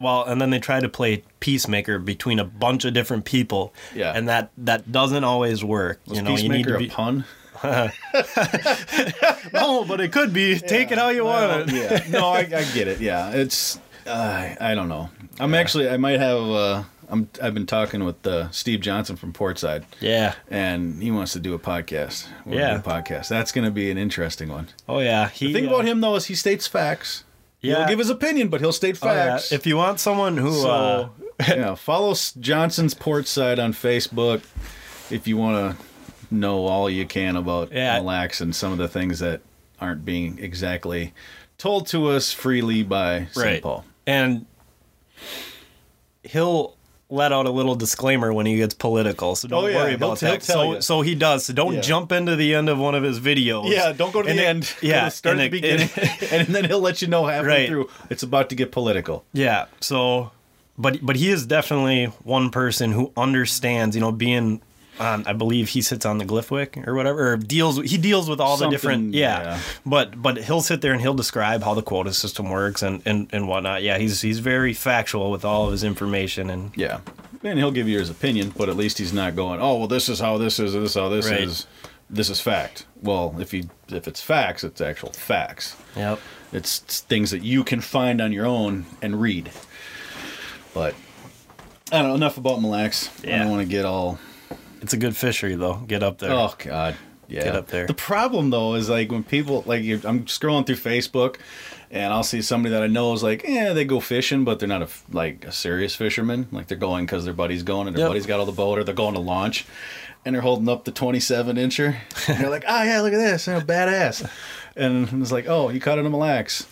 Well, 0.00 0.24
and 0.24 0.40
then 0.40 0.50
they 0.50 0.60
try 0.60 0.78
to 0.78 0.88
play 0.88 1.24
peacemaker 1.40 1.98
between 1.98 2.38
a 2.38 2.44
bunch 2.44 2.84
of 2.84 2.92
different 2.94 3.24
people. 3.24 3.74
Yeah. 3.94 4.12
And 4.14 4.28
that 4.28 4.50
that 4.58 4.92
doesn't 4.92 5.24
always 5.24 5.64
work. 5.64 6.00
Was 6.06 6.18
you 6.18 6.22
know, 6.24 6.36
you 6.36 6.48
need 6.48 6.66
to 6.66 6.78
be 6.78 6.86
a 6.86 6.90
pun? 6.90 7.24
No, 9.52 9.84
but 9.84 10.00
it 10.00 10.12
could 10.12 10.32
be. 10.32 10.58
Take 10.58 10.90
it 10.92 10.98
how 10.98 11.08
you 11.08 11.24
Well, 11.24 11.58
want 11.58 11.70
it. 11.70 11.74
yeah. 11.74 12.04
No, 12.10 12.28
I, 12.28 12.40
I 12.40 12.64
get 12.74 12.88
it. 12.88 13.00
Yeah, 13.00 13.30
it's. 13.30 13.78
Uh, 14.06 14.54
I 14.60 14.74
don't 14.74 14.88
know. 14.88 15.10
I'm 15.40 15.54
actually. 15.54 15.88
I 15.88 15.96
might 15.96 16.20
have. 16.20 16.42
Uh, 16.42 16.82
I'm. 17.08 17.28
I've 17.42 17.54
been 17.54 17.66
talking 17.66 18.04
with 18.04 18.26
uh, 18.26 18.50
Steve 18.50 18.80
Johnson 18.80 19.16
from 19.16 19.32
Portside, 19.32 19.84
Yeah. 20.00 20.34
and 20.50 21.02
he 21.02 21.10
wants 21.10 21.32
to 21.34 21.40
do 21.40 21.54
a 21.54 21.58
podcast. 21.58 22.26
Gonna 22.44 22.56
Yeah. 22.56 22.82
podcast. 22.82 23.28
That's 23.28 23.52
going 23.52 23.64
to 23.64 23.70
be 23.70 23.90
an 23.90 23.98
interesting 23.98 24.48
one. 24.48 24.68
Oh 24.88 25.00
yeah. 25.00 25.28
He, 25.28 25.48
The 25.48 25.52
thing 25.54 25.66
uh, 25.66 25.74
about 25.74 25.84
him 25.86 26.00
though 26.00 26.16
is 26.16 26.26
he 26.26 26.34
states 26.34 26.66
facts. 26.66 27.24
Yeah. 27.60 27.78
He'll 27.78 27.88
give 27.88 27.98
his 27.98 28.10
opinion, 28.10 28.48
but 28.48 28.60
he'll 28.60 28.72
state 28.72 28.98
oh, 29.02 29.06
yeah, 29.06 29.30
facts. 29.32 29.50
If 29.52 29.66
you 29.66 29.76
want 29.76 29.98
someone 30.00 30.36
who 30.36 30.50
uh, 30.66 31.08
so, 31.08 31.10
yeah, 31.48 31.74
follow 31.74 32.14
Johnson's 32.38 32.94
Portside 32.94 33.58
on 33.62 33.72
Facebook 33.72 34.42
if 35.10 35.26
you 35.26 35.36
want 35.36 35.76
to 35.78 35.84
know 36.30 36.66
all 36.66 36.88
you 36.90 37.06
can 37.06 37.36
about 37.36 37.72
Yeah. 37.72 37.94
Mille 37.94 38.04
Lacs 38.04 38.40
and 38.40 38.54
some 38.54 38.72
of 38.72 38.78
the 38.78 38.88
things 38.88 39.18
that 39.20 39.40
aren't 39.80 40.04
being 40.04 40.38
exactly 40.40 41.12
told 41.56 41.86
to 41.88 42.08
us 42.08 42.32
freely 42.32 42.82
by 42.82 43.26
St. 43.32 43.36
Right. 43.36 43.62
Paul. 43.62 43.84
and 44.06 44.46
he'll 46.22 46.76
let 47.10 47.32
out 47.32 47.46
a 47.46 47.50
little 47.50 47.74
disclaimer 47.74 48.32
when 48.34 48.44
he 48.44 48.56
gets 48.58 48.74
political, 48.74 49.34
so 49.34 49.48
don't 49.48 49.64
Oh, 49.64 49.66
yeah, 49.66 49.76
worry 49.76 49.94
about 49.94 50.20
he'll 50.20 50.30
that. 50.32 50.42
So, 50.42 50.74
you. 50.74 50.80
so 50.82 51.00
he 51.00 51.14
does. 51.14 51.46
So 51.46 51.54
don't 51.54 51.74
Yeah. 51.76 51.80
jump 51.80 52.12
into 52.12 52.36
the 52.36 52.54
end 52.54 52.68
of 52.68 52.78
one 52.78 52.94
of 52.94 53.02
his 53.02 53.18
videos. 53.18 53.70
Yeah, 53.70 53.92
don't 53.92 54.12
go 54.12 54.20
to 54.22 54.28
And 54.28 54.38
the 54.38 54.42
it- 54.42 54.46
end. 54.46 54.74
Yeah, 54.82 55.08
start 55.08 55.38
at 55.38 55.38
the 55.38 55.46
it- 55.46 55.50
beginning, 55.50 55.88
and 56.30 56.48
then 56.48 56.64
he'll 56.66 56.80
let 56.80 57.00
you 57.00 57.08
know 57.08 57.24
halfway 57.26 57.48
Right. 57.48 57.68
through 57.68 57.88
it's 58.10 58.22
about 58.22 58.50
to 58.50 58.54
get 58.54 58.72
political. 58.72 59.24
Yeah. 59.32 59.66
So, 59.80 60.32
but 60.76 60.98
but 61.00 61.16
he 61.16 61.30
is 61.30 61.46
definitely 61.46 62.06
one 62.24 62.50
person 62.50 62.92
who 62.92 63.10
understands. 63.16 63.96
You 63.96 64.00
know, 64.02 64.12
being. 64.12 64.60
On, 65.00 65.24
I 65.26 65.32
believe 65.32 65.68
he 65.68 65.82
sits 65.82 66.04
on 66.04 66.18
the 66.18 66.24
GLIFWC 66.24 66.86
or 66.86 66.94
whatever, 66.94 67.32
or 67.32 67.36
deals. 67.36 67.76
He 67.88 67.96
deals 67.98 68.28
with 68.28 68.40
all 68.40 68.56
the 68.56 68.68
different, 68.68 69.14
yeah. 69.14 69.42
yeah. 69.42 69.60
But 69.86 70.20
but 70.20 70.38
he'll 70.38 70.60
sit 70.60 70.80
there 70.80 70.92
and 70.92 71.00
he'll 71.00 71.14
describe 71.14 71.62
how 71.62 71.74
the 71.74 71.82
quota 71.82 72.12
system 72.12 72.50
works 72.50 72.82
and 72.82 73.00
and 73.06 73.28
and 73.32 73.46
whatnot. 73.48 73.82
Yeah, 73.82 73.98
he's 73.98 74.20
he's 74.20 74.40
very 74.40 74.72
factual 74.72 75.30
with 75.30 75.44
all 75.44 75.66
of 75.66 75.72
his 75.72 75.84
information 75.84 76.50
and 76.50 76.72
Yeah, 76.76 77.00
and 77.44 77.58
he'll 77.58 77.70
give 77.70 77.88
you 77.88 77.98
his 77.98 78.10
opinion, 78.10 78.52
but 78.56 78.68
at 78.68 78.76
least 78.76 78.98
he's 78.98 79.12
not 79.12 79.36
going, 79.36 79.60
"Oh, 79.60 79.78
well, 79.78 79.88
this 79.88 80.08
is 80.08 80.18
how 80.18 80.36
this 80.38 80.58
is, 80.58 80.72
this 80.72 80.90
is 80.90 80.94
how 80.94 81.08
this 81.08 81.30
Right. 81.30 81.42
is, 81.42 81.66
this 82.10 82.28
is 82.28 82.40
fact." 82.40 82.84
Well, 83.00 83.36
if 83.38 83.52
he 83.52 83.68
if 83.88 84.08
it's 84.08 84.20
facts, 84.20 84.64
it's 84.64 84.80
actual 84.80 85.12
facts. 85.12 85.76
yep. 85.94 86.18
It's, 86.52 86.82
it's 86.82 87.00
things 87.00 87.30
that 87.30 87.42
you 87.44 87.62
can 87.62 87.80
find 87.80 88.20
on 88.20 88.32
your 88.32 88.46
own 88.46 88.86
and 89.00 89.20
read. 89.20 89.50
But 90.74 90.94
I 91.92 91.98
don't 92.00 92.08
know 92.08 92.14
enough 92.14 92.36
about 92.36 92.60
Mille 92.60 92.70
Lacs. 92.70 93.10
I 93.24 93.38
don't 93.38 93.50
want 93.50 93.62
to 93.62 93.68
get 93.68 93.84
all. 93.84 94.18
It's 94.80 94.92
a 94.92 94.96
good 94.96 95.16
fishery 95.16 95.54
though. 95.54 95.74
Get 95.86 96.02
up 96.02 96.18
there. 96.18 96.30
Oh 96.32 96.54
God, 96.58 96.96
yeah. 97.28 97.44
Get 97.44 97.56
up 97.56 97.66
there. 97.68 97.86
The 97.86 97.94
problem 97.94 98.50
though 98.50 98.74
is 98.74 98.88
like 98.88 99.10
when 99.10 99.24
people 99.24 99.62
like 99.66 99.82
you- 99.82 100.00
I'm 100.04 100.24
scrolling 100.26 100.66
through 100.66 100.76
Facebook, 100.76 101.36
and 101.90 102.12
I'll 102.12 102.22
see 102.22 102.42
somebody 102.42 102.72
that 102.74 102.82
I 102.82 102.86
know 102.86 103.12
is 103.12 103.22
like, 103.22 103.44
yeah, 103.46 103.72
they 103.72 103.84
go 103.84 103.98
fishing, 104.00 104.44
but 104.44 104.58
they're 104.58 104.68
not 104.68 104.82
a 104.82 104.88
like 105.10 105.44
a 105.44 105.52
serious 105.52 105.94
fisherman. 105.94 106.48
Like 106.52 106.68
they're 106.68 106.78
going 106.78 107.06
because 107.06 107.24
their 107.24 107.34
buddy's 107.34 107.62
going 107.62 107.86
and 107.88 107.96
their 107.96 108.04
Yep. 108.04 108.10
buddy's 108.10 108.26
got 108.26 108.40
all 108.40 108.46
the 108.46 108.52
boat, 108.52 108.78
or 108.78 108.84
they're 108.84 108.94
going 108.94 109.14
to 109.14 109.20
launch, 109.20 109.66
and 110.24 110.34
they're 110.34 110.42
holding 110.42 110.68
up 110.68 110.84
the 110.84 110.92
27 110.92 111.56
incher. 111.56 111.96
And 112.28 112.38
they're 112.38 112.50
like, 112.50 112.64
oh 112.68 112.82
yeah, 112.82 113.00
look 113.00 113.12
at 113.12 113.18
this, 113.18 113.46
you 113.46 113.54
know, 113.54 113.60
badass. 113.60 114.28
And 114.76 115.22
it's 115.22 115.32
like, 115.32 115.46
oh, 115.48 115.70
you 115.70 115.80
caught 115.80 115.98
it 115.98 116.02
in 116.02 116.06
a 116.06 116.10
Mille 116.10 116.20
Lacs. 116.20 116.66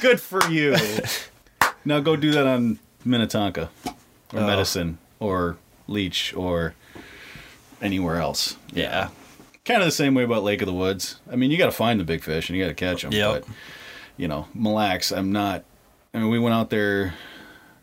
Good 0.00 0.20
for 0.20 0.44
you. 0.50 0.76
now 1.84 2.00
go 2.00 2.14
do 2.16 2.30
that 2.32 2.46
on 2.46 2.78
Minnetonka 3.08 3.70
or 3.86 4.40
Oh. 4.40 4.46
Medicine 4.46 4.98
or 5.18 5.56
Leech 5.86 6.34
or 6.34 6.74
anywhere 7.80 8.16
else. 8.20 8.56
yeah. 8.72 9.08
Kind 9.64 9.82
of 9.82 9.86
the 9.86 9.92
same 9.92 10.14
way 10.14 10.22
about 10.22 10.44
Lake 10.44 10.62
of 10.62 10.66
the 10.66 10.72
Woods. 10.72 11.18
I 11.30 11.36
mean, 11.36 11.50
you 11.50 11.58
got 11.58 11.66
to 11.66 11.72
find 11.72 12.00
the 12.00 12.04
big 12.04 12.22
fish 12.22 12.48
and 12.48 12.56
you 12.56 12.64
got 12.64 12.68
to 12.68 12.74
catch 12.74 13.02
them. 13.02 13.12
Yep. 13.12 13.42
But, 13.42 13.54
you 14.16 14.26
know, 14.26 14.48
Mille 14.54 14.72
Lacs, 14.72 15.12
I'm 15.12 15.30
not. 15.30 15.62
I 16.14 16.18
mean, 16.18 16.30
we 16.30 16.38
went 16.38 16.54
out 16.54 16.70
there 16.70 17.12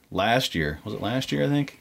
last 0.09 0.55
year. 0.55 0.79
Was 0.83 0.95
it 0.95 1.01
last 1.01 1.31
year, 1.31 1.43
I 1.45 1.47
think? 1.47 1.79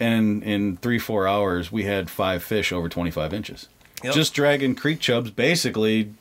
And 0.00 0.42
in 0.42 0.78
three, 0.78 0.98
four 0.98 1.28
hours, 1.28 1.70
we 1.70 1.84
had 1.84 2.08
five 2.08 2.42
fish 2.42 2.72
over 2.72 2.88
25 2.88 3.34
inches. 3.34 3.68
Yep. 4.02 4.14
Just 4.14 4.32
dragging 4.34 4.74
creek 4.74 5.00
chubs, 5.00 5.30
basically 5.30 6.12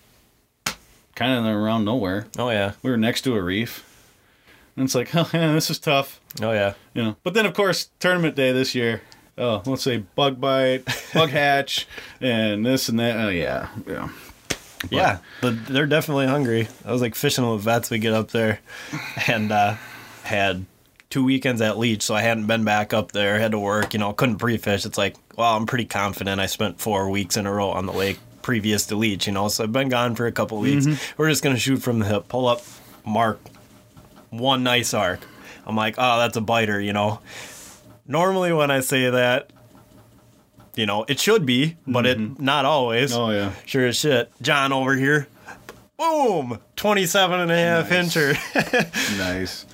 kind 1.16 1.34
of 1.40 1.46
around 1.56 1.86
nowhere. 1.86 2.28
Oh 2.38 2.50
yeah. 2.50 2.74
We 2.84 2.92
were 2.92 2.98
next 2.98 3.22
to 3.22 3.36
a 3.36 3.42
reef. 3.42 3.88
And 4.76 4.86
it's 4.86 4.96
like, 4.96 5.16
oh, 5.16 5.30
yeah, 5.34 5.54
this 5.54 5.70
is 5.70 5.80
tough. 5.80 6.20
Oh 6.42 6.52
yeah. 6.52 6.74
You 6.94 7.04
know. 7.04 7.16
But 7.24 7.34
then, 7.34 7.46
of 7.46 7.54
course, 7.54 7.90
tournament 8.00 8.36
day 8.36 8.52
this 8.52 8.76
year. 8.76 9.02
Oh, 9.38 9.62
let's 9.66 9.82
say 9.82 9.98
bug 9.98 10.40
bite, 10.40 10.84
bug 11.14 11.30
hatch, 11.32 11.88
and 12.20 12.66
this 12.66 12.90
and 12.90 13.00
that. 13.00 13.18
Oh, 13.18 13.30
yeah. 13.30 13.70
Yeah. 13.88 14.10
Yeah, 14.90 15.20
but 15.42 15.68
they're 15.68 15.86
definitely 15.86 16.26
hungry. 16.26 16.68
I 16.84 16.92
was 16.92 17.02
like 17.02 17.14
fishing 17.14 17.48
with 17.50 17.62
vets. 17.62 17.92
We 17.92 18.00
get 18.00 18.14
up 18.14 18.32
there, 18.32 18.60
and 19.28 19.52
uh, 19.52 19.76
had 20.24 20.66
two 21.12 21.24
weekends 21.24 21.62
at 21.62 21.78
Leech, 21.78 22.02
so 22.02 22.16
I 22.16 22.22
hadn't 22.22 22.48
been 22.48 22.64
back 22.64 22.92
up 22.92 23.12
there. 23.12 23.38
Had 23.40 23.52
to 23.52 23.60
work, 23.60 23.94
you 23.94 24.00
know, 24.00 24.12
couldn't 24.12 24.38
pre-fish. 24.38 24.86
It's 24.88 24.98
like, 24.98 25.16
well, 25.38 25.56
I'm 25.56 25.68
pretty 25.68 25.86
confident. 25.86 26.42
I 26.42 26.48
spent 26.48 26.80
four 26.80 27.10
weeks 27.12 27.38
in 27.38 27.46
a 27.46 27.52
row 27.54 27.70
on 27.70 27.86
the 27.86 27.94
lake 27.94 28.18
previous 28.42 28.88
to 28.88 28.96
Leech, 28.96 29.28
you 29.28 29.34
know, 29.34 29.50
so 29.50 29.64
I've 29.66 29.72
been 29.72 29.90
gone 29.90 30.16
for 30.16 30.26
a 30.26 30.32
couple 30.32 30.58
weeks. 30.58 30.88
We're 31.16 31.30
just 31.30 31.44
gonna 31.44 31.58
shoot 31.60 31.78
from 31.78 32.00
the 32.00 32.06
hip, 32.06 32.28
pull 32.28 32.48
up, 32.48 32.64
mark 33.06 33.40
one 34.32 34.64
nice 34.64 34.94
arc. 34.96 35.20
I'm 35.66 35.76
like, 35.76 35.96
oh, 35.98 36.20
that's 36.20 36.38
a 36.38 36.42
biter, 36.42 36.80
you 36.80 36.94
know. 36.94 37.20
Normally, 38.08 38.52
when 38.52 38.72
I 38.72 38.80
say 38.82 39.10
that, 39.10 39.52
You 40.76 40.86
know, 40.86 41.06
it 41.08 41.20
should 41.20 41.46
be, 41.46 41.76
but 41.86 42.06
it 42.06 42.18
mm-hmm. 42.18 42.44
not 42.44 42.64
always. 42.66 43.14
Oh, 43.14 43.30
yeah. 43.30 43.52
Sure 43.66 43.88
as 43.88 43.98
shit. 43.98 44.32
John 44.42 44.72
over 44.72 44.96
here. 44.96 45.28
Boom! 45.98 46.60
27 46.78 47.40
and 47.42 47.52
a 47.52 47.56
half 47.56 47.92
Nice. 47.92 48.16
incher. 48.16 49.18
Nice. 49.18 49.66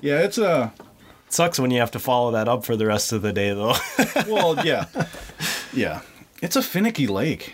Yeah, 0.00 0.20
it's 0.20 0.38
uh, 0.38 0.70
a. 0.78 0.84
Sucks 1.28 1.60
when 1.60 1.70
you 1.70 1.78
have 1.80 1.90
to 1.92 1.98
follow 1.98 2.30
that 2.32 2.48
up 2.48 2.64
for 2.64 2.76
the 2.76 2.86
rest 2.86 3.12
of 3.12 3.20
the 3.22 3.32
day, 3.32 3.50
though. 3.50 3.74
Well, 4.26 4.64
yeah, 4.66 4.86
yeah. 5.74 6.00
It's 6.42 6.56
a 6.56 6.62
finicky 6.62 7.06
lake. 7.06 7.52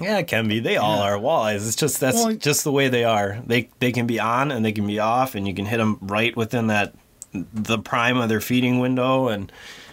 yeah, 0.00 0.18
it 0.18 0.26
can 0.26 0.48
be. 0.48 0.58
They 0.60 0.76
all 0.76 0.98
are 0.98 1.16
walleyes. 1.16 1.66
It's 1.66 1.76
just 1.76 2.00
that's 2.00 2.16
Well, 2.16 2.34
just 2.34 2.64
the 2.64 2.72
way 2.72 2.88
they 2.88 3.04
are. 3.04 3.38
They 3.46 3.68
they 3.78 3.92
can 3.92 4.06
be 4.06 4.18
on 4.18 4.50
and 4.50 4.64
they 4.64 4.72
can 4.72 4.86
be 4.86 4.98
off, 4.98 5.34
and 5.36 5.46
you 5.46 5.54
can 5.54 5.66
hit 5.66 5.78
them 5.78 5.98
right 6.02 6.36
within 6.36 6.66
that 6.66 6.94
the 7.34 7.78
prime 7.78 8.16
of 8.16 8.28
their 8.28 8.40
feeding 8.40 8.78
window, 8.78 9.28
and 9.28 9.50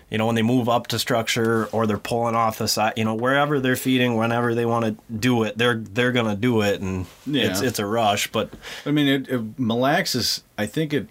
you 0.09 0.17
know 0.17 0.25
when 0.25 0.35
they 0.35 0.41
move 0.41 0.69
up 0.69 0.87
to 0.87 0.99
structure 0.99 1.65
or 1.67 1.87
they're 1.87 1.97
pulling 1.97 2.35
off 2.35 2.57
the 2.57 2.67
side, 2.67 2.93
you 2.97 3.03
know 3.03 3.15
wherever 3.15 3.59
they're 3.59 3.75
feeding, 3.75 4.15
whenever 4.15 4.53
they 4.53 4.65
want 4.65 4.85
to 4.85 5.13
do 5.13 5.43
it, 5.43 5.57
they're 5.57 5.75
they're 5.75 6.11
gonna 6.11 6.35
do 6.35 6.61
it, 6.61 6.81
and 6.81 7.05
it's 7.27 7.61
it's 7.61 7.79
a 7.79 7.85
rush. 7.85 8.31
But 8.31 8.51
I 8.85 8.91
mean, 8.91 9.07
it, 9.07 9.29
it, 9.29 9.59
Mille 9.59 9.79
Lacs 9.79 10.15
is. 10.15 10.43
I 10.57 10.65
think 10.65 10.93
it. 10.93 11.07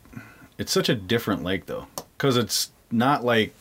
It's 0.58 0.72
such 0.72 0.88
a 0.88 0.94
different 0.94 1.42
lake 1.42 1.66
though, 1.66 1.86
because 2.16 2.36
it's 2.36 2.70
not 2.90 3.24
like. 3.24 3.54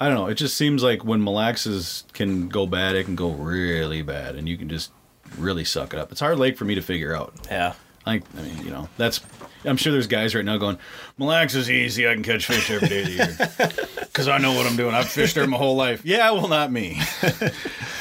I 0.00 0.06
don't 0.06 0.14
know. 0.14 0.26
It 0.28 0.34
just 0.34 0.56
seems 0.56 0.84
like 0.84 1.04
when 1.04 1.24
Mille 1.24 1.34
Lacs 1.34 1.66
is 1.66 2.04
can 2.12 2.48
go 2.48 2.66
bad, 2.66 2.94
it 2.94 3.04
can 3.04 3.16
go 3.16 3.30
really 3.30 4.02
bad, 4.02 4.36
and 4.36 4.48
you 4.48 4.56
can 4.56 4.68
just 4.68 4.92
really 5.36 5.64
suck 5.64 5.92
it 5.92 5.98
up. 5.98 6.12
It's 6.12 6.20
a 6.20 6.24
hard 6.24 6.38
lake 6.38 6.56
for 6.56 6.64
me 6.64 6.74
to 6.76 6.82
figure 6.82 7.16
out. 7.16 7.34
yeah, 7.50 7.74
I, 8.06 8.22
I 8.36 8.42
mean, 8.42 8.64
you 8.64 8.70
know, 8.70 8.88
that's. 8.96 9.20
I'm 9.64 9.76
sure 9.76 9.92
there's 9.92 10.06
guys 10.06 10.34
right 10.34 10.44
now 10.44 10.56
going, 10.56 10.78
Mille 11.18 11.28
Lacs 11.28 11.54
is 11.54 11.70
easy. 11.70 12.08
I 12.08 12.14
can 12.14 12.22
catch 12.22 12.46
fish 12.46 12.70
every 12.70 12.88
day 12.88 13.00
of 13.00 13.06
the 13.06 13.12
year 13.12 13.70
because 14.06 14.28
I 14.28 14.38
know 14.38 14.52
what 14.54 14.66
I'm 14.66 14.76
doing. 14.76 14.94
I've 14.94 15.08
fished 15.08 15.34
there 15.34 15.46
my 15.46 15.56
whole 15.56 15.76
life. 15.76 16.02
Yeah, 16.04 16.30
well, 16.30 16.48
not 16.48 16.70
me. 16.70 17.00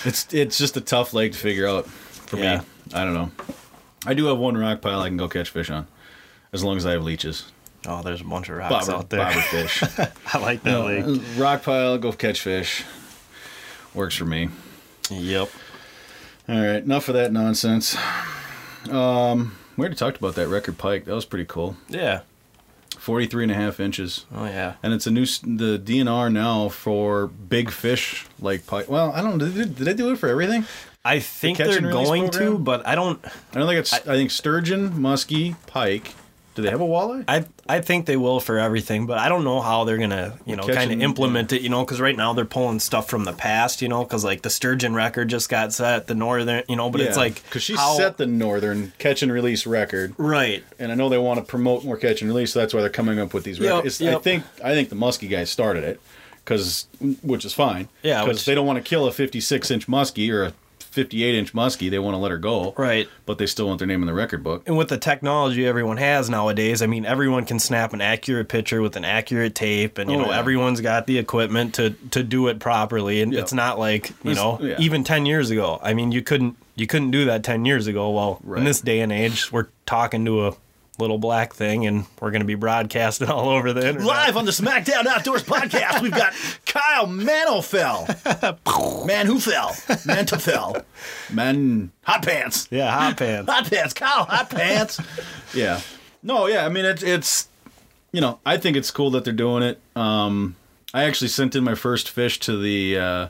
it's 0.05 0.31
it's 0.33 0.57
just 0.57 0.77
a 0.77 0.81
tough 0.81 1.13
lake 1.13 1.31
to 1.33 1.37
figure 1.37 1.67
out 1.67 1.87
for 1.87 2.37
Yeah. 2.37 2.59
me. 2.59 2.65
I 2.93 3.03
don't 3.03 3.13
know. 3.13 3.31
I 4.05 4.13
do 4.13 4.25
have 4.27 4.37
one 4.37 4.55
rock 4.57 4.81
pile 4.81 4.99
I 5.01 5.07
can 5.09 5.17
go 5.17 5.27
catch 5.27 5.49
fish 5.49 5.69
on, 5.69 5.87
as 6.53 6.63
long 6.63 6.77
as 6.77 6.85
I 6.85 6.91
have 6.91 7.03
leeches. 7.03 7.51
oh, 7.87 8.01
there's 8.03 8.21
a 8.21 8.23
bunch 8.23 8.49
of 8.49 8.57
rocks 8.57 8.85
Bobber, 8.87 8.97
out 8.99 9.09
there. 9.09 9.19
bobber 9.25 9.41
fish. 9.41 9.83
I 10.33 10.37
like 10.37 10.63
that 10.63 10.79
lake. 10.85 11.21
rock 11.37 11.63
pile, 11.63 11.97
go 11.97 12.11
catch 12.11 12.41
fish. 12.41 12.83
Works 13.93 14.15
for 14.15 14.25
me. 14.25 14.49
Yep. 15.09 15.49
All 16.47 16.55
right, 16.55 16.83
enough 16.83 17.09
of 17.09 17.15
that 17.15 17.33
nonsense. 17.33 17.97
Um, 18.89 19.57
we 19.77 19.83
already 19.83 19.95
talked 19.95 20.17
about 20.17 20.35
that 20.35 20.47
record 20.47 20.77
pike. 20.77 21.05
That 21.05 21.15
was 21.15 21.25
pretty 21.25 21.45
cool. 21.45 21.77
Yeah. 21.87 22.21
43 22.97 23.43
and 23.43 23.51
a 23.51 23.55
half 23.55 23.79
inches. 23.79 24.25
Oh 24.33 24.45
yeah. 24.45 24.73
And 24.83 24.93
it's 24.93 25.07
a 25.07 25.11
new 25.11 25.25
the 25.25 25.79
DNR 25.79 26.31
now 26.31 26.67
for 26.67 27.27
big 27.27 27.69
fish 27.69 28.25
like 28.41 28.65
pike. 28.65 28.89
Well, 28.89 29.11
I 29.13 29.21
don't. 29.21 29.37
Did 29.37 29.53
they, 29.53 29.63
did 29.65 29.77
they 29.77 29.93
do 29.93 30.11
it 30.11 30.17
for 30.17 30.27
everything? 30.27 30.65
I 31.05 31.19
think 31.19 31.57
catch 31.57 31.67
they're 31.69 31.91
going 31.91 32.29
to, 32.31 32.57
but 32.57 32.85
I 32.85 32.95
don't. 32.95 33.23
I 33.23 33.59
don't 33.59 33.67
think 33.67 33.79
it's. 33.79 33.93
I, 33.93 33.99
think 33.99 34.31
sturgeon, 34.31 34.91
muskie, 34.91 35.55
pike. 35.67 36.15
Do 36.57 36.63
they 36.63 36.71
have 36.71 36.81
a 36.81 36.83
walleye? 36.83 37.23
I 37.27 37.45
I 37.69 37.81
think 37.81 38.07
they 38.07 38.17
will 38.17 38.39
for 38.39 38.57
everything, 38.57 39.05
but 39.05 39.19
I 39.19 39.29
don't 39.29 39.43
know 39.43 39.61
how 39.61 39.83
they're 39.83 39.99
gonna 39.99 40.39
you 40.43 40.55
know 40.55 40.63
kind 40.67 40.91
of 40.91 40.99
implement 41.03 41.53
it. 41.53 41.61
You 41.61 41.69
know, 41.69 41.85
because 41.85 42.01
right 42.01 42.17
now 42.17 42.33
they're 42.33 42.45
pulling 42.45 42.79
stuff 42.79 43.07
from 43.07 43.25
the 43.25 43.31
past. 43.31 43.83
You 43.83 43.89
know, 43.89 44.03
because 44.03 44.25
like 44.25 44.41
the 44.41 44.49
sturgeon 44.49 44.95
record 44.95 45.27
just 45.29 45.49
got 45.49 45.71
set, 45.71 46.07
the 46.07 46.15
northern. 46.15 46.63
You 46.67 46.75
know, 46.75 46.89
but 46.89 46.99
it's 47.01 47.15
like 47.15 47.43
because 47.43 47.61
she 47.61 47.75
how- 47.75 47.93
set 47.95 48.17
the 48.17 48.25
northern 48.25 48.91
catch 48.97 49.21
and 49.21 49.31
release 49.31 49.67
record, 49.67 50.15
right. 50.17 50.63
and 50.79 50.91
I 50.91 50.95
know 50.95 51.09
they 51.09 51.19
want 51.19 51.39
to 51.39 51.45
promote 51.45 51.85
more 51.85 51.95
catch 51.95 52.23
and 52.23 52.31
release, 52.31 52.53
so 52.53 52.59
that's 52.59 52.73
why 52.73 52.81
they're 52.81 52.89
coming 52.89 53.19
up 53.19 53.35
with 53.35 53.43
these 53.43 53.59
Yep, 53.59 53.75
records. 53.75 54.01
I 54.01 54.15
think 54.17 54.43
I 54.63 54.73
think 54.73 54.89
the 54.89 54.95
muskie 54.95 55.29
guys 55.29 55.51
started 55.51 55.83
it, 55.83 56.01
because 56.43 56.87
which 57.21 57.45
is 57.45 57.53
fine. 57.53 57.87
Yeah, 58.01 58.23
because 58.25 58.45
they 58.45 58.55
don't 58.55 58.65
want 58.65 58.83
to 58.83 58.83
kill 58.83 59.05
a 59.05 59.11
56 59.11 59.69
inch 59.69 59.85
muskie 59.85 60.31
or 60.31 60.43
a 60.45 60.53
58 60.97 61.35
inch 61.35 61.53
muskie. 61.53 61.91
They 61.91 61.99
want 61.99 62.15
to 62.15 62.17
let 62.17 62.31
her 62.31 62.39
go. 62.39 62.73
Right. 62.75 63.07
But 63.27 63.37
they 63.37 63.45
still 63.45 63.67
want 63.67 63.77
their 63.77 63.87
name 63.87 64.01
in 64.01 64.07
the 64.07 64.13
record 64.13 64.43
book. 64.43 64.63
And 64.65 64.75
with 64.77 64.89
the 64.89 64.97
technology 64.97 65.65
everyone 65.67 65.97
has 65.97 66.27
nowadays, 66.29 66.81
I 66.81 66.87
mean, 66.87 67.05
everyone 67.05 67.45
can 67.45 67.59
snap 67.59 67.93
an 67.93 68.01
accurate 68.01 68.49
picture 68.49 68.81
with 68.81 68.95
an 68.95 69.05
accurate 69.05 69.53
tape, 69.53 69.99
and 69.99 70.09
you 70.09 70.17
Oh, 70.17 70.21
know, 70.23 70.29
yeah. 70.31 70.39
everyone's 70.39 70.81
got 70.81 71.05
the 71.05 71.17
equipment 71.19 71.75
to 71.75 71.91
to 72.11 72.23
do 72.23 72.47
it 72.47 72.59
properly. 72.59 73.21
And 73.21 73.31
Yep. 73.31 73.43
it's 73.43 73.53
not 73.53 73.77
like 73.77 74.09
you 74.23 74.31
It's- 74.31 74.35
know, 74.37 74.59
yeah. 74.61 74.75
even 74.79 75.03
ten 75.03 75.25
years 75.27 75.51
ago. 75.51 75.79
I 75.83 75.93
mean, 75.93 76.11
you 76.11 76.21
couldn't 76.23 76.55
you 76.75 76.87
couldn't 76.87 77.11
do 77.11 77.25
that 77.25 77.43
ten 77.43 77.63
years 77.65 77.85
ago. 77.87 78.09
Well, 78.09 78.39
Right. 78.43 78.59
in 78.59 78.65
this 78.65 78.81
day 78.81 78.99
and 79.01 79.11
age, 79.11 79.51
we're 79.51 79.67
talking 79.85 80.25
to 80.25 80.47
a 80.47 80.53
little 80.97 81.17
black 81.17 81.53
thing, 81.53 81.85
and 81.85 82.05
we're 82.19 82.31
going 82.31 82.41
to 82.41 82.47
be 82.47 82.55
broadcasting 82.55 83.29
all 83.29 83.49
over 83.49 83.73
the 83.73 83.87
internet. 83.87 84.07
Live 84.07 84.37
on 84.37 84.45
the 84.45 84.51
SmackDown 84.51 85.05
Outdoors 85.05 85.43
podcast, 85.43 86.01
we've 86.01 86.11
got 86.11 86.33
Kyle 86.65 87.07
Manteuffel. 87.07 89.05
Man 89.05 89.25
who 89.25 89.39
fell. 89.39 89.75
Man 90.05 90.25
to 90.27 90.39
fell. 90.39 90.77
Man 91.31 91.91
hot 92.03 92.23
pants. 92.25 92.67
Yeah, 92.71 92.91
hot 92.91 93.17
pants. 93.17 93.51
Hot 93.51 93.69
pants, 93.69 93.93
Kyle, 93.93 94.25
hot 94.25 94.49
pants. 94.49 94.99
yeah. 95.53 95.81
No, 96.23 96.47
yeah, 96.47 96.65
I 96.65 96.69
mean 96.69 96.83
it's 96.85 97.03
it's 97.03 97.47
you 98.11 98.21
know, 98.21 98.39
I 98.45 98.57
think 98.57 98.75
it's 98.75 98.89
cool 98.91 99.11
that 99.11 99.23
they're 99.23 99.33
doing 99.33 99.63
it. 99.63 99.79
Um 99.95 100.55
I 100.93 101.03
actually 101.03 101.27
sent 101.27 101.55
in 101.55 101.63
my 101.63 101.75
first 101.75 102.09
fish 102.09 102.39
to 102.41 102.57
the 102.57 102.97
uh 102.97 103.27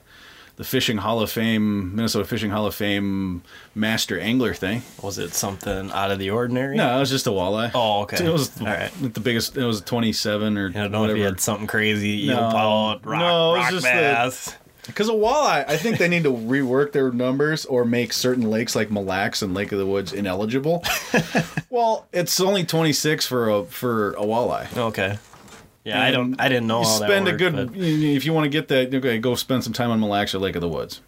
the 0.58 0.64
Fishing 0.64 0.98
Hall 0.98 1.22
of 1.22 1.32
Fame, 1.32 1.96
Minnesota 1.96 2.26
Fishing 2.26 2.50
Hall 2.50 2.66
of 2.66 2.76
Fame 2.76 3.44
Master 3.76 4.20
Angler 4.20 4.54
thing. 4.54 4.82
Was 5.02 5.18
it 5.20 5.34
something 5.34 5.92
out 5.92 6.12
of 6.12 6.20
the 6.20 6.32
ordinary? 6.32 6.76
No, 6.76 6.98
it 6.98 7.00
was 7.00 7.10
just 7.12 7.28
a 7.28 7.30
walleye. 7.30 7.72
Oh, 7.74 8.02
okay. 8.02 8.26
It 8.26 8.30
was 8.32 8.60
all 8.60 8.66
right. 8.68 8.92
the 9.02 9.20
biggest. 9.20 9.56
It 9.56 9.64
was 9.64 9.82
27 9.82 10.58
or 10.58 10.70
I 10.70 10.72
don't 10.72 10.92
know 10.92 11.02
whatever. 11.02 11.16
if 11.18 11.20
you 11.20 11.26
had 11.26 11.40
something 11.40 11.68
crazy, 11.68 12.28
No. 12.28 12.34
eel 12.50 13.00
rock, 13.04 13.06
No, 13.06 13.56
it 13.56 13.60
was 13.60 13.70
just 13.70 13.86
bass. 13.86 14.56
Because 14.88 15.10
a 15.10 15.14
walleye, 15.14 15.66
I 15.68 15.76
think 15.76 15.98
they 15.98 16.08
need 16.08 16.24
to 16.24 16.32
rework 16.32 16.94
their 16.94 17.12
numbers 17.12 17.66
or 17.66 17.84
make 17.84 18.14
certain 18.14 18.50
lakes 18.50 18.74
like 18.74 18.90
Mille 18.90 19.04
Lacs 19.04 19.42
and 19.42 19.54
Lake 19.54 19.74
of 19.74 19.80
the 19.80 19.86
Woods 19.86 20.14
ineligible. 20.14 20.82
well, 21.70 22.08
it's 22.14 22.40
only 22.40 22.64
26 22.64 23.28
for 23.28 23.50
a 23.50 23.66
for 23.66 24.14
a 24.14 24.22
walleye. 24.22 24.76
Okay. 24.76 25.20
Yeah, 25.88 26.02
I 26.04 26.12
don't. 26.12 26.40
I 26.40 26.50
didn't 26.50 26.68
know 26.68 26.80
You 26.82 26.86
spend 26.86 27.28
a 27.28 27.34
good 27.34 27.54
but- 27.56 27.70
if 27.76 28.26
you 28.26 28.34
want 28.34 28.46
to 28.46 28.50
get 28.50 28.68
that. 28.70 28.94
Okay, 28.94 29.18
go 29.20 29.36
spend 29.36 29.64
some 29.64 29.74
time 29.74 29.90
on 29.92 30.00
Mille 30.00 30.10
Lacs 30.10 30.34
or 30.36 30.40
Lake 30.40 30.56
of 30.56 30.62
the 30.62 30.68
Woods. 30.68 31.02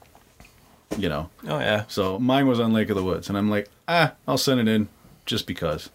You 0.98 1.08
know, 1.08 1.30
Oh 1.48 1.60
yeah. 1.60 1.84
so 1.88 2.18
mine 2.18 2.48
was 2.48 2.60
on 2.60 2.74
Lake 2.74 2.90
of 2.90 2.96
the 2.96 3.04
Woods, 3.04 3.30
and 3.30 3.38
I'm 3.38 3.50
like, 3.50 3.70
ah, 3.88 4.14
I'll 4.28 4.38
send 4.40 4.60
it 4.60 4.68
in 4.68 4.88
just 5.26 5.46
because. 5.46 5.90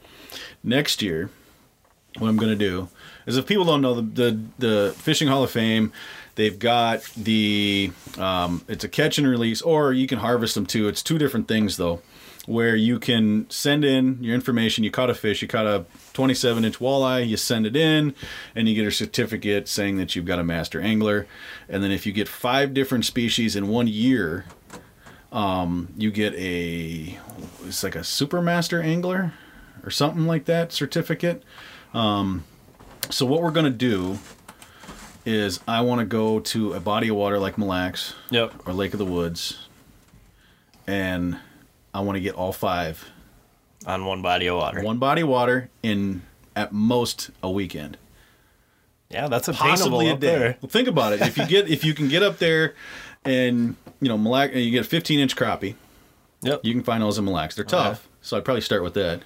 Next 0.63 1.03
year, 1.03 1.31
what 2.19 2.29
I'm 2.29 2.37
gonna 2.37 2.55
do 2.55 2.89
is, 3.27 3.37
if 3.37 3.47
people 3.47 3.65
don't 3.65 3.81
know 3.83 3.95
the 3.95 4.03
the, 4.03 4.41
the 4.59 4.95
Fishing 4.99 5.27
Hall 5.29 5.43
of 5.43 5.51
Fame, 5.51 5.93
they've 6.37 6.59
got 6.59 7.03
the 7.17 7.91
um, 8.19 8.65
it's 8.69 8.85
a 8.85 8.89
catch 8.89 9.19
and 9.19 9.27
release, 9.27 9.61
or 9.63 9.93
you 9.93 10.07
can 10.07 10.19
harvest 10.21 10.55
them 10.55 10.65
too. 10.67 10.87
It's 10.89 11.03
two 11.03 11.19
different 11.19 11.49
things 11.49 11.77
though, 11.77 12.01
where 12.47 12.77
you 12.77 12.99
can 13.01 13.51
send 13.51 13.85
in 13.85 14.23
your 14.23 14.35
information. 14.35 14.85
You 14.85 14.91
caught 14.93 15.11
a 15.11 15.15
fish, 15.15 15.43
you 15.43 15.49
caught 15.49 15.67
a 15.67 15.85
27 16.15 16.65
inch 16.65 16.79
walleye, 16.79 17.27
you 17.29 17.37
send 17.37 17.67
it 17.67 17.77
in, 17.77 18.15
and 18.55 18.69
you 18.69 18.75
get 18.75 18.87
a 18.87 18.91
certificate 18.91 19.69
saying 19.69 19.99
that 19.99 20.17
you've 20.17 20.25
got 20.25 20.39
a 20.39 20.45
master 20.45 20.81
angler. 20.81 21.27
And 21.69 21.83
then 21.83 21.91
if 21.91 22.07
you 22.07 22.13
get 22.13 22.27
five 22.29 22.73
different 22.73 23.05
species 23.05 23.55
in 23.55 23.69
one 23.69 23.87
year, 23.89 24.47
you 25.97 26.11
get 26.13 26.33
a 26.35 27.19
it's 27.67 27.83
like 27.83 27.97
a 27.97 28.05
super 28.05 28.41
master 28.41 28.81
angler 28.81 29.33
or 29.83 29.91
something 29.91 30.27
like 30.27 30.45
that 30.45 30.73
certificate 30.73 31.43
um, 31.93 32.45
so 33.11 33.27
what 33.27 33.43
we're 33.43 33.51
going 33.51 33.65
to 33.65 33.71
do 33.71 34.19
is 35.27 35.59
i 35.67 35.81
want 35.81 35.99
to 35.99 36.05
go 36.05 36.39
to 36.39 36.73
a 36.75 36.81
body 36.81 37.09
of 37.09 37.17
water 37.17 37.39
like 37.39 37.59
Mille 37.59 37.69
Lacs 37.69 38.15
Yep. 38.31 38.67
or 38.67 38.73
lake 38.73 38.93
of 38.93 38.99
the 38.99 39.05
woods 39.05 39.67
and 40.87 41.37
i 41.93 41.99
want 42.01 42.15
to 42.17 42.21
get 42.21 42.35
all 42.37 42.53
five 42.53 43.11
On 43.87 44.05
one 44.05 44.23
body 44.23 44.47
of 44.47 44.57
water. 44.57 44.83
one 44.83 44.99
body 44.99 45.23
of 45.23 45.29
water 45.29 45.69
in 45.83 46.23
at 46.57 46.73
most 46.73 47.31
a 47.43 47.51
weekend 47.51 47.97
Yeah, 49.11 49.29
that's 49.29 49.49
possibly 49.49 50.09
a 50.09 50.17
day. 50.17 50.57
Well, 50.61 50.69
think 50.71 50.89
about 50.89 51.13
it. 51.13 51.21
If 51.21 51.37
you 51.37 51.47
get 51.47 51.69
if 51.69 51.85
you 51.85 51.95
can 51.95 52.09
get 52.09 52.23
up 52.23 52.39
there, 52.39 52.75
and 53.25 53.77
you 54.01 54.09
know, 54.09 54.19
Mille 54.19 54.33
Lacs, 54.33 54.55
you 54.55 54.71
get 54.71 54.87
a 54.87 54.89
15 54.89 55.19
inch 55.21 55.37
crappie. 55.37 55.75
Yep. 56.43 56.61
You 56.63 56.73
can 56.75 56.83
find 56.83 57.03
those 57.03 57.19
in 57.19 57.25
Mille 57.25 57.35
Lacs. 57.35 57.55
They're 57.55 57.65
tough, 57.65 58.09
so 58.21 58.37
I'd 58.37 58.45
probably 58.45 58.61
start 58.61 58.83
with 58.83 58.95
that. 58.95 59.23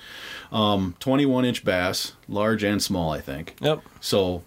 Um, 0.52 0.94
21 1.00 1.44
inch 1.44 1.64
bass, 1.64 2.12
large 2.28 2.62
and 2.64 2.82
small, 2.82 3.10
I 3.10 3.20
think. 3.20 3.56
Yep. 3.60 3.82
So 4.00 4.42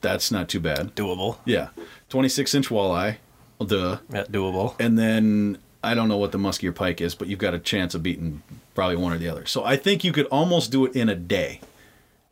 that's 0.00 0.30
not 0.30 0.48
too 0.48 0.60
bad. 0.60 0.94
Doable. 0.94 1.38
Yeah, 1.44 1.68
26 2.08 2.54
inch 2.54 2.68
walleye, 2.68 3.16
duh. 3.64 3.98
Yeah, 4.12 4.24
doable. 4.24 4.74
And 4.80 4.98
then 4.98 5.58
I 5.82 5.94
don't 5.94 6.08
know 6.08 6.16
what 6.16 6.32
the 6.32 6.38
muskie 6.38 6.68
or 6.68 6.72
pike 6.72 7.00
is, 7.00 7.14
but 7.14 7.28
you've 7.28 7.38
got 7.38 7.54
a 7.54 7.58
chance 7.58 7.94
of 7.94 8.02
beating 8.02 8.42
probably 8.78 8.94
one 8.96 9.12
or 9.12 9.18
the 9.18 9.28
other. 9.28 9.44
So 9.44 9.64
I 9.64 9.74
think 9.76 10.04
you 10.04 10.12
could 10.12 10.26
almost 10.26 10.70
do 10.70 10.86
it 10.86 10.94
in 10.94 11.08
a 11.08 11.16
day 11.16 11.60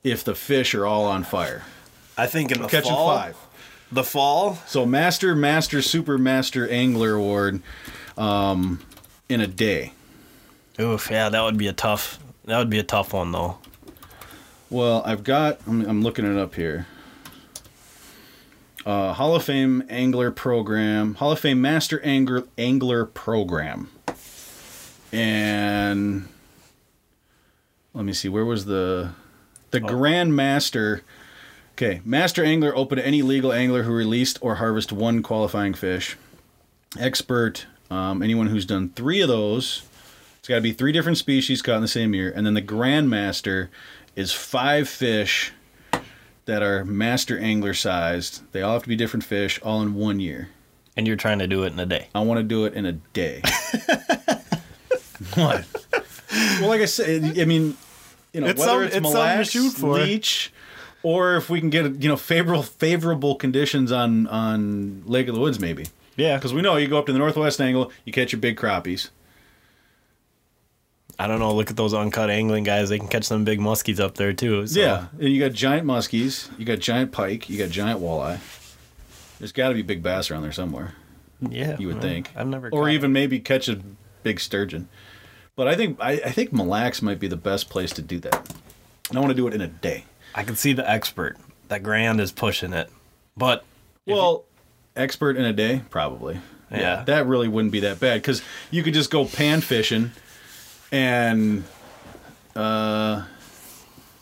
if 0.05 0.23
the 0.23 0.37
fish 0.37 0.77
are 0.77 0.87
all 0.87 1.05
on 1.07 1.25
fire. 1.25 1.65
I 2.17 2.29
think 2.29 2.53
in 2.53 2.63
the 2.63 2.69
Catching 2.69 2.93
fall. 2.93 3.09
five. 3.17 3.37
The 3.91 4.05
fall. 4.05 4.59
So 4.67 4.87
master, 4.87 5.35
master, 5.35 5.83
super 5.83 6.17
master 6.19 6.69
angler 6.69 7.15
award 7.15 7.63
um, 8.17 8.81
in 9.29 9.41
a 9.41 9.49
day. 9.49 9.93
Oof. 10.79 11.09
Yeah, 11.11 11.29
that 11.31 11.43
would 11.43 11.57
be 11.59 11.67
a 11.67 11.73
tough. 11.73 12.21
That 12.45 12.59
would 12.59 12.71
be 12.71 12.79
a 12.79 12.85
tough 12.85 13.13
one 13.13 13.33
though. 13.33 13.59
Well, 14.71 15.03
I've 15.05 15.25
got. 15.25 15.59
I'm, 15.67 15.85
I'm 15.85 16.03
looking 16.03 16.25
it 16.25 16.39
up 16.39 16.55
here. 16.55 16.87
uh, 18.85 19.13
Hall 19.15 19.35
of 19.35 19.43
Fame 19.43 19.83
Angler 19.89 20.31
Program, 20.31 21.15
Hall 21.17 21.33
of 21.33 21.41
Fame 21.41 21.61
Master 21.61 22.01
Angler 22.03 22.45
Angler 22.57 23.05
Program, 23.05 23.91
and 25.13 26.29
let 27.97 28.05
me 28.05 28.13
see, 28.13 28.29
where 28.29 28.45
was 28.45 28.67
the 28.67 29.11
the 29.71 29.81
Grand 29.81 30.37
Master? 30.37 31.03
Okay, 31.73 32.03
Master 32.05 32.45
Angler 32.45 32.77
open 32.77 32.99
to 32.99 33.07
any 33.07 33.23
legal 33.23 33.53
angler 33.53 33.85
who 33.85 33.93
released 33.93 34.39
or 34.43 34.57
harvest 34.57 34.93
one 34.93 35.23
qualifying 35.23 35.73
fish. 35.73 36.17
Expert, 36.99 37.67
um, 37.91 38.23
anyone 38.23 38.49
who's 38.49 38.67
done 38.67 38.91
three 38.91 39.21
of 39.21 39.29
those. 39.29 39.83
It's 40.39 40.49
got 40.49 40.57
to 40.57 40.61
be 40.61 40.73
three 40.73 40.93
different 40.93 41.19
species 41.19 41.63
caught 41.63 41.77
in 41.77 41.83
the 41.83 41.89
same 41.89 42.15
year, 42.15 42.33
and 42.35 42.47
then 42.47 42.55
the 42.55 42.61
Grand 42.61 43.09
Master 43.09 43.71
is 44.15 44.31
five 44.33 44.89
fish 44.89 45.53
that 46.45 46.63
are 46.63 46.85
master 46.85 47.39
angler 47.39 47.75
sized. 47.75 48.43
They 48.53 48.63
all 48.63 48.75
have 48.75 48.83
to 48.83 48.89
be 48.89 48.97
different 48.97 49.25
fish, 49.25 49.59
all 49.63 49.83
in 49.83 49.95
one 49.95 50.21
year. 50.21 50.51
And 50.97 51.07
you're 51.07 51.17
trying 51.17 51.41
to 51.41 51.47
do 51.47 51.65
it 51.65 51.73
in 51.73 51.81
a 51.81 51.87
day. 51.87 52.09
I 52.15 52.21
want 52.21 52.39
to 52.39 52.45
do 52.45 52.67
it 52.67 52.75
in 52.75 52.87
a 52.87 52.93
day. 52.93 53.43
what? 55.35 55.67
Well, 56.61 56.69
like 56.69 56.81
I 56.81 56.87
said, 56.87 57.39
I 57.39 57.45
mean, 57.45 57.77
you 58.37 58.43
know, 58.43 58.49
It's 58.49 58.61
whether 58.61 58.73
some- 58.73 58.83
it's, 58.85 58.97
it's 58.97 59.03
mille 59.03 59.13
something 59.13 59.39
to 59.39 59.45
shoot 59.45 59.71
for. 59.71 59.95
leech, 59.95 60.53
or 61.03 61.37
if 61.37 61.49
we 61.49 61.59
can 61.59 61.71
get 61.71 62.03
you 62.03 62.09
know 62.09 62.17
favorable 62.17 62.63
favorable 62.63 63.35
conditions 63.35 63.91
on 63.91 64.27
on 64.27 65.03
Lake 65.07 65.27
of 65.29 65.35
the 65.35 65.41
Woods, 65.41 65.59
maybe. 65.59 65.87
Yeah. 66.17 66.37
Because 66.37 66.53
we 66.53 66.61
know 66.61 66.77
you 66.77 66.87
go 66.87 66.99
up 66.99 67.07
to 67.07 67.13
the 67.13 67.19
northwest 67.19 67.61
angle, 67.61 67.91
you 68.05 68.13
catch 68.13 68.33
your 68.33 68.41
big 68.41 68.57
crappies. 68.59 69.09
I 71.19 71.27
don't 71.27 71.39
know. 71.39 71.55
Look 71.55 71.71
at 71.71 71.77
those 71.77 71.95
uncut 71.95 72.29
angling 72.29 72.65
guys. 72.65 72.91
They 72.91 72.99
can 72.99 73.09
catch 73.09 73.25
some 73.25 73.45
big 73.45 73.59
muskies 73.59 74.01
up 74.01 74.17
there 74.17 74.33
too. 74.35 74.67
so- 74.67 74.79
Yeah, 74.79 75.07
and 75.19 75.31
you 75.31 75.41
got 75.41 75.53
giant 75.55 75.87
muskies, 75.87 76.49
you 76.59 76.67
got 76.67 76.79
giant 76.79 77.11
pike, 77.13 77.49
you 77.49 77.57
got 77.59 77.71
giant 77.71 78.01
walleye. 78.01 78.39
There's 79.39 79.53
got 79.53 79.69
to 79.69 79.75
be 79.75 79.83
big 79.83 80.03
bass 80.03 80.31
around 80.31 80.43
there 80.43 80.53
somewhere. 80.53 80.93
Yeah. 81.41 81.77
You 81.79 81.87
would 81.89 81.97
well, 81.97 82.03
think, 82.03 82.31
I've 82.37 82.47
never. 82.49 82.69
or 82.69 82.83
caught 82.85 82.91
even 82.91 83.13
maybe 83.13 83.39
catch 83.41 83.69
a 83.69 83.79
big 84.23 84.41
sturgeon. 84.41 84.89
But 85.57 85.69
I 85.69 85.75
think 85.75 85.99
I, 86.01 86.13
I 86.13 86.31
think 86.31 86.53
Mille 86.53 86.67
Lacs 86.67 87.01
might 87.03 87.19
be 87.19 87.29
the 87.29 87.37
best 87.37 87.69
place 87.71 87.91
to 87.95 88.03
do 88.03 88.19
that. 88.21 88.53
And 89.09 89.17
I 89.19 89.21
want 89.21 89.31
to 89.31 89.35
do 89.37 89.47
it 89.49 89.55
in 89.55 89.61
a 89.61 89.67
day. 89.67 90.05
I 90.35 90.43
can 90.45 90.55
see 90.57 90.73
the 90.75 90.89
expert. 90.89 91.37
That 91.69 91.83
Grand 91.83 92.21
is 92.21 92.31
pushing 92.31 92.73
it, 92.73 92.91
but 93.37 93.65
Well, 94.07 94.45
expert 94.95 95.37
in 95.37 95.45
a 95.45 95.53
day, 95.53 95.83
probably. 95.91 96.39
Yeah. 96.71 97.05
that 97.05 97.27
really 97.27 97.49
wouldn't 97.49 97.73
be 97.73 97.81
that 97.81 98.01
bad 98.01 98.21
because 98.23 98.43
you 98.73 98.83
could 98.83 98.93
just 98.93 99.11
go 99.11 99.25
pan 99.25 99.61
fishing 99.61 100.11
and 100.93 101.65
uh, 102.55 103.25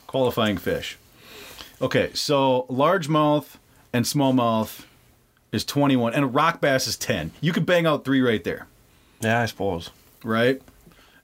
qualifying 0.06 0.58
fish. 0.58 0.98
Okay, 1.80 2.10
so 2.14 2.66
largemouth 2.70 3.56
and 3.92 4.04
smallmouth 4.04 4.84
is 5.52 5.64
21, 5.64 6.14
and 6.14 6.24
a 6.24 6.26
rock 6.26 6.60
bass 6.60 6.86
is 6.86 6.96
10. 6.96 7.32
You 7.40 7.52
could 7.52 7.66
bang 7.66 7.86
out 7.86 8.04
three 8.04 8.20
right 8.20 8.42
there, 8.44 8.66
yeah, 9.20 9.40
I 9.40 9.46
suppose. 9.46 9.90
right? 10.22 10.60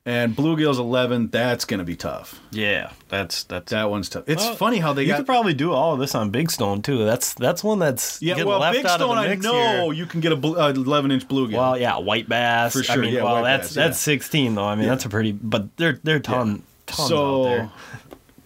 And 0.06 0.34
bluegill's 0.34 0.78
11. 0.78 1.28
That's 1.28 1.66
gonna 1.66 1.84
be 1.84 1.94
tough. 1.94 2.40
Yeah, 2.50 2.90
that's 3.10 3.44
that's. 3.44 3.70
That 3.70 3.90
one's 3.90 4.08
tough. 4.08 4.24
It's 4.26 4.42
Well, 4.42 4.54
funny 4.56 4.78
how 4.78 4.94
they 4.94 5.02
you 5.02 5.08
got. 5.08 5.18
could 5.18 5.26
probably 5.26 5.52
do 5.52 5.72
all 5.72 5.92
of 5.92 6.00
this 6.00 6.14
on 6.14 6.30
Big 6.30 6.50
Stone 6.50 6.80
too. 6.80 7.04
That's 7.04 7.34
that's 7.34 7.62
one 7.62 7.78
that's 7.78 8.20
yeah, 8.22 8.42
well, 8.42 8.60
big 8.72 8.88
stone. 8.88 9.18
I 9.18 9.34
know 9.34 9.90
here. 9.90 9.92
you 9.92 10.06
can 10.06 10.20
get 10.20 10.32
a 10.32 10.36
bl- 10.36 10.58
uh, 10.58 10.70
11 10.70 11.10
inch 11.10 11.28
bluegill. 11.28 11.52
Well, 11.52 11.78
yeah, 11.78 11.98
white 11.98 12.30
bass. 12.30 12.72
For 12.72 12.82
sure, 12.82 12.94
I 12.94 12.98
mean, 12.98 13.12
yeah, 13.12 13.24
well, 13.24 13.42
that's 13.44 13.68
bass, 13.68 13.74
that's 13.74 14.06
yeah. 14.06 14.14
16 14.14 14.54
though. 14.54 14.64
I 14.64 14.74
mean, 14.74 14.84
Yeah. 14.84 14.90
that's 14.90 15.04
a 15.04 15.10
pretty. 15.10 15.32
But 15.32 15.76
they're 15.76 16.00
they're 16.02 16.18
ton 16.18 16.62
tons 16.86 17.00
out 17.00 17.08
so 17.08 17.44
there. 17.44 17.70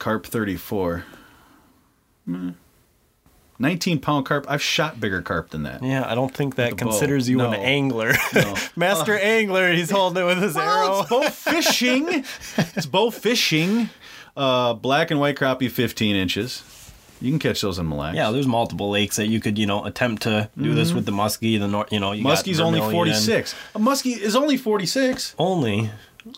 carp 0.00 0.26
34 0.26 1.04
Mm. 2.28 2.54
19 3.58 4.00
pound 4.00 4.26
carp 4.26 4.44
i've 4.48 4.62
shot 4.62 4.98
bigger 5.00 5.22
carp 5.22 5.50
than 5.50 5.62
that 5.62 5.82
Yeah, 5.82 6.04
I 6.10 6.14
don't 6.14 6.34
think 6.34 6.56
that 6.56 6.70
the 6.70 6.76
bow. 6.76 6.90
considers 6.90 7.28
you 7.28 7.36
No. 7.38 7.48
an 7.48 7.54
angler. 7.54 8.12
No. 8.34 8.56
Master 8.76 9.16
angler, 9.18 9.72
he's 9.72 9.90
holding 9.90 10.22
it 10.22 10.26
with 10.26 10.42
his 10.42 10.54
well, 10.54 10.86
arrow. 10.88 11.00
it's 11.00 11.08
bow 11.10 11.22
fishing 11.52 12.24
it's 12.76 12.86
bow 12.86 13.10
fishing 13.26 13.90
uh, 14.36 14.74
black 14.74 15.10
and 15.12 15.20
white 15.20 15.36
crappie 15.36 15.70
15 15.70 16.16
inches 16.16 16.62
you 17.20 17.30
can 17.30 17.38
catch 17.38 17.62
those 17.62 17.78
in 17.78 17.88
Mille 17.88 17.98
Lacs. 17.98 18.16
Yeah, 18.16 18.32
there's 18.32 18.46
multiple 18.46 18.90
lakes 18.90 19.16
that 19.16 19.28
you 19.28 19.40
could, 19.40 19.56
you 19.56 19.64
know, 19.66 19.84
attempt 19.86 20.22
to 20.24 20.50
do 20.60 20.74
this 20.74 20.92
with 20.92 21.06
the 21.06 21.12
muskie. 21.12 21.58
The 21.58 21.68
nor- 21.68 21.86
you 21.90 21.98
know, 21.98 22.12
you 22.12 22.22
got 22.22 22.36
muskie's 22.38 22.60
only 22.60 22.80
Vermilion. 22.80 23.14
46 23.14 23.54
a 23.76 23.78
muskie 23.78 24.18
is 24.18 24.36
only 24.36 24.58
46 24.58 25.34
Only 25.38 25.90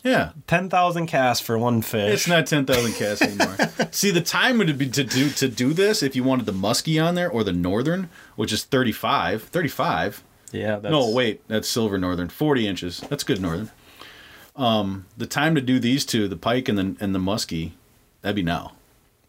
yeah 0.03 0.33
ten 0.47 0.69
thousand 0.69 1.07
casts 1.07 1.45
for 1.45 1.57
one 1.59 1.81
fish. 1.83 2.13
it's 2.15 2.29
not 2.29 2.47
10,000 2.47 2.93
casts 2.95 3.23
anymore. 3.23 3.57
See, 3.93 4.11
the 4.11 4.21
time 4.21 4.59
would 4.59 4.77
be 4.79 4.89
to 4.91 5.05
do 5.05 5.31
to 5.31 5.49
do 5.49 5.73
this 5.73 6.03
if 6.03 6.17
you 6.17 6.25
wanted 6.25 6.47
the 6.47 6.53
muskie 6.53 7.03
on 7.05 7.15
there 7.15 7.31
or 7.31 7.45
the 7.45 7.53
northern, 7.53 8.09
which 8.37 8.53
is 8.53 8.65
35. 8.65 9.45
35. 9.45 10.23
Yeah. 10.53 10.77
That's, 10.79 10.91
No, 10.93 11.11
wait, 11.11 11.47
that's 11.49 11.69
silver 11.69 11.99
northern, 11.99 12.29
forty 12.29 12.67
inches. 12.67 13.01
That's 13.09 13.25
good 13.25 13.41
northern. 13.41 13.71
Um, 14.55 15.07
the 15.17 15.27
time 15.27 15.55
to 15.55 15.61
do 15.61 15.79
these 15.79 16.05
two, 16.07 16.29
the 16.29 16.37
pike 16.37 16.69
and 16.69 16.79
the 16.79 16.97
and 17.05 17.15
the 17.15 17.19
muskie, 17.19 17.73
that'd 18.23 18.37
be 18.37 18.43
now. 18.43 18.73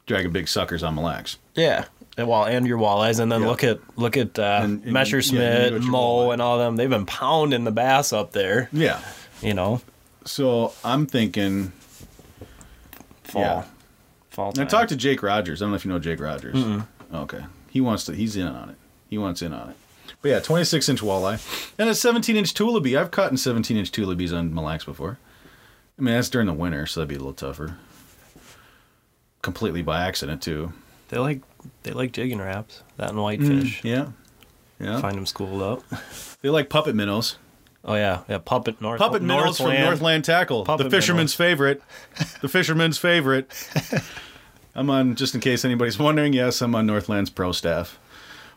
Dragging 0.06 0.32
big 0.32 0.48
suckers 0.48 0.84
on 0.84 0.96
Mille 0.96 1.04
Lacs. 1.04 1.38
Yeah. 1.54 1.86
And, 2.18 2.28
well, 2.30 2.46
and 2.46 2.66
your 2.66 2.78
walleyes, 2.80 3.20
and 3.20 3.30
then 3.32 3.42
Yeah. 3.42 3.48
look 3.48 3.64
at 3.64 3.80
look 3.98 4.16
at 4.16 4.40
uh, 4.40 4.62
And- 4.64 4.84
and- 4.84 4.94
Messerschmitt, 4.94 5.42
yeah, 5.42 5.64
you 5.66 5.70
go 5.72 5.78
to 5.80 5.84
your 5.84 5.92
Mo, 5.92 6.00
walleye. 6.30 6.34
and 6.34 6.42
all 6.42 6.58
them. 6.58 6.78
They've 6.78 6.90
been 6.90 7.06
pounding 7.06 7.64
the 7.66 7.72
bass 7.72 8.14
up 8.14 8.32
there. 8.32 8.70
Yeah. 8.72 9.02
You 9.42 9.54
know, 9.54 9.82
So 10.28 10.74
I'm 10.84 11.06
thinking. 11.06 11.72
fall, 13.24 13.42
Yeah. 13.42 13.64
fall. 14.30 14.54
I 14.58 14.66
talked 14.66 14.90
to 14.90 14.96
Jake 14.96 15.24
Rogers. 15.24 15.62
I 15.62 15.66
don't 15.66 15.72
know 15.72 15.76
if 15.76 15.86
you 15.86 15.92
know 15.92 16.00
Jake 16.00 16.20
Rogers. 16.20 16.82
Okay, 17.14 17.46
he 17.70 17.82
wants 17.82 18.06
to. 18.06 18.14
He's 18.14 18.36
in 18.36 18.48
on 18.48 18.70
it. 18.70 18.76
He 19.10 19.18
wants 19.18 19.42
in 19.42 19.54
on 19.54 19.70
it. 19.70 19.76
But 20.22 20.30
yeah, 20.30 20.40
26 20.40 20.90
inch 20.90 21.02
walleye 21.02 21.72
and 21.78 21.90
a 21.90 21.96
17 21.96 22.36
inch 22.36 22.54
tullibee. 22.54 23.00
I've 23.00 23.12
caught 23.12 23.32
in 23.32 23.38
17 23.38 23.78
inch 23.78 23.92
tullibees 23.92 24.34
on 24.38 24.54
Mille 24.54 24.64
Lacs 24.66 24.84
before. 24.86 25.20
I 25.98 26.02
mean 26.02 26.16
that's 26.16 26.30
during 26.30 26.48
the 26.48 26.54
winter, 26.54 26.86
so 26.86 27.00
that'd 27.00 27.10
be 27.10 27.16
a 27.16 27.20
little 27.20 27.34
tougher. 27.34 27.78
Completely 29.42 29.82
by 29.82 30.06
accident 30.06 30.42
too. 30.42 30.74
They 31.10 31.18
like 31.18 31.42
they 31.84 31.92
like 31.92 32.12
jigging 32.12 32.40
Raps. 32.40 32.84
That 32.98 33.10
and 33.10 33.18
mm, 33.18 33.24
whitefish. 33.24 33.84
Yeah. 33.84 34.08
Yeah. 34.80 35.00
Find 35.02 35.16
them 35.18 35.26
schooled 35.26 35.62
up. 35.62 35.84
They 36.42 36.50
like 36.50 36.70
puppet 36.70 36.96
minnows. 36.96 37.38
Oh 37.88 37.96
yeah, 37.96 38.24
yeah. 38.28 38.38
Puppet 38.40 38.82
North. 38.82 39.00
Puppet 39.00 39.22
minnows 39.22 39.58
from 39.58 39.68
Northland. 39.68 39.86
Northland 39.86 40.26
Tackle. 40.26 40.66
Puppet 40.66 40.84
the 40.86 40.90
fisherman's 40.90 41.34
favorite. 41.34 41.82
The 42.42 42.50
fisherman's 42.50 42.98
favorite. 42.98 43.50
I'm 44.76 44.90
on, 44.92 45.16
just 45.16 45.34
in 45.34 45.42
case 45.42 45.66
anybody's 45.66 45.98
wondering, 45.98 46.34
yes, 46.34 46.62
I'm 46.62 46.76
on 46.76 46.86
Northland's 46.86 47.30
pro 47.32 47.52
staff. 47.52 47.98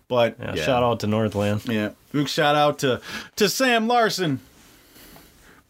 But 0.09 0.37
Yeah, 0.41 0.55
yeah, 0.57 0.65
Shout 0.65 0.83
out 0.83 1.01
to 1.01 1.07
Northland. 1.07 1.67
Yeah. 1.67 1.91
Big 2.13 2.29
shout 2.29 2.57
out 2.57 2.81
to, 2.81 3.01
to 3.37 3.49
Sam 3.49 3.87
Larson. 3.87 4.41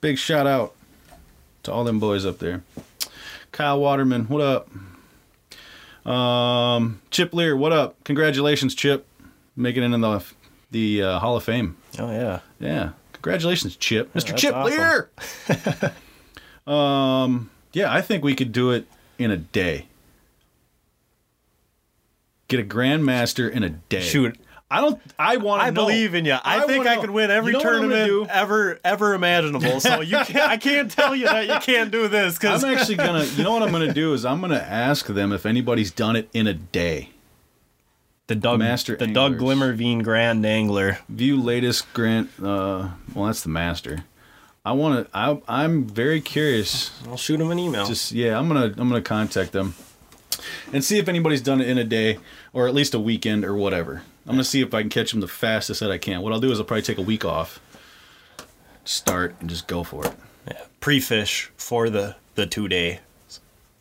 Big 0.00 0.16
shout 0.18 0.46
out 0.46 0.74
to 1.62 1.72
all 1.72 1.84
them 1.84 2.00
boys 2.00 2.24
up 2.24 2.38
there. 2.38 2.62
Kyle 3.52 3.78
Waterman, 3.78 4.24
what 4.24 4.40
up? 4.40 6.11
Um, 6.11 7.00
Chip 7.11 7.34
Leer, 7.34 7.54
what 7.56 7.72
up? 7.72 8.02
Congratulations, 8.04 8.74
Chip, 8.74 9.06
making 9.54 9.82
it 9.82 9.92
in 9.92 10.00
the 10.00 10.24
the 10.70 11.02
uh, 11.02 11.18
Hall 11.18 11.36
of 11.36 11.44
Fame. 11.44 11.76
Oh 11.98 12.11
yeah. 12.11 12.40
Yeah. 12.58 12.90
Congratulations, 13.23 13.77
Chip. 13.77 14.12
Mr. 14.14 14.29
that's 14.29 14.41
Chip 14.41 14.55
awesome. 14.55 14.79
Leer. 14.79 15.11
um, 16.66 17.51
yeah, 17.73 17.93
I 17.93 18.01
think 18.01 18.25
we 18.25 18.35
could 18.35 18.53
do 18.53 18.71
it 18.71 18.87
in 19.18 19.31
a 19.31 19.37
day. 19.37 19.87
Get 22.49 22.61
a 22.61 22.64
grandmaster 22.64 23.51
in 23.51 23.62
a 23.62 23.68
day. 23.68 24.01
Shoot. 24.01 24.39
I 24.73 24.81
don't 24.81 25.01
I 25.18 25.37
want 25.37 25.62
to 25.62 25.66
I 25.66 25.71
believe 25.73 26.14
in 26.14 26.25
you. 26.25 26.37
I, 26.45 26.64
think 26.66 26.87
I 26.87 26.95
know. 26.95 27.01
could 27.01 27.11
win 27.11 27.31
every 27.31 27.53
You 27.53 27.59
know 27.59 27.64
what 27.64 27.75
I'm 27.75 27.83
gonna 27.83 28.07
tournament 28.07 28.31
ever 28.31 28.79
ever 28.85 29.14
imaginable. 29.14 29.81
So 29.81 30.01
you 30.01 30.16
can't. 30.25 30.51
I 30.51 30.57
can't 30.57 30.91
tell 30.91 31.14
you 31.14 31.27
that 31.27 31.49
you 31.49 31.59
can't 31.59 31.91
do 31.91 32.07
this 32.07 32.39
because 32.39 32.62
I'm 32.62 32.77
actually 32.77 32.97
gonna. 32.97 33.25
You 33.25 33.43
know 33.43 33.53
what 33.53 33.64
I'm 33.64 33.73
gonna 33.73 33.93
do 33.93 34.14
is 34.14 34.25
I'm 34.25 34.41
gonna 34.41 34.57
ask 34.57 35.07
them 35.07 35.33
if 35.33 35.45
anybody's 35.45 35.91
done 35.91 36.14
it 36.14 36.29
in 36.33 36.47
a 36.47 36.55
day. 36.55 37.11
The 38.31 38.37
Doug 38.37 38.61
Master 38.61 38.95
the 38.95 39.09
Doug 39.09 39.33
anglers. 39.33 39.59
Glimmerveen 39.59 40.05
Grand 40.05 40.47
Angler. 40.47 41.01
View 41.09 41.37
latest 41.43 41.93
grant. 41.93 42.31
Uh, 42.41 42.91
well, 43.12 43.26
that's 43.26 43.43
the 43.43 43.49
master. 43.49 44.05
I 44.64 44.70
want 44.72 45.11
to. 45.11 45.16
I 45.16 45.41
I'm 45.49 45.85
very 45.85 46.20
curious. 46.20 46.93
I'll 47.09 47.16
shoot 47.16 47.41
him 47.41 47.51
an 47.51 47.59
email. 47.59 47.87
Just 47.87 48.12
yeah, 48.12 48.39
I'm 48.39 48.47
gonna 48.47 48.66
I'm 48.66 48.89
gonna 48.89 49.03
contact 49.03 49.51
them 49.51 49.74
and 50.72 50.85
see 50.85 50.99
if 50.99 51.09
anybody's 51.09 51.42
done 51.42 51.61
it 51.61 51.68
in 51.68 51.76
a 51.76 51.84
day 51.84 52.18
or 52.53 52.68
at 52.68 52.75
least 52.75 52.95
a 52.95 53.00
weekend 53.00 53.45
or 53.45 53.57
whatever. 53.57 54.03
I'm 54.26 54.34
gonna 54.34 54.45
see 54.45 54.61
if 54.61 54.72
I 54.72 54.83
can 54.83 54.91
catch 54.91 55.11
them 55.11 55.21
the 55.21 55.29
fastest 55.29 55.80
that 55.80 55.91
I 55.91 55.99
can. 55.99 56.22
What 56.22 56.33
I'll 56.33 56.38
do 56.38 56.53
is 56.53 56.61
I'll 56.61 56.64
probably 56.64 56.83
take 56.83 56.99
a 56.99 57.03
week 57.03 57.25
off, 57.25 57.59
start 58.84 59.34
and 59.41 59.50
just 59.50 59.67
go 59.67 59.83
for 59.83 60.07
it. 60.07 60.14
yeah. 60.46 60.63
pre-fish 60.79 61.50
for 61.57 61.91
the 61.91 62.14
the 62.37 62.46
two 62.46 62.68
day. 62.68 63.00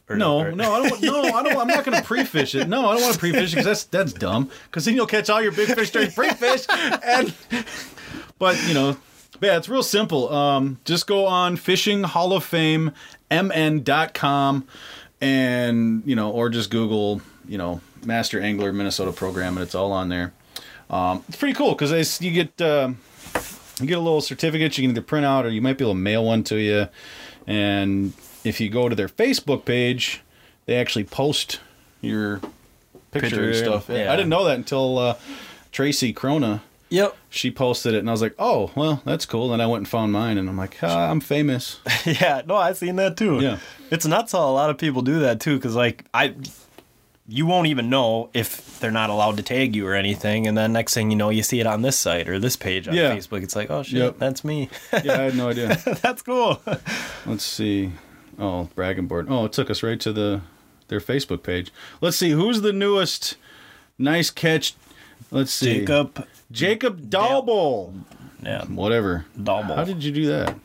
Or- 0.09 0.15
No, 0.17 0.39
or- 0.39 0.51
no, 0.51 0.73
I 0.73 0.89
don't. 0.89 1.01
No, 1.01 1.21
I 1.23 1.43
don't. 1.43 1.57
I'm 1.57 1.67
not 1.67 1.85
going 1.85 1.97
to 1.97 2.03
pre-fish 2.03 2.55
it. 2.55 2.67
No, 2.67 2.87
I 2.89 2.93
don't 2.93 3.01
want 3.03 3.13
to 3.13 3.19
pre-fish 3.19 3.53
it 3.53 3.57
because 3.57 3.65
that's 3.65 3.83
that's 3.85 4.13
dumb. 4.13 4.49
Because 4.65 4.85
then 4.85 4.95
you'll 4.95 5.05
catch 5.05 5.29
all 5.29 5.41
your 5.41 5.51
big 5.51 5.67
fish 5.73 5.91
during 5.91 6.11
pre-fish. 6.11 6.65
And 7.03 7.33
but 8.39 8.57
you 8.67 8.73
know, 8.73 8.97
yeah, 9.41 9.57
it's 9.57 9.69
real 9.69 9.83
simple. 9.83 10.33
Um, 10.33 10.79
just 10.85 11.07
go 11.07 11.25
on 11.25 11.55
Fishing 11.57 12.03
Hall 12.03 12.33
of 12.33 12.43
Fame 12.43 12.91
mn.com 13.31 14.65
and 15.21 16.03
you 16.05 16.15
know, 16.15 16.31
or 16.31 16.49
just 16.49 16.69
Google 16.69 17.21
you 17.47 17.57
know 17.57 17.81
Master 18.05 18.39
Angler 18.41 18.71
Minnesota 18.73 19.11
program, 19.11 19.57
and 19.57 19.63
it's 19.63 19.75
all 19.75 19.91
on 19.91 20.09
there. 20.09 20.33
Um, 20.89 21.23
it's 21.27 21.37
pretty 21.37 21.53
cool 21.53 21.75
because 21.75 22.21
you 22.21 22.31
get 22.31 22.59
um 22.61 22.97
you 23.79 23.85
get 23.87 23.97
a 23.97 24.01
little 24.01 24.21
certificate 24.21 24.77
you 24.77 24.83
can 24.83 24.91
either 24.91 25.01
print 25.01 25.25
out 25.25 25.45
or 25.45 25.49
you 25.49 25.61
might 25.61 25.77
be 25.77 25.83
able 25.85 25.93
to 25.93 25.99
mail 25.99 26.25
one 26.25 26.43
to 26.45 26.55
you. 26.57 26.87
And 27.47 28.13
if 28.43 28.59
you 28.59 28.69
go 28.69 28.89
to 28.89 28.95
their 28.95 29.09
Facebook 29.09 29.65
page, 29.65 30.21
they 30.65 30.75
actually 30.75 31.03
post 31.05 31.59
your 32.01 32.41
picture, 33.11 33.47
and 33.47 33.55
stuff. 33.55 33.89
yeah. 33.89 34.11
I 34.11 34.15
didn't 34.15 34.29
know 34.29 34.45
that 34.45 34.55
until 34.55 34.97
uh, 34.97 35.15
Tracy 35.71 36.13
Crona 36.13 36.61
Yep. 36.91 37.15
she 37.29 37.51
posted 37.51 37.93
it, 37.93 37.99
and 37.99 38.09
I 38.09 38.11
was 38.11 38.21
like, 38.21 38.33
"Oh, 38.39 38.71
well, 38.75 39.01
that's 39.05 39.25
cool." 39.25 39.53
And 39.53 39.61
I 39.61 39.67
went 39.67 39.81
and 39.81 39.87
found 39.87 40.11
mine, 40.11 40.37
and 40.39 40.49
I'm 40.49 40.57
like, 40.57 40.77
ah, 40.81 41.09
"I'm 41.11 41.19
famous." 41.19 41.79
yeah, 42.05 42.41
no, 42.47 42.55
I've 42.55 42.77
seen 42.77 42.95
that 42.95 43.15
too. 43.15 43.39
Yeah. 43.41 43.59
it's 43.91 44.07
nuts 44.07 44.31
how 44.31 44.49
a 44.49 44.51
lot 44.51 44.69
of 44.71 44.77
people 44.79 45.03
do 45.03 45.19
that 45.19 45.39
too. 45.39 45.55
Because 45.57 45.75
like 45.75 46.05
I, 46.15 46.33
you 47.27 47.45
won't 47.45 47.67
even 47.67 47.91
know 47.91 48.31
if 48.33 48.79
they're 48.79 48.89
not 48.89 49.11
allowed 49.11 49.37
to 49.37 49.43
tag 49.43 49.75
you 49.75 49.85
or 49.85 49.93
anything, 49.93 50.47
and 50.47 50.57
then 50.57 50.73
next 50.73 50.95
thing 50.95 51.11
you 51.11 51.15
know, 51.17 51.29
you 51.29 51.43
see 51.43 51.59
it 51.59 51.67
on 51.67 51.83
this 51.83 51.95
site 51.95 52.27
or 52.27 52.39
this 52.39 52.55
page 52.55 52.87
on 52.87 52.95
Yeah. 52.95 53.15
Facebook. 53.15 53.43
It's 53.43 53.55
like, 53.55 53.69
oh 53.69 53.83
shit, 53.83 53.99
Yep. 53.99 54.17
that's 54.17 54.43
me. 54.43 54.69
Yeah, 55.03 55.13
I 55.13 55.21
had 55.25 55.35
no 55.35 55.49
idea. 55.49 55.75
that's 56.01 56.23
cool. 56.23 56.59
Let's 57.27 57.43
see. 57.43 57.91
Oh, 58.39 58.69
bragging 58.73 59.07
board. 59.07 59.27
Oh, 59.29 59.45
it 59.45 59.53
took 59.53 59.69
us 59.69 59.83
right 59.83 59.99
to 59.99 60.13
the 60.13 60.41
their 60.87 60.99
Facebook 60.99 61.43
page. 61.43 61.71
Let's 62.01 62.17
see 62.17 62.31
who's 62.31 62.61
the 62.61 62.73
newest 62.73 63.35
nice 63.97 64.31
catch. 64.31 64.75
Let's 65.29 65.51
see. 65.51 65.79
Jacob, 65.79 66.25
Jacob 66.51 67.09
Dalbol. 67.09 67.93
yeah, 68.41 68.65
Whatever. 68.65 69.25
Dalbol. 69.37 69.75
How 69.75 69.83
did 69.83 70.03
you 70.03 70.11
do 70.11 70.25
that? 70.27 70.55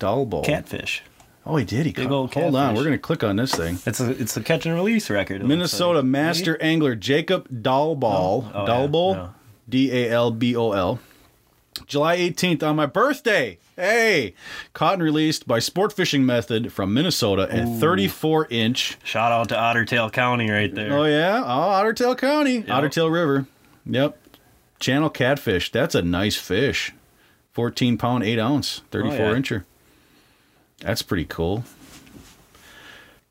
Dalbol. 0.00 0.44
catfish. 0.44 1.02
Oh, 1.44 1.56
he 1.56 1.64
did. 1.64 1.86
He 1.86 1.92
Big 1.92 2.06
Hold 2.08 2.36
on. 2.36 2.74
We're 2.74 2.84
gonna 2.84 2.98
click 2.98 3.24
on 3.24 3.36
this 3.36 3.52
thing. 3.52 3.78
It's 3.84 4.00
a 4.00 4.10
it's 4.10 4.36
a 4.36 4.42
catch 4.42 4.64
and 4.64 4.74
release 4.74 5.10
record. 5.10 5.44
Minnesota 5.44 5.98
like. 5.98 6.06
master 6.06 6.60
angler 6.62 6.94
Jacob 6.94 7.48
Dalbol. 7.48 8.04
Oh, 8.04 8.50
oh, 8.54 8.62
yeah, 8.64 8.68
Dalbol. 8.68 9.14
yeah. 9.14 9.20
Oh. 9.22 9.34
D 9.68 9.90
A 9.92 10.10
L 10.10 10.30
B 10.30 10.56
O 10.56 10.72
L. 10.72 11.00
July 11.86 12.16
18th 12.18 12.62
on 12.62 12.76
my 12.76 12.86
birthday. 12.86 13.58
Hey, 13.76 14.34
caught 14.74 14.94
and 14.94 15.02
released 15.02 15.46
by 15.46 15.58
Sport 15.58 15.92
Fishing 15.92 16.24
Method 16.26 16.72
from 16.72 16.92
Minnesota 16.94 17.48
at 17.50 17.66
34 17.80 18.46
inch. 18.50 18.98
Shout 19.02 19.32
out 19.32 19.48
to 19.48 19.54
Ottertail 19.54 20.12
County 20.12 20.50
right 20.50 20.74
there. 20.74 20.92
Oh 20.92 21.04
yeah, 21.04 21.42
oh 21.44 21.70
Ottertail 21.82 22.16
County, 22.18 22.62
Ottertail 22.64 23.10
River. 23.12 23.46
Yep, 23.86 24.18
channel 24.78 25.10
catfish. 25.10 25.72
That's 25.72 25.94
a 25.94 26.02
nice 26.02 26.36
fish. 26.36 26.92
14 27.52 27.98
pound, 27.98 28.24
8 28.24 28.38
ounce, 28.38 28.82
34 28.90 29.12
Oh, 29.26 29.30
yeah. 29.32 29.36
incher. 29.38 29.64
That's 30.80 31.02
pretty 31.02 31.24
cool. 31.26 31.64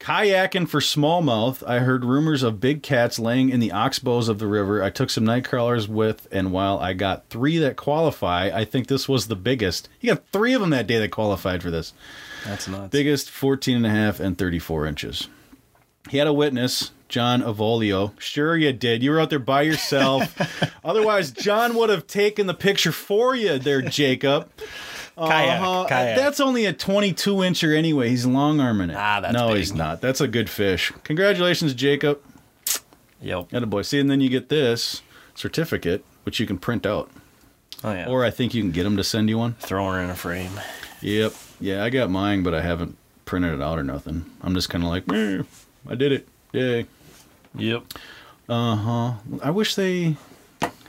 Kayaking 0.02 0.68
for 0.68 0.80
smallmouth. 0.80 1.62
I 1.68 1.78
heard 1.78 2.04
rumors 2.04 2.42
of 2.42 2.60
big 2.60 2.82
cats 2.82 3.20
laying 3.20 3.50
in 3.52 3.60
the 3.60 3.70
oxbows 3.70 4.30
of 4.30 4.40
the 4.40 4.48
river. 4.48 4.82
I 4.82 4.90
took 4.90 5.12
some 5.12 5.26
night 5.26 5.46
crawlers 5.46 5.88
with, 5.88 6.28
and 6.32 6.52
while 6.52 6.80
I 6.80 6.94
got 6.94 7.30
three 7.30 7.60
that 7.60 7.76
qualify, 7.76 8.50
I 8.52 8.66
think 8.66 8.88
this 8.88 9.08
was 9.08 9.28
the 9.28 9.36
biggest. 9.36 9.90
You 10.00 10.16
got 10.16 10.28
three 10.32 10.54
of 10.56 10.62
them 10.62 10.72
that 10.72 10.88
day 10.88 10.98
that 10.98 11.12
qualified 11.12 11.62
for 11.62 11.70
this. 11.70 11.94
That's 12.46 12.68
nuts. 12.68 12.90
Biggest 12.90 13.30
14 13.30 13.78
and 13.78 13.86
a 13.86 13.92
half 13.92 14.20
and 14.20 14.36
34 14.36 14.88
inches. 14.88 15.28
He 16.10 16.18
had 16.18 16.26
a 16.26 16.34
witness, 16.34 16.94
John 17.08 17.44
Avolio. 17.44 18.20
Sure 18.20 18.58
you 18.58 18.74
did. 18.74 19.04
You 19.04 19.12
were 19.12 19.22
out 19.22 19.30
there 19.30 19.38
by 19.38 19.62
yourself. 19.62 20.36
Otherwise, 20.84 21.30
John 21.30 21.76
would 21.76 21.92
have 21.92 22.08
taken 22.08 22.48
the 22.48 22.56
picture 22.56 22.92
for 22.92 23.36
you 23.36 23.60
there, 23.60 23.84
Jacob. 23.84 24.50
Kayak, 25.18 25.62
Uh-huh. 25.62 25.86
kayak. 25.90 26.18
That's 26.18 26.40
only 26.40 26.66
a 26.66 26.74
22 26.74 27.36
incher 27.38 27.78
anyway. 27.78 28.10
He's 28.10 28.26
long 28.26 28.60
arming 28.60 28.90
it. 28.90 28.96
Ah, 28.98 29.20
that's 29.20 29.34
no, 29.34 29.50
big. 29.50 29.58
he's 29.58 29.74
not. 29.74 30.02
That's 30.02 30.22
a 30.22 30.28
good 30.28 30.50
fish. 30.50 30.92
Congratulations, 31.04 31.74
Jacob. 31.74 32.20
Yep. 33.22 33.48
And 33.52 33.64
a 33.64 33.68
boy. 33.68 33.84
See, 33.84 34.00
and 34.00 34.10
then 34.10 34.22
you 34.22 34.30
get 34.30 34.50
this 34.50 35.02
certificate, 35.36 36.04
which 36.24 36.40
you 36.40 36.48
can 36.48 36.58
print 36.58 36.86
out. 36.86 37.10
Oh 37.84 37.92
yeah. 37.94 38.08
Or 38.08 38.24
I 38.26 38.30
think 38.32 38.54
you 38.54 38.62
can 38.62 38.72
get 38.72 38.84
them 38.84 38.98
to 38.98 39.04
send 39.04 39.30
you 39.30 39.38
one. 39.38 39.54
throw 39.60 39.90
her 39.92 40.00
in 40.00 40.10
a 40.10 40.16
frame. 40.16 40.52
Yep. 41.02 41.34
Yeah, 41.60 41.84
I 41.84 41.90
got 41.90 42.10
mine, 42.10 42.42
but 42.44 42.54
I 42.54 42.62
haven't 42.62 42.96
printed 43.26 43.54
it 43.54 43.62
out 43.62 43.78
or 43.80 43.84
nothing. 43.84 44.26
I'm 44.42 44.54
just 44.54 44.70
kind 44.70 44.84
of 44.84 44.90
like, 44.90 45.08
"Meh, 45.08 45.44
I 45.90 45.96
did 45.96 46.12
it. 46.12 46.28
Yay. 46.54 46.86
Yep. 47.56 47.84
Uh 48.50 48.76
huh. 48.76 49.14
I 49.44 49.50
wish 49.52 49.76
they 49.76 50.16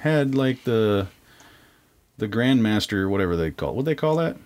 had 0.00 0.34
like 0.34 0.64
the 0.64 1.06
the 2.18 2.28
Grandmaster, 2.28 3.08
whatever 3.08 3.36
they 3.36 3.50
call. 3.50 3.74
What 3.74 3.84
they 3.84 3.94
call 3.94 4.16
that? 4.16 4.36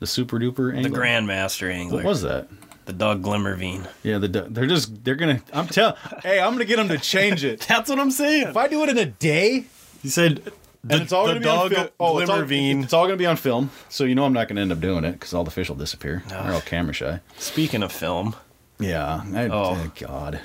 The 0.00 0.06
super 0.06 0.38
duper 0.38 0.72
The 0.72 0.78
angler. 0.78 0.98
Grandmaster 1.00 1.72
angler. 1.72 1.98
What 1.98 2.04
was 2.06 2.22
that? 2.22 2.48
the 2.84 2.92
Doug 2.92 3.22
Glimmervine? 3.22 3.86
Yeah, 4.02 4.18
the 4.18 4.26
they're 4.28 4.66
just 4.66 5.04
they're 5.04 5.14
gonna. 5.14 5.40
I'm 5.52 5.68
tell. 5.68 5.96
hey, 6.22 6.40
I'm 6.40 6.52
gonna 6.52 6.64
get 6.64 6.76
them 6.76 6.88
to 6.88 6.98
change 6.98 7.44
it. 7.44 7.60
That's 7.68 7.88
what 7.88 8.00
I'm 8.00 8.10
saying. 8.10 8.48
If 8.48 8.56
I 8.56 8.66
do 8.68 8.82
it 8.82 8.88
in 8.88 8.98
a 8.98 9.06
day, 9.06 9.66
You 10.02 10.10
said 10.10 10.42
the, 10.82 10.94
and 10.94 11.02
it's 11.04 11.12
all 11.12 11.26
the 11.28 11.34
gonna 11.34 11.40
be 11.40 11.48
on 11.48 11.70
film. 11.70 11.88
Oh, 12.00 12.18
it's 12.18 12.28
all, 12.28 12.42
it's 12.50 12.92
all 12.92 13.04
gonna 13.06 13.16
be 13.16 13.26
on 13.26 13.36
film. 13.36 13.70
So 13.88 14.02
you 14.02 14.16
know 14.16 14.24
I'm 14.24 14.32
not 14.32 14.48
gonna 14.48 14.60
end 14.62 14.72
up 14.72 14.80
doing 14.80 15.04
it 15.04 15.12
because 15.12 15.32
all 15.32 15.44
the 15.44 15.52
fish 15.52 15.68
will 15.68 15.76
disappear. 15.76 16.24
They're 16.28 16.52
all 16.52 16.60
camera 16.60 16.92
shy. 16.92 17.20
Speaking 17.38 17.84
of 17.84 17.92
film, 17.92 18.34
Yeah. 18.80 19.22
I, 19.32 19.44
Oh. 19.48 19.76
oh 19.80 19.92
God. 20.00 20.40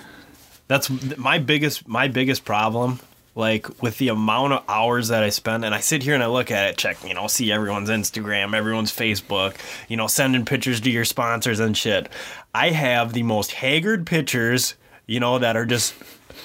that's 0.67 0.91
my 1.17 1.39
biggest 1.39 1.87
my 1.87 2.07
biggest 2.07 2.45
problem 2.45 2.99
like 3.37 3.81
with 3.81 3.97
the 3.99 4.09
amount 4.09 4.51
of 4.51 4.63
hours 4.67 5.09
that 5.09 5.23
i 5.23 5.29
spend 5.29 5.63
and 5.63 5.73
i 5.75 5.79
sit 5.79 6.01
here 6.03 6.13
and 6.15 6.23
i 6.23 6.27
look 6.27 6.49
at 6.51 6.69
it 6.69 6.77
check 6.77 6.97
you 7.07 7.13
know 7.13 7.27
see 7.27 7.51
everyone's 7.51 7.89
instagram 7.89 8.55
everyone's 8.55 8.91
facebook 8.91 9.55
you 9.87 9.95
know 9.95 10.07
sending 10.07 10.43
pictures 10.43 10.81
to 10.81 10.89
your 10.89 11.05
sponsors 11.05 11.59
and 11.59 11.77
shit 11.77 12.09
i 12.55 12.69
have 12.69 13.13
the 13.13 13.23
most 13.23 13.51
haggard 13.51 14.05
pictures 14.07 14.75
you 15.05 15.19
know 15.19 15.37
that 15.39 15.55
are 15.55 15.65
just 15.65 15.93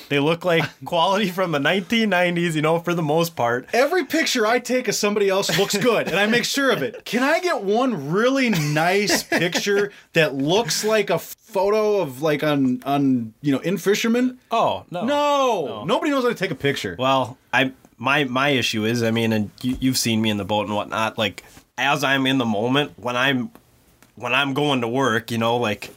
they 0.08 0.18
look 0.18 0.44
like 0.44 0.64
quality 0.84 1.30
from 1.30 1.52
the 1.52 1.58
1990s 1.58 2.54
you 2.54 2.62
know 2.62 2.78
for 2.78 2.92
the 2.94 3.02
most 3.02 3.34
part 3.34 3.66
Every 3.72 4.04
picture 4.04 4.46
I 4.46 4.58
take 4.58 4.88
of 4.88 4.94
somebody 4.94 5.28
else 5.28 5.56
looks 5.58 5.76
good, 5.76 6.08
and 6.08 6.16
I 6.18 6.26
make 6.26 6.44
sure 6.44 6.70
of 6.70 6.82
it. 6.82 7.04
Can 7.04 7.22
I 7.22 7.40
get 7.40 7.62
one 7.62 8.10
really 8.10 8.50
nice 8.50 9.22
picture 9.22 9.92
that 10.12 10.34
looks 10.34 10.84
like 10.84 11.08
a 11.08 11.18
photo 11.52 12.00
of 12.00 12.22
like 12.22 12.42
on 12.42 12.82
on 12.84 13.34
you 13.42 13.52
know 13.52 13.58
in 13.60 13.76
fishermen? 13.78 14.38
oh 14.50 14.84
no 14.90 15.04
No, 15.04 15.84
nobody 15.84 16.10
knows 16.10 16.24
how 16.24 16.30
to 16.30 16.34
take 16.34 16.50
a 16.50 16.54
picture. 16.56 16.96
Well, 16.98 17.38
I 17.52 17.72
my 17.98 18.24
my 18.24 18.48
issue 18.50 18.84
is, 18.84 19.02
I 19.02 19.10
mean, 19.10 19.32
and 19.32 19.50
you, 19.62 19.76
you've 19.80 19.98
seen 19.98 20.20
me 20.20 20.30
in 20.30 20.36
the 20.36 20.44
boat 20.44 20.66
and 20.66 20.74
whatnot. 20.74 21.18
Like 21.18 21.44
as 21.78 22.02
I'm 22.04 22.26
in 22.26 22.38
the 22.38 22.44
moment 22.44 22.98
when 22.98 23.16
I'm 23.16 23.50
when 24.16 24.34
I'm 24.34 24.54
going 24.54 24.80
to 24.82 24.88
work, 24.88 25.30
you 25.30 25.38
know, 25.38 25.56
like 25.56 25.90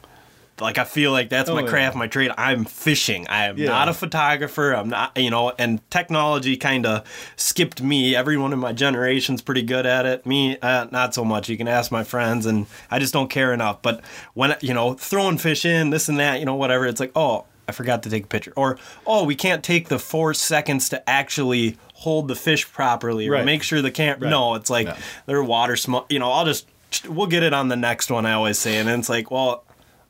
like 0.60 0.78
I 0.78 0.84
feel 0.86 1.12
like 1.12 1.30
that's 1.30 1.50
Oh, 1.50 1.56
my 1.56 1.62
yeah. 1.62 1.68
craft, 1.68 1.96
my 1.96 2.08
trade. 2.08 2.32
I'm 2.38 2.64
fishing. 2.66 3.28
I 3.28 3.46
am 3.48 3.58
Yeah. 3.58 3.68
not 3.68 3.90
a 3.90 3.94
photographer. 3.94 4.74
I'm 4.74 4.90
not, 4.90 5.18
you 5.18 5.30
know, 5.30 5.52
and 5.60 5.82
technology 5.92 6.56
kind 6.58 6.86
of 6.86 7.04
skipped 7.36 7.82
me. 7.82 8.16
Everyone 8.16 8.54
in 8.54 8.60
my 8.60 8.72
generation's 8.72 9.42
pretty 9.42 9.64
good 9.64 9.86
at 9.86 10.06
it. 10.06 10.26
Me, 10.26 10.58
uh, 10.62 10.86
not 10.92 11.14
so 11.14 11.26
much. 11.26 11.50
You 11.50 11.58
can 11.58 11.68
ask 11.68 11.92
my 11.92 12.04
friends, 12.04 12.46
and 12.46 12.68
I 12.90 13.00
just 13.00 13.14
don't 13.14 13.30
care 13.30 13.54
enough. 13.54 13.82
But 13.82 14.02
when 14.34 14.56
you 14.62 14.74
know, 14.74 14.94
throwing 14.94 15.38
fish 15.38 15.66
in, 15.66 15.90
this 15.90 16.08
and 16.08 16.20
that, 16.20 16.40
you 16.40 16.46
know, 16.46 16.56
whatever. 16.56 16.86
It's 16.86 17.00
like, 17.00 17.12
oh, 17.16 17.46
I 17.68 17.72
forgot 17.72 18.04
to 18.04 18.10
take 18.10 18.26
a 18.26 18.28
picture, 18.28 18.54
or 18.56 18.78
oh, 19.08 19.24
we 19.26 19.36
can't 19.36 19.64
take 19.64 19.90
the 19.90 20.00
four 20.00 20.34
seconds 20.36 20.88
to 20.90 21.10
actually 21.10 21.78
hold 21.96 22.28
the 22.28 22.36
fish 22.36 22.72
properly, 22.72 23.28
or 23.28 23.32
Right. 23.32 23.46
make 23.46 23.64
sure 23.64 23.82
the 23.82 23.90
camp. 23.92 24.22
Right. 24.22 24.30
No, 24.30 24.54
it's 24.56 24.70
like 24.70 24.88
Yeah. 24.88 24.98
they're 25.26 25.44
water 25.44 25.76
smoke. 25.76 26.06
You 26.10 26.20
know, 26.20 26.32
I'll 26.32 26.46
just 26.46 26.68
we'll 27.10 27.28
get 27.28 27.44
it 27.44 27.54
on 27.54 27.68
the 27.68 27.76
next 27.76 28.10
one. 28.12 28.26
I 28.26 28.34
always 28.34 28.58
say, 28.60 28.78
and 28.78 28.88
it's 28.88 29.10
like, 29.10 29.32
well. 29.32 29.64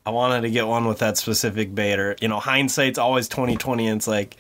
I 0.06 0.12
wanted 0.12 0.42
to 0.42 0.52
get 0.52 0.68
one 0.68 0.86
with 0.86 1.00
that 1.00 1.18
specific 1.18 1.74
bait, 1.74 2.00
or 2.00 2.16
you 2.22 2.28
know, 2.28 2.40
hindsight's 2.40 3.00
always 3.00 3.28
twenty 3.28 3.58
twenty, 3.58 3.88
and 3.88 4.00
it's 4.00 4.08
like, 4.08 4.38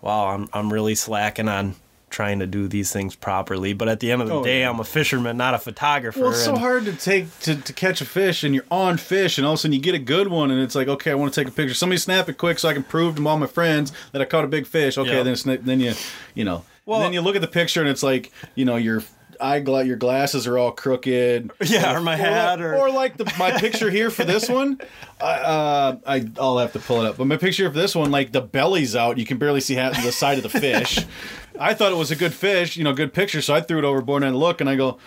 wow, 0.00 0.26
I'm 0.28 0.48
I'm 0.52 0.72
really 0.72 0.94
slacking 0.94 1.48
on 1.48 1.76
trying 2.08 2.38
to 2.38 2.46
do 2.46 2.68
these 2.68 2.92
things 2.92 3.16
properly. 3.16 3.72
But 3.72 3.88
at 3.88 4.00
the 4.00 4.10
end 4.12 4.22
of 4.22 4.28
the 4.28 4.34
Oh, 4.34 4.44
day, 4.44 4.60
yeah. 4.60 4.70
I'm 4.70 4.78
a 4.80 4.84
fisherman, 4.84 5.36
not 5.36 5.54
a 5.54 5.58
photographer. 5.58 6.20
Well, 6.20 6.30
it's 6.30 6.44
so 6.44 6.56
hard 6.56 6.84
to 6.86 6.92
take 6.94 7.36
to, 7.40 7.56
to 7.56 7.72
catch 7.72 8.00
a 8.00 8.04
fish, 8.04 8.42
and 8.44 8.54
you're 8.54 8.64
on 8.70 8.96
fish, 8.96 9.38
and 9.38 9.46
all 9.46 9.52
of 9.54 9.58
a 9.58 9.62
sudden 9.62 9.72
you 9.74 9.80
get 9.80 9.94
a 9.94 9.98
good 9.98 10.28
one, 10.28 10.50
and 10.50 10.60
it's 10.60 10.74
like, 10.74 10.88
okay, 10.88 11.10
I 11.10 11.14
want 11.14 11.32
to 11.34 11.40
take 11.40 11.48
a 11.48 11.54
picture. 11.54 11.74
Somebody 11.74 11.98
snap 11.98 12.28
it 12.28 12.38
quick 12.38 12.58
so 12.58 12.68
I 12.68 12.72
can 12.74 12.84
prove 12.84 13.16
to 13.16 13.28
all 13.28 13.38
my 13.38 13.46
friends 13.46 13.92
that 14.12 14.22
I 14.22 14.24
caught 14.24 14.44
a 14.44 14.48
big 14.48 14.66
fish. 14.66 14.96
Okay, 14.98 15.16
Yeah. 15.18 15.22
then 15.22 15.60
then 15.64 15.80
you 15.80 15.94
you 16.34 16.44
know, 16.44 16.64
Well- 16.84 17.00
then 17.00 17.12
you 17.12 17.20
look 17.20 17.34
at 17.36 17.42
the 17.42 17.48
picture, 17.48 17.80
and 17.80 17.88
it's 17.90 18.02
like, 18.02 18.32
you 18.54 18.64
know, 18.64 18.76
your 18.76 19.02
eye 19.40 19.60
gla- 19.60 19.84
your 19.84 19.96
glasses 19.96 20.46
are 20.46 20.56
all 20.58 20.70
crooked. 20.72 21.50
Yeah, 21.64 21.96
or 21.96 22.00
my 22.00 22.16
hat, 22.16 22.60
or- 22.60 22.76
or 22.76 22.90
like 22.90 23.16
the, 23.16 23.24
my 23.38 23.52
picture 23.52 23.90
here 23.90 24.10
for 24.10 24.24
this 24.24 24.48
one. 24.48 24.80
I, 25.20 25.24
uh, 25.32 25.96
I 26.06 26.28
I'll 26.38 26.58
have 26.58 26.72
to 26.74 26.78
pull 26.78 27.02
it 27.04 27.08
up, 27.08 27.16
but 27.16 27.26
my 27.26 27.36
picture 27.36 27.68
for 27.70 27.76
this 27.76 27.94
one, 27.94 28.10
like 28.10 28.32
the 28.32 28.40
belly's 28.42 28.94
out, 28.94 29.18
you 29.18 29.24
can 29.26 29.38
barely 29.38 29.60
see 29.60 29.74
half 29.74 30.02
the 30.02 30.12
side 30.12 30.36
of 30.38 30.42
the 30.42 30.60
fish. 30.60 30.98
I 31.58 31.72
thought 31.74 31.90
it 31.92 31.96
was 31.96 32.10
a 32.10 32.16
good 32.16 32.34
fish, 32.34 32.76
you 32.76 32.84
know, 32.84 32.92
good 32.92 33.14
picture, 33.14 33.40
so 33.40 33.54
I 33.54 33.60
threw 33.62 33.78
it 33.78 33.84
overboard 33.84 34.22
and 34.22 34.34
I 34.34 34.38
look 34.38 34.60
and 34.60 34.68
I 34.68 34.76
go. 34.76 34.98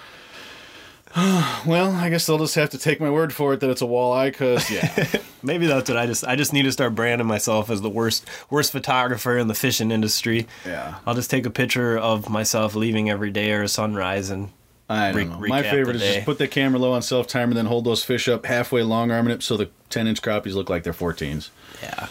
Well, 1.65 1.91
I 1.91 2.09
guess 2.09 2.25
they'll 2.25 2.37
just 2.37 2.55
have 2.55 2.69
to 2.69 2.77
take 2.77 2.99
my 3.01 3.09
word 3.09 3.33
for 3.33 3.53
it 3.53 3.59
that 3.59 3.69
it's 3.69 3.81
a 3.81 3.85
walleye, 3.85 4.31
because 4.31 4.69
yeah, 4.71 5.19
Maybe 5.43 5.67
that's 5.67 5.89
what 5.89 5.97
I 5.97 6.05
just 6.05 6.25
I 6.25 6.35
just 6.35 6.53
need 6.53 6.63
to 6.63 6.71
start 6.71 6.95
branding 6.95 7.27
myself 7.27 7.69
as 7.69 7.81
the 7.81 7.89
worst 7.89 8.25
worst 8.49 8.71
photographer 8.71 9.37
in 9.37 9.47
the 9.47 9.53
fishing 9.53 9.91
industry. 9.91 10.47
Yeah. 10.65 10.95
I'll 11.05 11.15
just 11.15 11.29
take 11.31 11.45
a 11.45 11.49
picture 11.49 11.97
of 11.97 12.29
myself 12.29 12.75
leaving 12.75 13.09
every 13.09 13.31
day 13.31 13.51
or 13.53 13.63
a 13.63 13.67
sunrise 13.67 14.29
and 14.29 14.51
I 14.89 15.11
don't 15.11 15.29
know. 15.29 15.47
My 15.47 15.61
favorite 15.61 15.97
is 15.97 16.01
just 16.01 16.25
put 16.25 16.39
the 16.39 16.47
camera 16.47 16.79
low 16.79 16.93
on 16.93 17.01
self 17.01 17.27
timer, 17.27 17.51
and 17.51 17.57
then 17.57 17.65
hold 17.67 17.85
those 17.85 18.03
fish 18.03 18.27
up 18.27 18.45
halfway 18.45 18.83
long 18.83 19.11
arming 19.11 19.33
it 19.33 19.43
so 19.43 19.55
the 19.55 19.69
ten 19.89 20.07
inch 20.07 20.21
crappies 20.21 20.55
look 20.55 20.69
like 20.69 20.83
they're 20.83 20.93
14s. 20.93 21.49
yeah. 21.81 22.07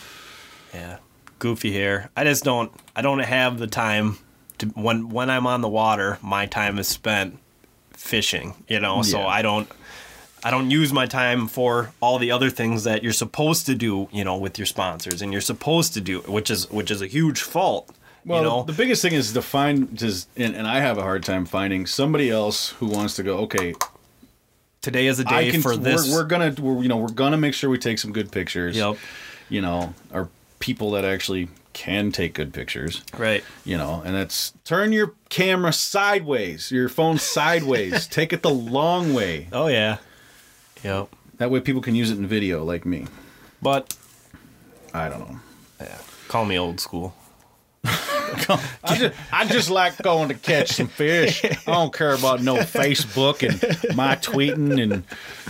Yeah. 0.73 0.99
Goofy 1.39 1.73
hair. 1.73 2.11
I 2.17 2.25
just 2.25 2.45
don't 2.45 2.73
I 2.97 3.03
don't 3.03 3.21
have 3.21 3.59
the 3.59 3.67
time 3.67 4.19
to, 4.59 4.67
when 4.69 5.09
when 5.11 5.29
I'm 5.31 5.47
on 5.47 5.61
the 5.61 5.69
water, 5.69 6.19
my 6.23 6.47
time 6.47 6.79
is 6.79 6.89
spent 6.89 7.39
fishing. 7.99 8.55
You 8.69 8.81
know, 8.81 9.03
so 9.03 9.21
I 9.21 9.43
don't. 9.43 9.69
I 10.45 10.53
don't 10.53 10.71
use 10.71 10.93
my 10.93 11.07
time 11.07 11.49
for 11.49 11.91
all 12.01 12.21
the 12.21 12.31
other 12.31 12.49
things 12.49 12.85
that 12.85 13.03
you're 13.03 13.13
supposed 13.13 13.67
to 13.67 13.75
do, 13.75 14.09
you 14.13 14.23
know, 14.23 14.39
with 14.39 14.57
your 14.57 14.67
sponsors, 14.67 15.21
and 15.21 15.33
you're 15.33 15.41
supposed 15.41 15.95
to 15.95 16.01
do, 16.01 16.21
which 16.21 16.49
is 16.49 16.71
which 16.71 16.93
is 16.93 17.03
a 17.03 17.09
huge 17.09 17.43
fault. 17.43 17.91
Well, 18.25 18.39
you 18.39 18.49
know, 18.49 18.63
the 18.63 18.73
biggest 18.73 19.03
thing 19.03 19.15
is 19.15 19.33
to 19.33 19.43
find 19.43 19.97
just, 19.97 20.29
and, 20.37 20.55
and 20.55 20.67
I 20.67 20.81
have 20.81 20.99
a 20.99 21.03
hard 21.03 21.25
time 21.25 21.45
finding 21.45 21.87
somebody 21.87 22.31
else 22.31 22.71
who 22.71 22.87
wants 22.87 23.17
to 23.17 23.23
go. 23.23 23.39
Okay, 23.39 23.75
today 24.81 25.07
is 25.07 25.19
a 25.19 25.25
day 25.25 25.51
can. 25.51 25.63
for 25.63 25.77
this. 25.77 26.09
We're, 26.09 26.19
we're 26.19 26.25
gonna, 26.25 26.55
we're, 26.61 26.83
you 26.83 26.89
know, 26.89 26.99
we're 26.99 27.09
gonna 27.09 27.37
make 27.37 27.55
sure 27.55 27.69
we 27.69 27.79
take 27.79 27.99
some 27.99 28.13
good 28.13 28.31
pictures. 28.31 28.77
Yep. 28.77 28.97
You 29.49 29.61
know, 29.61 29.95
are 30.13 30.29
people 30.61 30.93
that 30.93 31.05
actually 31.05 31.49
can 31.79 32.11
take 32.11 32.35
good 32.35 32.53
pictures. 32.53 33.03
right. 33.17 33.45
You 33.65 33.79
know, 33.79 34.03
and 34.05 34.13
that's 34.13 34.53
turn 34.65 34.93
your 34.93 35.15
camera 35.29 35.73
sideways, 35.73 36.73
your 36.73 36.89
phone 36.89 37.19
sideways. 37.19 38.07
take 38.19 38.33
it 38.33 38.43
the 38.43 38.51
long 38.51 39.15
way. 39.15 39.47
Oh 39.53 39.69
yeah. 39.69 39.99
Yep. 40.83 41.09
That 41.37 41.53
way, 41.53 41.61
people 41.61 41.81
can 41.81 41.95
use 41.95 42.11
it 42.11 42.19
in 42.19 42.27
video, 42.27 42.65
like 42.65 42.85
me. 42.85 43.07
But 43.63 43.97
I 44.93 45.09
don't 45.09 45.21
know. 45.21 45.39
yeah, 45.81 45.99
call 46.27 46.45
me 46.45 46.59
old 46.59 46.81
school. 46.81 47.15
I 47.85 48.97
just, 48.97 49.15
I 49.33 49.45
just 49.47 49.71
like 49.71 49.99
going 49.99 50.29
to 50.31 50.35
catch 50.35 50.73
some 50.73 50.89
fish. 50.89 51.45
I 51.45 51.55
don't 51.67 51.95
care 51.95 52.13
about 52.13 52.43
no 52.43 52.57
Facebook 52.57 53.49
and 53.49 53.97
my 53.97 54.17
tweeting 54.17 54.83
and 54.83 55.05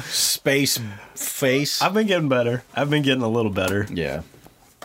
space 0.05 0.79
face. 1.15 1.81
I've 1.81 1.95
been 1.95 2.07
getting 2.07 2.29
better. 2.29 2.65
I've 2.75 2.91
been 2.91 3.03
getting 3.03 3.23
a 3.23 3.29
little 3.29 3.51
better. 3.51 3.87
yeah. 3.91 4.23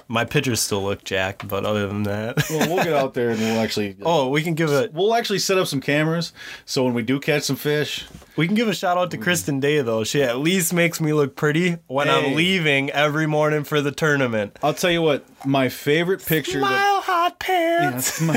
My 0.08 0.26
pictures 0.26 0.60
still 0.60 0.84
look 0.84 1.04
jacked, 1.04 1.48
but 1.48 1.66
other 1.66 1.88
than 1.88 2.04
that, 2.04 2.38
Well, 2.50 2.68
we'll 2.76 2.84
get 2.84 2.94
out 2.94 3.14
there 3.14 3.30
and 3.32 3.40
we'll 3.40 3.60
actually. 3.64 3.96
oh, 4.04 4.30
we 4.30 4.42
can 4.44 4.54
give 4.54 4.72
a 4.72 4.90
We'll 4.94 5.14
actually 5.16 5.40
set 5.40 5.58
up 5.58 5.68
some 5.68 5.82
cameras 5.82 6.34
so 6.66 6.84
when 6.84 6.94
we 6.94 7.02
do 7.04 7.20
catch 7.20 7.44
some 7.44 7.56
fish, 7.56 8.06
we 8.36 8.46
can 8.48 8.56
give 8.56 8.68
a 8.68 8.74
shout 8.74 8.98
out 8.98 9.12
to 9.12 9.18
Kristen 9.18 9.60
Day 9.60 9.82
though. 9.82 10.04
She 10.04 10.22
at 10.24 10.38
least 10.40 10.74
makes 10.74 11.00
me 11.02 11.14
look 11.14 11.36
pretty 11.36 11.78
when 11.88 12.08
Hey. 12.08 12.14
I'm 12.32 12.36
leaving 12.36 12.90
every 12.92 13.28
morning 13.28 13.64
for 13.64 13.82
the 13.82 13.92
tournament. 13.92 14.58
I'll 14.62 14.74
tell 14.74 14.92
you 14.92 15.02
what. 15.02 15.26
My 15.46 15.70
favorite 15.70 16.26
picture. 16.26 16.60
that, 16.62 17.04
hot 17.04 17.40
pants. 17.40 18.22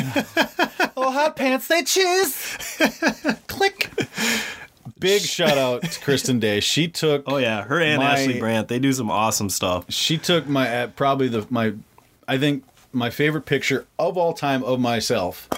Oh, 0.98 1.10
hot 1.12 1.36
pants, 1.36 1.68
they 1.68 1.82
choose. 1.82 2.56
Click. 3.48 3.90
Big 4.98 5.22
shout 5.22 5.58
out 5.58 5.82
to 5.82 6.00
Kristen 6.00 6.38
Day. 6.38 6.60
She 6.60 6.88
took. 6.88 7.24
Oh 7.26 7.36
yeah, 7.38 7.62
her 7.64 7.80
and 7.80 7.98
My- 8.02 8.12
Ashley 8.12 8.38
Brandt, 8.38 8.68
they 8.68 8.78
do 8.78 8.92
some 8.92 9.10
awesome 9.10 9.50
stuff. 9.50 9.84
She 9.88 10.18
took 10.18 10.46
my 10.46 10.68
uh, 10.82 10.86
probably 10.88 11.28
the 11.28 11.46
my, 11.50 11.74
I 12.28 12.38
think 12.38 12.64
my 12.92 13.10
favorite 13.10 13.46
picture 13.46 13.86
of 13.98 14.16
all 14.16 14.32
time 14.32 14.62
of 14.64 14.80
myself. 14.80 15.48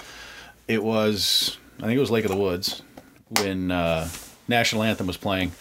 It 0.67 0.83
was 0.83 1.57
I 1.79 1.83
think 1.83 1.97
it 1.97 1.99
was 1.99 2.11
Lake 2.11 2.25
of 2.25 2.31
the 2.31 2.37
Woods 2.37 2.81
when 3.39 3.71
uh, 3.71 4.09
national 4.47 4.83
anthem 4.83 5.07
was 5.07 5.17
playing, 5.17 5.51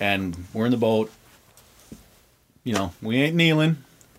and 0.00 0.36
we're 0.52 0.66
in 0.66 0.70
the 0.70 0.76
boat. 0.76 1.12
You 2.64 2.74
know, 2.74 2.92
we 3.02 3.16
ain't 3.16 3.36
kneeling. 3.36 3.76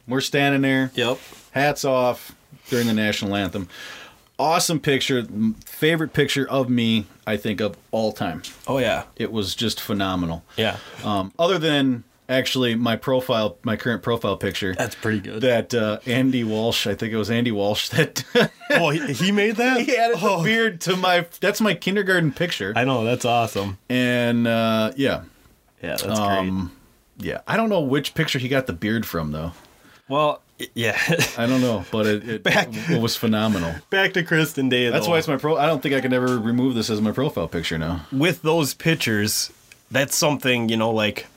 We're 0.07 0.21
standing 0.21 0.61
there. 0.61 0.91
Yep. 0.95 1.19
hats 1.51 1.83
off 1.83 2.33
during 2.69 2.87
the 2.87 2.93
national 2.93 3.35
anthem. 3.35 3.67
Awesome 4.39 4.79
picture, 4.79 5.25
favorite 5.65 6.13
picture 6.13 6.47
of 6.47 6.69
me, 6.69 7.07
I 7.27 7.37
think 7.37 7.59
of 7.61 7.77
all 7.91 8.11
time. 8.13 8.41
Oh 8.67 8.77
yeah. 8.79 9.03
It 9.17 9.31
was 9.31 9.53
just 9.53 9.79
phenomenal. 9.81 10.43
Yeah. 10.55 10.77
Um, 11.03 11.31
other 11.37 11.59
than 11.59 12.03
actually 12.29 12.75
my 12.75 12.95
profile, 12.95 13.57
my 13.63 13.75
current 13.75 14.01
profile 14.01 14.35
picture, 14.37 14.73
That's 14.75 14.95
pretty 14.95 15.19
good. 15.19 15.41
that 15.41 15.73
uh, 15.73 15.99
Andy 16.05 16.43
Walsh, 16.43 16.87
I 16.87 16.95
think 16.95 17.13
it 17.13 17.17
was 17.17 17.29
Andy 17.29 17.51
Walsh 17.51 17.89
that 17.97 18.23
oh, 18.71 18.89
he, 18.89 19.13
he 19.13 19.31
made 19.31 19.57
that? 19.57 19.81
he 19.85 19.95
added 19.95 20.17
oh, 20.21 20.37
the 20.39 20.43
beard 20.43 20.81
to 20.81 20.95
my. 20.97 21.25
That's 21.39 21.61
my 21.61 21.73
kindergarten 21.73 22.31
picture, 22.31 22.73
I 22.75 22.83
know, 22.85 23.03
that's 23.03 23.25
awesome. 23.25 23.77
and 23.89 24.47
uh, 24.47 24.91
yeah, 24.95 25.23
Yeah, 25.83 25.97
that's 25.97 26.03
great. 26.03 26.13
um, 26.19 26.71
yeah. 27.17 27.41
I 27.47 27.57
don't 27.57 27.69
know 27.69 27.81
which 27.81 28.13
picture 28.13 28.39
he 28.39 28.47
got 28.47 28.67
the 28.67 28.73
beard 28.73 29.05
from 29.05 29.31
though. 29.31 29.51
Well, 30.09 30.41
yeah. 30.73 30.97
I 31.37 31.45
don't 31.45 31.61
know, 31.61 31.85
but 31.91 32.05
it, 32.07 32.29
it, 32.29 32.43
Back- 32.43 32.69
it 32.71 33.01
was 33.01 33.15
phenomenal. 33.15 33.75
Back 33.89 34.13
to 34.13 34.23
Kristen 34.23 34.69
Day. 34.69 34.89
That's 34.89 35.05
though. 35.05 35.11
why 35.11 35.17
it's 35.19 35.27
my 35.27 35.37
pro. 35.37 35.57
I 35.57 35.65
don't 35.65 35.81
think 35.83 35.93
I 35.95 36.01
can 36.01 36.13
ever 36.13 36.37
remove 36.37 36.75
this 36.75 36.89
as 36.89 37.01
my 37.01 37.11
profile 37.11 37.47
picture 37.47 37.77
now. 37.77 38.05
with 38.11 38.41
those 38.41 38.73
pictures, 38.73 39.51
that's 39.91 40.15
something, 40.15 40.69
you 40.69 40.77
know, 40.77 40.91
like 40.91 41.27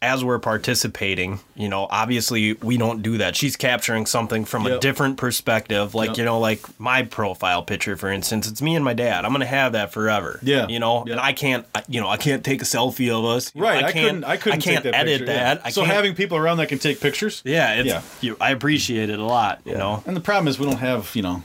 as 0.00 0.22
we're 0.22 0.38
participating, 0.38 1.40
you 1.56 1.68
know, 1.68 1.88
obviously 1.90 2.52
we 2.54 2.76
don't 2.76 3.02
do 3.02 3.18
that. 3.18 3.34
She's 3.34 3.56
capturing 3.56 4.06
something 4.06 4.44
from 4.44 4.64
a 4.64 4.78
different 4.78 5.16
perspective. 5.16 5.92
Like, 5.92 6.10
Yep. 6.10 6.18
you 6.18 6.24
know, 6.24 6.38
like 6.38 6.60
my 6.78 7.02
profile 7.02 7.64
picture, 7.64 7.96
for 7.96 8.08
instance, 8.08 8.46
it's 8.48 8.62
me 8.62 8.76
and 8.76 8.84
my 8.84 8.94
dad. 8.94 9.24
I'm 9.24 9.32
going 9.32 9.40
to 9.40 9.46
have 9.46 9.72
that 9.72 9.92
forever. 9.92 10.38
Yeah. 10.40 10.68
You 10.68 10.78
know, 10.78 11.02
Yeah. 11.04 11.14
and 11.14 11.20
I 11.20 11.32
can't, 11.32 11.66
you 11.88 12.00
know, 12.00 12.08
I 12.08 12.16
can't 12.16 12.44
take 12.44 12.62
a 12.62 12.64
selfie 12.64 13.10
of 13.10 13.24
us. 13.24 13.50
You 13.56 13.60
know, 13.62 13.66
Right, 13.66 13.82
I, 13.84 13.90
can't, 13.92 14.06
couldn't. 14.06 14.24
I 14.24 14.36
couldn't 14.36 14.60
I 14.60 14.62
can't 14.62 14.84
take 14.84 14.92
that 14.92 14.98
edit 15.00 15.18
picture, 15.20 15.32
yeah. 15.32 15.54
that. 15.54 15.62
I 15.66 15.70
so 15.70 15.82
having 15.82 16.14
people 16.14 16.38
around 16.38 16.58
that 16.58 16.68
can 16.68 16.78
take 16.78 17.00
pictures. 17.00 17.42
yeah, 17.44 17.74
it's, 17.74 17.88
Yeah. 17.88 18.02
You, 18.20 18.36
I 18.40 18.52
appreciate 18.52 19.10
it 19.10 19.18
a 19.18 19.24
lot, 19.24 19.60
you 19.64 19.74
know. 19.74 20.04
And 20.06 20.14
the 20.16 20.20
problem 20.20 20.46
is 20.46 20.60
we 20.60 20.66
don't 20.66 20.78
have 20.78 21.10
you 21.16 21.22
know, 21.22 21.42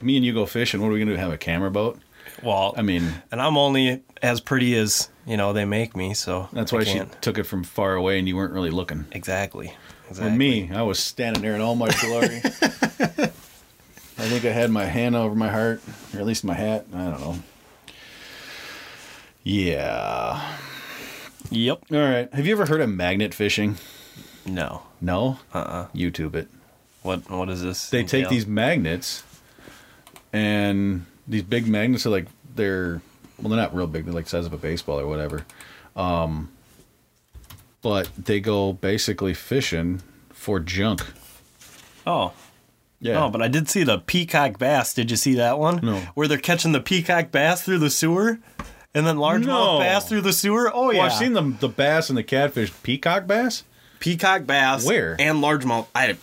me 0.00 0.16
and 0.16 0.24
you 0.24 0.32
go 0.32 0.46
fishing. 0.46 0.80
What 0.80 0.86
are 0.86 0.92
we 0.92 1.00
gonna 1.00 1.10
do? 1.12 1.16
Have 1.16 1.32
a 1.32 1.38
camera 1.38 1.70
boat? 1.72 1.98
Well, 2.42 2.74
I 2.76 2.82
mean, 2.82 3.12
and 3.30 3.40
I'm 3.40 3.56
only 3.56 4.02
as 4.22 4.40
pretty 4.40 4.76
as, 4.76 5.08
you 5.26 5.36
know, 5.36 5.52
they 5.52 5.64
make 5.64 5.94
me, 5.96 6.14
so 6.14 6.48
that's 6.52 6.72
I 6.72 6.76
why 6.76 6.84
she 6.84 7.00
took 7.20 7.38
it 7.38 7.44
from 7.44 7.62
far 7.64 7.94
away, 7.94 8.18
and 8.18 8.26
you 8.26 8.36
weren't 8.36 8.52
really 8.52 8.70
looking. 8.70 9.06
Exactly. 9.12 9.68
For 10.04 10.08
Exactly. 10.10 10.36
me, 10.38 10.70
I 10.72 10.82
was 10.82 10.98
standing 10.98 11.42
there 11.42 11.54
in 11.54 11.60
all 11.60 11.74
my 11.76 11.90
glory. 12.00 12.40
I 12.44 14.28
think 14.28 14.44
I 14.44 14.50
had 14.52 14.70
my 14.70 14.84
hand 14.84 15.16
over 15.16 15.34
my 15.34 15.48
heart, 15.50 15.80
or 16.14 16.20
at 16.20 16.26
least 16.26 16.44
my 16.44 16.54
hat. 16.54 16.86
I 16.92 16.98
don't 17.10 17.20
know. 17.20 17.36
Yeah. 19.42 20.56
Yep. 21.50 21.84
All 21.92 21.98
right. 21.98 22.32
Have 22.32 22.46
you 22.46 22.52
ever 22.52 22.66
heard 22.66 22.80
of 22.80 22.88
magnet 22.90 23.34
fishing? 23.34 23.76
No. 24.46 24.82
No. 25.00 25.38
Uh-uh. 25.52 25.88
YouTube 25.94 26.34
it. 26.34 26.48
What 27.02 27.28
what 27.28 27.48
is 27.48 27.62
this? 27.62 27.90
they 27.90 28.04
take 28.04 28.28
these 28.28 28.46
magnets 28.46 29.24
and 30.32 31.04
these 31.28 31.42
big 31.42 31.66
magnets 31.66 32.06
are 32.06 32.10
like 32.10 32.26
they're 32.54 33.00
well 33.40 33.48
they're 33.50 33.58
not 33.58 33.74
real 33.74 33.86
big 33.86 34.04
they're 34.04 34.14
like 34.14 34.24
the 34.24 34.30
size 34.30 34.46
of 34.46 34.52
a 34.52 34.56
baseball 34.58 34.98
or 35.00 35.06
whatever 35.06 35.44
um 35.96 36.48
but 37.82 38.08
they 38.16 38.40
go 38.40 38.72
basically 38.72 39.34
fishing 39.34 40.00
for 40.30 40.60
junk 40.60 41.02
Oh. 42.06 42.32
yeah 43.00 43.24
Oh, 43.24 43.30
but 43.30 43.40
I 43.42 43.48
did 43.48 43.68
see 43.68 43.84
the 43.84 43.98
peacock 43.98 44.58
bass. 44.58 44.92
Did 44.94 45.10
you 45.10 45.16
see 45.16 45.34
that 45.34 45.58
one? 45.58 45.78
No. 45.84 45.98
Where 46.14 46.26
they're 46.26 46.36
catching 46.38 46.72
the 46.72 46.80
peacock 46.80 47.30
bass 47.30 47.62
through 47.62 47.78
the 47.78 47.90
sewer, 47.90 48.40
and 48.92 49.06
then 49.06 49.16
largemouth 49.18 49.46
No. 49.46 49.78
bass 49.78 50.08
through 50.08 50.22
the 50.22 50.32
sewer. 50.32 50.68
Oh 50.74 50.86
well, 50.86 50.94
yeah, 50.94 51.02
i've 51.04 51.12
seen 51.12 51.32
the 51.34 51.42
the 51.42 51.68
bass 51.68 52.08
and 52.08 52.18
the 52.18 52.24
catfish 52.24 52.72
peacock 52.82 53.28
bass 53.28 53.62
peacock 54.00 54.46
bass. 54.46 54.84
Where? 54.84 55.14
And 55.20 55.38
largemouth. 55.38 55.86
I, 55.94 56.16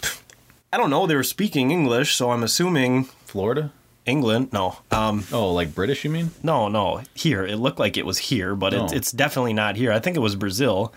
I 0.74 0.78
don't 0.78 0.90
know. 0.90 1.08
They 1.08 1.16
were 1.16 1.24
speaking 1.24 1.72
English, 1.72 2.14
so 2.16 2.32
I'm 2.32 2.44
assuming 2.44 3.06
florida 3.26 3.72
England. 4.10 4.52
No. 4.52 4.78
Um. 4.92 5.24
oh 5.32 5.54
like 5.54 5.74
british 5.74 6.04
you 6.04 6.10
mean 6.12 6.32
No. 6.44 6.68
No. 6.68 7.02
Here. 7.14 7.46
It 7.46 7.56
looked 7.58 7.80
like 7.80 7.96
it 7.96 8.06
was 8.06 8.18
here, 8.18 8.56
but 8.56 8.74
it's 8.74 8.92
Oh. 8.92 8.96
it's 8.96 9.12
definitely 9.14 9.54
not 9.54 9.76
here. 9.78 9.92
I 9.92 10.00
think 10.00 10.18
it 10.18 10.22
was 10.22 10.36
Brazil. 10.36 10.94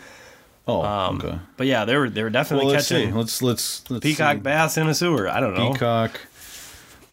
oh 0.66 0.82
Um. 0.82 1.20
okay 1.20 1.38
But 1.56 1.66
yeah, 1.68 1.84
they 1.84 1.96
were 1.96 2.08
they 2.10 2.22
were 2.22 2.28
well 2.28 2.32
definitely 2.32 2.72
let's 2.72 2.86
see 2.88 2.94
catching 3.02 3.14
let's 3.14 3.42
let's, 3.42 3.88
let's 3.90 4.02
peacock 4.02 4.36
see. 4.38 4.40
bass 4.42 4.76
in 4.78 4.88
a 4.88 4.94
sewer. 4.94 5.28
I 5.28 5.38
don't 5.40 5.54
know. 5.54 5.72
peacock 5.72 6.20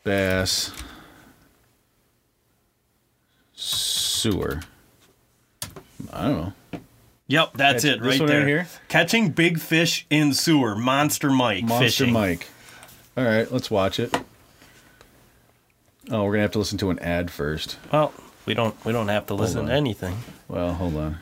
bass 0.04 0.72
sewer 3.54 4.62
i 6.14 6.24
don't 6.28 6.38
know 6.38 6.54
Yep, 7.28 7.52
that's 7.58 7.84
Catch- 7.84 7.92
it 7.98 8.02
right 8.02 8.20
one 8.20 8.22
right 8.22 8.28
there. 8.28 8.48
here? 8.48 8.68
Catching 8.88 9.30
big 9.30 9.60
fish 9.60 10.08
in 10.10 10.34
sewer. 10.34 10.76
Monster 10.76 11.30
Mike 11.30 11.64
Monster 11.64 11.86
fishing. 11.86 12.12
Mike. 12.14 12.48
All 13.16 13.24
right, 13.24 13.52
let's 13.52 13.70
watch 13.70 14.00
it. 14.00 14.12
Oh, 16.12 16.24
we're 16.24 16.32
gonna 16.32 16.42
have 16.44 16.52
to 16.52 16.60
listen 16.60 16.78
to 16.80 16.90
an 16.90 17.00
ad 17.00 17.30
first. 17.32 17.78
Well, 17.92 18.14
we 18.46 18.54
don't 18.54 18.76
we 18.86 18.92
don't 18.92 19.08
have 19.10 19.28
to 19.28 19.34
listen 19.36 19.68
to 19.68 19.74
anything. 19.74 20.18
Well, 20.48 20.74
hold 20.74 20.96
on. 20.96 21.18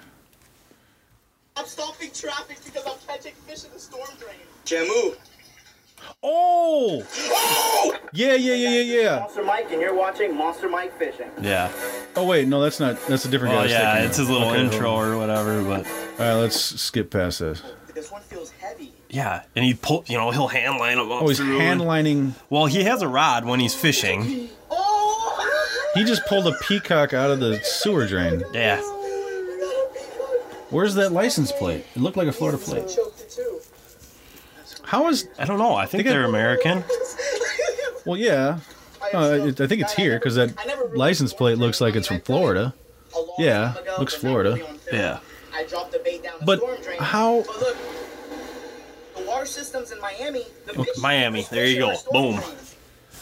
I'm 1.56 1.66
stopping 1.66 2.12
traffic 2.14 2.58
because 2.64 2.86
I'm 2.86 2.98
catching 3.08 3.34
fish 3.48 3.66
in 3.66 3.72
the 3.74 3.80
storm 3.80 4.08
drain. 4.20 4.36
Jamu, 4.66 5.16
oh! 6.24 7.04
oh! 7.32 7.98
Yeah, 8.14 8.36
yeah, 8.36 8.54
yeah, 8.54 8.70
yeah, 8.70 9.02
yeah. 9.02 9.20
Monster 9.20 9.44
Mike, 9.44 9.72
and 9.72 9.82
you're 9.82 9.96
watching 9.96 10.36
Monster 10.36 10.70
Mike 10.70 10.98
Fishing. 10.98 11.30
Yeah. 11.42 11.72
Oh 12.16 12.26
wait, 12.26 12.48
no, 12.48 12.62
that's 12.62 12.80
not. 12.80 12.98
That's 13.08 13.26
a 13.26 13.30
different 13.30 13.54
guy. 13.54 13.60
I 13.60 13.62
Well, 13.66 13.70
yeah, 13.70 14.04
it's 14.06 14.18
his 14.18 14.30
little 14.30 14.50
Okay, 14.50 14.62
intro 14.64 14.94
or 14.96 15.18
whatever, 15.18 15.62
but 15.64 15.86
All 15.88 15.94
right, 16.20 16.34
let's 16.42 16.56
skip 16.58 17.10
past 17.12 17.40
this. 17.40 17.62
This 17.94 18.12
one 18.12 18.22
feels 18.22 18.52
heavy. 18.52 18.94
yeah, 19.10 19.44
and 19.56 19.66
he 19.66 19.74
pull, 19.74 20.04
you 20.08 20.18
know, 20.18 20.30
he'll 20.32 20.48
hand 20.48 20.78
line 20.78 21.00
him 21.00 21.12
up 21.12 21.24
Oh, 21.24 21.28
he's 21.28 21.38
through. 21.38 21.58
hand 21.58 21.82
lining. 21.82 22.36
well, 22.50 22.68
he 22.68 22.84
has 22.84 23.02
a 23.02 23.08
rod 23.08 23.44
when 23.46 23.60
he's 23.60 23.74
fishing. 23.74 24.50
He 25.98 26.04
just 26.04 26.26
pulled 26.28 26.48
a 26.48 26.54
peacock 26.60 27.14
out 27.14 27.32
of 27.32 27.40
the 27.40 27.60
sewer 27.64 28.06
drain. 28.08 28.44
Yeah. 28.54 28.82
Where's 30.70 30.96
that 30.96 31.12
license 31.12 31.52
plate? 31.52 31.86
It 31.96 32.00
looked 32.02 32.18
like 32.18 32.28
a 32.28 32.32
Florida 32.34 32.58
plate. 32.58 32.88
Choked 32.90 33.22
it 33.22 33.30
too. 33.30 33.60
How 34.84 35.08
is? 35.10 35.28
I 35.40 35.46
don't 35.46 35.58
know. 35.60 35.74
I 35.76 35.86
think 35.86 36.04
they 36.04 36.10
they're 36.12 36.26
American. 36.26 36.84
Well, 38.06 38.18
yeah. 38.18 38.60
I 39.02 39.10
Uh, 39.12 39.46
I 39.48 39.52
think 39.68 39.82
it's 39.82 39.94
here 39.94 40.18
because 40.20 40.36
that 40.36 40.54
license 40.96 41.34
plate 41.34 41.58
looks 41.58 41.80
like 41.82 41.96
it's 41.96 42.08
from 42.08 42.22
Florida. 42.22 42.74
Yeah, 43.40 43.74
looks 44.00 44.14
Florida. 44.14 44.60
Yeah. 44.92 45.20
I 45.54 45.64
dropped 45.64 45.92
the 45.92 46.00
bait 46.00 46.24
down 46.24 46.34
But 46.46 46.60
how- 47.00 47.44
But 47.48 47.60
look, 47.60 47.78
the 49.16 49.24
water 49.24 49.46
systems 49.46 49.92
in 49.92 50.00
Miami. 50.00 50.46
The 50.66 50.80
Okay, 50.80 50.92
Miami, 51.00 51.48
there 51.50 51.66
you 51.66 51.80
go. 51.80 51.90
our 51.90 51.96
storm 51.96 52.24
Boom. 52.34 52.36
drains. 52.42 52.76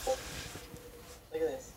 Look 0.05 1.41
at 1.41 1.47
this. 1.47 1.69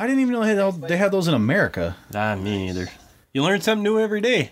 I 0.00 0.06
didn't 0.06 0.22
even 0.22 0.32
know 0.32 0.40
they 0.42 0.54
had, 0.54 0.88
they 0.88 0.96
had 0.96 1.12
those 1.12 1.28
in 1.28 1.34
America. 1.34 1.94
Nah, 2.10 2.34
me 2.34 2.66
neither. 2.66 2.88
You 3.34 3.42
learn 3.42 3.60
something 3.60 3.82
new 3.82 3.98
every 4.00 4.22
day. 4.22 4.50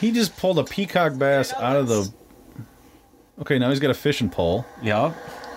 He 0.00 0.12
just 0.12 0.36
pulled 0.36 0.56
a 0.60 0.62
peacock 0.64 1.18
bass 1.18 1.52
out 1.52 1.74
of 1.74 1.88
the. 1.88 2.12
Okay, 3.40 3.58
now 3.58 3.70
he's 3.70 3.80
got 3.80 3.90
a 3.90 3.94
fishing 3.94 4.30
pole. 4.30 4.64
Yeah. 4.80 5.14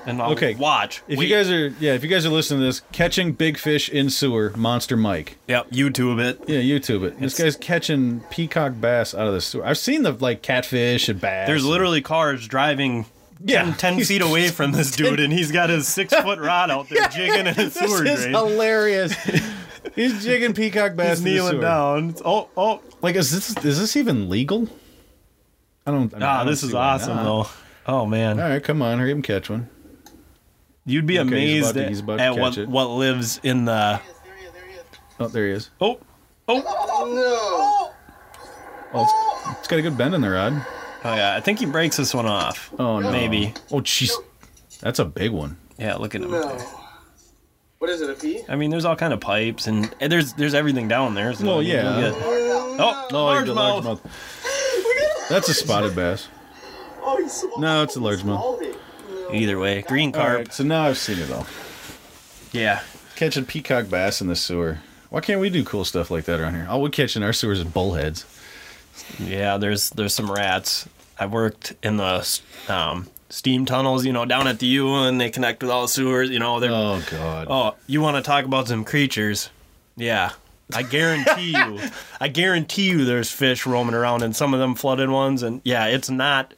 And 0.07 0.19
I'll 0.19 0.31
Okay, 0.31 0.55
watch. 0.55 1.03
If 1.07 1.19
Wait. 1.19 1.27
you 1.29 1.35
guys 1.35 1.51
are, 1.51 1.67
yeah, 1.79 1.93
if 1.93 2.03
you 2.03 2.09
guys 2.09 2.25
are 2.25 2.29
listening 2.29 2.61
to 2.61 2.65
this, 2.65 2.81
catching 2.91 3.33
big 3.33 3.59
fish 3.59 3.89
in 3.89 4.09
sewer, 4.09 4.51
Monster 4.55 4.97
Mike. 4.97 5.37
Yep, 5.47 5.69
YouTube 5.69 6.19
it. 6.19 6.41
Yeah, 6.47 6.59
YouTube 6.61 7.03
it. 7.03 7.19
This 7.19 7.37
guy's 7.37 7.55
catching 7.55 8.21
peacock 8.31 8.73
bass 8.81 9.13
out 9.13 9.27
of 9.27 9.33
the 9.33 9.41
sewer. 9.41 9.63
I've 9.65 9.77
seen 9.77 10.01
the 10.01 10.13
like 10.13 10.41
catfish 10.41 11.09
and 11.09 11.21
bass. 11.21 11.47
There's 11.47 11.65
literally 11.65 12.01
cars 12.01 12.47
driving 12.47 13.05
Yeah. 13.43 13.63
10, 13.63 13.73
10 13.97 14.03
feet 14.05 14.21
away 14.21 14.49
from 14.49 14.71
this 14.71 14.91
dude, 14.91 15.19
and 15.19 15.31
he's 15.33 15.51
got 15.51 15.69
his 15.69 15.87
six 15.87 16.13
foot 16.13 16.39
rod 16.41 16.71
out 16.71 16.87
there 16.89 17.07
jigging 17.09 17.45
in 17.47 17.53
his 17.55 17.73
This 17.73 17.91
sewer 17.91 18.05
is 18.05 18.21
drain. 18.21 18.33
hilarious. 18.33 19.13
He's 19.93 20.23
jigging 20.23 20.53
peacock 20.55 20.95
bass. 20.95 21.19
He's 21.19 21.19
in 21.19 21.23
the 21.25 21.29
kneeling 21.31 21.51
sewer. 21.53 21.61
down. 21.61 22.09
It's- 22.09 22.21
oh, 22.25 22.49
oh. 22.57 22.81
Like, 23.01 23.15
is 23.15 23.31
this 23.31 23.49
is 23.65 23.79
this 23.79 23.95
even 23.95 24.29
legal? 24.29 24.67
I 25.85 25.91
don't. 25.91 26.11
I 26.13 26.17
mean, 26.17 26.23
I 26.23 26.27
Ah, 26.27 26.37
don't 26.39 26.47
this 26.47 26.61
see 26.61 26.67
is 26.67 26.73
why 26.73 26.93
awesome, 26.93 27.15
not. 27.17 27.23
though. 27.23 27.47
Oh, 27.87 28.05
man. 28.07 28.39
All 28.39 28.49
right, 28.49 28.63
come 28.63 28.81
on, 28.81 28.97
hurry 28.97 29.11
up 29.11 29.15
and 29.15 29.23
catch 29.23 29.49
one. 29.49 29.69
You'd 30.85 31.05
be 31.05 31.19
Okay, 31.19 31.29
he's 31.29 31.69
amazed 31.69 31.71
about 31.71 31.73
to- 31.79 31.83
at, 31.83 31.89
he's 31.89 31.99
about 31.99 32.17
to 32.17 32.23
at 32.23 32.31
catch 32.33 32.39
what, 32.41 32.57
it. 32.57 32.69
what 32.69 32.85
lives 32.85 33.39
in 33.43 33.65
the. 33.65 34.01
There 34.23 34.35
he 34.37 34.45
is, 34.45 34.53
there 34.53 34.65
he 34.65 34.73
is. 34.73 34.85
Oh, 35.19 35.27
there 35.27 35.45
he 35.45 35.51
is. 35.51 35.69
Oh, 35.81 35.99
oh. 36.47 36.63
Oh, 36.67 37.91
Oh, 38.93 39.01
it's, 39.51 39.59
it's 39.59 39.67
got 39.67 39.79
a 39.79 39.81
good 39.81 39.97
bend 39.97 40.15
in 40.15 40.21
the 40.21 40.29
rod. 40.29 40.65
Oh, 41.07 41.15
yeah. 41.15 41.35
I 41.35 41.39
think 41.39 41.59
he 41.59 41.65
breaks 41.65 41.97
this 41.97 42.13
one 42.13 42.25
off. 42.25 42.73
Oh 42.79 42.99
no, 42.99 43.11
Maybe. 43.11 43.53
Oh, 43.71 43.81
jeez, 43.81 44.11
that's 44.81 44.99
a 44.99 45.05
big 45.05 45.31
one. 45.31 45.57
Yeah, 45.77 45.95
look 45.95 46.15
at 46.15 46.21
him. 46.21 46.31
No. 46.31 46.57
What 47.79 47.89
is 47.89 48.01
it, 48.01 48.09
a 48.09 48.13
pea? 48.13 48.41
I 48.49 48.55
mean, 48.55 48.71
there's 48.71 48.85
all 48.85 48.95
kind 48.95 49.13
of 49.13 49.19
pipes, 49.19 49.67
and, 49.67 49.93
and 49.99 50.11
there's 50.11 50.33
there's 50.33 50.53
everything 50.53 50.87
down 50.87 51.13
there. 51.13 51.33
So 51.33 51.45
Well, 51.45 51.59
I 51.59 51.63
yeah. 51.63 51.83
get- 52.01 52.13
Oh, 52.77 53.07
Oh, 53.11 53.23
large 53.23 53.47
you 53.47 53.53
mouth. 53.53 53.85
largemouth. 53.85 55.29
That's 55.29 55.47
a 55.49 55.53
spotted 55.53 55.95
bass. 55.95 56.27
Oh, 57.01 57.17
he's 57.21 57.31
small. 57.33 57.59
No, 57.59 57.83
it's 57.83 57.95
a 57.95 57.99
largemouth. 57.99 58.21
Smalled. 58.21 58.63
Either 59.31 59.59
way, 59.59 59.81
green 59.83 60.11
carp. 60.11 60.37
right, 60.37 60.53
so 60.53 60.63
now 60.63 60.83
I've 60.83 60.97
seen 60.97 61.19
it 61.19 61.31
all. 61.31 61.45
Yeah. 62.51 62.81
Catching 63.15 63.45
peacock 63.45 63.89
bass 63.89 64.21
in 64.21 64.27
the 64.27 64.35
sewer. 64.35 64.79
Why 65.09 65.21
can't 65.21 65.39
we 65.39 65.49
do 65.49 65.63
cool 65.63 65.85
stuff 65.85 66.09
like 66.11 66.25
that 66.25 66.39
around 66.39 66.55
here? 66.55 66.67
All 66.69 66.81
we 66.81 66.89
catch 66.89 67.15
in 67.15 67.23
our 67.23 67.33
sewers 67.33 67.59
is 67.59 67.65
bullheads. 67.65 68.25
Yeah, 69.19 69.57
there's 69.57 69.89
there's 69.91 70.13
some 70.13 70.29
rats. 70.31 70.87
I 71.17 71.25
worked 71.25 71.75
in 71.81 71.97
the 71.97 72.39
um, 72.67 73.07
steam 73.29 73.65
tunnels, 73.65 74.05
you 74.05 74.13
know, 74.13 74.25
down 74.25 74.47
at 74.47 74.59
the 74.59 74.67
U, 74.67 74.93
and 74.93 75.19
they 75.19 75.29
connect 75.29 75.61
with 75.61 75.71
all 75.71 75.83
the 75.83 75.87
sewers. 75.87 76.29
You 76.29 76.39
know, 76.39 76.59
they're 76.59 76.71
oh, 76.71 77.01
god. 77.09 77.47
Oh 77.49 77.75
you 77.87 78.01
want 78.01 78.17
to 78.17 78.23
talk 78.23 78.45
about 78.45 78.67
some 78.67 78.83
creatures? 78.83 79.49
Yeah, 79.95 80.31
I 80.73 80.83
guarantee 80.83 81.51
you, 81.51 81.79
I 82.19 82.27
guarantee 82.27 82.89
you, 82.89 83.05
there's 83.05 83.31
fish 83.31 83.65
roaming 83.65 83.95
around 83.95 84.23
and 84.23 84.35
some 84.35 84.53
of 84.53 84.59
them 84.59 84.75
flooded 84.75 85.09
ones, 85.09 85.43
and 85.43 85.61
yeah, 85.63 85.87
it's 85.87 86.09
not 86.09 86.53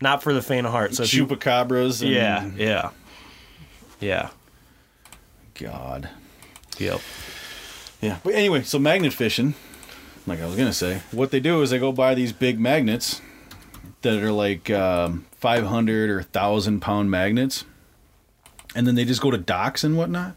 not 0.00 0.22
for 0.22 0.32
the 0.32 0.42
faint 0.42 0.66
of 0.66 0.72
heart. 0.72 0.94
So 0.94 1.04
if 1.04 1.14
you, 1.14 1.26
Chupacabras. 1.26 2.02
And, 2.02 2.10
yeah, 2.10 2.50
yeah, 2.56 2.90
yeah, 4.00 4.30
God. 5.54 6.10
yep. 6.78 7.00
Yeah. 8.00 8.18
But 8.24 8.34
anyway, 8.34 8.62
so 8.62 8.78
magnet 8.78 9.12
fishing, 9.12 9.54
like 10.26 10.40
I 10.40 10.46
was 10.46 10.56
gonna 10.56 10.72
say, 10.72 11.02
what 11.12 11.30
they 11.30 11.40
do 11.40 11.62
is 11.62 11.70
they 11.70 11.78
go 11.78 11.92
buy 11.92 12.14
these 12.14 12.32
big 12.32 12.58
magnets 12.58 13.20
that 14.02 14.22
are 14.22 14.32
like 14.32 14.70
um, 14.70 15.26
500 15.32 16.10
or 16.10 16.16
1,000 16.16 16.80
pound 16.80 17.10
magnets, 17.10 17.64
and 18.74 18.86
then 18.86 18.94
they 18.94 19.04
just 19.04 19.20
go 19.20 19.30
to 19.30 19.38
docks 19.38 19.84
and 19.84 19.96
whatnot. 19.96 20.34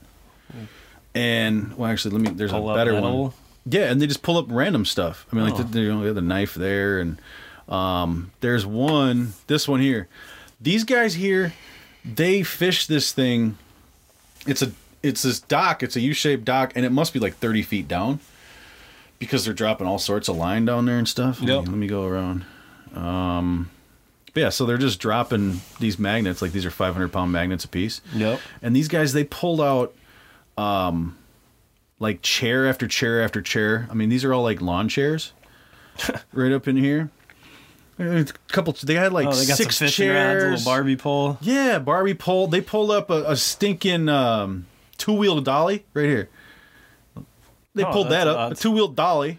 And 1.16 1.78
well, 1.78 1.92
actually, 1.92 2.18
let 2.18 2.22
me. 2.22 2.36
There's 2.36 2.52
Pull 2.52 2.72
a 2.72 2.76
better 2.76 2.94
metal. 2.94 3.24
one. 3.24 3.34
Yeah, 3.66 3.92
and 3.92 4.02
they 4.02 4.08
just 4.08 4.24
pull 4.24 4.38
up 4.38 4.48
random 4.50 4.84
stuff. 4.84 5.26
I 5.32 5.36
mean, 5.36 5.46
like 5.46 5.60
Oh. 5.60 5.64
the, 5.64 5.80
you 5.80 5.92
know, 5.94 6.00
they 6.02 6.08
have 6.08 6.16
the 6.16 6.22
knife 6.22 6.54
there, 6.56 7.00
and 7.00 7.20
um, 7.70 8.32
there's 8.42 8.66
one. 8.66 9.34
This 9.48 9.68
one 9.68 9.80
here. 9.80 10.08
These 10.60 10.84
guys 10.86 11.14
here, 11.16 11.54
they 12.04 12.42
fish 12.44 12.88
this 12.88 13.12
thing. 13.12 13.58
It's 14.48 14.62
a 14.64 14.72
it's 15.04 15.22
this 15.22 15.40
dock. 15.40 15.84
It's 15.84 15.96
a 15.96 16.00
U-shaped 16.02 16.46
dock, 16.46 16.74
and 16.76 16.86
it 16.86 16.92
must 16.92 17.14
be 17.14 17.20
like 17.20 17.36
30 17.36 17.62
feet 17.62 17.88
down 17.88 18.20
because 19.20 19.46
they're 19.46 19.54
dropping 19.54 19.86
all 19.86 20.00
sorts 20.00 20.28
of 20.28 20.36
line 20.36 20.66
down 20.66 20.86
there 20.86 20.98
and 20.98 21.08
stuff. 21.08 21.40
Let 21.42 21.48
me- 21.48 21.56
Let 21.58 21.68
me 21.78 21.88
go 21.88 22.06
around. 22.06 22.46
Um, 22.94 23.70
but 24.34 24.40
yeah, 24.42 24.50
so 24.50 24.66
they're 24.66 24.78
just 24.78 25.00
dropping 25.00 25.62
these 25.80 26.00
magnets. 26.00 26.42
Like 26.42 26.52
these 26.52 26.66
are 26.66 26.72
500 26.72 27.12
pound 27.12 27.32
magnets 27.32 27.66
a 27.66 27.68
piece. 27.68 28.02
Yep. 28.16 28.40
And 28.62 28.76
these 28.76 28.88
guys, 28.88 29.14
they 29.14 29.24
pulled 29.24 29.62
out, 29.62 29.94
um, 30.58 31.18
like 32.00 32.22
chair 32.22 32.68
after 32.68 32.88
chair 32.88 33.22
after 33.22 33.42
chair. 33.42 33.88
I 33.90 33.94
mean, 33.94 34.10
these 34.10 34.24
are 34.26 34.34
all 34.34 34.44
like 34.44 34.62
lawn 34.62 34.90
chairs, 34.90 35.34
right 36.34 36.52
up 36.52 36.68
in 36.68 36.76
here. 36.78 37.10
A 38.00 38.26
couple. 38.48 38.74
They 38.74 38.96
had 38.96 39.14
like 39.14 39.28
Oh, 39.28 39.32
they 39.32 39.46
got 39.46 39.56
six 39.58 39.78
chairs. 39.78 40.44
rods, 40.44 40.44
a 40.44 40.50
little 40.50 40.66
Barbie 40.66 40.96
pole. 40.98 41.38
Yeah, 41.42 41.78
Barbie 41.78 42.16
pole. 42.16 42.48
They 42.48 42.60
pulled 42.60 42.90
up 42.90 43.12
a, 43.12 43.24
a 43.32 43.36
stinking 43.36 44.10
um, 44.10 44.66
two 44.98 45.14
wheel 45.14 45.40
dolly 45.42 45.86
right 45.94 46.06
here. 46.06 46.30
They 47.76 47.84
Oh, 47.84 47.92
pulled 47.92 48.10
that 48.10 48.28
up, 48.28 48.52
a 48.52 48.56
two 48.56 48.72
wheel 48.72 48.88
dolly. 48.88 49.38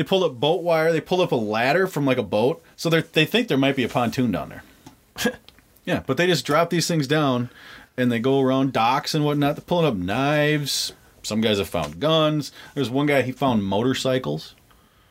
They 0.00 0.04
pulled 0.04 0.22
up 0.24 0.40
boat 0.40 0.62
wire. 0.62 0.92
They 0.92 1.02
pulled 1.02 1.20
up 1.20 1.30
a 1.30 1.36
ladder 1.36 1.86
from 1.86 2.06
like 2.06 2.16
a 2.16 2.22
boat. 2.22 2.62
So 2.74 2.88
they 2.88 3.02
they 3.02 3.26
think 3.26 3.48
there 3.48 3.58
might 3.58 3.76
be 3.76 3.84
a 3.84 3.88
pontoon 3.90 4.32
down 4.32 4.48
there. 4.48 5.34
yeah, 5.84 6.02
but 6.06 6.16
they 6.16 6.26
just 6.26 6.46
drop 6.46 6.70
these 6.70 6.88
things 6.88 7.06
down, 7.06 7.50
and 7.98 8.10
they 8.10 8.18
go 8.18 8.40
around 8.40 8.72
docks 8.72 9.14
and 9.14 9.26
whatnot. 9.26 9.56
They're 9.56 9.64
pulling 9.66 9.84
up 9.84 9.96
knives. 9.96 10.94
Some 11.22 11.42
guys 11.42 11.58
have 11.58 11.68
found 11.68 12.00
guns. 12.00 12.50
There's 12.74 12.88
one 12.88 13.04
guy 13.04 13.20
he 13.20 13.32
found 13.32 13.62
motorcycles. 13.62 14.54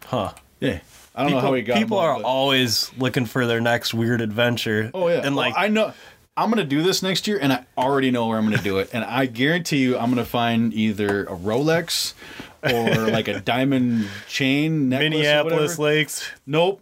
Huh. 0.08 0.34
Yeah, 0.60 0.80
I 1.14 1.22
don't 1.22 1.34
know 1.34 1.40
how 1.40 1.54
he 1.54 1.62
got. 1.62 1.78
people 1.78 1.98
them 1.98 2.06
are 2.08 2.16
but- 2.16 2.26
always 2.26 2.92
looking 2.98 3.28
for 3.28 3.46
their 3.46 3.62
next 3.62 3.94
weird 3.94 4.22
adventure. 4.22 4.90
Oh 4.96 5.08
yeah, 5.08 5.18
and 5.24 5.36
Well, 5.36 5.50
like 5.50 5.54
I 5.56 5.68
know 5.68 5.94
I'm 6.36 6.50
gonna 6.50 6.64
do 6.64 6.82
this 6.82 7.04
next 7.04 7.28
year, 7.28 7.38
and 7.40 7.54
I 7.54 7.64
already 7.78 8.10
know 8.10 8.26
where 8.26 8.40
I'm 8.40 8.46
gonna 8.46 8.64
do 8.64 8.80
it, 8.80 8.90
and 8.92 9.04
I 9.04 9.28
guarantee 9.28 9.78
you 9.84 10.00
I'm 10.00 10.10
gonna 10.10 10.26
find 10.26 10.74
either 10.74 11.26
a 11.26 11.36
Rolex 11.36 12.16
or 12.64 13.10
like 13.10 13.28
a 13.28 13.40
diamond 13.40 14.08
chain 14.28 14.90
necklace. 14.90 15.10
Minneapolis 15.12 15.80
lakes, 15.80 16.30
Nope. 16.46 16.82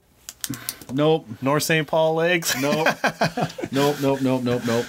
Nope. 0.94 1.28
North 1.42 1.64
St. 1.64 1.86
Paul 1.86 2.16
lakes. 2.16 2.60
Nope. 2.62 2.88
nope. 3.72 3.98
Nope. 4.02 4.22
Nope. 4.22 4.44
Nope. 4.44 4.62
Nope. 4.66 4.86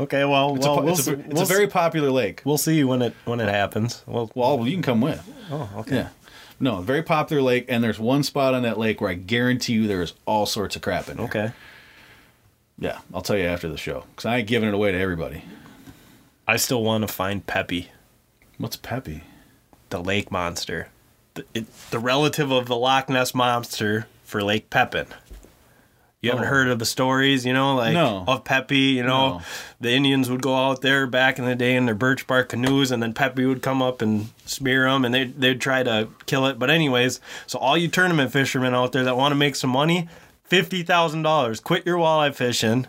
Okay, 0.00 0.24
well, 0.24 0.56
It's, 0.56 0.66
well, 0.66 0.78
a, 0.78 0.82
we'll, 0.82 0.94
it's, 0.94 1.06
a, 1.06 1.12
it's 1.18 1.28
we'll 1.34 1.42
a 1.42 1.46
very 1.46 1.66
popular 1.68 2.10
lake. 2.10 2.40
we'll 2.44 2.56
see 2.58 2.82
when 2.82 3.02
it 3.02 3.14
when 3.26 3.38
it 3.40 3.48
happens. 3.48 4.02
Well, 4.06 4.30
Well, 4.34 4.66
you 4.66 4.72
can 4.72 4.82
come 4.82 5.00
with. 5.00 5.22
oh, 5.50 5.68
okay. 5.78 5.96
Yeah. 5.96 6.08
No, 6.58 6.80
very 6.80 7.02
popular 7.02 7.42
lake, 7.42 7.66
and 7.68 7.84
there's 7.84 7.98
one 7.98 8.22
spot 8.22 8.54
on 8.54 8.62
that 8.62 8.78
lake 8.78 9.00
where 9.00 9.10
I 9.10 9.14
guarantee 9.14 9.74
you 9.74 9.86
there 9.86 10.00
is 10.02 10.14
all 10.26 10.46
sorts 10.46 10.76
of 10.76 10.82
crap 10.82 11.08
in 11.08 11.16
there. 11.18 11.26
Okay. 11.26 11.52
Yeah, 12.78 12.98
I'll 13.12 13.20
tell 13.22 13.36
you 13.36 13.44
after 13.44 13.68
the 13.68 13.76
show 13.76 14.04
because 14.10 14.24
I 14.24 14.38
ain't 14.38 14.48
giving 14.48 14.68
it 14.68 14.74
away 14.74 14.92
to 14.92 14.98
everybody. 14.98 15.44
I 16.48 16.56
still 16.56 16.82
want 16.82 17.06
to 17.06 17.12
find 17.12 17.46
Peppy, 17.46 17.90
What's 18.58 18.76
Peppy? 18.76 19.22
The 19.92 20.00
lake 20.02 20.32
monster, 20.32 20.88
the, 21.34 21.44
it, 21.54 21.66
the 21.90 22.00
relative 22.00 22.50
of 22.50 22.66
the 22.66 22.76
Loch 22.76 23.08
Ness 23.08 23.34
monster 23.34 24.06
for 24.24 24.42
Lake 24.42 24.68
Pepin. 24.70 25.06
You 26.20 26.30
haven't 26.30 26.46
Oh. 26.46 26.48
heard 26.50 26.68
of 26.68 26.78
the 26.78 26.84
stories, 26.86 27.44
you 27.44 27.52
know, 27.52 27.74
like 27.74 27.94
No. 27.94 28.22
of 28.28 28.44
Peppy. 28.44 28.78
You 28.78 29.02
know, 29.02 29.28
No. 29.38 29.42
the 29.80 29.90
Indians 29.90 30.30
would 30.30 30.40
go 30.42 30.54
out 30.56 30.80
there 30.80 31.06
back 31.08 31.38
in 31.38 31.44
the 31.44 31.54
day 31.56 31.74
in 31.74 31.86
their 31.86 31.94
birch 31.96 32.26
bark 32.28 32.48
canoes, 32.50 32.90
and 32.92 33.02
then 33.02 33.12
Peppy 33.12 33.44
would 33.44 33.60
come 33.62 33.82
up 33.82 34.00
and 34.00 34.28
spear 34.46 34.84
them, 34.88 35.04
and 35.04 35.12
they 35.14 35.24
they'd 35.24 35.60
try 35.60 35.82
to 35.82 36.08
kill 36.26 36.46
it. 36.46 36.58
But 36.60 36.70
anyways, 36.70 37.20
so 37.46 37.58
all 37.58 37.76
you 37.76 37.88
tournament 37.88 38.30
fishermen 38.32 38.72
out 38.74 38.92
there 38.92 39.02
that 39.04 39.16
want 39.16 39.32
to 39.32 39.36
make 39.36 39.56
some 39.56 39.70
money, 39.70 40.08
fifty 40.44 40.82
thousand 40.84 41.22
dollars. 41.22 41.58
Quit 41.60 41.84
your 41.86 41.98
walleye 41.98 42.34
fishing. 42.34 42.86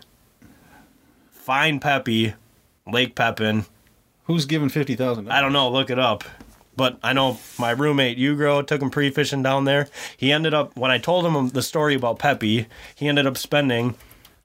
Find 1.32 1.80
Peppy, 1.82 2.34
Lake 2.86 3.14
Pepin. 3.14 3.66
Who's 4.26 4.46
giving 4.46 4.70
$50,000? 4.70 5.28
I 5.30 5.42
don't 5.42 5.52
know. 5.52 5.68
Look 5.70 5.90
it 5.90 5.98
up. 5.98 6.24
But 6.76 6.98
I 7.02 7.12
know 7.12 7.38
my 7.58 7.70
roommate 7.70 8.18
Ugro 8.18 8.66
took 8.66 8.82
him 8.82 8.90
pre 8.90 9.10
fishing 9.10 9.42
down 9.42 9.64
there. 9.64 9.88
He 10.16 10.32
ended 10.32 10.54
up 10.54 10.76
when 10.76 10.90
I 10.90 10.98
told 10.98 11.24
him 11.26 11.48
the 11.50 11.62
story 11.62 11.94
about 11.94 12.18
Peppy, 12.18 12.66
he 12.94 13.08
ended 13.08 13.26
up 13.26 13.36
spending 13.36 13.94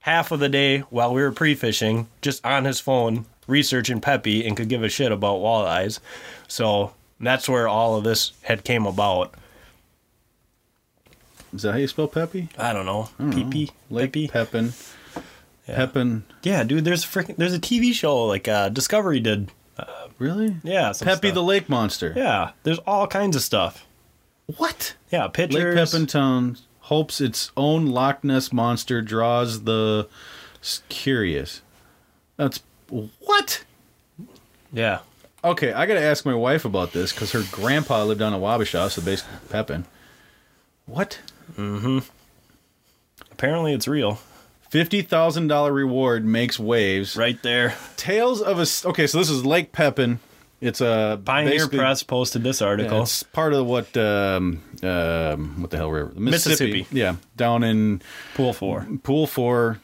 half 0.02 0.32
of 0.32 0.40
the 0.40 0.50
day 0.50 0.80
while 0.90 1.14
we 1.14 1.22
were 1.22 1.32
pre 1.32 1.56
fishing 1.56 2.08
just 2.22 2.46
on 2.46 2.66
his 2.66 2.80
phone 2.80 3.26
researching 3.48 4.00
Peppy 4.00 4.46
and 4.46 4.56
could 4.56 4.70
give 4.70 4.84
a 4.84 4.90
shit 4.90 5.12
about 5.12 5.40
walleyes. 5.40 6.00
So 6.48 6.94
that's 7.20 7.50
where 7.50 7.68
all 7.68 7.96
of 7.96 8.04
this 8.04 8.34
had 8.44 8.64
came 8.64 8.86
about. 8.86 9.34
Is 11.54 11.64
that 11.64 11.72
how 11.72 11.78
you 11.78 11.88
spell 11.88 12.08
Peppy? 12.08 12.50
I 12.58 12.74
don't 12.74 12.86
know. 12.86 13.10
PP 13.20 13.72
Lake 13.90 14.12
Peppy. 14.14 14.28
Pepin. 14.28 14.74
Pepin. 15.66 16.24
Yeah, 16.44 16.64
dude. 16.64 16.86
There's 16.86 17.04
freaking 17.04 17.38
there's 17.38 17.54
a 17.54 17.60
TV 17.60 17.94
show 17.94 18.26
like 18.26 18.48
uh, 18.48 18.70
Discovery 18.70 19.20
did 19.20 19.50
Really? 20.20 20.58
Yeah, 20.64 20.92
some 20.92 21.08
Peppy 21.08 21.30
stuff. 21.30 21.36
the 21.36 21.44
lake 21.44 21.70
monster. 21.70 22.14
Yeah, 22.16 22.52
there's 22.64 22.80
all 22.80 23.08
kinds 23.08 23.36
of 23.36 23.42
stuff. 23.42 23.86
What? 24.58 24.96
Yeah, 25.12 25.24
Lake 25.24 25.34
pictures. 25.34 25.92
Pepintown 25.92 26.58
hopes 26.82 27.22
its 27.22 27.52
own 27.56 27.88
Loch 27.88 28.24
Ness 28.24 28.52
monster 28.54 29.02
draws 29.02 29.64
the 29.64 30.08
curious. 30.90 31.62
That's 32.38 32.62
what? 33.20 33.64
Yeah, 34.74 35.00
Okay, 35.44 35.72
I 35.72 35.86
gotta 35.86 36.02
ask 36.02 36.26
my 36.26 36.34
wife 36.34 36.66
about 36.66 36.92
this 36.92 37.14
because 37.14 37.32
her 37.32 37.44
grandpa 37.50 38.04
lived 38.04 38.22
on 38.22 38.34
a 38.34 38.38
Wabasha, 38.38 38.90
so 38.90 39.02
basically 39.02 39.38
Pepin. 39.50 39.86
What? 40.86 41.20
Mm-hmm. 41.56 42.00
Apparently 43.32 43.74
it's 43.74 43.88
real. 43.88 44.20
Fifty 44.70 45.02
thousand 45.02 45.48
dollar 45.48 45.74
reward 45.74 46.26
makes 46.26 46.60
waves. 46.60 47.16
Right 47.18 47.42
there. 47.42 47.76
Tales 47.98 48.42
of 48.42 48.60
a. 48.60 48.90
Okay, 48.90 49.08
so 49.08 49.18
this 49.18 49.30
is 49.30 49.44
Lake 49.46 49.72
Pepin. 49.72 50.20
It's 50.62 50.82
a 50.82 51.20
Pioneer 51.24 51.52
basically- 51.54 51.80
Press 51.80 52.04
posted 52.04 52.44
this 52.44 52.60
Yeah, 52.62 52.68
article. 52.68 53.02
it's 53.04 53.24
part 53.24 53.54
of 53.54 53.66
what 53.66 53.96
um, 53.98 54.62
um, 54.84 55.62
what 55.62 55.72
the 55.72 55.78
hell 55.78 55.90
river? 55.90 56.12
Mississippi. 56.16 56.72
Mississippi. 56.82 56.88
Yeah, 57.00 57.16
down 57.38 57.64
in 57.64 58.02
Pool 58.36 58.52
four, 58.54 58.86
Pool 59.04 59.26
Four, 59.26 59.80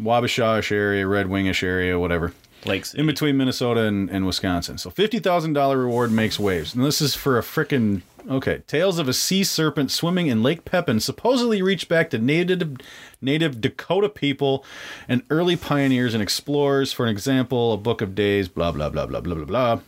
Wabasha 0.00 0.70
area, 0.72 1.06
Red 1.06 1.26
Wingish 1.26 1.62
area, 1.62 1.98
whatever. 1.98 2.32
Lakes. 2.68 2.94
in 2.94 3.06
between 3.06 3.36
Minnesota 3.36 3.82
and, 3.82 4.10
and 4.10 4.26
Wisconsin. 4.26 4.78
So 4.78 4.90
fifty 4.90 5.18
thousand 5.18 5.52
dollar 5.52 5.78
reward 5.78 6.12
makes 6.12 6.38
waves, 6.38 6.74
and 6.74 6.84
this 6.84 7.00
is 7.00 7.14
for 7.14 7.38
a 7.38 7.42
frickin' 7.42 8.02
okay. 8.28 8.62
Tales 8.66 8.98
of 8.98 9.08
a 9.08 9.12
sea 9.12 9.44
serpent 9.44 9.90
swimming 9.90 10.26
in 10.26 10.42
Lake 10.42 10.64
Pepin 10.64 11.00
supposedly 11.00 11.62
reached 11.62 11.88
back 11.88 12.10
to 12.10 12.18
native 12.18 12.76
native 13.20 13.60
Dakota 13.60 14.08
people 14.08 14.64
and 15.08 15.22
early 15.30 15.56
pioneers 15.56 16.14
and 16.14 16.22
explorers. 16.22 16.92
For 16.92 17.04
an 17.04 17.10
example, 17.10 17.72
a 17.72 17.76
book 17.76 18.00
of 18.00 18.14
days, 18.14 18.48
blah 18.48 18.72
blah 18.72 18.88
blah 18.90 19.06
blah 19.06 19.20
blah 19.20 19.34
blah 19.34 19.44
blah. 19.44 19.80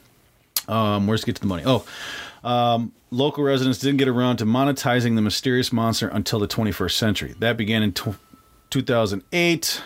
Um, 0.69 1.07
where's 1.07 1.25
get 1.25 1.35
to 1.37 1.41
the 1.41 1.47
money? 1.47 1.63
Oh, 1.65 1.85
um, 2.45 2.93
local 3.11 3.43
residents 3.43 3.79
didn't 3.79 3.97
get 3.97 4.09
around 4.09 4.37
to 4.39 4.45
monetizing 4.45 5.15
the 5.15 5.23
mysterious 5.23 5.73
monster 5.73 6.09
until 6.09 6.39
the 6.39 6.49
21st 6.49 6.93
century. 6.93 7.35
That 7.39 7.57
began 7.57 7.83
in 7.83 7.93
tw 7.93 8.15
2008. 8.71 9.83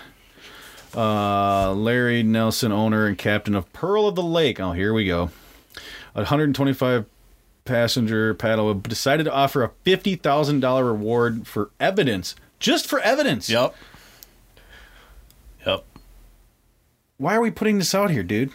Uh, 0.94 1.72
Larry 1.72 2.22
Nelson, 2.22 2.72
owner 2.72 3.06
and 3.06 3.16
captain 3.16 3.54
of 3.54 3.72
Pearl 3.72 4.06
of 4.06 4.14
the 4.14 4.22
Lake. 4.22 4.60
Oh, 4.60 4.72
here 4.72 4.92
we 4.92 5.06
go. 5.06 5.30
A 6.14 6.20
125 6.20 7.06
passenger 7.64 8.34
paddle 8.34 8.74
decided 8.74 9.24
to 9.24 9.32
offer 9.32 9.62
a 9.62 9.70
$50,000 9.86 10.84
reward 10.86 11.46
for 11.46 11.70
evidence. 11.80 12.34
Just 12.58 12.86
for 12.86 13.00
evidence. 13.00 13.48
Yep. 13.48 13.74
Yep. 15.66 15.84
Why 17.16 17.34
are 17.36 17.40
we 17.40 17.50
putting 17.50 17.78
this 17.78 17.94
out 17.94 18.10
here, 18.10 18.22
dude? 18.22 18.50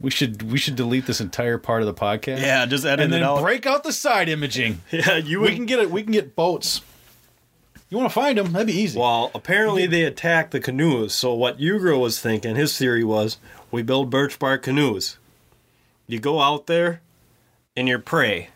We 0.00 0.10
should 0.10 0.52
we 0.52 0.58
should 0.58 0.76
delete 0.76 1.06
this 1.06 1.20
entire 1.20 1.58
part 1.58 1.82
of 1.82 1.86
the 1.86 1.94
podcast. 1.94 2.40
Yeah, 2.40 2.64
just 2.66 2.84
edit 2.84 3.04
and 3.04 3.12
then 3.12 3.22
it 3.22 3.24
out. 3.24 3.42
break 3.42 3.66
out 3.66 3.82
the 3.82 3.92
side 3.92 4.28
imaging. 4.28 4.80
Yeah, 4.92 5.16
you 5.16 5.40
We 5.40 5.54
can 5.56 5.66
get 5.66 5.80
it. 5.80 5.90
We 5.90 6.02
can 6.04 6.12
get 6.12 6.36
boats. 6.36 6.82
You 7.90 7.96
want 7.96 8.10
to 8.10 8.14
find 8.14 8.36
them? 8.36 8.52
That'd 8.52 8.66
be 8.66 8.74
easy. 8.74 8.98
Well, 8.98 9.30
apparently 9.34 9.86
they 9.86 10.02
attacked 10.02 10.50
the 10.50 10.60
canoes. 10.60 11.14
So 11.14 11.32
what 11.32 11.58
Ugro 11.58 11.98
was 12.00 12.20
thinking, 12.20 12.54
his 12.54 12.76
theory 12.76 13.02
was, 13.04 13.38
we 13.70 13.82
build 13.82 14.10
birch 14.10 14.38
bark 14.38 14.62
canoes. 14.62 15.16
You 16.06 16.18
go 16.20 16.40
out 16.40 16.66
there, 16.66 17.00
and 17.76 17.88
you're 17.88 17.98
prey. 17.98 18.48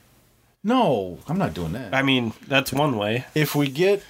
no, 0.63 1.19
I'm 1.29 1.39
not 1.39 1.55
doing 1.55 1.73
that. 1.73 1.95
I 1.95 2.03
mean, 2.03 2.33
that's 2.47 2.73
one 2.73 2.97
way. 2.99 3.25
if 3.35 3.55
we 3.55 3.69
get 3.69 4.03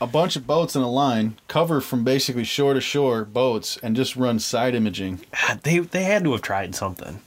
a 0.00 0.06
bunch 0.06 0.34
of 0.36 0.46
boats 0.46 0.74
in 0.76 0.82
a 0.82 0.90
line, 0.90 1.36
cover 1.48 1.80
from 1.80 2.04
basically 2.04 2.44
shore 2.44 2.72
to 2.74 2.80
shore 2.80 3.24
boats, 3.24 3.78
and 3.82 3.94
just 3.96 4.16
run 4.16 4.38
side 4.38 4.74
imaging. 4.74 5.20
God, 5.46 5.60
They 5.62 5.78
they 5.78 6.04
had 6.04 6.24
to 6.24 6.32
have 6.32 6.42
tried 6.42 6.74
something. 6.74 7.20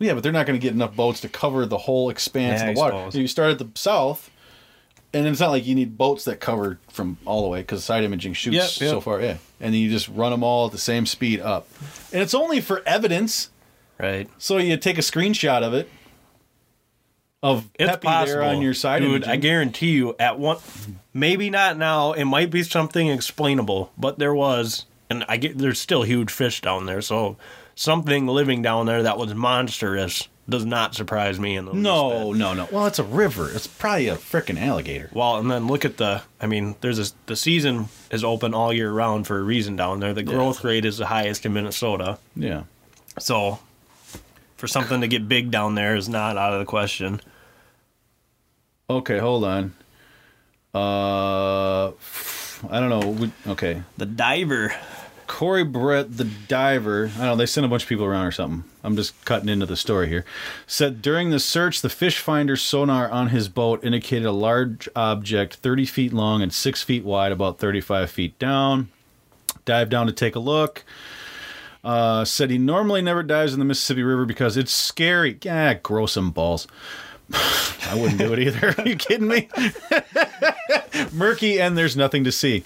Yeah, 0.00 0.14
but 0.14 0.22
they're 0.22 0.30
not 0.32 0.46
going 0.46 0.58
to 0.58 0.62
get 0.62 0.74
enough 0.74 0.94
boats 0.94 1.20
to 1.22 1.28
cover 1.28 1.66
the 1.66 1.78
whole 1.78 2.08
expanse 2.10 2.60
Yeah, 2.62 2.68
of 2.70 2.74
the 2.76 2.80
I 2.80 2.84
water. 2.84 2.96
suppose. 2.98 3.12
So 3.14 3.18
you 3.20 3.26
start 3.28 3.50
at 3.52 3.58
the 3.58 3.68
south, 3.74 4.30
and 5.12 5.26
it's 5.26 5.40
not 5.40 5.50
like 5.50 5.66
you 5.66 5.74
need 5.74 5.96
boats 5.96 6.24
that 6.24 6.40
cover 6.40 6.78
from 6.90 7.16
all 7.24 7.42
the 7.42 7.48
way 7.48 7.60
because 7.60 7.84
side 7.84 8.04
imaging 8.04 8.34
shoots 8.34 8.80
Yep, 8.80 8.90
so 8.90 9.00
far. 9.00 9.20
Yeah, 9.20 9.38
and 9.60 9.74
then 9.74 9.80
you 9.80 9.90
just 9.90 10.08
run 10.08 10.30
them 10.32 10.42
all 10.42 10.66
at 10.66 10.72
the 10.72 10.78
same 10.78 11.06
speed 11.06 11.40
up, 11.40 11.66
and 12.12 12.22
it's 12.22 12.34
only 12.34 12.60
for 12.60 12.82
evidence. 12.86 13.50
Right. 13.98 14.28
So 14.38 14.58
you 14.58 14.76
take 14.76 14.96
a 14.98 15.02
screenshot 15.02 15.62
of 15.62 15.74
it, 15.74 15.90
of 17.42 17.68
It's 17.78 17.90
Pepe 17.90 18.06
possible. 18.06 18.40
there 18.40 18.48
on 18.50 18.62
your 18.62 18.74
side 18.74 19.00
Dude, 19.00 19.10
imaging. 19.10 19.30
I 19.30 19.36
guarantee 19.36 19.90
you, 19.90 20.14
at 20.18 20.38
one, 20.38 20.58
maybe 21.12 21.50
not 21.50 21.76
now. 21.76 22.12
It 22.12 22.24
might 22.24 22.50
be 22.50 22.62
something 22.62 23.08
explainable, 23.08 23.92
but 23.98 24.18
there 24.18 24.34
was, 24.34 24.86
and 25.10 25.24
I 25.28 25.36
get 25.36 25.58
there's 25.58 25.80
still 25.80 26.02
huge 26.02 26.30
fish 26.30 26.60
down 26.60 26.86
there. 26.86 27.00
So 27.02 27.36
something 27.74 28.26
living 28.26 28.62
down 28.62 28.86
there 28.86 29.02
that 29.02 29.18
was 29.18 29.34
monstrous 29.34 30.28
does 30.48 30.64
not 30.64 30.94
surprise 30.94 31.38
me 31.38 31.56
in 31.56 31.66
the 31.66 31.72
least 31.72 31.82
no, 31.82 32.32
bit. 32.32 32.38
no, 32.38 32.54
no. 32.54 32.68
Well, 32.72 32.86
it's 32.86 32.98
a 32.98 33.04
river. 33.04 33.50
It's 33.50 33.66
probably 33.66 34.08
a 34.08 34.16
freaking 34.16 34.58
alligator. 34.60 35.10
Well, 35.12 35.36
and 35.36 35.50
then 35.50 35.66
look 35.66 35.84
at 35.84 35.98
the. 35.98 36.22
I 36.40 36.46
mean, 36.46 36.74
there's 36.80 36.98
a, 36.98 37.12
the 37.26 37.36
season 37.36 37.88
is 38.10 38.24
open 38.24 38.54
all 38.54 38.72
year 38.72 38.90
round 38.90 39.26
for 39.26 39.38
a 39.38 39.42
reason 39.42 39.76
down 39.76 40.00
there. 40.00 40.14
The 40.14 40.22
growth 40.22 40.64
rate 40.64 40.84
is 40.86 40.96
the 40.98 41.06
highest 41.06 41.44
in 41.44 41.52
Minnesota. 41.52 42.18
Yeah. 42.34 42.62
So, 43.18 43.58
for 44.56 44.66
something 44.66 45.00
to 45.02 45.08
get 45.08 45.28
big 45.28 45.50
down 45.50 45.74
there 45.74 45.96
is 45.96 46.08
not 46.08 46.36
out 46.38 46.54
of 46.54 46.60
the 46.60 46.64
question. 46.66 47.20
Okay, 48.88 49.18
hold 49.18 49.44
on. 49.44 49.74
Uh, 50.74 51.88
I 52.70 52.80
don't 52.80 52.88
know. 52.88 53.08
We- 53.10 53.32
Okay, 53.46 53.82
The 53.98 54.06
diver. 54.06 54.74
Corey 55.28 55.62
Brett, 55.62 56.16
the 56.16 56.24
diver. 56.24 57.12
I 57.14 57.18
don't 57.18 57.26
know. 57.26 57.36
They 57.36 57.46
sent 57.46 57.64
a 57.64 57.68
bunch 57.68 57.84
of 57.84 57.88
people 57.88 58.04
around 58.04 58.26
or 58.26 58.32
something. 58.32 58.64
I'm 58.82 58.96
just 58.96 59.24
cutting 59.24 59.48
into 59.48 59.66
the 59.66 59.76
story 59.76 60.08
here. 60.08 60.24
Said 60.66 61.00
during 61.00 61.30
the 61.30 61.38
search, 61.38 61.80
the 61.82 61.88
fish 61.88 62.18
finder 62.18 62.56
sonar 62.56 63.08
on 63.08 63.28
his 63.28 63.48
boat 63.48 63.84
indicated 63.84 64.26
a 64.26 64.32
large 64.32 64.88
object, 64.96 65.56
30 65.56 65.86
feet 65.86 66.12
long 66.12 66.42
and 66.42 66.52
six 66.52 66.82
feet 66.82 67.04
wide, 67.04 67.30
about 67.30 67.58
35 67.58 68.10
feet 68.10 68.38
down. 68.38 68.88
Dived 69.64 69.90
down 69.90 70.06
to 70.06 70.12
take 70.12 70.34
a 70.34 70.40
look. 70.40 70.84
Uh, 71.84 72.24
said 72.24 72.50
he 72.50 72.58
normally 72.58 73.02
never 73.02 73.22
dives 73.22 73.52
in 73.52 73.60
the 73.60 73.64
Mississippi 73.64 74.02
River 74.02 74.24
because 74.24 74.56
it's 74.56 74.72
scary. 74.72 75.38
Ah, 75.48 75.74
grow 75.80 76.06
some 76.06 76.30
balls. 76.30 76.66
I 77.32 77.94
wouldn't 77.94 78.18
do 78.18 78.32
it 78.32 78.38
either. 78.40 78.74
Are 78.78 78.88
you 78.88 78.96
kidding 78.96 79.28
me? 79.28 79.48
Murky 81.12 81.60
and 81.60 81.78
there's 81.78 81.96
nothing 81.96 82.24
to 82.24 82.32
see. 82.32 82.64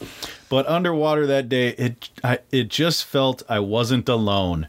But 0.53 0.69
underwater 0.69 1.27
that 1.29 1.49
day, 1.49 1.69
it 1.69 2.11
I, 2.23 2.41
it 2.51 2.69
just 2.69 3.07
felt 3.07 3.43
I 3.49 3.59
wasn't 3.59 4.07
alone. 4.07 4.69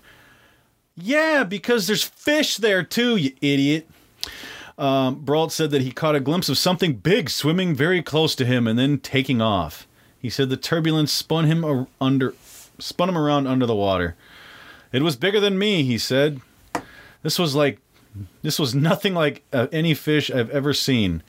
Yeah, 0.96 1.44
because 1.44 1.88
there's 1.88 2.06
fish 2.06 2.56
there 2.56 2.84
too, 2.84 3.18
you 3.18 3.34
idiot. 3.42 3.90
Um, 4.78 5.16
Brault 5.16 5.52
said 5.52 5.72
that 5.72 5.82
he 5.82 5.92
caught 5.92 6.16
a 6.16 6.22
glimpse 6.22 6.48
of 6.48 6.58
something 6.58 6.94
big 6.94 7.30
swimming 7.30 7.76
very 7.76 8.02
close 8.02 8.34
to 8.36 8.46
him 8.46 8.66
and 8.66 8.80
then 8.80 8.98
taking 8.98 9.42
off. 9.42 9.86
He 10.18 10.30
said 10.30 10.50
the 10.50 10.56
turbulence 10.56 11.12
spun 11.12 11.48
him 11.48 11.66
ar- 11.66 11.88
under, 12.00 12.34
spun 12.80 13.10
him 13.10 13.18
around 13.18 13.48
under 13.48 13.66
the 13.66 13.76
water. 13.76 14.16
It 14.94 15.02
was 15.02 15.18
bigger 15.18 15.42
than 15.42 15.60
me, 15.60 15.84
he 15.84 15.98
said. 15.98 16.40
This 17.24 17.38
was 17.38 17.56
like, 17.56 17.80
this 18.42 18.58
was 18.58 18.74
nothing 18.74 19.14
like 19.14 19.44
uh, 19.52 19.68
any 19.74 19.96
fish 19.96 20.32
I've 20.32 20.50
ever 20.52 20.74
seen. 20.74 21.24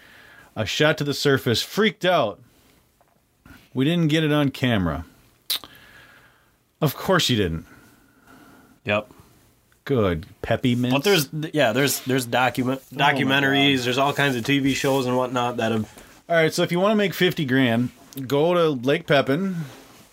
I 0.55 0.65
shot 0.65 0.97
to 0.99 1.05
the 1.05 1.13
surface, 1.13 1.61
freaked 1.61 2.05
out. 2.05 2.39
We 3.75 3.85
didn't 3.85 4.09
get 4.09 4.25
it 4.25 4.33
on 4.33 4.51
camera. 4.51 5.05
Of 6.81 6.97
course 6.97 7.29
you 7.29 7.37
didn't. 7.37 7.67
Yep. 8.85 9.11
Good, 9.85 10.27
Peppy 10.41 10.75
mints. 10.75 10.95
But 10.95 11.05
there's 11.05 11.29
yeah, 11.53 11.73
there's 11.73 12.01
there's 12.01 12.25
document 12.25 12.81
oh 12.93 12.97
documentaries, 12.97 13.85
there's 13.85 13.99
all 13.99 14.15
kinds 14.15 14.35
of 14.35 14.43
TV 14.43 14.75
shows 14.75 15.05
and 15.07 15.17
whatnot 15.17 15.59
that 15.59 15.73
have 15.73 15.93
All 16.29 16.37
right, 16.37 16.55
so 16.55 16.63
if 16.63 16.73
you 16.73 16.81
want 16.81 16.93
to 16.93 16.97
make 16.97 17.13
50 17.13 17.45
grand, 17.45 17.91
go 18.27 18.55
to 18.55 18.71
Lake 18.71 19.07
Pepin 19.07 19.57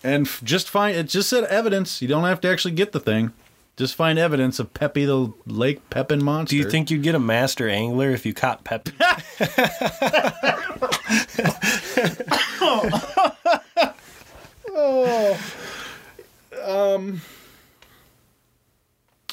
and 0.04 0.28
f- 0.28 0.42
just 0.44 0.70
find 0.70 0.98
it 0.98 1.08
just 1.08 1.30
said 1.30 1.46
evidence. 1.46 2.02
You 2.02 2.10
don't 2.10 2.26
have 2.26 2.42
to 2.42 2.50
actually 2.50 2.74
get 2.74 2.92
the 2.92 3.00
thing. 3.00 3.32
Just 3.78 3.96
find 3.96 4.20
evidence 4.20 4.60
of 4.60 4.74
Peppy 4.74 5.06
the 5.06 5.32
Lake 5.46 5.90
Pepin 5.90 6.22
monster. 6.22 6.52
Do 6.52 6.58
you 6.58 6.70
think 6.70 6.92
you'd 6.92 7.04
get 7.04 7.16
a 7.16 7.20
master 7.20 7.70
angler 7.70 8.10
if 8.10 8.26
you 8.26 8.34
caught 8.34 8.66
Pepe? 14.92 15.40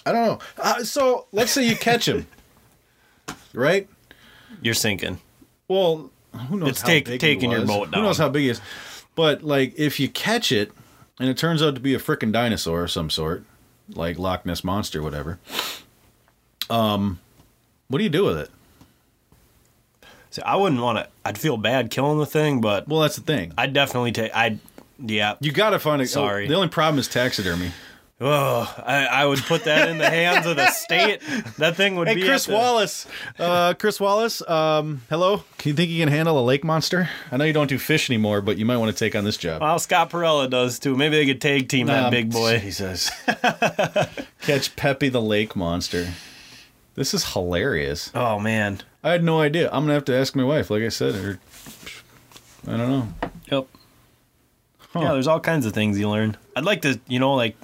I 0.07 0.13
don't 0.13 0.25
know. 0.27 0.39
Uh, 0.57 0.85
so, 0.85 1.27
let's 1.33 1.53
say 1.53 1.67
you 1.69 1.77
catch 1.77 2.09
him. 2.09 2.27
right? 3.53 3.87
You're 4.63 4.75
sinking. 4.75 5.19
Well, 5.67 6.11
who 6.49 6.57
knows 6.59 6.71
It's 6.71 6.81
how 6.81 6.87
take- 6.89 7.05
big 7.07 7.21
taking 7.21 7.51
your 7.51 7.67
boat 7.67 7.95
Who 7.95 8.01
knows 8.03 8.17
how 8.19 8.29
big 8.31 8.43
he 8.43 8.49
is? 8.51 8.61
But 9.15 9.43
like, 9.43 9.75
if 9.79 10.01
you 10.01 10.09
catch 10.09 10.51
it, 10.53 10.73
and 11.21 11.29
it 11.29 11.37
turns 11.37 11.63
out 11.63 11.75
to 11.75 11.81
be 11.81 11.95
a 11.95 11.99
freaking 11.99 12.33
dinosaur 12.33 12.85
of 12.85 12.91
some 12.91 13.11
sort, 13.11 13.45
like 13.91 14.19
Loch 14.19 14.47
Ness 14.47 14.63
monster, 14.65 15.03
whatever. 15.03 15.39
Um, 16.71 17.19
what 17.89 17.99
do 17.99 18.05
you 18.05 18.11
do 18.11 18.25
with 18.25 18.39
it? 18.39 18.51
See, 20.31 20.43
I 20.43 20.57
wouldn't 20.57 20.81
want 20.81 20.99
to. 20.99 21.09
I'd 21.25 21.37
feel 21.39 21.57
bad 21.57 21.91
killing 21.91 22.19
the 22.19 22.27
thing, 22.27 22.61
but 22.61 22.87
Well, 22.89 23.01
that's 23.01 23.17
the 23.17 23.23
thing. 23.23 23.53
I'd 23.59 23.73
definitely 23.73 24.13
take. 24.13 24.35
I'd 24.35 24.61
yeah. 24.99 25.35
You 25.41 25.53
got 25.53 25.71
to 25.71 25.79
find 25.79 26.03
a. 26.03 26.07
Sorry. 26.07 26.47
The 26.49 26.55
only 26.55 26.69
problem 26.69 26.99
is 26.99 27.09
taxidermy. 27.09 27.73
Oh, 28.21 28.75
I, 28.85 29.07
I 29.07 29.27
would 29.27 29.39
put 29.39 29.63
that 29.67 29.89
in 29.89 29.99
the 29.99 30.11
hands 30.11 30.45
of 30.45 30.57
the 30.57 30.69
state. 30.73 31.21
That 31.59 31.77
thing 31.77 31.95
would 31.95 32.09
Hey, 32.09 32.17
be 32.17 32.23
Chris 32.25 32.49
Wallace. 32.49 33.07
Uh, 33.39 33.75
Chris 33.75 34.01
Wallace. 34.01 34.43
Um, 34.49 35.03
hello. 35.09 35.45
Can 35.59 35.69
you 35.71 35.75
think 35.77 35.89
you 35.91 36.01
can 36.01 36.09
handle 36.09 36.37
a 36.37 36.43
lake 36.43 36.65
monster? 36.65 37.09
I 37.31 37.37
know 37.37 37.45
you 37.45 37.53
don't 37.53 37.69
do 37.69 37.79
fish 37.79 38.11
anymore, 38.11 38.41
but 38.41 38.59
you 38.59 38.67
might 38.67 38.79
want 38.79 38.91
to 38.91 38.99
take 38.99 39.15
on 39.15 39.23
this 39.23 39.37
job. 39.37 39.63
Well, 39.63 39.79
Scott 39.79 40.11
Perella 40.11 40.51
does 40.51 40.81
too. 40.81 40.97
Maybe 40.97 41.15
they 41.17 41.27
could 41.27 41.41
tag 41.41 41.69
team 41.69 41.87
that 41.87 42.07
Um, 42.07 42.11
big 42.11 42.33
boy. 42.33 42.59
Jesus. 42.59 43.09
Catch 44.43 44.75
Peppy 44.75 45.09
the 45.09 45.23
lake 45.23 45.55
monster. 45.55 46.09
This 46.97 47.15
is 47.15 47.35
hilarious. 47.35 48.11
Oh 48.17 48.41
man. 48.41 48.81
I 49.05 49.13
had 49.13 49.23
no 49.23 49.41
idea. 49.41 49.69
I'm 49.69 49.85
gonna 49.85 49.95
have 49.95 50.05
to 50.07 50.17
ask 50.17 50.35
my 50.35 50.43
wife. 50.43 50.71
Like 50.71 50.83
I 50.83 50.89
said, 50.89 51.15
or 51.15 51.39
I 52.67 52.77
don't 52.77 52.91
know. 52.91 53.09
Yep. 53.53 53.67
Huh. 54.99 55.05
Yeah, 55.07 55.13
there's 55.13 55.27
all 55.27 55.41
kinds 55.41 55.67
of 55.67 55.73
things 55.73 55.99
you 55.99 56.09
learn. 56.09 56.37
I'd 56.57 56.65
like 56.65 56.83
to, 56.83 57.01
you 57.09 57.19
know, 57.19 57.35
like 57.35 57.57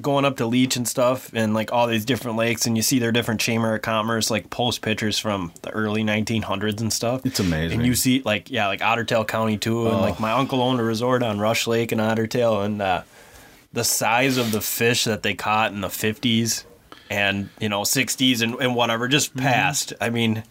going 0.00 0.24
up 0.24 0.38
to 0.38 0.46
Leech 0.46 0.76
and 0.76 0.88
stuff 0.88 1.30
and 1.34 1.52
like 1.52 1.70
all 1.70 1.86
these 1.86 2.06
different 2.06 2.38
lakes 2.38 2.64
and 2.66 2.76
you 2.76 2.82
see 2.82 2.98
their 2.98 3.12
different 3.12 3.40
Chamber 3.42 3.74
of 3.74 3.82
Commerce 3.82 4.30
like 4.30 4.48
post 4.48 4.80
pictures 4.80 5.18
from 5.18 5.52
the 5.62 5.70
early 5.70 6.02
1900s 6.02 6.80
and 6.80 6.90
stuff. 6.90 7.26
It's 7.26 7.40
amazing. 7.40 7.78
And 7.80 7.86
you 7.86 7.94
see 7.94 8.22
like 8.24 8.50
yeah, 8.50 8.68
like 8.68 8.80
Otter 8.82 9.04
Tail 9.04 9.24
County 9.24 9.58
too 9.58 9.88
and 9.88 10.00
like 10.00 10.14
Oh. 10.18 10.22
my 10.22 10.32
uncle 10.32 10.62
owned 10.62 10.80
a 10.80 10.82
resort 10.82 11.22
on 11.22 11.38
Rush 11.40 11.66
Lake 11.66 11.92
and 11.92 12.00
Otter 12.00 12.26
Tail 12.26 12.62
and 12.62 12.80
uh 12.80 13.02
the 13.74 13.84
size 13.84 14.36
of 14.38 14.50
the 14.52 14.60
fish 14.62 15.04
that 15.04 15.22
they 15.22 15.34
caught 15.34 15.72
in 15.72 15.80
the 15.82 15.88
50s 15.88 16.64
and 17.10 17.50
you 17.60 17.68
know 17.68 17.82
60s 17.82 18.40
and, 18.40 18.54
and 18.62 18.74
whatever 18.74 19.08
just 19.08 19.34
Mm-hmm. 19.34 19.46
passed. 19.46 19.92
I 20.00 20.08
mean, 20.08 20.42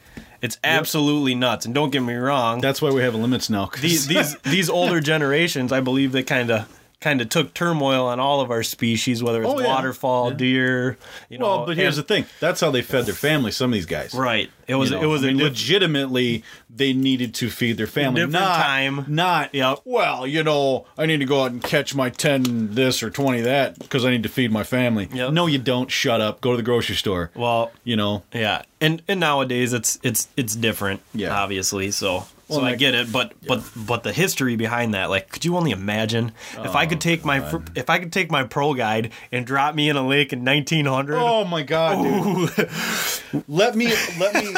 it's 0.42 0.58
absolutely 0.64 1.36
nuts. 1.36 1.66
And 1.66 1.76
don't 1.76 1.92
get 1.92 2.02
me 2.02 2.14
wrong, 2.16 2.62
That's 2.62 2.82
why 2.82 2.92
we 2.92 3.02
have 3.02 3.16
limits 3.16 3.50
now. 3.50 3.70
these 3.80 4.08
these 4.08 4.36
these 4.44 4.70
older 4.70 5.00
generations, 5.00 5.72
I 5.72 5.80
believe, 5.80 6.12
they 6.12 6.24
kind 6.24 6.50
of 6.52 6.81
kind 7.02 7.20
of 7.20 7.28
took 7.30 7.54
turmoil 7.54 8.06
on 8.06 8.20
all 8.20 8.42
of 8.42 8.52
our 8.52 8.62
species, 8.64 9.22
whether 9.24 9.42
it's 9.42 9.52
Oh, 9.52 9.60
yeah. 9.60 9.68
waterfall, 9.68 10.30
Yeah. 10.30 10.38
deer. 10.38 10.98
You 11.30 11.40
know, 11.40 11.46
well, 11.58 11.66
but 11.66 11.76
here's 11.76 11.98
and- 11.98 12.08
the 12.08 12.14
thing. 12.14 12.26
That's 12.40 12.62
how 12.62 12.70
they 12.72 12.84
fed 12.84 13.08
their 13.08 13.16
family. 13.16 13.52
Some 13.52 13.72
of 13.72 13.74
these 13.74 13.86
guys. 13.88 14.14
right. 14.14 14.50
It 14.68 14.76
was 14.76 14.92
You 14.92 14.98
know, 14.98 15.04
it 15.04 15.06
was 15.08 15.24
I 15.24 15.28
mean, 15.28 15.38
diff- 15.38 15.48
legitimately 15.50 16.44
they 16.74 16.94
needed 16.94 17.34
to 17.36 17.50
feed 17.50 17.76
their 17.78 17.88
family. 17.88 18.22
Different 18.22 18.34
not, 18.46 18.62
time. 18.64 19.06
Not 19.10 19.50
yeah. 19.54 19.76
well, 19.84 20.26
you 20.26 20.44
know, 20.44 20.86
I 20.98 21.06
need 21.08 21.18
to 21.20 21.26
go 21.26 21.44
out 21.44 21.52
and 21.52 21.62
catch 21.62 21.94
my 21.96 22.10
ten 22.10 22.76
this 22.76 23.04
or 23.04 23.10
twenty 23.10 23.42
that 23.42 23.78
because 23.80 24.06
I 24.06 24.12
need 24.12 24.24
to 24.24 24.30
feed 24.30 24.52
my 24.52 24.64
family. 24.64 25.10
Yep. 25.12 25.34
No, 25.34 25.48
you 25.48 25.58
don't. 25.58 25.92
Shut 25.92 26.22
up. 26.22 26.40
Go 26.40 26.52
to 26.52 26.58
the 26.58 26.64
grocery 26.64 26.96
store. 26.96 27.32
well, 27.36 27.72
You 27.84 27.96
know. 27.98 28.24
yeah, 28.34 28.62
and 28.80 29.02
and 29.10 29.20
nowadays 29.20 29.74
it's 29.74 30.00
it's 30.04 30.30
it's 30.38 30.56
different. 30.56 31.02
Yeah. 31.14 31.34
obviously. 31.36 31.92
So. 31.92 32.28
Well, 32.52 32.60
so 32.60 32.66
I 32.66 32.76
get 32.76 32.94
it, 32.94 33.12
but 33.12 33.34
but 33.48 33.64
but 33.76 34.04
the 34.04 34.12
history 34.14 34.56
behind 34.56 34.94
that, 34.94 35.10
like, 35.10 35.30
could 35.30 35.44
you 35.46 35.58
only 35.58 35.72
imagine 35.72 36.32
if 36.60 36.76
I 36.76 36.86
could 36.86 36.98
Oh, 36.98 37.02
take 37.02 37.26
my 37.26 37.40
fr- 37.40 37.58
if 37.76 37.90
I 37.90 37.98
could 38.00 38.12
take 38.14 38.30
my 38.30 38.44
pro 38.44 38.74
guide 38.74 39.12
and 39.32 39.46
drop 39.46 39.74
me 39.76 39.90
in 39.90 39.96
a 39.96 40.06
lake 40.06 40.34
in 40.34 40.44
1900? 40.46 41.18
Oh 41.18 41.46
my 41.46 41.64
god, 41.64 42.04
dude. 42.04 42.70
let 43.48 43.76
me 43.76 43.94
let 44.20 44.34
me 44.36 44.54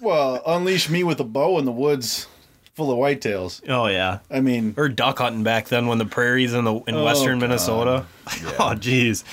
well, 0.00 0.42
unleash 0.46 0.88
me 0.88 1.04
with 1.04 1.20
a 1.20 1.24
bow 1.24 1.58
in 1.58 1.64
the 1.64 1.72
woods 1.72 2.28
full 2.74 2.90
of 2.92 2.98
whitetails. 2.98 3.62
Oh 3.68 3.86
yeah, 3.86 4.18
I 4.30 4.40
mean, 4.40 4.74
or 4.76 4.88
duck 4.88 5.18
hunting 5.18 5.42
back 5.42 5.68
then 5.68 5.86
when 5.86 5.98
the 5.98 6.04
prairies 6.06 6.54
in 6.54 6.64
the 6.64 6.74
in 6.86 6.94
Oh, 6.94 7.04
western 7.04 7.38
God. 7.38 7.48
Minnesota. 7.48 8.06
Oh 8.58 8.74
jeez. 8.74 9.24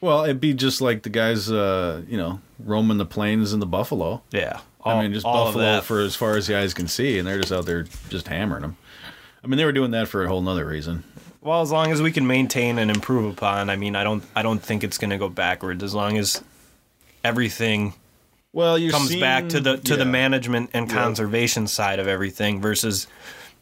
well, 0.00 0.24
it'd 0.24 0.40
be 0.40 0.54
just 0.54 0.80
like 0.80 1.02
the 1.02 1.10
guys 1.10 1.50
uh, 1.50 2.02
you 2.08 2.16
know, 2.16 2.40
roaming 2.58 2.98
the 2.98 3.06
plains 3.06 3.52
and 3.52 3.60
the 3.62 3.66
buffalo. 3.66 4.22
Yeah. 4.30 4.60
I 4.88 5.02
mean, 5.02 5.12
just 5.12 5.26
all 5.26 5.46
buffalo 5.46 5.80
for 5.80 6.00
as 6.00 6.14
far 6.16 6.36
as 6.36 6.46
the 6.46 6.56
eyes 6.58 6.74
can 6.74 6.88
see, 6.88 7.18
and 7.18 7.26
they're 7.28 7.38
just 7.40 7.52
out 7.52 7.66
there 7.66 7.84
just 8.08 8.28
hammering 8.28 8.62
them. 8.62 8.76
I 9.42 9.46
mean, 9.46 9.56
they 9.58 9.64
were 9.64 9.72
doing 9.72 9.92
that 9.92 10.08
for 10.08 10.24
a 10.24 10.28
whole 10.28 10.42
nother 10.42 10.66
reason. 10.66 11.04
Well, 11.40 11.62
as 11.62 11.70
long 11.70 11.92
as 11.92 12.02
we 12.02 12.10
can 12.10 12.26
maintain 12.26 12.78
and 12.78 12.90
improve 12.90 13.32
upon, 13.32 13.70
I 13.70 13.76
mean, 13.76 13.94
I 13.94 14.02
don't, 14.04 14.24
I 14.34 14.42
don't 14.42 14.58
think 14.60 14.82
it's 14.82 14.98
going 14.98 15.10
to 15.10 15.18
go 15.18 15.28
backwards. 15.28 15.82
As 15.84 15.94
long 15.94 16.18
as 16.18 16.42
everything 17.24 17.94
Well, 18.52 18.78
you 18.78 18.90
comes 18.90 19.14
back 19.16 19.48
to 19.50 19.60
the 19.60 19.76
to 19.78 19.96
the 19.96 20.04
management 20.04 20.70
and 20.74 20.90
conservation 20.90 21.66
side 21.66 21.98
of 21.98 22.08
everything 22.08 22.60
versus 22.60 23.06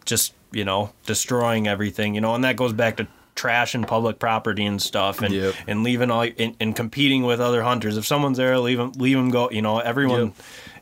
just 0.05 0.33
you 0.53 0.65
know 0.65 0.93
destroying 1.07 1.67
everything. 1.69 2.15
You 2.15 2.21
know, 2.21 2.35
and 2.35 2.45
that 2.45 2.57
goes 2.57 2.73
back 2.73 2.97
to 2.99 3.07
trash 3.35 3.75
and 3.75 3.87
public 3.87 4.19
property 4.19 4.65
and 4.65 4.81
stuff, 4.81 5.21
and 5.21 5.35
Yep. 5.35 5.55
and 5.67 5.83
leaving 5.83 6.11
all 6.11 6.27
and, 6.39 6.57
and 6.59 6.75
competing 6.75 7.25
with 7.25 7.41
other 7.41 7.63
hunters. 7.63 7.97
If 7.97 8.07
someone's 8.07 8.39
there, 8.39 8.59
leave 8.59 8.79
them, 8.79 8.93
leave 8.97 9.17
them 9.17 9.31
go. 9.31 9.51
You 9.51 9.63
know, 9.63 9.79
everyone. 9.79 10.27
Yep. 10.27 10.35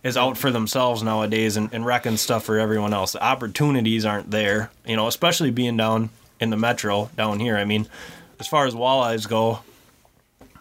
Is 0.04 0.16
out 0.18 0.36
for 0.38 0.50
themselves 0.50 1.02
nowadays 1.02 1.56
and, 1.56 1.70
and 1.72 1.84
wrecking 1.84 2.18
stuff 2.18 2.44
for 2.44 2.58
everyone 2.58 2.92
else. 2.92 3.12
The 3.12 3.24
opportunities 3.24 4.04
aren't 4.04 4.30
there, 4.30 4.70
you 4.86 4.96
know, 4.96 5.06
especially 5.08 5.50
being 5.50 5.76
down 5.78 6.10
in 6.38 6.50
the 6.50 6.58
metro 6.58 7.08
down 7.16 7.40
here. 7.40 7.56
I 7.56 7.64
mean, 7.64 7.88
as 8.38 8.46
far 8.46 8.66
as 8.66 8.74
walleyes 8.74 9.26
go, 9.26 9.60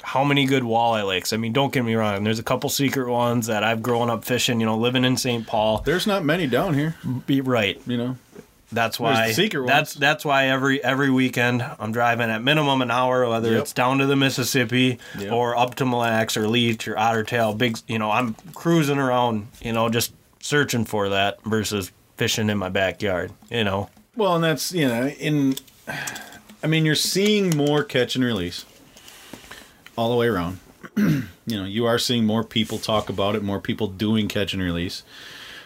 how 0.02 0.24
many 0.24 0.46
good 0.46 0.64
walleye 0.64 1.06
lakes? 1.06 1.34
I 1.34 1.38
mean, 1.38 1.52
don't 1.52 1.74
get 1.74 1.84
me 1.84 1.94
wrong. 1.96 2.24
There's 2.24 2.40
a 2.40 2.44
couple 2.44 2.70
secret 2.70 3.10
ones 3.10 3.48
that 3.48 3.66
I've 3.66 3.84
grown 3.84 4.10
up 4.10 4.24
fishing. 4.24 4.62
You 4.62 4.66
know, 4.66 4.78
living 4.78 5.04
in 5.04 5.18
St. 5.18 5.46
Paul. 5.46 5.82
There's 5.82 6.08
not 6.08 6.24
many 6.24 6.48
down 6.48 6.74
here, 6.74 6.96
Be 7.28 7.42
right. 7.42 7.82
you 7.86 7.98
know. 7.98 8.18
That's 8.74 9.00
why. 9.00 9.28
the 9.28 9.34
secret 9.34 9.66
that's 9.68 9.96
ones. 9.96 10.00
that's 10.00 10.26
why 10.26 10.48
every 10.48 10.84
every 10.84 11.10
weekend 11.12 11.64
I'm 11.80 11.92
driving 11.92 12.30
at 12.30 12.42
minimum 12.44 12.82
an 12.82 12.92
hour, 12.92 13.28
whether 13.30 13.52
Yep. 13.54 13.62
it's 13.62 13.74
down 13.74 14.00
to 14.00 14.06
the 14.06 14.16
Mississippi 14.16 15.00
Yep. 15.18 15.32
or 15.32 15.56
up 15.58 15.76
to 15.76 15.86
Mille 15.86 16.00
Lacs 16.00 16.36
or 16.38 16.48
Leech 16.48 16.88
or 16.88 16.98
Otter 16.98 17.24
Tail. 17.24 17.54
Big, 17.54 17.78
you 17.88 18.00
know, 18.00 18.12
I'm 18.12 18.36
cruising 18.54 18.98
around. 18.98 19.48
You 19.62 19.74
know, 19.74 19.90
just 19.90 20.14
searching 20.40 20.86
for 20.86 21.10
that 21.10 21.42
versus 21.44 21.92
fishing 22.18 22.50
in 22.50 22.58
my 22.58 22.70
backyard. 22.70 23.32
You 23.50 23.64
know. 23.64 23.90
Well, 24.16 24.36
and 24.36 24.44
that's 24.44 24.72
you 24.74 24.88
know, 24.88 25.08
in 25.08 25.56
I 26.64 26.68
mean, 26.68 26.86
you're 26.86 26.96
seeing 26.96 27.56
more 27.56 27.84
catch 27.84 28.16
and 28.16 28.24
release 28.24 28.66
all 29.98 30.10
the 30.10 30.16
way 30.18 30.28
around. 30.28 30.60
you 30.98 31.24
know, 31.48 31.66
you 31.66 31.86
are 31.86 31.98
seeing 32.00 32.26
more 32.26 32.44
people 32.44 32.78
talk 32.78 33.10
about 33.10 33.36
it, 33.36 33.44
more 33.44 33.60
people 33.60 33.88
doing 33.88 34.28
catch 34.28 34.54
and 34.54 34.62
release. 34.62 35.04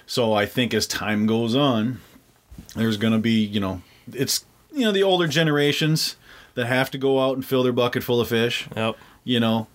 So 0.06 0.34
I 0.34 0.46
think 0.46 0.74
as 0.74 0.88
time 0.88 1.26
goes 1.26 1.56
on, 1.56 2.00
there's 2.78 2.98
going 2.98 3.14
to 3.14 3.20
be, 3.20 3.44
you 3.44 3.60
know, 3.60 3.82
it's 4.14 4.46
you 4.72 4.82
know 4.82 4.92
the 4.92 5.04
older 5.04 5.28
generations 5.28 6.16
that 6.56 6.66
have 6.68 6.90
to 6.92 6.98
go 6.98 7.20
out 7.20 7.36
and 7.36 7.46
fill 7.46 7.64
their 7.64 7.74
bucket 7.74 8.04
full 8.04 8.20
of 8.22 8.28
fish. 8.30 8.68
Yep. 8.76 8.96
You 9.24 9.40
know, 9.40 9.68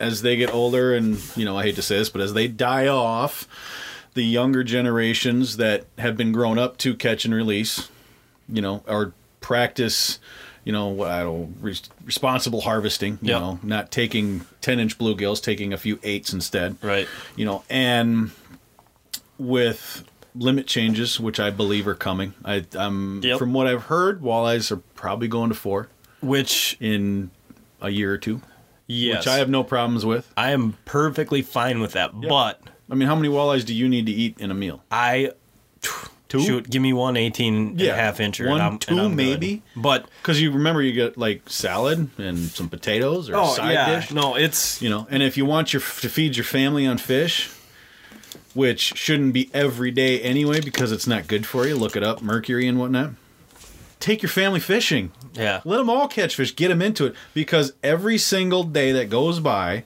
as 0.00 0.22
they 0.22 0.36
get 0.36 0.52
older, 0.52 0.94
and 0.94 1.18
you 1.36 1.44
know, 1.44 1.56
I 1.56 1.62
hate 1.64 1.76
to 1.76 1.82
say 1.82 1.98
this, 1.98 2.08
but 2.08 2.20
as 2.20 2.34
they 2.34 2.48
die 2.48 2.86
off, 2.88 3.46
the 4.14 4.24
younger 4.24 4.64
generations 4.64 5.56
that 5.58 5.84
have 5.98 6.16
been 6.16 6.32
grown 6.32 6.58
up 6.58 6.76
to 6.78 6.94
catch 6.94 7.24
and 7.24 7.32
release, 7.34 7.88
you 8.48 8.60
know, 8.60 8.82
or 8.86 9.12
practice, 9.40 10.18
you 10.64 10.72
know, 10.72 10.88
what 10.88 11.10
I 11.10 11.20
don't 11.22 11.56
responsible 12.04 12.62
harvesting. 12.62 13.18
You 13.22 13.30
Yep. 13.32 13.40
know, 13.40 13.58
not 13.62 13.90
taking 13.90 14.44
ten 14.60 14.80
inch 14.80 14.98
bluegills, 14.98 15.42
taking 15.42 15.72
a 15.72 15.78
few 15.78 15.98
eights 16.02 16.32
instead. 16.32 16.76
Right. 16.82 17.06
You 17.36 17.44
know, 17.46 17.64
and 17.70 18.32
with 19.38 20.04
limit 20.34 20.66
changes, 20.66 21.20
which 21.20 21.38
I 21.40 21.50
believe 21.50 21.86
are 21.86 21.94
coming. 21.94 22.34
I, 22.44 22.64
um, 22.76 23.20
Yep. 23.22 23.38
from 23.38 23.52
what 23.52 23.66
I've 23.66 23.84
heard, 23.84 24.22
walleyes 24.22 24.70
are 24.72 24.76
probably 24.94 25.28
going 25.28 25.48
to 25.50 25.54
four 25.54 25.88
Which 26.20 26.76
in 26.80 27.30
a 27.80 27.90
year 27.90 28.12
or 28.12 28.18
two, 28.18 28.40
yes, 28.86 29.18
which 29.18 29.26
I 29.28 29.36
have 29.36 29.48
no 29.50 29.62
problems 29.64 30.06
with. 30.06 30.32
I 30.36 30.50
am 30.52 30.76
perfectly 30.84 31.42
fine 31.42 31.80
with 31.80 31.92
that. 31.92 32.12
But 32.20 32.60
I 32.90 32.94
mean, 32.94 33.08
how 33.08 33.14
many 33.16 33.28
walleyes 33.28 33.64
do 33.64 33.74
you 33.74 33.88
need 33.88 34.06
to 34.06 34.12
eat 34.12 34.38
in 34.38 34.50
a 34.50 34.54
meal? 34.54 34.82
I 34.90 35.32
Two? 36.28 36.40
shoot, 36.40 36.70
give 36.70 36.80
me 36.80 36.94
one 36.94 37.18
18 37.18 37.54
and 37.54 37.80
a 37.82 37.94
half 37.94 38.16
incher. 38.16 38.46
One, 38.48 38.54
and 38.54 38.62
I'm, 38.62 38.78
two, 38.78 38.92
and 38.92 39.00
I'm 39.00 39.08
good. 39.10 39.16
maybe? 39.16 39.62
But 39.76 40.06
Because 40.22 40.40
you 40.40 40.50
remember 40.50 40.80
you 40.80 40.92
get 40.92 41.18
like 41.18 41.42
salad 41.50 42.08
and 42.16 42.38
some 42.38 42.70
potatoes 42.70 43.28
or 43.28 43.34
a 43.34 43.42
oh 43.42 43.52
side 43.54 43.72
yeah, 43.74 43.96
dish. 44.00 44.12
no, 44.12 44.34
it's 44.34 44.80
You 44.80 44.88
know, 44.88 45.06
and 45.10 45.22
if 45.22 45.36
you 45.36 45.44
want 45.44 45.74
your 45.74 45.80
to 45.82 46.08
feed 46.08 46.36
your 46.38 46.44
family 46.44 46.86
on 46.86 46.96
fish, 46.96 47.50
which 48.54 48.96
shouldn't 48.96 49.32
be 49.32 49.50
every 49.54 49.90
day 49.90 50.20
anyway 50.20 50.60
because 50.60 50.92
it's 50.92 51.06
not 51.06 51.26
good 51.26 51.46
for 51.46 51.66
you. 51.66 51.74
Look 51.76 51.96
it 51.96 52.02
up, 52.02 52.22
mercury 52.22 52.66
and 52.68 52.78
whatnot. 52.78 53.12
Take 54.00 54.22
your 54.22 54.30
family 54.30 54.58
fishing. 54.60 55.12
yeah, 55.34 55.60
Let 55.64 55.76
them 55.76 55.88
all 55.88 56.08
catch 56.08 56.34
fish. 56.34 56.54
Get 56.56 56.68
them 56.68 56.82
into 56.82 57.06
it 57.06 57.14
because 57.34 57.72
every 57.84 58.18
single 58.18 58.64
day 58.64 58.90
that 58.92 59.08
goes 59.08 59.38
by, 59.38 59.84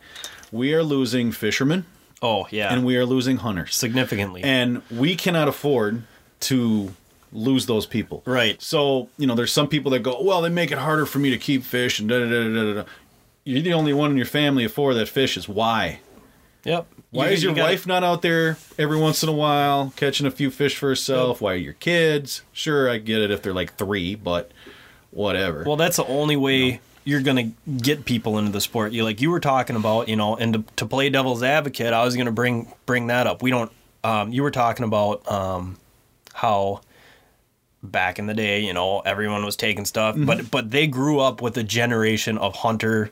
we 0.50 0.72
are 0.72 0.82
losing 0.82 1.32
fishermen 1.32 1.84
oh 2.22 2.46
yeah, 2.50 2.72
and 2.72 2.84
we 2.84 2.96
are 2.96 3.04
losing 3.04 3.38
hunters, 3.38 3.74
significantly. 3.74 4.42
and 4.42 4.82
we 4.90 5.16
cannot 5.16 5.48
afford 5.48 6.04
to 6.40 6.94
lose 7.32 7.66
those 7.66 7.86
people. 7.86 8.22
Right. 8.24 8.60
So 8.62 9.10
you 9.18 9.26
know, 9.26 9.34
there's 9.34 9.52
some 9.52 9.68
people 9.68 9.90
that 9.92 10.00
go, 10.00 10.22
well, 10.22 10.40
they 10.40 10.48
make 10.48 10.70
it 10.72 10.78
harder 10.78 11.06
for 11.06 11.18
me 11.18 11.30
to 11.30 11.38
keep 11.38 11.62
fish, 11.62 12.00
and 12.00 12.08
da 12.08 12.18
da 12.20 12.28
da 12.28 12.42
da 12.48 12.64
da. 12.74 12.82
da. 12.82 12.88
You're 13.44 13.62
the 13.62 13.74
only 13.74 13.92
one 13.92 14.10
in 14.10 14.16
your 14.16 14.26
family 14.26 14.64
of 14.64 14.72
four 14.72 14.94
that 14.94 15.08
fishes. 15.08 15.48
Why? 15.48 16.00
yep. 16.64 16.86
Why 17.16 17.28
You- 17.28 17.32
is 17.34 17.42
your 17.42 17.52
you 17.52 17.56
gotta- 17.56 17.72
wife 17.72 17.86
not 17.86 18.04
out 18.04 18.22
there 18.22 18.56
every 18.78 18.98
once 18.98 19.22
in 19.22 19.28
a 19.28 19.32
while 19.32 19.92
catching 19.96 20.26
a 20.26 20.30
few 20.30 20.50
fish 20.50 20.76
for 20.76 20.88
herself? 20.88 21.40
Why 21.40 21.52
are 21.52 21.56
your 21.56 21.72
kids? 21.74 22.42
Sure, 22.52 22.88
I 22.90 22.98
get 22.98 23.20
it 23.20 23.30
if 23.30 23.42
they're 23.42 23.54
like 23.54 23.76
three, 23.76 24.14
but 24.14 24.50
whatever. 25.10 25.64
Well, 25.66 25.76
that's 25.76 25.96
the 25.96 26.06
only 26.06 26.36
way 26.36 26.80
you're 27.04 27.20
gonna 27.22 27.50
get 27.80 28.04
people 28.04 28.36
into 28.38 28.50
the 28.52 28.60
sport. 28.60 28.92
You 28.92 29.04
like 29.04 29.20
you 29.20 29.30
were 29.30 29.40
talking 29.40 29.76
about, 29.76 30.08
you 30.08 30.16
know, 30.16 30.36
and 30.36 30.52
to, 30.54 30.64
to 30.76 30.86
play 30.86 31.08
devil's 31.08 31.42
advocate, 31.42 31.92
I 31.92 32.04
was 32.04 32.16
gonna 32.16 32.32
bring 32.32 32.72
bring 32.84 33.06
that 33.08 33.26
up. 33.26 33.42
We 33.42 33.50
don't. 33.50 33.70
Um, 34.04 34.32
you 34.32 34.42
were 34.42 34.50
talking 34.50 34.84
about 34.84 35.28
um, 35.30 35.78
how 36.34 36.80
back 37.82 38.18
in 38.18 38.26
the 38.26 38.34
day, 38.34 38.60
you 38.60 38.72
know, 38.72 39.00
everyone 39.00 39.44
was 39.44 39.56
taking 39.56 39.84
stuff, 39.84 40.16
but 40.18 40.50
but 40.50 40.70
they 40.70 40.86
grew 40.86 41.20
up 41.20 41.40
with 41.40 41.56
a 41.56 41.62
generation 41.62 42.36
of 42.38 42.56
hunter 42.56 43.10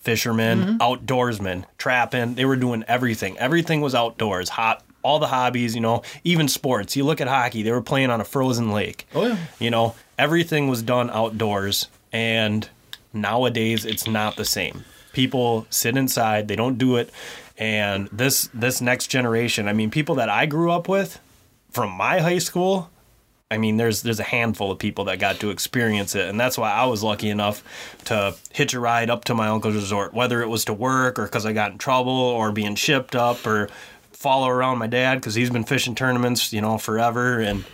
fishermen, 0.00 0.60
mm-hmm. 0.60 0.76
outdoorsmen, 0.78 1.64
trapping. 1.76 2.34
They 2.34 2.44
were 2.44 2.56
doing 2.56 2.84
everything. 2.88 3.38
Everything 3.38 3.80
was 3.80 3.94
outdoors. 3.94 4.50
Hot 4.50 4.82
all 5.02 5.18
the 5.18 5.28
hobbies, 5.28 5.74
you 5.74 5.80
know, 5.80 6.02
even 6.24 6.48
sports. 6.48 6.96
You 6.96 7.04
look 7.04 7.20
at 7.20 7.28
hockey, 7.28 7.62
they 7.62 7.70
were 7.70 7.80
playing 7.80 8.10
on 8.10 8.20
a 8.20 8.24
frozen 8.24 8.72
lake. 8.72 9.06
Oh, 9.14 9.26
yeah. 9.26 9.38
You 9.58 9.70
know, 9.70 9.94
everything 10.18 10.68
was 10.68 10.82
done 10.82 11.08
outdoors 11.10 11.88
and 12.12 12.68
nowadays 13.12 13.84
it's 13.84 14.06
not 14.06 14.36
the 14.36 14.44
same. 14.44 14.84
People 15.12 15.66
sit 15.70 15.96
inside, 15.96 16.48
they 16.48 16.56
don't 16.56 16.78
do 16.78 16.96
it. 16.96 17.10
And 17.56 18.08
this 18.12 18.48
this 18.54 18.80
next 18.80 19.08
generation, 19.08 19.66
I 19.66 19.72
mean, 19.72 19.90
people 19.90 20.16
that 20.16 20.28
I 20.28 20.46
grew 20.46 20.70
up 20.70 20.88
with 20.88 21.20
from 21.70 21.90
my 21.90 22.20
high 22.20 22.38
school, 22.38 22.90
I 23.50 23.56
mean, 23.56 23.78
there's 23.78 24.02
there's 24.02 24.20
a 24.20 24.24
handful 24.24 24.70
of 24.70 24.78
people 24.78 25.04
that 25.06 25.18
got 25.18 25.40
to 25.40 25.50
experience 25.50 26.14
it, 26.14 26.28
and 26.28 26.38
that's 26.38 26.58
why 26.58 26.70
I 26.70 26.84
was 26.84 27.02
lucky 27.02 27.30
enough 27.30 27.62
to 28.04 28.34
hitch 28.52 28.74
a 28.74 28.80
ride 28.80 29.08
up 29.08 29.24
to 29.24 29.34
my 29.34 29.48
uncle's 29.48 29.74
resort, 29.74 30.12
whether 30.12 30.42
it 30.42 30.48
was 30.48 30.66
to 30.66 30.74
work 30.74 31.18
or 31.18 31.24
because 31.24 31.46
I 31.46 31.54
got 31.54 31.72
in 31.72 31.78
trouble 31.78 32.12
or 32.12 32.52
being 32.52 32.74
shipped 32.74 33.16
up 33.16 33.46
or 33.46 33.70
follow 34.12 34.48
around 34.48 34.78
my 34.78 34.86
dad 34.86 35.14
because 35.14 35.34
he's 35.34 35.48
been 35.48 35.64
fishing 35.64 35.94
tournaments, 35.94 36.52
you 36.52 36.60
know, 36.60 36.76
forever. 36.76 37.38
And 37.38 37.64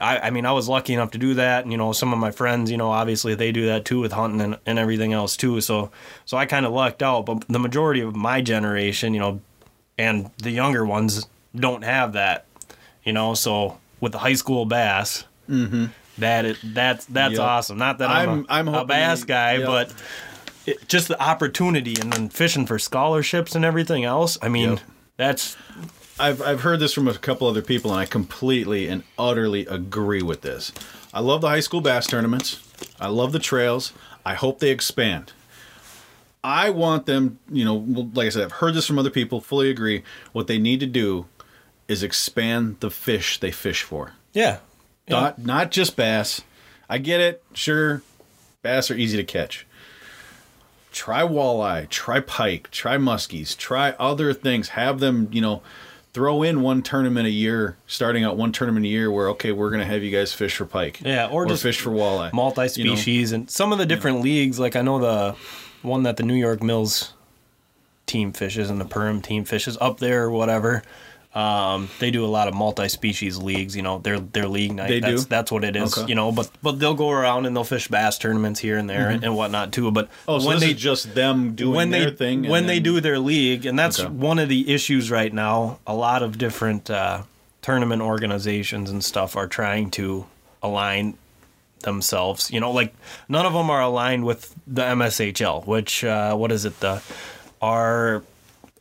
I, 0.00 0.18
I 0.18 0.30
mean, 0.30 0.44
I 0.44 0.52
was 0.52 0.68
lucky 0.68 0.92
enough 0.92 1.12
to 1.12 1.18
do 1.18 1.34
that. 1.34 1.62
And 1.62 1.72
you 1.72 1.78
know, 1.78 1.92
some 1.92 2.12
of 2.12 2.18
my 2.18 2.30
friends, 2.30 2.70
you 2.70 2.76
know, 2.76 2.90
obviously 2.90 3.34
they 3.34 3.52
do 3.52 3.66
that 3.66 3.86
too 3.86 4.00
with 4.00 4.12
hunting 4.12 4.40
and, 4.40 4.58
and 4.66 4.78
everything 4.78 5.14
else 5.14 5.36
too. 5.36 5.62
So 5.62 5.90
so 6.26 6.36
I 6.36 6.44
kind 6.44 6.66
of 6.66 6.72
lucked 6.72 7.02
out. 7.02 7.24
But 7.24 7.46
the 7.48 7.58
majority 7.58 8.00
of 8.00 8.14
my 8.14 8.42
generation, 8.42 9.14
you 9.14 9.20
know, 9.20 9.40
and 9.96 10.30
the 10.38 10.50
younger 10.50 10.84
ones 10.84 11.26
don't 11.54 11.84
have 11.84 12.14
that, 12.14 12.44
you 13.04 13.12
know. 13.12 13.32
So 13.34 13.78
with 14.02 14.12
the 14.12 14.18
high 14.18 14.34
school 14.34 14.66
bass, 14.66 15.24
mm-hmm. 15.48 15.86
that 16.18 16.44
it, 16.44 16.58
that's 16.62 17.06
that's 17.06 17.32
Yep. 17.34 17.40
awesome. 17.40 17.78
Not 17.78 17.98
that 17.98 18.10
I'm, 18.10 18.28
I'm- 18.28 18.68
a, 18.68 18.70
I'm 18.72 18.82
a 18.82 18.84
bass 18.84 19.20
they- 19.20 19.26
guy, 19.28 19.52
yep. 19.56 19.66
but 19.66 19.94
it, 20.66 20.86
just 20.88 21.08
the 21.08 21.20
opportunity 21.22 21.94
and 22.00 22.12
then 22.12 22.28
fishing 22.28 22.66
for 22.66 22.78
scholarships 22.78 23.54
and 23.54 23.64
everything 23.64 24.04
else. 24.04 24.36
I 24.42 24.48
mean, 24.48 24.70
Yep. 24.70 24.80
that's 25.16 25.56
I've 26.20 26.42
I've 26.42 26.60
heard 26.60 26.80
this 26.80 26.92
from 26.92 27.08
a 27.08 27.14
couple 27.14 27.46
other 27.46 27.62
people, 27.62 27.90
and 27.92 28.00
I 28.00 28.04
completely 28.04 28.88
and 28.88 29.04
utterly 29.18 29.64
agree 29.66 30.22
with 30.22 30.42
this. 30.42 30.72
I 31.14 31.20
love 31.20 31.40
the 31.40 31.48
high 31.48 31.60
school 31.60 31.80
bass 31.80 32.06
tournaments. 32.06 32.60
I 33.00 33.06
love 33.08 33.32
the 33.32 33.38
trails. 33.38 33.92
I 34.26 34.34
hope 34.34 34.58
they 34.58 34.70
expand. 34.70 35.32
I 36.44 36.70
want 36.70 37.06
them, 37.06 37.38
you 37.50 37.64
know, 37.64 37.76
like 38.14 38.26
I 38.26 38.30
said, 38.30 38.42
I've 38.42 38.52
heard 38.52 38.74
this 38.74 38.84
from 38.86 38.98
other 38.98 39.10
people. 39.10 39.40
Fully 39.40 39.70
agree. 39.70 40.02
What 40.32 40.48
they 40.48 40.58
need 40.58 40.80
to 40.80 40.86
do 40.86 41.26
is 41.88 42.02
expand 42.02 42.76
the 42.80 42.90
fish 42.90 43.38
they 43.40 43.50
fish 43.50 43.82
for. 43.82 44.12
yeah. 44.32 44.58
yeah. 45.06 45.20
Not 45.20 45.38
not 45.38 45.70
just 45.70 45.96
bass. 45.96 46.42
I 46.88 46.98
get 46.98 47.20
it. 47.20 47.42
Sure, 47.54 48.02
bass 48.62 48.90
are 48.90 48.94
easy 48.96 49.16
to 49.16 49.24
catch. 49.24 49.66
Try 50.92 51.22
walleye, 51.22 51.88
try 51.88 52.20
pike, 52.20 52.70
try 52.70 52.96
muskies, 52.98 53.56
try 53.56 53.92
other 53.98 54.34
things. 54.34 54.70
Have 54.70 55.00
them, 55.00 55.28
you 55.32 55.40
know, 55.40 55.62
throw 56.12 56.42
in 56.42 56.60
one 56.60 56.82
tournament 56.82 57.26
a 57.26 57.30
year, 57.30 57.78
starting 57.86 58.24
out 58.24 58.36
one 58.36 58.52
tournament 58.52 58.84
a 58.84 58.88
year 58.90 59.10
where 59.10 59.28
okay, 59.30 59.52
we're 59.52 59.70
gonna 59.70 59.86
have 59.86 60.02
you 60.02 60.10
guys 60.10 60.34
fish 60.34 60.54
for 60.56 60.66
pike. 60.66 61.00
Yeah, 61.02 61.28
or 61.28 61.46
just 61.46 61.62
fish 61.62 61.80
for 61.80 61.90
walleye. 61.90 62.32
multi-species 62.34 63.32
and 63.32 63.50
some 63.50 63.72
of 63.72 63.78
the 63.78 63.86
different 63.86 64.20
leagues 64.20 64.58
like 64.58 64.76
i 64.76 64.82
know 64.82 64.98
the 64.98 65.34
one 65.80 66.02
that 66.02 66.16
the 66.18 66.22
new 66.22 66.34
york 66.34 66.62
mills 66.62 67.14
team 68.06 68.32
fishes 68.32 68.68
and 68.68 68.80
the 68.80 68.84
perm 68.84 69.22
team 69.22 69.44
fishes 69.44 69.78
up 69.80 69.98
there 69.98 70.24
or 70.24 70.30
whatever 70.30 70.82
um, 71.34 71.88
they 71.98 72.10
do 72.10 72.24
a 72.24 72.28
lot 72.28 72.46
of 72.46 72.52
multi-species 72.54 73.38
leagues 73.38 73.74
you 73.74 73.80
know 73.82 73.98
their 73.98 74.20
their 74.20 74.46
league 74.46 74.74
night 74.74 74.88
They 74.88 75.00
do? 75.00 75.12
that's, 75.12 75.24
that's 75.24 75.50
what 75.52 75.64
it 75.64 75.76
is 75.76 75.96
Okay. 75.96 76.08
you 76.08 76.14
know 76.14 76.30
but 76.30 76.50
but 76.62 76.78
they'll 76.78 76.92
go 76.94 77.10
around 77.10 77.46
and 77.46 77.56
they'll 77.56 77.64
fish 77.64 77.88
bass 77.88 78.18
tournaments 78.18 78.60
here 78.60 78.76
and 78.76 78.88
there 78.90 79.08
and 79.08 79.34
whatnot 79.34 79.72
too 79.72 79.90
but 79.90 80.08
Oh, 80.28 80.38
so 80.38 80.46
when 80.48 80.60
they 80.60 80.74
just 80.74 81.14
them 81.14 81.54
doing 81.54 81.74
when 81.74 81.90
their 81.90 82.10
they 82.10 82.16
thing. 82.16 82.38
and 82.44 82.50
when 82.50 82.66
they 82.66 82.80
do 82.80 83.00
their 83.00 83.18
league, 83.18 83.64
and 83.64 83.78
that's 83.78 83.98
Okay. 83.98 84.10
one 84.10 84.38
of 84.38 84.48
the 84.50 84.72
issues 84.74 85.10
right 85.10 85.32
now. 85.32 85.78
A 85.86 85.94
lot 85.94 86.22
of 86.22 86.36
different 86.36 86.90
uh, 86.90 87.22
tournament 87.62 88.02
organizations 88.02 88.90
and 88.90 89.02
stuff 89.02 89.34
are 89.36 89.46
trying 89.46 89.90
to 89.92 90.26
align 90.62 91.14
themselves. 91.80 92.50
You 92.50 92.60
know, 92.60 92.70
like 92.72 92.94
none 93.28 93.46
of 93.46 93.52
them 93.54 93.70
are 93.70 93.80
aligned 93.80 94.24
with 94.24 94.54
the 94.66 94.82
MSHL, 94.82 95.66
which 95.66 96.04
uh, 96.04 96.34
what 96.36 96.52
is 96.52 96.64
it 96.64 96.78
the 96.80 97.02
R 97.60 98.22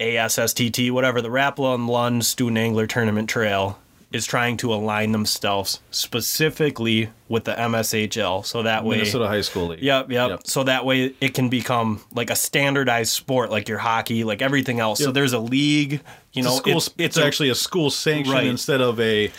ASSTT, 0.01 0.91
whatever 0.91 1.21
the 1.21 1.29
Rapala 1.29 1.75
and 1.75 1.87
Lund 1.87 2.25
Student 2.25 2.57
Angler 2.57 2.87
Tournament 2.87 3.29
Trail 3.29 3.77
is 4.11 4.25
trying 4.25 4.57
to 4.57 4.73
align 4.73 5.13
themselves 5.13 5.79
specifically 5.91 7.09
with 7.29 7.45
the 7.45 7.53
MSHL, 7.53 8.45
so 8.45 8.63
that 8.63 8.83
way 8.83 8.97
Minnesota 8.97 9.27
High 9.27 9.39
School 9.41 9.67
League. 9.67 9.81
Yep, 9.81 10.11
yep, 10.11 10.29
Yep. 10.31 10.41
So 10.47 10.63
that 10.65 10.85
way 10.85 11.13
it 11.21 11.33
can 11.33 11.47
become 11.47 12.01
like 12.13 12.29
a 12.29 12.35
standardized 12.35 13.13
sport, 13.13 13.51
like 13.51 13.69
your 13.69 13.77
hockey, 13.77 14.23
like 14.25 14.41
everything 14.41 14.79
else. 14.81 14.99
So 14.99 15.11
there's 15.13 15.31
a 15.33 15.39
league. 15.39 15.93
You 16.33 16.41
It's, 16.41 16.45
know, 16.45 16.55
school, 16.57 16.77
it's, 16.77 16.89
it's, 16.97 17.17
a- 17.17 17.25
actually 17.25 17.49
a 17.49 17.55
school 17.55 17.89
sanction 17.89 18.33
Right. 18.33 18.47
instead 18.47 18.81
of 18.81 18.99
a 18.99 19.31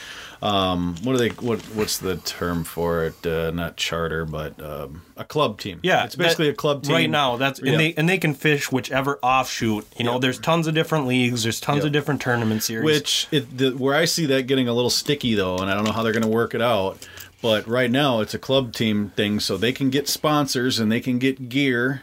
um, 0.43 0.97
what 1.05 1.15
are 1.15 1.19
they 1.19 1.29
what 1.29 1.61
what's 1.77 1.99
the 1.99 2.17
term 2.17 2.65
for 2.65 3.05
it 3.05 3.27
uh, 3.27 3.53
not 3.53 3.77
charter 3.77 4.25
but 4.25 4.61
um, 4.61 5.03
a 5.17 5.25
club 5.25 5.61
team 5.61 5.79
yeah. 5.85 6.05
it's 6.05 6.17
basically 6.17 6.47
that- 6.47 6.53
a 6.53 6.57
club 6.57 6.83
team 6.83 6.93
right 6.95 7.09
now. 7.11 7.37
That's 7.37 7.61
Yeah. 7.63 7.73
and 7.73 7.81
they 7.81 7.95
and 7.95 8.09
they 8.09 8.19
can 8.19 8.35
fish 8.35 8.73
whichever 8.73 9.19
offshoot. 9.23 9.87
You 9.97 10.05
know, 10.05 10.13
Yep. 10.15 10.21
there's 10.21 10.39
tons 10.41 10.67
of 10.67 10.75
different 10.75 11.07
leagues. 11.07 11.45
There's 11.45 11.61
tons 11.61 11.79
Yep. 11.79 11.87
of 11.87 11.93
different 11.93 12.21
tournament 12.21 12.63
series. 12.65 12.85
which 12.85 13.29
it, 13.31 13.57
the, 13.57 13.71
where 13.71 13.95
I 13.95 14.05
see 14.05 14.27
that 14.27 14.49
getting 14.49 14.67
a 14.69 14.73
little 14.73 14.91
sticky 14.91 15.35
though 15.35 15.59
and 15.59 15.71
I 15.71 15.75
don't 15.75 15.85
know 15.85 15.93
how 15.93 16.03
they're 16.03 16.13
going 16.13 16.23
to 16.25 16.29
work 16.29 16.55
it 16.55 16.63
out 16.63 17.07
but 17.41 17.67
right 17.69 17.91
now 17.91 18.21
it's 18.21 18.35
a 18.35 18.39
club 18.39 18.73
team 18.73 19.11
thing 19.17 19.39
so 19.41 19.57
they 19.57 19.73
can 19.73 19.91
get 19.91 20.09
sponsors 20.09 20.79
and 20.79 20.91
they 20.91 21.01
can 21.01 21.19
get 21.19 21.49
gear 21.49 22.03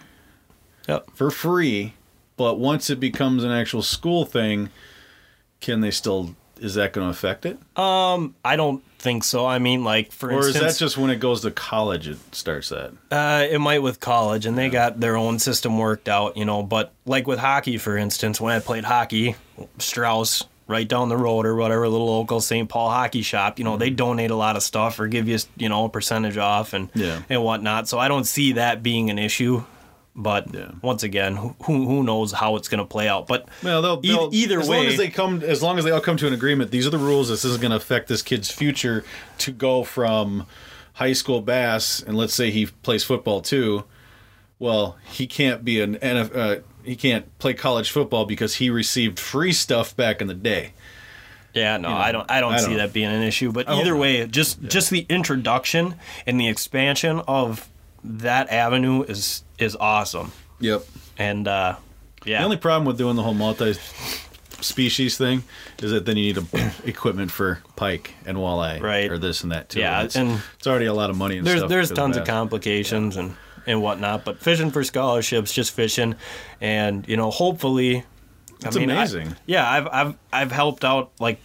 yep. 0.88 1.08
for 1.14 1.30
free 1.32 1.94
but 2.38 2.58
once 2.60 2.90
it 2.90 3.00
becomes 3.00 3.44
an 3.44 3.52
actual 3.52 3.82
school 3.82 4.24
thing 4.26 4.70
can 5.62 5.82
they 5.82 5.92
still 5.92 6.36
is 6.62 6.76
that 6.76 6.94
going 6.94 7.06
to 7.08 7.12
affect 7.12 7.46
it 7.46 7.58
Um, 7.78 8.36
I 8.44 8.56
don't 8.56 8.84
think 9.00 9.24
so. 9.24 9.46
I 9.46 9.60
mean, 9.60 9.84
like 9.84 10.12
for 10.12 10.30
instance 10.32 10.56
or 10.58 10.68
is 10.68 10.74
that 10.78 10.80
just 10.80 10.98
when 10.98 11.10
it 11.10 11.18
goes 11.22 11.42
to 11.42 11.52
college 11.52 12.08
it 12.08 12.18
starts 12.36 12.70
that 12.70 12.92
Uh, 13.12 13.46
it 13.50 13.60
might 13.60 13.82
with 13.82 14.00
college, 14.00 14.46
and 14.46 14.58
they 14.58 14.70
got 14.70 15.00
their 15.00 15.16
own 15.16 15.40
system 15.40 15.78
worked 15.78 16.10
out, 16.10 16.36
you 16.38 16.46
know. 16.46 16.62
But 16.64 16.92
like 17.06 17.26
with 17.28 17.40
hockey, 17.40 17.78
for 17.78 17.96
instance, 17.98 18.42
when 18.42 18.54
I 18.54 18.60
played 18.60 18.84
hockey, 18.84 19.36
Strauss, 19.78 20.44
right 20.68 20.88
down 20.88 21.10
the 21.10 21.18
road 21.18 21.46
or 21.46 21.56
whatever, 21.56 21.88
little 21.88 22.08
local 22.08 22.42
St. 22.42 22.70
Paul 22.70 22.90
hockey 22.92 23.22
shop, 23.24 23.58
you 23.58 23.66
know, 23.66 23.78
they 23.78 23.90
donate 23.90 24.30
a 24.32 24.36
lot 24.36 24.56
of 24.56 24.62
stuff 24.64 25.00
or 25.00 25.08
give 25.08 25.28
you, 25.28 25.40
you 25.58 25.68
know, 25.70 25.86
a 25.86 25.90
percentage 25.90 26.38
off 26.38 26.74
and 26.74 26.90
Yeah. 26.94 27.22
and 27.30 27.44
whatnot. 27.44 27.88
So 27.88 27.98
I 28.00 28.08
don't 28.08 28.26
see 28.26 28.54
that 28.54 28.84
being 28.84 29.10
an 29.10 29.18
issue. 29.18 29.64
But 30.22 30.54
Yeah. 30.54 30.72
once 30.82 31.02
again, 31.04 31.38
who 31.38 31.54
who 31.86 32.04
knows 32.04 32.34
how 32.34 32.58
it's 32.58 32.68
going 32.68 32.80
to 32.80 32.86
play 32.86 33.08
out? 33.08 33.26
But 33.26 33.48
Well, 33.64 33.82
they'll, 33.82 34.00
e- 34.04 34.08
they'll 34.10 34.30
either 34.34 34.60
as 34.60 34.68
way, 34.68 34.78
long 34.80 34.86
as 34.88 34.98
they 34.98 35.08
come, 35.08 35.42
as 35.42 35.64
long 35.64 35.78
as 35.80 35.86
they 35.86 35.92
all 35.92 36.02
come 36.02 36.18
to 36.18 36.28
an 36.28 36.34
agreement, 36.34 36.72
these 36.72 36.86
are 36.86 36.90
the 36.90 36.98
rules. 36.98 37.30
This 37.30 37.46
isn't 37.46 37.62
going 37.62 37.72
to 37.72 37.78
affect 37.78 38.10
this 38.10 38.22
kid's 38.22 38.52
future 38.52 39.06
to 39.38 39.52
go 39.54 39.86
from 39.86 40.46
high 40.96 41.14
school 41.14 41.40
bass, 41.42 42.04
and 42.06 42.18
let's 42.18 42.34
say 42.34 42.52
he 42.52 42.66
plays 42.66 43.06
football 43.06 43.40
too. 43.40 43.86
Well, 44.60 44.98
he 45.10 45.26
can't 45.26 45.64
be 45.64 45.80
an 45.80 45.96
uh, 46.04 46.58
he 46.84 46.98
can't 46.98 47.26
play 47.40 47.54
college 47.54 47.90
football 47.90 48.26
because 48.26 48.56
he 48.56 48.70
received 48.70 49.20
free 49.22 49.54
stuff 49.54 49.96
back 49.96 50.20
in 50.20 50.28
the 50.28 50.34
day. 50.34 50.74
Yeah, 51.54 51.78
no, 51.78 51.88
I 51.90 52.12
don't. 52.12 52.30
I 52.30 52.42
don't 52.42 52.54
I 52.56 52.58
see 52.58 52.66
don't- 52.68 52.78
that 52.78 52.92
being 52.92 53.10
an 53.10 53.22
issue. 53.24 53.54
But 53.54 53.70
either 53.70 53.96
way, 53.96 54.28
just 54.28 54.62
just 54.64 54.90
the 54.90 55.06
introduction 55.08 55.96
and 56.28 56.38
the 56.38 56.50
expansion 56.50 57.22
of 57.26 57.70
that 58.04 58.50
avenue 58.50 59.04
is 59.04 59.44
is 59.60 59.76
awesome. 59.76 60.32
Yep. 60.60 60.84
And 61.18 61.48
uh, 61.48 61.76
yeah, 62.26 62.40
The 62.40 62.46
only 62.46 62.58
problem 62.58 62.86
with 62.86 62.98
doing 62.98 63.16
the 63.16 63.24
whole 63.24 63.34
multi-species 63.34 65.18
thing 65.18 65.44
is 65.82 65.92
that 65.92 66.06
then 66.06 66.18
you 66.18 66.34
need 66.34 66.38
a, 66.38 66.72
equipment 66.86 67.32
for 67.32 67.62
pike 67.76 68.14
and 68.26 68.38
walleye, 68.38 68.82
Right. 68.82 69.10
or 69.12 69.18
this 69.18 69.44
and 69.44 69.52
that 69.52 69.70
too. 69.70 69.80
Yeah, 69.80 70.04
it's, 70.04 70.16
and 70.16 70.42
it's 70.58 70.68
already 70.68 70.86
a 70.86 70.94
lot 70.94 71.10
of 71.10 71.18
money. 71.18 71.38
And 71.38 71.48
there's 71.48 71.60
stuff 71.60 71.70
there's 71.70 71.90
because 71.90 71.98
tons 72.04 72.18
of 72.18 72.26
that. 72.26 72.32
complications 72.32 73.18
and 73.18 73.36
and 73.68 73.82
whatnot. 73.82 74.26
But 74.26 74.40
fishing 74.40 74.72
for 74.72 74.84
scholarships, 74.84 75.54
just 75.54 75.72
fishing, 75.72 76.16
and 76.62 77.08
you 77.08 77.18
know, 77.18 77.30
hopefully, 77.30 78.04
It's 78.66 78.76
I 78.76 78.80
mean, 78.80 78.90
I- 78.90 78.96
amazing. 78.96 79.36
yeah, 79.46 79.70
I've 79.70 79.88
I've 79.88 80.16
I've 80.34 80.52
helped 80.52 80.84
out 80.86 81.12
like 81.20 81.40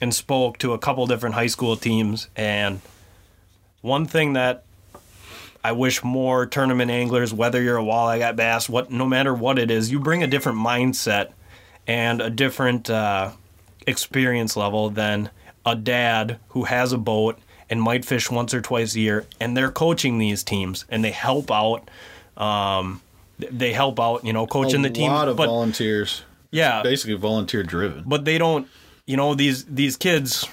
and 0.00 0.14
spoke 0.14 0.58
to 0.58 0.72
a 0.72 0.78
couple 0.78 1.06
different 1.06 1.34
high 1.34 1.46
school 1.46 1.76
teams, 1.76 2.28
and 2.36 2.80
one 3.80 4.06
thing 4.06 4.32
that 4.34 4.64
I 5.64 5.72
wish 5.72 6.02
more 6.02 6.46
tournament 6.46 6.90
anglers, 6.90 7.32
whether 7.32 7.62
you're 7.62 7.78
a 7.78 7.82
walleye 7.82 8.18
got 8.18 8.36
bass, 8.36 8.68
what 8.68 8.90
no 8.90 9.06
matter 9.06 9.32
what 9.32 9.58
it 9.58 9.70
is, 9.70 9.90
you 9.92 10.00
bring 10.00 10.22
a 10.22 10.26
different 10.26 10.58
mindset 10.58 11.32
and 11.86 12.20
a 12.20 12.30
different 12.30 12.90
uh, 12.90 13.30
experience 13.86 14.56
level 14.56 14.90
than 14.90 15.30
a 15.64 15.76
dad 15.76 16.38
who 16.48 16.64
has 16.64 16.92
a 16.92 16.98
boat 16.98 17.38
and 17.70 17.80
might 17.80 18.04
fish 18.04 18.30
once 18.30 18.52
or 18.52 18.60
twice 18.60 18.94
a 18.96 19.00
year, 19.00 19.24
and 19.40 19.56
they're 19.56 19.70
coaching 19.70 20.18
these 20.18 20.42
teams 20.42 20.84
and 20.88 21.04
they 21.04 21.10
help 21.12 21.50
out. 21.50 21.88
Um, 22.36 23.00
they 23.38 23.72
help 23.72 23.98
out, 24.00 24.24
you 24.24 24.32
know, 24.32 24.46
coaching 24.46 24.80
a 24.84 24.88
the 24.88 24.94
team. 24.94 25.10
lot 25.10 25.28
of 25.28 25.36
but 25.36 25.46
volunteers. 25.46 26.22
yeah, 26.50 26.82
Basically, 26.82 27.14
volunteer 27.14 27.62
driven. 27.62 28.04
but 28.06 28.24
they 28.24 28.38
don't 28.38 28.68
you 29.06 29.16
know 29.16 29.34
these 29.34 29.64
these 29.64 29.96
kids 29.96 30.46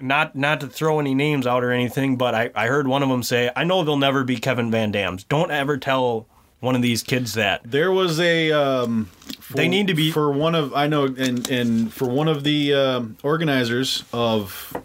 not 0.00 0.36
not 0.36 0.60
to 0.60 0.66
throw 0.68 1.00
any 1.00 1.14
names 1.14 1.46
out 1.46 1.64
or 1.64 1.70
anything, 1.72 2.16
but 2.16 2.34
I, 2.34 2.50
I 2.54 2.66
heard 2.66 2.86
one 2.86 3.02
of 3.02 3.08
them 3.08 3.22
say, 3.22 3.50
I 3.56 3.64
know 3.64 3.82
they'll 3.84 3.96
never 3.96 4.24
be 4.24 4.36
Kevin 4.36 4.70
Van 4.70 4.90
Dams. 4.92 5.24
Don't 5.24 5.50
ever 5.50 5.76
tell 5.78 6.26
one 6.60 6.74
of 6.74 6.82
these 6.82 7.02
kids 7.02 7.34
that. 7.34 7.60
There 7.64 7.92
was 7.92 8.18
a. 8.20 8.52
Um, 8.52 9.06
for, 9.40 9.54
They 9.56 9.68
need 9.68 9.86
to 9.88 9.94
be- 9.94 10.10
for 10.10 10.30
one 10.32 10.54
of 10.54 10.74
I 10.74 10.86
know, 10.86 11.04
and 11.04 11.48
and 11.50 11.92
for 11.92 12.08
one 12.08 12.28
of 12.28 12.44
the 12.44 12.74
um, 12.74 13.16
organizers 13.22 14.04
of 14.12 14.76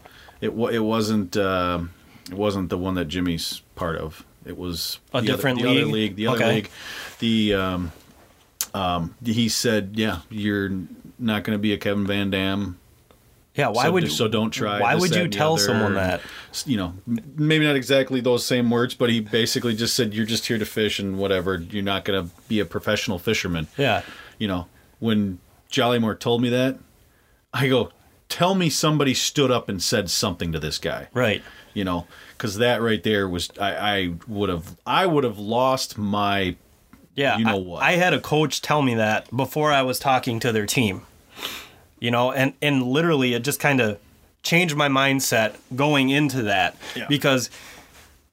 it. 0.41 0.49
It 0.49 0.79
wasn't. 0.83 1.35
um 1.37 1.91
it 2.29 2.35
wasn't 2.37 2.69
the 2.69 2.77
one 2.77 2.93
that 2.95 3.05
Jimmy's 3.05 3.61
part 3.75 3.97
of. 3.97 4.23
It 4.45 4.57
was 4.57 4.99
A 5.13 5.19
the 5.19 5.27
different 5.27 5.59
other, 5.59 5.67
the 5.67 5.81
other 5.81 5.85
league? 5.87 5.93
league. 5.93 6.15
The 6.15 6.27
other 6.27 6.37
Okay. 6.45 6.55
league. 6.55 6.69
The 7.19 7.53
um, 7.55 7.91
um, 8.73 9.15
he 9.25 9.49
said, 9.49 9.91
"Yeah, 9.95 10.19
you're 10.29 10.69
not 11.19 11.43
going 11.43 11.55
to 11.57 11.61
be 11.61 11.73
a 11.73 11.77
Kevin 11.77 12.07
Van 12.07 12.29
Dam 12.29 12.77
Yeah, 13.61 13.67
why 13.67 13.83
so, 13.83 13.91
would 13.91 14.11
so 14.11 14.27
don't 14.27 14.49
try. 14.49 14.81
Why 14.81 14.95
this, 14.95 15.01
would 15.01 15.15
you 15.15 15.27
tell 15.27 15.53
other. 15.53 15.61
someone 15.61 15.93
that? 15.93 16.21
You 16.65 16.77
know, 16.77 16.93
maybe 17.35 17.63
not 17.63 17.75
exactly 17.75 18.19
those 18.19 18.43
same 18.43 18.71
words, 18.71 18.95
but 18.95 19.11
he 19.11 19.19
basically 19.19 19.75
just 19.75 19.93
said, 19.95 20.15
"You're 20.15 20.25
just 20.25 20.47
here 20.47 20.57
to 20.57 20.65
fish 20.65 20.97
and 20.97 21.19
whatever. 21.19 21.57
You're 21.57 21.83
not 21.83 22.03
going 22.03 22.27
to 22.27 22.33
be 22.47 22.59
a 22.59 22.65
professional 22.65 23.19
fisherman." 23.19 23.67
Yeah. 23.77 24.01
You 24.39 24.47
know, 24.47 24.65
when 24.97 25.37
Jollymore 25.71 26.19
told 26.19 26.41
me 26.41 26.49
that, 26.49 26.79
I 27.53 27.67
go, 27.67 27.91
"Tell 28.29 28.55
me 28.55 28.71
somebody 28.71 29.13
stood 29.13 29.51
up 29.51 29.69
and 29.69 29.79
said 29.79 30.09
something 30.09 30.51
to 30.53 30.59
this 30.59 30.79
guy." 30.79 31.09
Right. 31.13 31.43
You 31.75 31.83
know, 31.83 32.07
because 32.35 32.57
that 32.57 32.81
right 32.81 33.03
there 33.03 33.29
was 33.29 33.51
I, 33.61 33.75
I 33.75 34.13
would 34.27 34.49
have 34.49 34.75
I 34.87 35.05
would 35.05 35.23
have 35.23 35.37
lost 35.37 35.99
my 35.99 36.55
Yeah. 37.13 37.37
You 37.37 37.45
know 37.45 37.57
I, 37.57 37.59
what? 37.59 37.83
I 37.83 37.91
had 37.91 38.15
a 38.15 38.19
coach 38.19 38.59
tell 38.63 38.81
me 38.81 38.95
that 38.95 39.29
before 39.35 39.71
I 39.71 39.83
was 39.83 39.99
talking 39.99 40.39
to 40.39 40.51
their 40.51 40.65
team. 40.65 41.03
You 42.01 42.11
know, 42.11 42.31
and 42.33 42.53
and 42.61 42.83
literally 42.83 43.33
it 43.33 43.43
just 43.43 43.59
kind 43.61 43.79
of 43.79 43.97
changed 44.43 44.75
my 44.75 44.89
mindset 44.89 45.53
going 45.75 46.09
into 46.09 46.41
that 46.43 46.75
Yeah. 46.95 47.05
because 47.07 47.49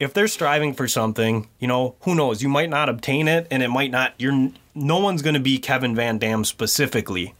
if 0.01 0.15
they're 0.15 0.27
striving 0.28 0.73
for 0.74 0.89
something, 0.89 1.49
you 1.61 1.69
know, 1.69 1.95
who 2.03 2.15
knows, 2.15 2.43
you 2.43 2.49
might 2.49 2.70
not 2.70 2.89
obtain 2.89 3.28
it 3.28 3.47
and 3.51 3.62
it 3.62 3.69
might 3.69 3.90
not 3.90 4.15
you're 4.19 4.51
no 4.74 4.99
one's 4.99 5.23
going 5.23 5.35
to 5.35 5.40
be 5.40 5.59
Kevin 5.59 5.95
Van 5.95 6.19
Dam 6.19 6.45
specifically. 6.45 7.35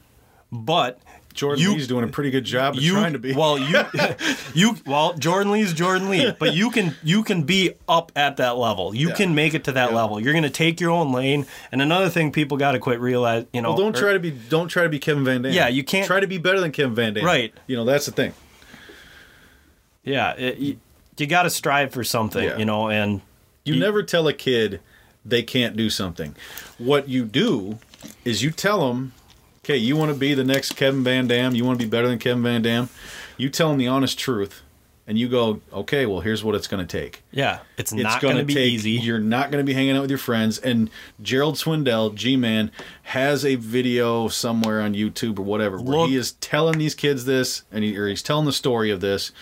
But 0.53 1.01
Jordan 1.39 1.63
You- 1.63 1.73
Lee's 1.75 1.87
doing 1.87 2.05
a 2.05 2.09
pretty 2.09 2.31
good 2.31 2.45
job 2.45 2.75
of 2.77 2.83
you 2.83 2.93
trying 2.93 3.13
to 3.15 3.19
be. 3.19 3.33
well 3.33 3.57
you 3.59 3.81
you 4.55 4.77
well 4.85 5.15
Jordan 5.15 5.53
Lee's 5.53 5.73
Jordan 5.73 6.11
Lee, 6.11 6.33
but 6.39 6.53
you 6.55 6.71
can 6.71 6.97
you 7.05 7.23
can 7.23 7.45
be 7.45 7.73
up 7.89 8.11
at 8.17 8.37
that 8.39 8.59
level. 8.59 8.95
You 8.95 9.09
Yeah. 9.11 9.15
can 9.15 9.35
make 9.35 9.55
it 9.55 9.65
to 9.65 9.73
that 9.73 9.91
Yeah. 9.91 9.97
level. 9.97 10.21
You're 10.21 10.33
going 10.33 10.43
to 10.43 10.51
take 10.51 10.81
your 10.81 10.91
own 10.91 11.13
lane. 11.13 11.47
And 11.73 11.81
another 11.81 12.09
thing 12.11 12.33
people 12.33 12.57
got 12.59 12.73
to 12.73 12.79
quit 12.81 12.99
realize, 13.01 13.47
you 13.53 13.63
know, 13.63 13.69
Well, 13.71 13.79
don't 13.79 13.97
or- 13.97 14.01
try 14.01 14.13
to 14.13 14.19
be 14.19 14.33
don't 14.33 14.69
try 14.69 14.83
to 14.83 14.89
be 14.89 14.99
Kevin 14.99 15.25
Van 15.25 15.43
Dam. 15.43 15.53
Yeah, 15.53 15.69
you 15.69 15.85
can't- 15.85 16.07
try 16.07 16.21
to 16.21 16.27
be 16.27 16.39
better 16.39 16.61
than 16.61 16.73
Kevin 16.73 16.95
Van 16.95 17.15
Dam. 17.15 17.25
Right. 17.25 17.55
You 17.69 17.77
know 17.77 17.85
that's 17.85 18.07
the 18.07 18.13
thing. 18.13 18.35
Yeah, 20.05 20.33
it, 20.37 20.59
you, 20.59 20.77
you 21.19 21.27
got 21.27 21.43
to 21.45 21.51
strive 21.51 21.93
for 21.93 22.05
something, 22.05 22.43
Yeah. 22.43 22.57
you 22.59 22.65
know, 22.65 22.89
and 22.89 23.21
You 23.65 23.75
You- 23.75 23.81
never 23.81 24.03
tell 24.03 24.27
a 24.29 24.33
kid 24.33 24.81
they 25.27 25.43
can't 25.43 25.77
do 25.77 25.91
something. 25.91 26.35
What 26.79 27.09
you 27.09 27.25
do 27.27 27.79
is 28.25 28.43
you 28.43 28.51
tell 28.51 28.89
them, 28.89 29.13
okay, 29.69 29.77
you 29.77 29.97
want 29.97 30.11
to 30.11 30.19
be 30.19 30.33
the 30.33 30.45
next 30.45 30.77
Kevin 30.77 31.05
Van 31.05 31.27
Dam. 31.27 31.55
You 31.55 31.65
want 31.65 31.79
to 31.79 31.85
be 31.85 31.91
better 31.91 32.09
than 32.09 32.19
Kevin 32.19 32.43
Van 32.43 32.63
Dam. 32.63 32.89
You 33.37 33.51
tell 33.51 33.69
them 33.69 33.77
the 33.77 33.87
honest 33.87 34.19
truth, 34.19 34.63
and 35.07 35.19
you 35.19 35.29
go, 35.29 35.61
okay, 35.73 36.07
well, 36.07 36.21
here's 36.21 36.43
what 36.43 36.55
it's 36.55 36.67
going 36.67 36.85
to 36.85 37.01
take. 37.01 37.23
yeah, 37.31 37.61
it's, 37.77 37.93
It's 37.93 38.03
not 38.03 38.23
going 38.23 38.39
to 38.39 38.45
be 38.45 38.55
take, 38.55 38.73
easy. 38.73 38.93
You're 38.93 39.19
not 39.19 39.51
going 39.51 39.63
to 39.63 39.67
be 39.67 39.75
hanging 39.75 39.95
out 39.95 40.01
with 40.01 40.11
your 40.11 40.19
friends. 40.19 40.59
And 40.59 40.89
Gerald 41.21 41.59
Swindle, 41.59 42.11
G 42.11 42.37
Man, 42.37 42.71
has 43.05 43.45
a 43.45 43.57
video 43.57 44.29
somewhere 44.29 44.81
on 44.81 44.95
YouTube 44.95 45.39
or 45.39 45.43
whatever 45.43 45.77
where 45.77 45.99
Look- 45.99 46.11
he 46.11 46.17
is 46.17 46.33
telling 46.33 46.79
these 46.79 46.95
kids 46.95 47.27
this, 47.27 47.65
and 47.71 47.85
he, 47.85 47.97
or 47.97 48.09
he's 48.09 48.23
telling 48.23 48.47
the 48.47 48.53
story 48.53 48.91
of 48.91 49.01
this, 49.01 49.33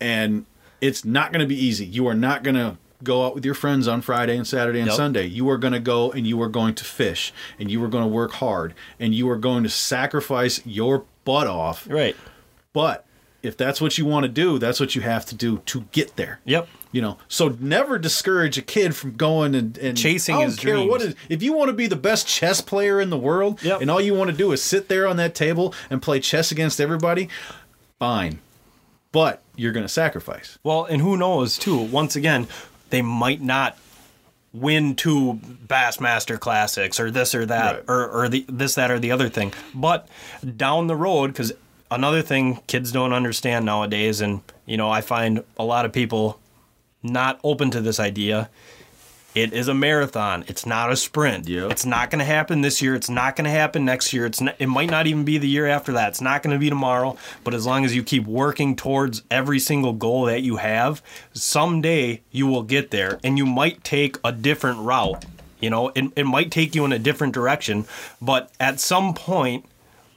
and 0.00 0.46
it's 0.80 1.04
not 1.04 1.32
going 1.32 1.40
to 1.40 1.48
be 1.48 1.60
easy. 1.60 1.84
You 1.84 2.06
are 2.06 2.14
not 2.14 2.44
going 2.44 2.56
to 2.56 2.76
go 3.04 3.24
out 3.26 3.34
with 3.34 3.44
your 3.44 3.54
friends 3.54 3.86
on 3.86 4.00
Friday 4.00 4.36
and 4.36 4.46
Saturday 4.46 4.80
and 4.80 4.88
Yep. 4.88 4.96
Sunday. 4.96 5.26
You 5.26 5.48
are 5.50 5.58
going 5.58 5.72
to 5.74 5.80
go 5.80 6.10
and 6.10 6.26
you 6.26 6.40
are 6.42 6.48
going 6.48 6.74
to 6.76 6.84
fish, 6.84 7.32
and 7.58 7.70
you 7.70 7.82
are 7.84 7.88
going 7.88 8.04
to 8.04 8.08
work 8.08 8.32
hard, 8.32 8.74
and 8.98 9.14
you 9.14 9.28
are 9.30 9.36
going 9.36 9.62
to 9.62 9.68
sacrifice 9.70 10.60
your 10.66 11.04
butt 11.24 11.46
off. 11.46 11.86
Right. 11.88 12.16
But 12.72 13.06
if 13.42 13.56
that's 13.56 13.80
what 13.80 13.98
you 13.98 14.06
want 14.06 14.24
to 14.24 14.28
do, 14.28 14.58
that's 14.58 14.80
what 14.80 14.94
you 14.96 15.02
have 15.02 15.26
to 15.26 15.34
do 15.34 15.58
to 15.66 15.82
get 15.92 16.16
there. 16.16 16.40
Yep. 16.44 16.66
You 16.92 17.02
know, 17.02 17.18
so 17.28 17.48
never 17.60 17.98
discourage 17.98 18.56
a 18.56 18.62
kid 18.62 18.94
from 18.94 19.16
going 19.16 19.54
and, 19.54 19.76
and 19.78 19.98
Chasing 19.98 20.36
I 20.36 20.38
don't 20.42 20.50
his 20.50 20.58
care 20.58 20.76
what 20.80 21.00
dreams. 21.00 21.14
is, 21.14 21.20
if 21.28 21.42
you 21.42 21.52
want 21.52 21.68
to 21.68 21.72
be 21.72 21.86
the 21.88 21.96
best 21.96 22.26
chess 22.28 22.60
player 22.60 23.00
in 23.00 23.10
the 23.10 23.18
world, 23.18 23.60
Yep. 23.62 23.80
and 23.82 23.90
all 23.90 24.00
you 24.00 24.14
want 24.14 24.30
to 24.30 24.36
do 24.36 24.52
is 24.52 24.62
sit 24.62 24.88
there 24.88 25.06
on 25.06 25.16
that 25.16 25.34
table 25.34 25.74
and 25.90 26.00
play 26.00 26.20
chess 26.20 26.52
against 26.52 26.80
everybody, 26.80 27.28
fine. 27.98 28.38
But 29.12 29.42
you're 29.56 29.72
going 29.72 29.84
to 29.84 29.92
sacrifice. 29.92 30.58
Well, 30.64 30.84
and 30.84 31.00
who 31.02 31.16
knows 31.16 31.58
too? 31.58 31.76
Once 31.78 32.16
again, 32.16 32.46
they 32.90 33.02
might 33.02 33.40
not 33.40 33.76
win 34.52 34.94
two 34.94 35.40
Bassmaster 35.66 36.38
Classics 36.38 37.00
or 37.00 37.10
this 37.10 37.34
or 37.34 37.44
that 37.46 37.74
Right. 37.76 37.84
or 37.88 38.08
or 38.08 38.28
the 38.28 38.44
this 38.48 38.74
that 38.76 38.90
or 38.90 38.98
the 38.98 39.10
other 39.10 39.28
thing. 39.28 39.52
But 39.74 40.08
down 40.56 40.86
the 40.86 40.96
road, 40.96 41.28
because 41.32 41.52
another 41.90 42.22
thing 42.22 42.60
kids 42.66 42.92
don't 42.92 43.12
understand 43.12 43.64
nowadays, 43.64 44.20
and 44.20 44.42
you 44.66 44.76
know 44.76 44.90
I 44.90 45.00
find 45.00 45.42
a 45.58 45.64
lot 45.64 45.84
of 45.84 45.92
people 45.92 46.38
not 47.02 47.38
open 47.44 47.70
to 47.72 47.80
this 47.80 47.98
idea. 48.00 48.48
It 49.34 49.52
is 49.52 49.66
a 49.66 49.74
marathon. 49.74 50.44
It's 50.46 50.64
not 50.64 50.92
a 50.92 50.96
sprint. 50.96 51.48
Yep. 51.48 51.72
It's 51.72 51.84
not 51.84 52.10
going 52.10 52.20
to 52.20 52.24
happen 52.24 52.60
this 52.60 52.80
year. 52.80 52.94
It's 52.94 53.10
not 53.10 53.34
going 53.34 53.46
to 53.46 53.50
happen 53.50 53.84
next 53.84 54.12
year. 54.12 54.26
It's 54.26 54.40
not, 54.40 54.54
it 54.60 54.68
might 54.68 54.90
not 54.90 55.08
even 55.08 55.24
be 55.24 55.38
the 55.38 55.48
year 55.48 55.66
after 55.66 55.92
that. 55.94 56.10
It's 56.10 56.20
not 56.20 56.44
going 56.44 56.54
to 56.54 56.60
be 56.60 56.68
tomorrow. 56.68 57.16
But 57.42 57.52
as 57.52 57.66
long 57.66 57.84
as 57.84 57.96
you 57.96 58.04
keep 58.04 58.26
working 58.26 58.76
towards 58.76 59.22
every 59.32 59.58
single 59.58 59.92
goal 59.92 60.26
that 60.26 60.42
you 60.42 60.58
have, 60.58 61.02
someday 61.32 62.22
you 62.30 62.46
will 62.46 62.62
get 62.62 62.92
there, 62.92 63.18
and 63.24 63.36
you 63.36 63.44
might 63.44 63.82
take 63.82 64.18
a 64.22 64.30
different 64.30 64.78
route. 64.78 65.24
You 65.60 65.70
know, 65.70 65.88
it, 65.96 66.12
it 66.14 66.26
might 66.26 66.52
take 66.52 66.76
you 66.76 66.84
in 66.84 66.92
a 66.92 66.98
different 66.98 67.34
direction, 67.34 67.86
but 68.22 68.52
at 68.60 68.78
some 68.78 69.14
point, 69.14 69.64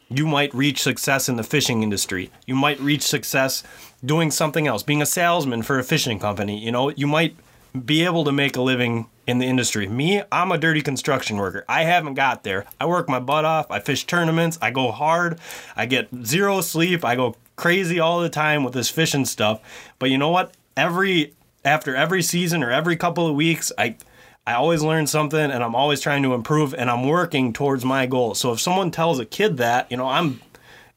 you 0.09 0.27
might 0.27 0.53
reach 0.53 0.81
success 0.81 1.27
in 1.27 1.37
the 1.37 1.43
fishing 1.43 1.83
industry. 1.83 2.29
You 2.45 2.55
might 2.55 2.79
reach 2.79 3.01
success 3.01 3.63
doing 4.05 4.29
something 4.29 4.67
else, 4.67 4.83
being 4.83 5.01
a 5.01 5.05
salesman 5.05 5.63
for 5.63 5.79
a 5.79 5.83
fishing 5.83 6.19
company. 6.19 6.63
You 6.63 6.71
know, 6.71 6.89
you 6.89 7.07
might 7.07 7.35
be 7.85 8.05
able 8.05 8.23
to 8.25 8.31
make 8.31 8.55
a 8.55 8.61
living 8.61 9.07
in 9.25 9.39
the 9.39 9.45
industry. 9.45 9.87
Me, 9.87 10.23
I'm 10.31 10.51
a 10.51 10.57
dirty 10.57 10.81
construction 10.81 11.37
worker. 11.37 11.65
I 11.67 11.83
haven't 11.83 12.13
got 12.13 12.43
there. 12.43 12.65
I 12.79 12.85
work 12.85 13.09
my 13.09 13.19
butt 13.19 13.45
off. 13.45 13.69
I 13.69 13.79
fish 13.79 14.05
tournaments. 14.05 14.57
I 14.61 14.71
go 14.71 14.91
hard. 14.91 15.39
I 15.75 15.85
get 15.85 16.07
zero 16.23 16.61
sleep. 16.61 17.03
I 17.03 17.15
go 17.15 17.35
crazy 17.57 17.99
all 17.99 18.21
the 18.21 18.29
time 18.29 18.63
with 18.63 18.73
this 18.73 18.89
fishing 18.89 19.25
stuff. 19.25 19.59
But 19.99 20.09
you 20.09 20.17
know 20.17 20.29
what? 20.29 20.55
Every 20.77 21.33
after 21.65 21.95
every 21.95 22.21
season 22.21 22.63
or 22.63 22.71
every 22.71 22.95
couple 22.95 23.27
of 23.27 23.35
weeks, 23.35 23.71
I 23.77 23.97
I 24.45 24.53
always 24.53 24.81
learn 24.81 25.07
something 25.07 25.51
and 25.51 25.61
I'm 25.61 25.75
always 25.75 25.99
trying 25.99 26.23
to 26.23 26.33
improve 26.33 26.73
and 26.73 26.89
I'm 26.89 27.05
working 27.05 27.51
towards 27.51 27.83
my 27.83 28.05
goal. 28.05 28.33
So 28.33 28.53
if 28.53 28.61
someone 28.61 28.91
tells 28.91 29.19
a 29.19 29.25
kid 29.25 29.57
that, 29.57 29.91
you 29.91 29.97
know, 29.97 30.07
I'm 30.07 30.39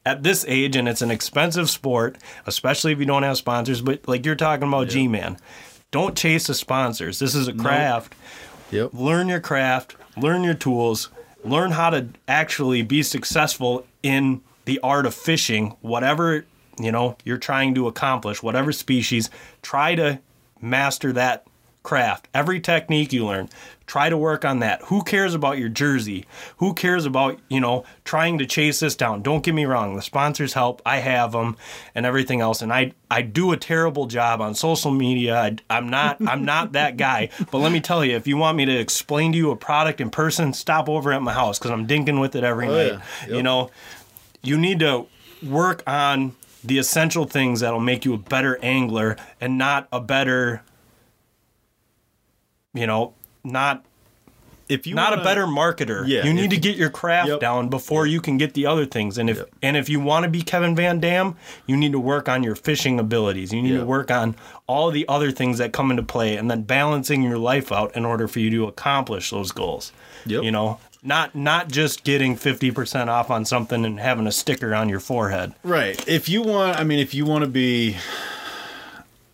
at 0.05 0.23
this 0.23 0.45
age 0.47 0.77
and 0.77 0.87
it's 0.87 1.01
an 1.01 1.11
expensive 1.11 1.69
sport, 1.69 2.17
especially 2.45 2.93
if 2.93 2.99
you 2.99 3.05
don't 3.05 3.23
have 3.23 3.37
sponsors, 3.37 3.81
but 3.81 4.07
like 4.07 4.25
you're 4.25 4.35
talking 4.35 4.67
about 4.67 4.87
G 4.87 5.07
Man. 5.09 5.37
Don't 5.91 6.17
chase 6.17 6.47
the 6.47 6.53
sponsors. 6.53 7.19
This 7.19 7.35
is 7.35 7.47
a 7.47 7.53
craft. 7.53 8.15
Yep. 8.71 8.91
Learn 8.93 9.27
your 9.27 9.41
craft, 9.41 9.97
learn 10.15 10.43
your 10.43 10.53
tools, 10.53 11.09
learn 11.43 11.71
how 11.71 11.89
to 11.89 12.07
actually 12.27 12.81
be 12.81 13.03
successful 13.03 13.85
in 14.01 14.41
the 14.63 14.79
art 14.79 15.05
of 15.05 15.13
fishing, 15.13 15.75
whatever, 15.81 16.45
you 16.79 16.91
know, 16.91 17.17
you're 17.25 17.37
trying 17.37 17.75
to 17.75 17.87
accomplish, 17.87 18.41
whatever 18.41 18.71
species, 18.71 19.29
try 19.61 19.95
to 19.95 20.19
master 20.61 21.11
that 21.11 21.45
craft. 21.83 22.27
Every 22.33 22.59
technique 22.59 23.11
you 23.11 23.25
learn, 23.25 23.49
try 23.87 24.07
to 24.09 24.17
work 24.17 24.45
on 24.45 24.59
that. 24.59 24.81
Who 24.83 25.01
cares 25.03 25.33
about 25.33 25.57
your 25.57 25.67
jersey? 25.69 26.25
Who 26.57 26.73
cares 26.73 27.05
about, 27.05 27.39
you 27.49 27.59
know, 27.59 27.83
trying 28.05 28.37
to 28.37 28.45
chase 28.45 28.79
this 28.81 28.95
down? 28.95 29.21
Don't 29.23 29.43
get 29.43 29.55
me 29.55 29.65
wrong, 29.65 29.95
the 29.95 30.01
sponsors 30.01 30.53
help. 30.53 30.81
I 30.85 30.97
have 30.97 31.31
them 31.31 31.57
and 31.95 32.05
everything 32.05 32.39
else 32.39 32.61
and 32.61 32.71
I 32.71 32.93
I 33.09 33.23
do 33.23 33.51
a 33.51 33.57
terrible 33.57 34.05
job 34.05 34.41
on 34.41 34.53
social 34.55 34.91
media. 34.91 35.35
I, 35.41 35.55
I'm 35.69 35.89
not 35.89 36.17
I'm 36.25 36.45
not 36.45 36.73
that 36.73 36.97
guy. 36.97 37.29
But 37.51 37.57
let 37.57 37.71
me 37.71 37.81
tell 37.81 38.05
you, 38.05 38.15
if 38.15 38.27
you 38.27 38.37
want 38.37 38.57
me 38.57 38.65
to 38.65 38.77
explain 38.77 39.31
to 39.31 39.37
you 39.37 39.51
a 39.51 39.55
product 39.55 39.99
in 39.99 40.09
person, 40.11 40.53
stop 40.53 40.87
over 40.87 41.11
at 41.11 41.21
my 41.21 41.33
house 41.33 41.57
cuz 41.59 41.71
I'm 41.71 41.87
dinking 41.87 42.21
with 42.21 42.35
it 42.35 42.43
every 42.43 42.67
Oh, 42.67 42.71
night. 42.77 42.91
yeah. 42.93 42.99
Yep. 43.27 43.29
You 43.37 43.43
know, 43.43 43.71
you 44.43 44.57
need 44.57 44.79
to 44.79 45.07
work 45.43 45.81
on 45.87 46.35
the 46.63 46.77
essential 46.77 47.25
things 47.25 47.61
that'll 47.61 47.79
make 47.79 48.05
you 48.05 48.13
a 48.13 48.17
better 48.19 48.59
angler 48.61 49.17
and 49.41 49.57
not 49.57 49.87
a 49.91 49.99
better 49.99 50.61
you 52.73 52.87
know 52.87 53.13
not 53.43 53.83
if 54.69 54.87
you 54.87 54.95
not 54.95 55.09
wanna- 55.09 55.21
a 55.21 55.25
better 55.25 55.45
marketer. 55.45 56.07
Yeah, 56.07 56.23
you 56.23 56.33
need 56.33 56.45
if- 56.45 56.49
to 56.51 56.57
get 56.57 56.77
your 56.77 56.89
craft 56.89 57.27
Yep. 57.27 57.39
down 57.41 57.67
before 57.67 58.05
you 58.07 58.21
can 58.21 58.37
get 58.37 58.53
the 58.53 58.65
other 58.65 58.85
things. 58.85 59.17
And 59.17 59.29
if 59.29 59.37
Yep. 59.37 59.49
and 59.61 59.75
if 59.75 59.89
you 59.89 59.99
want 59.99 60.23
to 60.23 60.29
be 60.29 60.41
Kevin 60.41 60.75
Van 60.75 60.99
Dam, 61.01 61.35
you 61.67 61.75
need 61.75 61.91
to 61.91 61.99
work 61.99 62.29
on 62.29 62.41
your 62.41 62.55
fishing 62.55 62.97
abilities. 62.97 63.51
You 63.51 63.61
need 63.61 63.75
to 63.77 63.83
work 63.85 64.09
on 64.09 64.35
all 64.67 64.89
the 64.89 65.05
other 65.09 65.29
things 65.31 65.57
that 65.57 65.73
come 65.73 65.91
into 65.91 66.03
play, 66.03 66.37
and 66.37 66.49
then 66.49 66.61
balancing 66.61 67.21
your 67.21 67.37
life 67.37 67.69
out 67.71 67.93
in 67.97 68.05
order 68.05 68.29
for 68.29 68.39
you 68.39 68.49
to 68.51 68.65
accomplish 68.67 69.31
those 69.31 69.51
goals. 69.51 69.91
Yep. 70.25 70.43
You 70.43 70.51
know, 70.51 70.77
not 71.03 71.35
not 71.35 71.67
just 71.67 72.05
getting 72.05 72.37
fifty 72.37 72.71
percent 72.71 73.09
off 73.09 73.29
on 73.29 73.43
something 73.43 73.83
and 73.83 73.99
having 73.99 74.25
a 74.25 74.31
sticker 74.31 74.73
on 74.73 74.87
your 74.87 75.01
forehead. 75.01 75.51
Right. 75.63 76.01
If 76.07 76.29
you 76.29 76.43
want, 76.43 76.79
I 76.79 76.85
mean, 76.85 76.99
if 76.99 77.13
you 77.13 77.25
want 77.25 77.43
to 77.43 77.49
be 77.49 77.97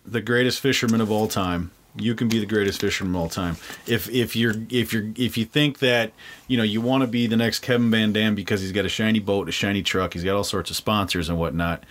the 0.04 0.22
greatest 0.22 0.62
fisherman 0.62 1.00
of 1.02 1.12
all 1.12 1.28
time, 1.28 1.70
you 2.00 2.16
can 2.16 2.28
be 2.28 2.40
the 2.40 2.46
greatest 2.46 2.80
fisherman 2.82 3.16
of 3.16 3.22
all 3.22 3.30
time. 3.30 3.58
If 3.86 4.10
if 4.10 4.36
you're 4.36 4.54
if 4.70 4.94
you're 4.94 5.06
if 5.16 5.38
you 5.38 5.46
think 5.46 5.80
that 5.80 6.12
you 6.48 6.58
know 6.58 6.64
you 6.64 6.82
want 6.82 7.02
to 7.02 7.08
be 7.08 7.28
the 7.28 7.38
next 7.38 7.60
Kevin 7.60 7.90
Van 7.92 8.14
Dam 8.14 8.36
because 8.36 8.62
he's 8.62 8.72
got 8.72 8.86
a 8.86 8.90
shiny 8.90 9.20
boat, 9.20 9.50
a 9.50 9.52
shiny 9.52 9.82
truck, 9.82 10.14
he's 10.14 10.24
got 10.24 10.36
all 10.36 10.44
sorts 10.44 10.70
of 10.70 10.76
sponsors 10.76 11.30
and 11.30 11.38
whatnot, 11.38 11.84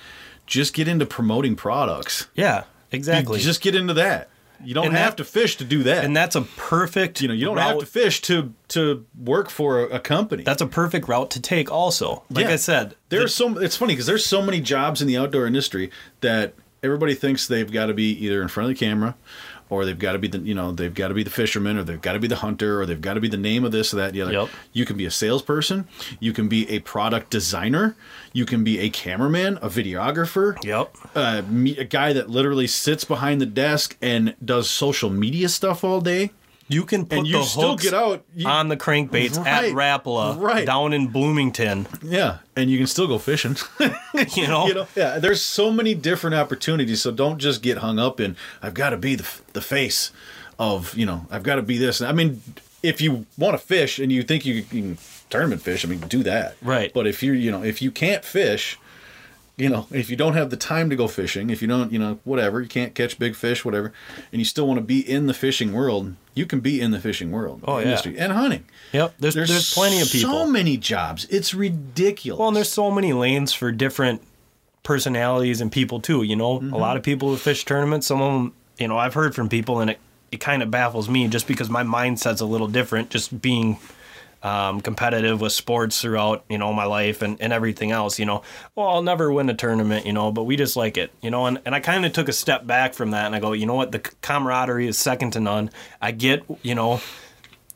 just 0.46 0.74
get 0.74 0.88
into 0.88 1.06
promoting 1.06 1.56
products. 1.56 2.28
Yeah, 2.34 2.64
exactly. 2.92 3.38
You 3.38 3.44
just 3.44 3.60
get 3.60 3.74
into 3.74 3.94
that. 3.94 4.28
You 4.64 4.72
don't 4.72 4.86
And 4.86 4.96
have 4.96 5.12
that- 5.16 5.16
to 5.18 5.24
fish 5.24 5.56
to 5.56 5.64
do 5.64 5.82
that. 5.82 6.02
and 6.04 6.16
that's 6.16 6.34
a 6.34 6.40
perfect. 6.40 7.20
you 7.20 7.28
know, 7.28 7.34
you 7.34 7.44
don't 7.44 7.58
have 7.58 7.78
to 7.78 7.84
fish 7.86 8.22
to 8.22 8.54
to 8.68 9.04
work 9.22 9.50
for 9.50 9.80
a, 9.84 9.96
a 9.96 10.00
company. 10.00 10.44
That's 10.44 10.62
a 10.62 10.66
perfect 10.66 11.08
route 11.08 11.30
to 11.32 11.40
take. 11.42 11.70
Also, 11.70 12.22
like 12.30 12.46
Yeah. 12.46 12.52
I 12.52 12.56
said, 12.56 12.94
There's 13.10 13.34
so 13.34 13.58
it's 13.58 13.76
funny 13.76 13.92
because 13.92 14.06
there's 14.06 14.24
so 14.24 14.40
many 14.40 14.60
jobs 14.60 15.02
in 15.02 15.08
the 15.08 15.16
outdoor 15.18 15.46
industry 15.46 15.90
that 16.22 16.54
everybody 16.82 17.14
thinks 17.14 17.46
they've 17.46 17.70
got 17.70 17.86
to 17.86 17.94
be 17.94 18.12
either 18.24 18.40
in 18.40 18.48
front 18.48 18.70
of 18.70 18.78
the 18.78 18.82
camera 18.82 19.14
or 19.68 19.84
they've 19.84 19.98
got 19.98 20.12
to 20.12 20.18
be 20.18 20.28
the 20.28 20.38
you 20.38 20.54
know 20.54 20.72
they've 20.72 20.94
got 20.94 21.08
to 21.08 21.14
be 21.14 21.22
the 21.22 21.30
fisherman 21.30 21.76
or 21.76 21.82
they've 21.84 22.00
got 22.00 22.12
to 22.12 22.18
be 22.20 22.28
the 22.28 22.36
hunter 22.36 22.80
or 22.80 22.86
they've 22.86 23.00
got 23.00 23.14
to 23.14 23.20
be 23.20 23.28
the 23.28 23.36
name 23.36 23.64
of 23.64 23.72
this 23.72 23.92
or 23.92 23.96
that 23.96 24.12
the 24.12 24.22
other. 24.22 24.32
Yep. 24.32 24.48
You 24.72 24.84
can 24.84 24.96
be 24.96 25.06
a 25.06 25.10
salesperson, 25.10 25.86
you 26.20 26.32
can 26.32 26.48
be 26.48 26.68
a 26.70 26.78
product 26.80 27.30
designer, 27.30 27.96
you 28.32 28.46
can 28.46 28.64
be 28.64 28.78
a 28.78 28.90
cameraman, 28.90 29.58
a 29.62 29.68
videographer, 29.68 30.62
Yep. 30.64 30.96
uh, 31.14 31.42
me, 31.48 31.76
a 31.76 31.84
guy 31.84 32.12
that 32.12 32.30
literally 32.30 32.66
sits 32.66 33.04
behind 33.04 33.40
the 33.40 33.46
desk 33.46 33.96
and 34.00 34.34
does 34.44 34.68
social 34.70 35.10
media 35.10 35.48
stuff 35.48 35.82
all 35.84 36.00
day. 36.00 36.30
You 36.68 36.84
can 36.84 37.06
put 37.06 37.18
And 37.18 37.26
you 37.28 37.38
the 37.38 37.44
still 37.44 37.70
hooks 37.70 37.84
get 37.84 37.94
out 37.94 38.24
you- 38.34 38.48
on 38.48 38.68
the 38.68 38.76
crankbaits 38.76 39.36
Right, 39.38 39.46
at 39.66 39.72
Rapala 39.72 40.40
right. 40.40 40.66
down 40.66 40.92
in 40.92 41.06
Bloomington. 41.08 41.86
Yeah, 42.02 42.38
and 42.56 42.68
you 42.70 42.76
can 42.78 42.86
still 42.88 43.06
go 43.06 43.18
fishing. 43.18 43.56
You 44.34 44.46
know, 44.48 44.66
you 44.66 44.74
know 44.74 44.86
yeah 44.96 45.18
there's 45.18 45.42
so 45.42 45.70
many 45.70 45.94
different 45.94 46.34
opportunities 46.36 47.02
so 47.02 47.10
don't 47.10 47.38
just 47.38 47.60
get 47.62 47.78
hung 47.78 47.98
up 47.98 48.18
in 48.18 48.34
i've 48.62 48.72
got 48.72 48.90
to 48.90 48.96
be 48.96 49.14
the, 49.14 49.28
the 49.52 49.60
face 49.60 50.10
of 50.58 50.96
you 50.96 51.04
know 51.04 51.26
i've 51.30 51.42
got 51.42 51.56
to 51.56 51.62
be 51.62 51.76
this 51.76 52.00
i 52.00 52.12
mean 52.12 52.42
if 52.82 53.00
you 53.02 53.26
want 53.36 53.52
to 53.58 53.64
fish 53.64 53.98
and 53.98 54.10
you 54.10 54.22
think 54.22 54.46
you 54.46 54.62
can 54.62 54.96
tournament 55.28 55.60
fish 55.60 55.84
i 55.84 55.88
mean 55.88 56.00
do 56.00 56.22
that 56.22 56.56
Right. 56.62 56.92
but 56.94 57.06
if 57.06 57.22
you're 57.22 57.34
you 57.34 57.50
know 57.50 57.62
if 57.62 57.82
you 57.82 57.90
can't 57.90 58.24
fish 58.24 58.78
you 59.56 59.68
know 59.68 59.86
if 59.90 60.10
you 60.10 60.16
don't 60.16 60.34
have 60.34 60.50
the 60.50 60.56
time 60.56 60.90
to 60.90 60.96
go 60.96 61.08
fishing 61.08 61.48
if 61.50 61.62
you 61.62 61.68
don't 61.68 61.90
you 61.92 61.98
know 61.98 62.18
whatever 62.24 62.60
you 62.60 62.68
can't 62.68 62.94
catch 62.94 63.18
big 63.18 63.34
fish 63.34 63.64
whatever 63.64 63.92
and 64.32 64.40
you 64.40 64.44
still 64.44 64.66
want 64.66 64.78
to 64.78 64.84
be 64.84 65.00
in 65.00 65.26
the 65.26 65.34
fishing 65.34 65.72
world 65.72 66.14
you 66.34 66.44
can 66.44 66.60
be 66.60 66.80
in 66.80 66.90
the 66.90 67.00
fishing 67.00 67.30
world 67.30 67.60
Oh, 67.66 67.78
yeah. 67.78 67.84
industry 67.84 68.18
and 68.18 68.32
hunting 68.32 68.64
Yep. 68.92 69.14
There's 69.18 69.34
there's, 69.34 69.72
plenty 69.74 70.00
of 70.00 70.10
people. 70.10 70.30
so 70.30 70.46
many 70.46 70.76
jobs 70.76 71.26
it's 71.30 71.54
ridiculous 71.54 72.38
well, 72.38 72.48
and 72.48 72.56
there's 72.56 72.68
so 72.72 72.90
many 72.90 73.12
lanes 73.12 73.52
for 73.52 73.72
different 73.72 74.20
personalities 74.82 75.60
and 75.60 75.72
people 75.72 76.00
too. 76.00 76.22
You 76.22 76.36
know, 76.36 76.58
Mm-hmm. 76.60 76.72
a 76.72 76.78
lot 76.78 76.96
of 76.96 77.02
people 77.02 77.28
who 77.30 77.36
fish 77.36 77.64
tournaments. 77.64 78.06
Some 78.06 78.20
of 78.22 78.32
them, 78.32 78.52
you 78.78 78.88
know, 78.88 78.96
I've 78.96 79.14
heard 79.14 79.34
from 79.34 79.48
people, 79.48 79.80
and 79.80 79.90
it 79.90 79.98
it 80.32 80.38
kind 80.40 80.62
of 80.62 80.70
baffles 80.70 81.08
me 81.08 81.26
just 81.28 81.46
because 81.46 81.68
my 81.70 81.82
mindset's 81.82 82.40
a 82.40 82.46
little 82.46 82.68
different. 82.68 83.10
Just 83.10 83.40
being 83.42 83.78
um, 84.42 84.80
competitive 84.80 85.40
with 85.40 85.52
sports 85.52 86.00
throughout, 86.00 86.44
you 86.48 86.58
know, 86.58 86.72
my 86.72 86.84
life 86.84 87.22
and, 87.22 87.40
and 87.40 87.52
everything 87.52 87.90
else, 87.90 88.18
you 88.18 88.26
know, 88.26 88.42
well, 88.74 88.86
I'll 88.88 89.02
never 89.02 89.32
win 89.32 89.48
a 89.48 89.54
tournament, 89.54 90.06
you 90.06 90.12
know, 90.12 90.30
but 90.30 90.44
we 90.44 90.56
just 90.56 90.76
like 90.76 90.96
it, 90.96 91.10
you 91.20 91.30
know, 91.30 91.46
and, 91.46 91.60
and 91.64 91.74
I 91.74 91.80
kind 91.80 92.04
of 92.04 92.12
took 92.12 92.28
a 92.28 92.32
step 92.32 92.66
back 92.66 92.94
from 92.94 93.10
that 93.10 93.26
and 93.26 93.34
I 93.34 93.40
go, 93.40 93.52
you 93.52 93.66
know 93.66 93.74
what, 93.74 93.92
the 93.92 93.98
camaraderie 93.98 94.86
is 94.86 94.98
second 94.98 95.32
to 95.32 95.40
none. 95.40 95.70
I 96.00 96.12
get, 96.12 96.44
you 96.62 96.74
know, 96.74 97.00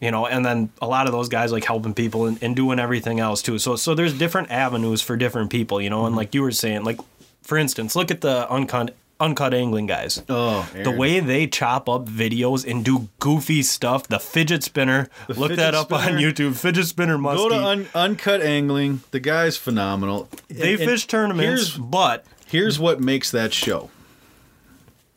you 0.00 0.10
know, 0.10 0.26
and 0.26 0.44
then 0.44 0.70
a 0.80 0.86
lot 0.86 1.06
of 1.06 1.12
those 1.12 1.28
guys 1.28 1.52
like 1.52 1.64
helping 1.64 1.94
people 1.94 2.26
and, 2.26 2.42
and 2.42 2.56
doing 2.56 2.78
everything 2.78 3.20
else 3.20 3.42
too. 3.42 3.58
So, 3.58 3.76
so 3.76 3.94
there's 3.94 4.16
different 4.16 4.50
avenues 4.50 5.02
for 5.02 5.16
different 5.16 5.50
people, 5.50 5.80
you 5.80 5.90
know, 5.90 6.06
and 6.06 6.16
like 6.16 6.34
you 6.34 6.42
were 6.42 6.52
saying, 6.52 6.84
like, 6.84 7.00
for 7.42 7.58
instance, 7.58 7.96
look 7.96 8.10
at 8.10 8.20
the 8.20 8.48
uncut, 8.50 8.94
uncut 9.20 9.52
angling 9.54 9.86
guys 9.86 10.22
oh 10.28 10.68
the 10.72 10.90
way 10.90 11.20
they 11.20 11.46
chop 11.46 11.88
up 11.88 12.06
videos 12.06 12.68
and 12.68 12.84
do 12.84 13.08
goofy 13.18 13.62
stuff. 13.62 14.08
The 14.08 14.18
fidget 14.18 14.62
spinner. 14.64 15.08
Look 15.28 15.36
fidget 15.50 15.56
that 15.58 15.74
up 15.74 15.92
on. 15.92 16.00
YouTube. 16.14 16.56
Fidget 16.56 16.86
spinner 16.86 17.18
muskie. 17.18 17.36
Go 17.36 17.48
to 17.50 17.64
un- 17.64 17.88
Uncut 17.94 18.40
Angling. 18.40 19.02
The 19.10 19.20
guy's 19.20 19.56
phenomenal. 19.56 20.28
they 20.48 20.72
And- 20.72 20.82
and 20.82 20.90
fish 20.90 21.06
tournaments, 21.06 21.44
Here's, 21.44 21.76
but 21.78 22.24
here's 22.46 22.78
what 22.78 23.00
makes 23.00 23.30
that 23.30 23.52
show. 23.52 23.90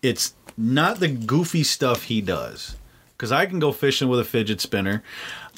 It's 0.02 0.34
not 0.58 1.00
the 1.00 1.08
goofy 1.08 1.64
stuff 1.64 2.04
he 2.04 2.22
does. 2.22 2.76
Because 3.18 3.32
I 3.32 3.46
can 3.46 3.60
go 3.60 3.72
fishing 3.72 4.10
with 4.10 4.20
a 4.20 4.26
fidget 4.26 4.60
spinner. 4.60 5.02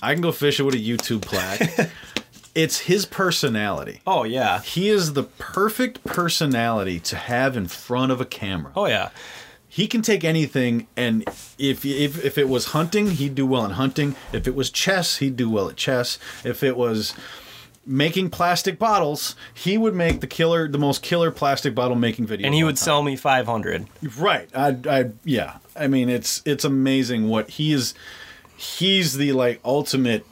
I 0.03 0.13
can 0.13 0.21
go 0.21 0.31
fishing 0.31 0.65
with 0.65 0.75
a 0.75 0.77
YouTube 0.77 1.21
plaque. 1.21 1.89
it's 2.55 2.79
his 2.79 3.05
personality. 3.05 4.01
oh 4.07 4.23
yeah, 4.23 4.61
He 4.61 4.89
is 4.89 5.13
the 5.13 5.23
perfect 5.23 6.03
personality 6.03 6.99
to 7.01 7.15
have 7.17 7.55
in 7.57 7.67
front 7.67 8.11
of 8.11 8.19
a 8.21 8.25
camera. 8.25 8.71
oh 8.75 8.87
yeah, 8.87 9.09
he 9.67 9.87
can 9.87 10.01
take 10.01 10.23
anything 10.23 10.87
and 10.95 11.23
if 11.27 11.53
if 11.59 11.85
if 12.23 12.37
it 12.37 12.47
was 12.47 12.67
hunting 12.67 13.11
he'd 13.11 13.35
do 13.35 13.45
well 13.45 13.65
in 13.65 13.71
hunting 13.71 14.15
if 14.31 14.47
it 14.47 14.55
was 14.55 14.69
chess 14.69 15.17
he'd 15.17 15.35
do 15.35 15.49
well 15.49 15.67
at 15.69 15.75
chess 15.75 16.17
if 16.45 16.63
it 16.63 16.77
was 16.77 17.13
making 17.85 18.29
plastic 18.29 18.79
bottles 18.79 19.35
he 19.53 19.77
would 19.77 19.93
make 19.93 20.21
the 20.21 20.27
killer 20.27 20.67
the 20.69 20.77
most 20.77 21.01
killer 21.03 21.29
plastic 21.29 21.75
bottle 21.75 21.95
making 21.97 22.25
video 22.25 22.45
and 22.45 22.55
he 22.55 22.63
would 22.63 22.77
time. 22.77 22.85
sell 22.85 23.03
me 23.03 23.15
five 23.17 23.45
hundred. 23.47 23.85
right 24.17 24.49
i 24.55 24.77
i 24.89 25.05
yeah 25.25 25.57
i 25.75 25.87
mean 25.87 26.07
it's 26.09 26.41
it's 26.45 26.63
amazing 26.63 27.27
what 27.27 27.49
he 27.49 27.73
is 27.73 27.93
he's 28.55 29.17
the 29.17 29.33
like 29.33 29.59
ultimate 29.65 30.25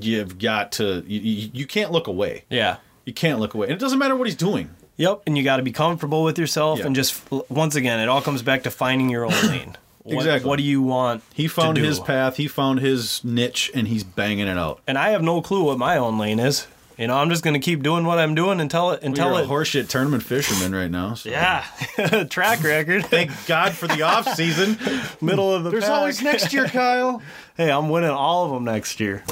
you've 0.00 0.38
got 0.38 0.72
to 0.72 1.02
you, 1.06 1.50
you, 1.52 1.66
can't 1.66 1.90
look 1.92 2.06
away 2.06 2.44
Yeah. 2.50 2.76
you 3.04 3.12
can't 3.12 3.38
look 3.40 3.54
away 3.54 3.66
and 3.68 3.74
it 3.74 3.78
doesn't 3.80 3.98
matter 3.98 4.16
what 4.16 4.26
he's 4.26 4.36
doing 4.36 4.70
Yep, 4.98 5.22
and 5.26 5.36
you 5.38 5.42
got 5.42 5.56
to 5.56 5.62
be 5.62 5.72
comfortable 5.72 6.22
with 6.22 6.38
yourself, 6.38 6.78
Yeah. 6.78 6.86
and 6.86 6.94
just 6.94 7.18
once 7.48 7.74
again, 7.76 7.98
it 7.98 8.08
all 8.10 8.20
comes 8.20 8.42
back 8.42 8.62
to 8.64 8.70
finding 8.70 9.08
your 9.08 9.24
own 9.24 9.32
lane. 9.48 9.76
What, 10.04 10.16
Exactly. 10.16 10.48
What 10.48 10.56
do 10.58 10.64
you 10.64 10.82
want? 10.82 11.22
he 11.32 11.44
to 11.44 11.48
found 11.48 11.76
his 11.76 12.00
path 12.00 12.36
he 12.36 12.48
found 12.48 12.80
his 12.80 13.22
niche 13.24 13.70
and 13.72 13.86
he's 13.86 14.02
banging 14.04 14.48
it 14.48 14.58
out 14.58 14.80
and 14.86 14.98
I 14.98 15.10
have 15.10 15.22
no 15.22 15.40
clue 15.40 15.62
what 15.64 15.78
my 15.78 15.96
own 15.96 16.18
lane 16.18 16.40
is. 16.40 16.66
You 16.98 17.06
know, 17.06 17.16
I'm 17.16 17.30
just 17.30 17.42
gonna 17.44 17.58
keep 17.60 17.82
doing 17.84 18.04
what 18.04 18.18
I'm 18.18 18.34
doing 18.34 18.60
until 18.60 18.90
it 18.90 19.02
until 19.02 19.28
You're 19.30 19.40
a 19.40 19.42
it. 19.44 19.48
horseshit 19.48 19.88
tournament 19.88 20.22
fisherman 20.24 20.74
right 20.74 20.90
now. 20.90 21.14
So. 21.14 21.30
yeah, 21.30 21.64
track 22.30 22.62
record. 22.64 23.06
Thank 23.06 23.30
God 23.46 23.72
for 23.74 23.86
the 23.88 24.02
off 24.02 24.28
season. 24.34 24.76
Middle 25.20 25.52
of 25.54 25.64
the 25.64 25.70
There's 25.70 25.84
pack. 25.84 25.92
always 25.92 26.20
next 26.20 26.52
year, 26.52 26.66
Kyle. 26.66 27.22
Hey, 27.56 27.70
I'm 27.70 27.88
winning 27.90 28.10
all 28.10 28.46
of 28.46 28.50
them 28.52 28.64
next 28.64 28.98
year. 28.98 29.22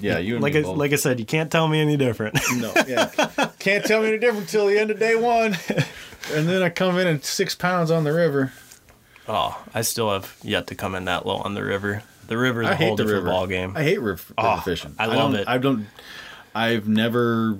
Yeah, 0.00 0.18
you 0.18 0.34
and 0.36 0.42
Like 0.42 0.54
I, 0.56 0.62
both. 0.62 0.76
like 0.76 0.92
I 0.92 0.96
said, 0.96 1.18
you 1.20 1.26
can't 1.26 1.50
tell 1.50 1.68
me 1.68 1.80
any 1.80 1.96
different. 1.96 2.38
no, 2.56 2.72
yeah. 2.86 3.06
Can't 3.58 3.84
tell 3.84 4.00
me 4.02 4.08
any 4.08 4.18
different 4.18 4.48
till 4.48 4.66
the 4.66 4.78
end 4.78 4.90
of 4.90 4.98
day 4.98 5.14
one. 5.16 5.56
And 6.34 6.48
then 6.48 6.62
I 6.62 6.68
come 6.70 6.98
in 6.98 7.06
at 7.06 7.24
six 7.24 7.54
pounds 7.54 7.90
on 7.90 8.04
the 8.04 8.12
river. 8.12 8.52
oh, 9.28 9.62
I 9.74 9.82
still 9.82 10.10
have 10.12 10.36
yet 10.42 10.66
to 10.68 10.74
come 10.74 10.94
in 10.94 11.04
that 11.06 11.26
low 11.26 11.36
on 11.36 11.54
the 11.54 11.64
river. 11.64 12.02
The 12.28 12.36
river's 12.38 12.66
I 12.66 12.72
a 12.72 12.76
whole 12.76 12.86
hate 12.90 12.96
the 12.96 13.02
different 13.04 13.24
river. 13.24 13.34
ball 13.34 13.46
game. 13.46 13.76
I 13.76 13.82
hate 13.82 14.00
river, 14.00 14.22
Oh, 14.38 14.60
fishing. 14.60 14.94
I 14.98 15.06
love 15.06 15.32
don't, 15.32 15.34
it. 15.40 15.48
I 15.48 15.58
don't. 15.58 15.86
I've 16.54 16.86
never. 16.88 17.58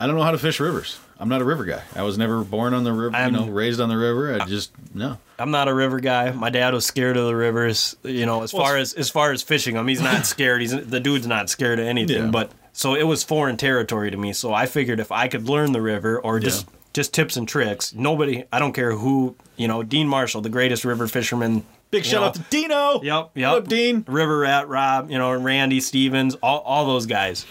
I 0.00 0.06
don't 0.06 0.16
know 0.16 0.22
how 0.22 0.30
to 0.32 0.38
fish 0.38 0.58
rivers. 0.60 0.98
I'm 1.20 1.28
not 1.28 1.42
a 1.42 1.44
river 1.44 1.64
guy. 1.66 1.82
I 1.94 2.02
was 2.02 2.16
never 2.16 2.42
born 2.42 2.72
on 2.74 2.82
the 2.82 2.92
river. 2.92 3.16
You 3.16 3.22
I'm- 3.22 3.32
know, 3.34 3.46
raised 3.46 3.78
on 3.80 3.88
the 3.90 3.96
river. 3.96 4.40
I 4.40 4.46
just 4.46 4.72
no. 4.94 5.18
I'm 5.38 5.50
not 5.50 5.68
a 5.68 5.74
river 5.74 6.00
guy. 6.00 6.30
My 6.32 6.50
dad 6.50 6.72
was 6.74 6.84
scared 6.86 7.16
of 7.16 7.26
the 7.26 7.36
rivers. 7.36 7.94
You 8.02 8.26
know, 8.26 8.42
as 8.42 8.52
Well, 8.52 8.64
far 8.64 8.76
as 8.78 8.94
as 8.94 9.10
far 9.10 9.30
as 9.32 9.42
fishing, 9.42 9.76
mean, 9.76 9.88
he's 9.88 10.00
not 10.00 10.24
scared. 10.34 10.60
He's 10.62 10.72
the 10.72 10.98
dude's 11.00 11.26
not 11.26 11.48
scared 11.50 11.78
of 11.78 11.86
anything. 11.86 12.24
Yeah. 12.24 12.30
But 12.30 12.50
so 12.72 12.94
it 12.94 13.02
was 13.04 13.22
foreign 13.22 13.56
territory 13.58 14.10
to 14.10 14.16
me. 14.16 14.32
So 14.32 14.52
I 14.54 14.66
figured 14.66 14.98
if 14.98 15.12
I 15.12 15.28
could 15.28 15.48
learn 15.48 15.72
the 15.72 15.82
river 15.82 16.18
or 16.20 16.40
just 16.40 16.66
Yeah. 16.66 16.72
just 16.94 17.12
tips 17.14 17.36
and 17.36 17.46
tricks, 17.46 17.92
nobody. 17.94 18.44
I 18.52 18.58
don't 18.58 18.72
care 18.72 18.92
who. 18.92 19.36
You 19.56 19.68
know, 19.68 19.82
Dean 19.82 20.08
Marshall, 20.08 20.40
the 20.40 20.48
greatest 20.48 20.86
river 20.86 21.06
fisherman. 21.06 21.64
Big 21.90 22.04
shout 22.06 22.20
know. 22.22 22.26
out 22.28 22.34
to 22.36 22.40
Dino. 22.48 23.02
Yep, 23.02 23.30
yep. 23.34 23.50
What 23.52 23.58
up, 23.64 23.68
Dean? 23.68 24.04
River 24.08 24.38
Rat, 24.38 24.68
Rob, 24.68 25.10
you 25.10 25.18
know, 25.18 25.32
Randy 25.34 25.80
Stevens, 25.80 26.34
all, 26.36 26.60
all 26.60 26.86
those 26.86 27.04
guys. 27.04 27.44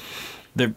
They're 0.56 0.74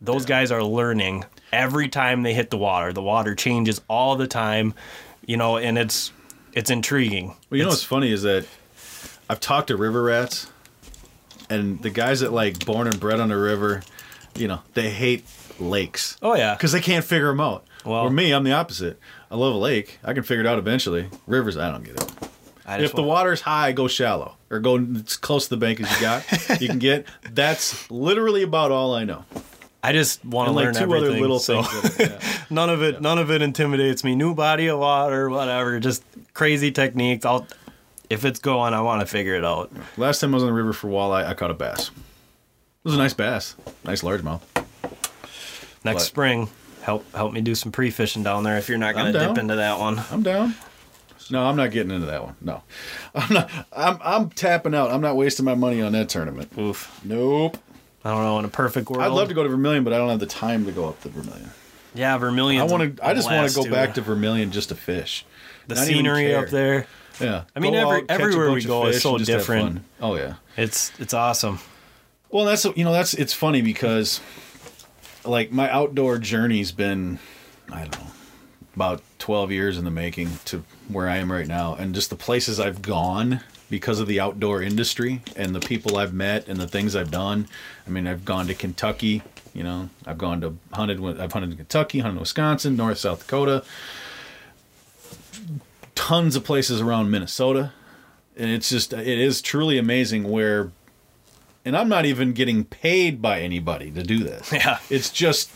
those 0.00 0.24
guys 0.24 0.50
are 0.52 0.62
learning 0.62 1.24
every 1.54 1.88
time 1.88 2.22
they 2.22 2.34
hit 2.34 2.50
the 2.50 2.58
water. 2.58 2.92
The 2.92 3.02
water 3.02 3.34
changes 3.34 3.80
all 3.88 4.16
the 4.16 4.26
time, 4.26 4.74
you 5.26 5.36
know, 5.36 5.56
and 5.56 5.78
it's 5.78 6.12
it's 6.52 6.70
intriguing. 6.70 7.28
Well, 7.50 7.58
you 7.58 7.62
know 7.62 7.70
what's 7.70 7.84
funny 7.84 8.10
is 8.12 8.22
that 8.22 8.46
I've 9.30 9.40
talked 9.40 9.68
to 9.68 9.76
river 9.76 10.02
rats, 10.02 10.50
and 11.48 11.80
the 11.82 11.90
guys 11.90 12.20
that 12.20 12.32
like 12.32 12.64
born 12.66 12.86
and 12.86 12.98
bred 12.98 13.20
on 13.20 13.28
the 13.28 13.36
river, 13.36 13.82
you 14.34 14.48
know, 14.48 14.60
they 14.74 14.90
hate 14.90 15.24
lakes 15.60 16.16
oh 16.20 16.34
yeah, 16.34 16.54
because 16.54 16.72
they 16.72 16.80
can't 16.80 17.04
figure 17.04 17.28
them 17.28 17.40
out. 17.40 17.64
Well- 17.84 18.06
For 18.06 18.10
me, 18.12 18.32
I'm 18.32 18.44
the 18.44 18.52
opposite. 18.52 18.98
I 19.30 19.36
love 19.36 19.54
a 19.54 19.58
lake. 19.58 19.98
I 20.04 20.12
can 20.12 20.22
figure 20.22 20.40
it 20.42 20.46
out 20.46 20.58
eventually. 20.58 21.08
Rivers, 21.26 21.56
I 21.56 21.70
don't 21.70 21.84
get 21.84 21.94
it. 22.00 22.12
If 22.66 22.92
the 22.94 23.02
wa- 23.02 23.08
water's 23.16 23.42
high, 23.42 23.72
go 23.72 23.88
shallow 23.88 24.36
or 24.50 24.58
go 24.58 24.78
as 24.78 25.16
close 25.16 25.44
to 25.44 25.50
the 25.50 25.56
bank 25.58 25.80
as 25.80 25.90
you 25.94 26.00
got. 26.00 26.24
you 26.62 26.68
can 26.68 26.78
get. 26.78 27.06
That's 27.30 27.90
literally 27.90 28.42
about 28.42 28.70
all 28.70 28.94
I 28.94 29.04
know. 29.04 29.24
I 29.86 29.92
just 29.92 30.24
want 30.24 30.46
to 30.46 30.48
And 30.50 30.56
learn 30.56 30.74
like 30.74 30.82
two 30.84 30.94
everything. 30.94 31.10
other 31.10 31.20
little 31.20 31.38
so 31.38 31.62
things. 31.62 31.96
that- 31.96 32.22
yeah. 32.22 32.38
none 32.50 32.70
of 32.70 32.82
it, 32.82 33.00
none 33.02 33.18
of 33.18 33.30
it 33.30 33.42
intimidates 33.42 34.02
me. 34.02 34.14
New 34.14 34.34
body 34.34 34.68
of 34.68 34.78
water, 34.78 35.28
whatever. 35.28 35.78
Just 35.78 36.02
crazy 36.32 36.72
techniques. 36.72 37.24
I'll, 37.26 37.46
if 38.08 38.24
it's 38.24 38.38
going, 38.38 38.72
I 38.74 38.80
want 38.80 39.00
to 39.00 39.06
figure 39.06 39.34
it 39.34 39.44
out. 39.44 39.70
Last 39.96 40.20
time 40.20 40.32
I 40.32 40.36
was 40.36 40.42
on 40.42 40.48
the 40.48 40.54
river 40.54 40.72
for 40.72 40.88
walleye, 40.88 41.26
I 41.26 41.34
caught 41.34 41.50
a 41.50 41.54
bass. 41.54 41.88
It 41.88 41.94
was 42.84 42.94
a 42.94 42.98
nice 42.98 43.14
bass, 43.14 43.56
nice 43.84 44.02
largemouth. 44.02 44.40
Next 45.84 45.96
But- 45.96 46.00
spring, 46.00 46.48
help 46.82 47.04
help 47.14 47.32
me 47.32 47.40
do 47.42 47.54
some 47.54 47.70
pre 47.72 47.90
fishing 47.90 48.22
down 48.22 48.42
there. 48.44 48.56
If 48.56 48.68
you're 48.68 48.78
not 48.78 48.94
going 48.94 49.12
to 49.12 49.18
dip 49.18 49.36
into 49.38 49.56
that 49.56 49.78
one, 49.78 50.00
I'm 50.10 50.22
down. 50.22 50.54
No, 51.30 51.42
I'm 51.44 51.56
not 51.56 51.70
getting 51.70 51.90
into 51.90 52.06
that 52.06 52.22
one. 52.22 52.36
No, 52.40 52.62
I'm 53.14 53.32
not. 53.32 53.50
I'm 53.74 53.98
I'm 54.02 54.30
tapping 54.30 54.74
out. 54.74 54.90
I'm 54.90 55.00
not 55.00 55.16
wasting 55.16 55.44
my 55.44 55.54
money 55.54 55.80
on 55.82 55.92
that 55.92 56.08
tournament. 56.08 56.52
oof. 56.58 57.00
Nope. 57.04 57.56
I 58.04 58.10
don't 58.10 58.22
know. 58.22 58.38
In 58.38 58.44
a 58.44 58.48
perfect 58.48 58.90
world, 58.90 59.02
I'd 59.02 59.12
love 59.12 59.28
to 59.28 59.34
go 59.34 59.42
to 59.42 59.48
Vermilion, 59.48 59.82
but 59.84 59.92
I 59.92 59.98
don't 59.98 60.10
have 60.10 60.20
the 60.20 60.26
time 60.26 60.66
to 60.66 60.72
go 60.72 60.88
up 60.88 61.00
to 61.02 61.08
Vermilion. 61.08 61.50
Yeah, 61.94 62.18
Vermilion. 62.18 62.60
I 62.60 62.64
want 62.64 62.96
to. 62.96 63.06
I 63.06 63.14
just 63.14 63.30
want 63.30 63.48
to 63.50 63.54
go 63.62 63.70
back 63.70 63.94
to 63.94 64.02
Vermilion 64.02 64.50
just 64.50 64.68
to 64.70 64.74
fish. 64.74 65.24
the 65.68 65.74
not 65.76 65.86
scenery 65.86 66.34
up 66.34 66.48
there. 66.48 66.86
Yeah. 67.20 67.44
I 67.54 67.60
mean, 67.60 67.72
Go 67.72 67.78
every- 67.90 68.00
out, 68.02 68.04
everywhere 68.10 68.50
we 68.50 68.62
go 68.64 68.86
is 68.86 69.00
so 69.00 69.10
and 69.10 69.18
just 69.20 69.30
have 69.30 69.40
different. 69.40 69.82
Oh 70.00 70.16
yeah. 70.16 70.34
It's 70.56 70.92
it's 70.98 71.14
awesome. 71.14 71.60
Well, 72.30 72.44
that's 72.44 72.64
you 72.64 72.84
know 72.84 72.92
that's 72.92 73.14
it's 73.14 73.32
funny 73.32 73.62
because 73.62 74.20
like 75.24 75.52
my 75.52 75.70
outdoor 75.70 76.18
journey's 76.18 76.72
been 76.72 77.18
I 77.72 77.82
don't 77.86 77.98
know 78.00 78.10
about 78.74 79.02
12 79.20 79.52
years 79.52 79.78
in 79.78 79.84
the 79.84 79.90
making 79.92 80.28
to 80.46 80.64
where 80.88 81.08
I 81.08 81.18
am 81.18 81.30
right 81.30 81.46
now 81.46 81.76
and 81.76 81.94
just 81.94 82.10
the 82.10 82.16
places 82.16 82.58
I've 82.58 82.82
gone 82.82 83.40
because 83.70 84.00
of 84.00 84.06
the 84.06 84.20
outdoor 84.20 84.62
industry 84.62 85.22
and 85.36 85.54
the 85.54 85.60
people 85.60 85.96
I've 85.96 86.12
met 86.14 86.48
and 86.48 86.58
the 86.58 86.68
things 86.68 86.94
I've 86.94 87.10
done. 87.10 87.48
I 87.86 87.90
mean, 87.90 88.06
I've 88.06 88.24
gone 88.24 88.46
to 88.46 88.54
Kentucky, 88.54 89.22
you 89.52 89.62
know, 89.62 89.88
I've 90.06 90.18
gone 90.18 90.40
to 90.42 90.56
hunted 90.72 91.02
I've 91.20 91.32
hunted 91.32 91.50
in 91.52 91.56
Kentucky, 91.56 92.00
hunted 92.00 92.16
in 92.16 92.20
Wisconsin, 92.20 92.76
North 92.76 92.98
South 92.98 93.20
Dakota, 93.20 93.64
tons 95.94 96.36
of 96.36 96.44
places 96.44 96.80
around 96.80 97.10
Minnesota. 97.10 97.72
And 98.36 98.50
it's 98.50 98.68
just 98.68 98.92
it 98.92 99.06
is 99.06 99.40
truly 99.40 99.78
amazing 99.78 100.24
where 100.30 100.72
and 101.64 101.76
I'm 101.76 101.88
not 101.88 102.04
even 102.04 102.34
getting 102.34 102.64
paid 102.64 103.22
by 103.22 103.40
anybody 103.40 103.90
to 103.92 104.02
do 104.02 104.18
this. 104.22 104.52
Yeah. 104.52 104.78
It's 104.90 105.10
just 105.10 105.50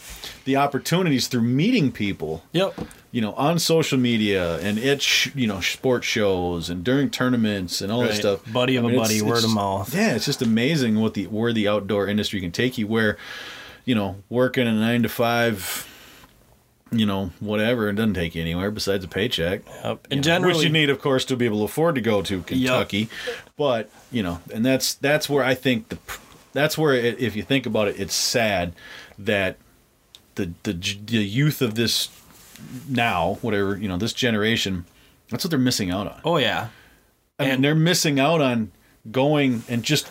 the 0.44 0.56
opportunities 0.56 1.28
through 1.28 1.42
meeting 1.42 1.92
people, 1.92 2.44
Yep. 2.52 2.78
You 3.10 3.20
know, 3.22 3.32
on 3.34 3.58
social 3.58 3.98
media 3.98 4.58
and 4.58 4.78
at 4.78 5.00
sh- 5.00 5.30
you 5.34 5.46
know 5.46 5.60
sports 5.60 6.06
shows 6.06 6.68
and 6.68 6.84
during 6.84 7.08
tournaments 7.10 7.80
and 7.80 7.90
all 7.90 8.00
this 8.02 8.10
Right. 8.10 8.18
stuff. 8.20 8.52
Buddy 8.52 8.76
of 8.76 8.84
a 8.84 8.88
buddy, 8.94 9.14
it's 9.14 9.22
word 9.22 9.44
of 9.44 9.50
mouth. 9.54 9.94
Yeah, 9.94 10.14
it's 10.14 10.26
just 10.26 10.42
amazing 10.42 11.00
what 11.00 11.14
the 11.14 11.26
where 11.26 11.52
the 11.52 11.66
outdoor 11.68 12.06
industry 12.06 12.40
can 12.40 12.52
take 12.52 12.76
you. 12.78 12.86
Where, 12.86 13.16
you 13.84 13.94
know, 13.94 14.16
working 14.28 14.66
a 14.66 14.72
nine 14.72 15.02
to 15.04 15.08
five, 15.08 15.86
you 16.92 17.06
know, 17.06 17.30
whatever, 17.40 17.88
it 17.88 17.94
doesn't 17.94 18.14
take 18.14 18.34
you 18.34 18.42
anywhere 18.42 18.70
besides 18.70 19.04
a 19.04 19.08
paycheck. 19.08 19.62
Yep. 19.84 20.06
You 20.10 20.16
And 20.18 20.26
know, 20.42 20.48
which 20.48 20.62
you 20.62 20.68
need, 20.68 20.90
of 20.90 21.00
course, 21.00 21.24
to 21.26 21.36
be 21.36 21.46
able 21.46 21.58
to 21.58 21.64
afford 21.64 21.94
to 21.94 22.00
go 22.02 22.20
to 22.22 22.42
Kentucky. 22.42 23.08
But 23.56 23.90
you 24.12 24.22
know, 24.22 24.40
and 24.52 24.64
that's 24.66 24.92
that's 24.94 25.28
where 25.30 25.42
I 25.44 25.54
think 25.54 25.88
the 25.88 25.98
that's 26.52 26.76
where 26.76 26.92
it, 26.94 27.18
if 27.20 27.36
you 27.36 27.42
think 27.42 27.64
about 27.64 27.88
it, 27.88 27.98
it's 27.98 28.14
sad 28.14 28.74
that 29.18 29.56
the 30.34 30.52
the 30.64 30.72
the 30.74 31.24
youth 31.24 31.62
of 31.62 31.74
this 31.74 32.08
now, 32.88 33.38
whatever 33.42 33.76
you 33.76 33.88
know, 33.88 33.96
this 33.96 34.12
generation, 34.12 34.84
that's 35.30 35.44
what 35.44 35.50
they're 35.50 35.58
missing 35.58 35.90
out 35.90 36.06
on. 36.06 36.20
oh 36.24 36.36
yeah, 36.38 36.68
I 37.38 37.44
mean, 37.44 37.52
and- 37.54 37.64
they're 37.64 37.74
missing 37.74 38.18
out 38.20 38.40
on 38.40 38.72
going 39.10 39.62
and 39.68 39.82
just 39.82 40.08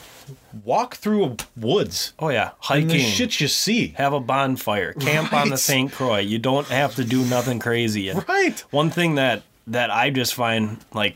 walk 0.65 0.95
through 0.95 1.23
a 1.25 1.35
woods 1.55 2.11
oh 2.19 2.29
yeah, 2.29 2.51
and 2.69 2.89
the 2.89 2.95
hiking. 2.95 2.99
shit 3.11 3.39
you 3.39 3.47
see. 3.47 3.89
have 3.97 4.11
a 4.13 4.19
bonfire, 4.19 4.91
camp 4.93 5.31
on 5.33 5.49
the 5.49 5.57
St. 5.57 5.91
Croix. 5.91 6.19
You 6.19 6.37
don't 6.39 6.67
have 6.67 6.95
to 6.95 7.03
do 7.05 7.23
nothing 7.25 7.59
crazy. 7.59 8.09
And 8.09 8.27
Right. 8.27 8.59
One 8.71 8.89
thing 8.89 9.15
that 9.15 9.43
that 9.67 9.89
I 9.91 10.09
just 10.09 10.33
find 10.33 10.77
like 10.93 11.15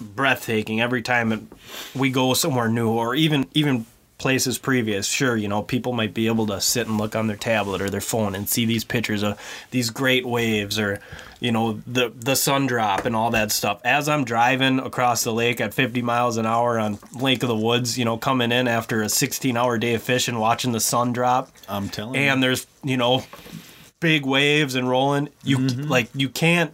breathtaking 0.00 0.80
every 0.80 1.02
time 1.02 1.32
it, 1.32 1.40
we 1.94 2.10
go 2.10 2.34
somewhere 2.34 2.68
new, 2.68 2.88
or 2.90 3.14
even 3.14 3.46
even 3.54 3.86
places 4.24 4.56
previous. 4.56 5.06
Sure, 5.06 5.36
you 5.36 5.48
know, 5.48 5.60
people 5.62 5.92
might 5.92 6.14
be 6.14 6.28
able 6.28 6.46
to 6.46 6.58
sit 6.58 6.86
and 6.86 6.96
look 6.96 7.14
on 7.14 7.26
their 7.26 7.36
tablet 7.36 7.82
or 7.82 7.90
their 7.90 8.00
phone 8.00 8.34
and 8.34 8.48
see 8.48 8.64
these 8.64 8.82
pictures 8.82 9.22
of 9.22 9.38
these 9.70 9.90
great 9.90 10.24
waves, 10.24 10.78
or 10.78 10.98
you 11.40 11.52
know, 11.52 11.82
the 11.86 12.10
the 12.16 12.34
sun 12.34 12.66
drop 12.66 13.04
and 13.04 13.14
all 13.14 13.30
that 13.32 13.52
stuff. 13.52 13.82
As 13.84 14.08
I'm 14.08 14.24
driving 14.24 14.78
across 14.78 15.24
the 15.24 15.32
lake 15.32 15.60
at 15.60 15.74
50 15.74 16.00
miles 16.00 16.38
an 16.38 16.46
hour 16.46 16.78
on 16.78 16.98
Lake 17.12 17.42
of 17.42 17.50
the 17.50 17.54
Woods, 17.56 17.98
you 17.98 18.06
know, 18.06 18.16
coming 18.16 18.50
in 18.50 18.66
after 18.66 19.02
a 19.02 19.10
16 19.10 19.54
hour 19.58 19.76
day 19.76 19.92
of 19.92 20.02
fishing, 20.02 20.38
watching 20.38 20.72
the 20.72 20.80
sun 20.80 21.12
drop 21.12 21.50
I'm 21.68 21.90
telling 21.90 22.16
and 22.16 22.40
you. 22.40 22.46
there's 22.46 22.66
you 22.82 22.96
know 22.96 23.24
big 24.00 24.24
waves 24.24 24.74
and 24.74 24.88
rolling 24.88 25.28
you 25.44 25.58
Mm-hmm. 25.58 25.88
like 25.90 26.08
you 26.14 26.30
can't 26.30 26.72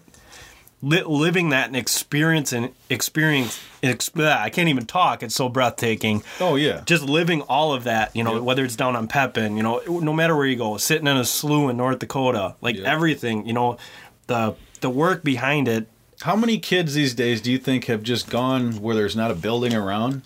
li- 0.83 1.03
living 1.03 1.51
that 1.51 1.67
and 1.69 1.77
experience 1.77 2.53
and 2.53 2.71
experience 2.89 3.61
ex- 3.83 4.11
I 4.17 4.51
can't 4.51 4.69
even 4.69 4.87
talk 4.87 5.23
it's 5.23 5.35
so 5.35 5.49
breathtaking 5.49 6.23
Oh 6.41 6.57
yeah. 6.57 6.83
just 6.87 7.03
living 7.03 7.43
all 7.43 7.73
of 7.73 7.85
that 7.85 8.15
you 8.17 8.25
know 8.25 8.43
whether 8.43 8.65
it's 8.65 8.77
down 8.77 8.97
on 8.97 9.09
Pepin 9.09 9.57
you 9.57 9.63
know 9.63 9.81
no 9.89 10.13
matter 10.13 10.35
where 10.37 10.47
you 10.47 10.57
go 10.57 10.77
sitting 10.77 11.07
in 11.07 11.17
a 11.17 11.25
slough 11.25 11.71
in 11.71 11.77
North 11.77 11.99
Dakota 11.99 12.55
like 12.61 12.77
Yeah. 12.77 12.91
everything 12.93 13.47
you 13.47 13.53
know 13.53 13.77
the 14.27 14.55
the 14.81 14.91
work 14.91 15.23
behind 15.23 15.69
it 15.69 15.87
How 16.23 16.37
many 16.37 16.59
kids 16.59 16.95
these 16.95 17.15
days 17.15 17.41
do 17.41 17.51
you 17.53 17.59
think 17.59 17.85
have 17.87 18.03
just 18.03 18.31
gone 18.31 18.81
where 18.81 18.95
there's 18.95 19.17
not 19.17 19.31
a 19.31 19.35
building 19.35 19.75
around 19.75 20.23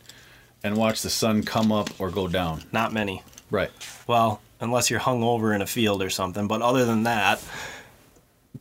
and 0.62 0.76
watched 0.76 1.02
the 1.02 1.10
sun 1.10 1.42
come 1.42 1.70
up 1.72 1.90
or 2.00 2.10
go 2.10 2.28
down? 2.28 2.62
not 2.72 2.92
many 2.92 3.22
Right. 3.50 3.70
well 4.06 4.40
unless 4.60 4.88
you're 4.90 5.00
hung 5.00 5.22
over 5.22 5.52
in 5.52 5.60
a 5.62 5.66
field 5.66 6.00
or 6.02 6.10
something 6.10 6.46
but 6.48 6.62
other 6.62 6.84
than 6.84 7.02
that 7.02 7.42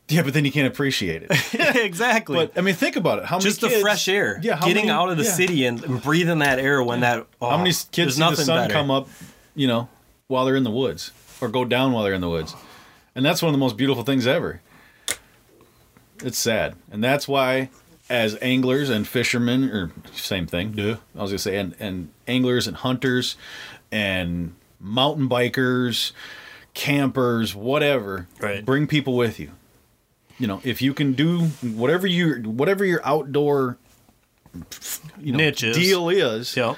Yeah, 0.10 0.22
but 0.24 0.34
then 0.34 0.44
you 0.46 0.52
can't 0.52 0.68
appreciate 0.68 1.24
it. 1.24 1.32
exactly 1.78 2.36
but 2.36 2.58
I 2.58 2.62
mean, 2.62 2.76
think 2.76 2.96
about 2.98 3.20
it. 3.20 3.26
How 3.26 3.38
many 3.38 3.50
just 3.50 3.62
the 3.62 3.70
fresh 3.70 4.08
air. 4.08 4.40
Yeah, 4.44 4.56
how 4.58 4.68
getting 4.68 4.88
many- 4.88 4.92
out 4.98 5.10
of 5.10 5.18
the 5.18 5.24
yeah. 5.24 5.32
city 5.32 5.66
and, 5.66 5.84
and 5.84 6.02
breathing 6.02 6.40
that 6.40 6.60
air 6.60 6.84
when 6.84 7.00
that. 7.02 7.26
Oh, 7.42 7.50
How 7.50 7.58
many 7.58 7.70
kids 7.70 8.16
see 8.16 8.20
the 8.22 8.36
sun 8.36 8.58
better. 8.58 8.74
come 8.74 8.92
up, 8.92 9.08
you 9.56 9.68
know, 9.68 9.88
while 10.28 10.46
they're 10.46 10.56
in 10.58 10.64
the 10.64 10.72
woods, 10.72 11.12
or 11.42 11.48
go 11.48 11.64
down 11.66 11.94
while 11.94 12.04
they're 12.04 12.14
in 12.14 12.22
the 12.22 12.30
woods? 12.30 12.56
And 13.16 13.24
that's 13.26 13.42
one 13.42 13.50
of 13.50 13.54
the 13.54 13.60
most 13.60 13.78
beautiful 13.78 14.04
things 14.04 14.28
ever. 14.28 14.62
It's 16.24 16.38
sad, 16.38 16.76
and 16.92 17.04
that's 17.04 17.28
why, 17.28 17.70
as 18.10 18.38
anglers 18.42 18.90
and 18.90 19.08
fishermen, 19.08 19.66
or 19.70 19.92
same 20.14 20.48
thing, 20.48 20.72
duh, 20.72 20.98
I 21.18 21.22
was 21.22 21.32
gonna 21.32 21.40
say, 21.40 21.58
and 21.58 21.76
and 21.80 22.10
anglers 22.28 22.68
and 22.68 22.78
hunters, 22.78 23.36
and 23.92 24.56
mountain 24.80 25.28
bikers, 25.28 26.12
campers, 26.74 27.54
whatever, 27.56 28.28
Right. 28.40 28.64
bring 28.66 28.88
people 28.88 29.16
with 29.16 29.40
you. 29.40 29.52
You 30.44 30.48
know, 30.48 30.60
if 30.66 30.82
you 30.82 30.94
can 30.94 31.14
do 31.14 31.44
whatever 31.62 32.06
you 32.06 32.42
whatever 32.44 32.84
your 32.84 33.00
outdoor 33.06 33.78
you 35.18 35.32
know, 35.32 35.38
Niche 35.38 35.64
is. 35.64 35.78
deal 35.78 36.10
is, 36.10 36.58
Yep. 36.58 36.76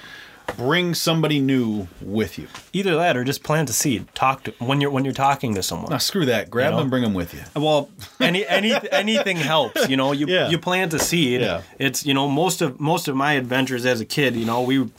bring 0.56 0.94
somebody 0.94 1.40
new 1.40 1.88
with 2.00 2.38
you. 2.38 2.48
Either 2.74 2.96
that 2.96 3.18
or 3.18 3.24
just 3.24 3.42
plant 3.42 3.72
a 3.72 3.74
seed. 3.74 4.06
Talk 4.14 4.44
to 4.44 4.54
when 4.60 4.82
you're 4.82 4.92
when 4.92 5.04
you're 5.04 5.16
talking 5.16 5.56
to 5.56 5.64
someone. 5.64 5.90
Now 5.90 5.98
screw 5.98 6.28
that. 6.28 6.52
Grab 6.52 6.66
You 6.68 6.72
know? 6.74 6.78
them, 6.82 6.90
bring 6.92 7.02
them 7.02 7.16
with 7.16 7.34
you. 7.34 7.42
Well, 7.60 7.90
any 8.20 8.46
any 8.46 8.72
anything 8.92 9.38
helps. 9.38 9.90
You 9.90 9.98
know, 9.98 10.12
you 10.12 10.28
Yeah. 10.28 10.48
you 10.50 10.60
plant 10.60 10.94
a 10.94 11.00
seed. 11.00 11.42
Yeah. 11.42 11.62
It's 11.80 12.06
you 12.06 12.14
know 12.14 12.28
most 12.30 12.62
of 12.62 12.80
most 12.80 13.08
of 13.08 13.16
my 13.16 13.34
adventures 13.34 13.84
as 13.84 14.00
a 14.00 14.06
kid. 14.06 14.36
You 14.36 14.46
know, 14.46 14.62
we 14.62 14.92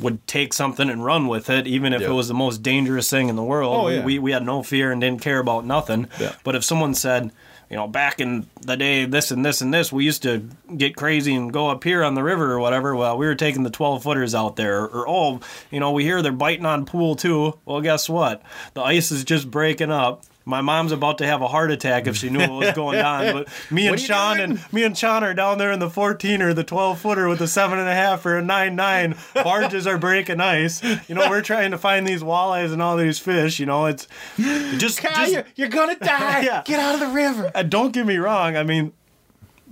would 0.00 0.24
take 0.28 0.52
something 0.52 0.88
and 0.88 1.04
run 1.04 1.26
with 1.26 1.50
it, 1.50 1.66
even 1.66 1.92
if 1.92 2.02
Yeah. 2.02 2.10
it 2.10 2.12
was 2.12 2.28
the 2.28 2.34
most 2.34 2.62
dangerous 2.62 3.10
thing 3.10 3.28
in 3.28 3.34
the 3.34 3.42
world. 3.42 3.76
Oh, 3.76 3.86
We- 3.86 3.94
yeah. 3.96 4.04
we 4.04 4.18
we 4.20 4.30
had 4.30 4.46
no 4.46 4.62
fear 4.62 4.92
and 4.92 5.00
didn't 5.00 5.22
care 5.22 5.40
about 5.40 5.66
nothing. 5.66 6.06
Yeah. 6.20 6.34
But 6.44 6.54
if 6.54 6.62
someone 6.62 6.94
said. 6.94 7.32
You 7.70 7.76
know, 7.76 7.88
back 7.88 8.20
in 8.20 8.46
the 8.60 8.76
day, 8.76 9.04
this 9.06 9.30
and 9.30 9.44
this 9.44 9.60
and 9.60 9.72
this, 9.72 9.92
we 9.92 10.04
used 10.04 10.22
to 10.22 10.48
get 10.76 10.96
crazy 10.96 11.34
and 11.34 11.52
go 11.52 11.68
up 11.68 11.82
here 11.82 12.04
on 12.04 12.14
the 12.14 12.22
river 12.22 12.52
or 12.52 12.60
whatever. 12.60 12.94
Well, 12.94 13.16
we 13.16 13.26
were 13.26 13.34
taking 13.34 13.62
the 13.62 13.70
12 13.70 14.02
footers 14.02 14.34
out 14.34 14.56
there. 14.56 14.82
Or, 14.82 15.08
oh, 15.08 15.40
you 15.70 15.80
know, 15.80 15.92
we 15.92 16.04
hear 16.04 16.22
they're 16.22 16.32
biting 16.32 16.66
on 16.66 16.84
pool 16.86 17.16
too. 17.16 17.58
Well, 17.64 17.80
guess 17.80 18.08
what? 18.08 18.42
The 18.74 18.82
ice 18.82 19.10
is 19.10 19.24
just 19.24 19.50
breaking 19.50 19.90
up. 19.90 20.24
My 20.46 20.60
mom's 20.60 20.92
about 20.92 21.18
to 21.18 21.26
have 21.26 21.40
a 21.40 21.48
heart 21.48 21.70
attack 21.70 22.06
if 22.06 22.16
she 22.16 22.28
knew 22.28 22.40
what 22.40 22.50
was 22.52 22.72
going 22.74 23.00
on. 23.00 23.32
But 23.32 23.48
me 23.70 23.86
and 23.86 23.92
What 23.92 23.98
are 23.98 24.02
you 24.02 24.06
Sean 24.06 24.36
doing? 24.36 24.50
and 24.52 24.72
me 24.72 24.84
and 24.84 24.96
Sean 24.98 25.24
are 25.24 25.32
down 25.32 25.56
there 25.58 25.72
in 25.72 25.78
the 25.78 25.88
14 25.88 26.42
or 26.42 26.52
the 26.52 26.64
12 26.64 26.98
footer 27.00 27.28
with 27.28 27.38
the 27.38 27.48
seven 27.48 27.78
and 27.78 27.88
a 27.88 27.94
half 27.94 28.26
or 28.26 28.36
a 28.36 28.42
nine 28.42 28.76
nine. 28.76 29.16
Barges 29.34 29.86
are 29.86 29.96
breaking 29.96 30.40
ice. 30.40 30.82
You 31.08 31.14
know, 31.14 31.30
we're 31.30 31.40
trying 31.42 31.70
to 31.70 31.78
find 31.78 32.06
these 32.06 32.22
walleyes 32.22 32.72
and 32.72 32.82
all 32.82 32.96
these 32.96 33.18
fish. 33.18 33.58
You 33.58 33.66
know, 33.66 33.86
it's 33.86 34.06
just 34.36 35.00
just 35.00 35.36
you're 35.56 35.68
gonna 35.68 35.96
die. 35.98 36.42
Yeah. 36.42 36.62
Get 36.64 36.78
out 36.78 36.94
of 36.94 37.00
the 37.00 37.08
river. 37.08 37.50
uh, 37.54 37.62
don't 37.62 37.92
get 37.92 38.04
me 38.04 38.16
wrong. 38.18 38.56
I 38.56 38.64
mean, 38.64 38.92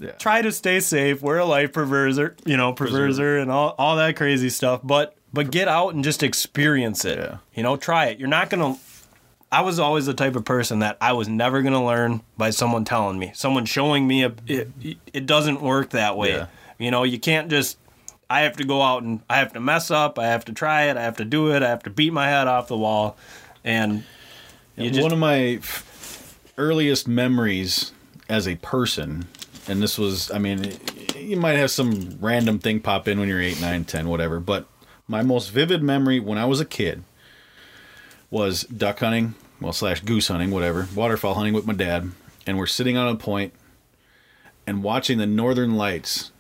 Yeah. 0.01 0.13
try 0.13 0.41
to 0.43 0.51
stay 0.53 0.81
safe. 0.81 1.21
We're 1.21 1.37
a 1.39 1.45
life 1.45 1.73
preserver, 1.75 2.35
you 2.47 2.57
know, 2.57 2.73
preserver 2.73 3.39
and 3.39 3.51
all, 3.51 3.75
all 3.79 3.97
that 3.97 4.17
crazy 4.17 4.49
stuff. 4.49 4.81
But 4.83 5.15
but 5.35 5.51
get 5.51 5.69
out 5.69 5.95
and 5.95 6.03
just 6.03 6.23
experience 6.23 7.05
it. 7.05 7.19
Yeah. 7.19 7.37
You 7.55 7.63
know, 7.63 7.77
try 7.77 8.07
it. 8.07 8.19
You're 8.19 8.29
not 8.29 8.49
gonna. 8.49 8.77
I 9.53 9.61
was 9.61 9.79
always 9.79 10.07
the 10.07 10.15
type 10.15 10.35
of 10.35 10.45
person 10.45 10.79
that 10.79 10.97
I 11.01 11.13
was 11.13 11.29
never 11.29 11.63
gonna 11.63 11.85
learn 11.85 12.23
by 12.39 12.51
someone 12.51 12.85
telling 12.85 13.19
me, 13.19 13.33
someone 13.35 13.67
showing 13.67 14.07
me. 14.07 14.25
A, 14.25 14.33
it, 14.47 14.71
it 15.13 15.27
doesn't 15.27 15.61
work 15.61 15.91
that 15.91 16.17
way. 16.17 16.31
Yeah. 16.31 16.47
You 16.79 16.91
know, 16.91 17.05
you 17.05 17.21
can't 17.21 17.49
just. 17.49 17.79
I 18.31 18.41
have 18.41 18.57
to 18.57 18.65
go 18.65 18.81
out 18.81 19.03
and 19.03 19.21
I 19.29 19.37
have 19.37 19.53
to 19.53 19.61
mess 19.61 19.91
up. 19.91 20.19
I 20.19 20.29
have 20.29 20.47
to 20.47 20.55
try 20.55 20.85
it. 20.85 20.97
I 20.97 21.03
have 21.03 21.19
to 21.19 21.25
do 21.27 21.55
it. 21.55 21.63
I 21.63 21.69
have 21.69 21.83
to 21.83 21.91
beat 21.91 22.15
my 22.15 22.27
head 22.29 22.49
off 22.49 22.67
the 22.67 22.79
wall, 22.79 23.19
and 23.63 24.05
just 24.79 25.03
One 25.03 25.13
of 25.13 25.19
my 25.19 25.61
earliest 26.57 27.07
memories 27.07 27.93
as 28.29 28.49
a 28.49 28.57
person, 28.57 29.27
and 29.69 29.83
this 29.83 29.99
was, 29.99 30.31
I 30.31 30.39
mean, 30.39 30.73
you 31.17 31.37
might 31.37 31.57
have 31.57 31.71
some 31.71 32.17
random 32.21 32.59
thing 32.59 32.81
pop 32.81 33.07
in 33.07 33.21
when 33.21 33.29
you're 33.29 33.41
8, 33.41 33.61
9, 33.61 33.85
10, 33.85 34.09
whatever, 34.09 34.41
but 34.41 34.67
my 35.07 35.23
most 35.23 35.51
vivid 35.51 35.83
memory 35.83 36.21
when 36.21 36.39
I 36.39 36.47
was 36.47 36.61
a 36.61 36.65
kid 36.65 37.05
was 38.33 38.63
duck 38.65 38.99
hunting, 38.99 39.35
well, 39.61 39.75
slash 39.75 40.01
goose 40.01 40.29
hunting, 40.29 40.51
whatever, 40.51 40.89
waterfowl 40.97 41.35
hunting 41.35 41.53
with 41.53 41.67
my 41.67 41.75
dad, 41.75 42.11
and 42.47 42.59
we're 42.59 42.67
sitting 42.67 42.97
on 42.97 43.07
a 43.07 43.15
point 43.15 43.53
and 44.67 44.83
watching 44.83 45.19
the 45.19 45.27
northern 45.27 45.77
lights 45.77 46.33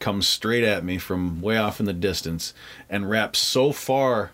come 0.00 0.20
straight 0.20 0.64
at 0.64 0.84
me 0.84 0.98
from 0.98 1.40
way 1.40 1.56
off 1.56 1.78
in 1.78 1.86
the 1.86 1.92
distance 1.92 2.52
and 2.90 3.08
wrap 3.08 3.36
so 3.36 3.72
far 3.72 4.32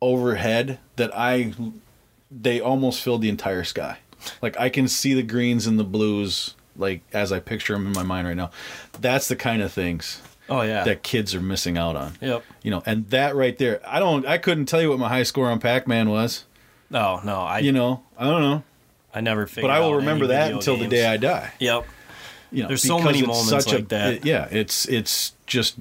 overhead 0.00 0.78
that 0.96 1.14
I 1.16 1.52
they 2.30 2.60
almost 2.60 3.02
filled 3.02 3.20
the 3.20 3.28
entire 3.28 3.62
sky. 3.62 3.98
Like 4.40 4.58
I 4.58 4.70
can 4.70 4.88
see 4.88 5.12
the 5.12 5.22
greens 5.22 5.66
and 5.66 5.78
the 5.78 5.84
blues 5.84 6.54
like 6.76 7.02
as 7.12 7.30
I 7.30 7.40
picture 7.40 7.74
them 7.74 7.86
in 7.86 7.92
my 7.92 8.02
mind 8.02 8.26
right 8.26 8.36
now. 8.36 8.50
That's 9.00 9.28
the 9.28 9.36
kind 9.36 9.60
of 9.60 9.70
things 9.70 10.22
oh 10.50 10.62
yeah, 10.62 10.84
that 10.84 11.02
kids 11.02 11.34
are 11.34 11.40
missing 11.40 11.78
out 11.78 11.96
on. 11.96 12.12
yep. 12.20 12.44
You 12.62 12.70
know, 12.70 12.82
and 12.84 13.08
that 13.10 13.34
right 13.36 13.56
there, 13.56 13.80
I 13.86 13.98
don't 14.00 14.26
I 14.26 14.36
couldn't 14.38 14.66
tell 14.66 14.82
you 14.82 14.90
what 14.90 14.98
my 14.98 15.08
high 15.08 15.22
score 15.22 15.50
on 15.50 15.58
Pac-Man 15.60 16.10
was. 16.10 16.44
No, 16.90 17.20
no, 17.24 17.40
I 17.40 17.60
You 17.60 17.72
know, 17.72 18.02
I 18.18 18.24
don't 18.24 18.42
know, 18.42 18.62
I 19.14 19.20
never 19.20 19.46
figured. 19.46 19.64
but 19.64 19.70
I 19.70 19.80
will 19.80 19.94
remember 19.96 20.26
that 20.28 20.52
until 20.52 20.76
the 20.76 20.88
day 20.88 21.06
I 21.06 21.16
die. 21.16 21.52
Yep. 21.60 21.86
You 22.52 22.62
know, 22.62 22.68
There's 22.68 22.82
so 22.82 22.98
many 22.98 23.22
moments 23.22 23.48
such 23.48 23.72
a- 23.72 23.76
like 23.76 23.88
that. 23.90 24.14
it- 24.14 24.24
yeah, 24.26 24.48
it's 24.50 24.86
it's 24.88 25.34
just 25.46 25.76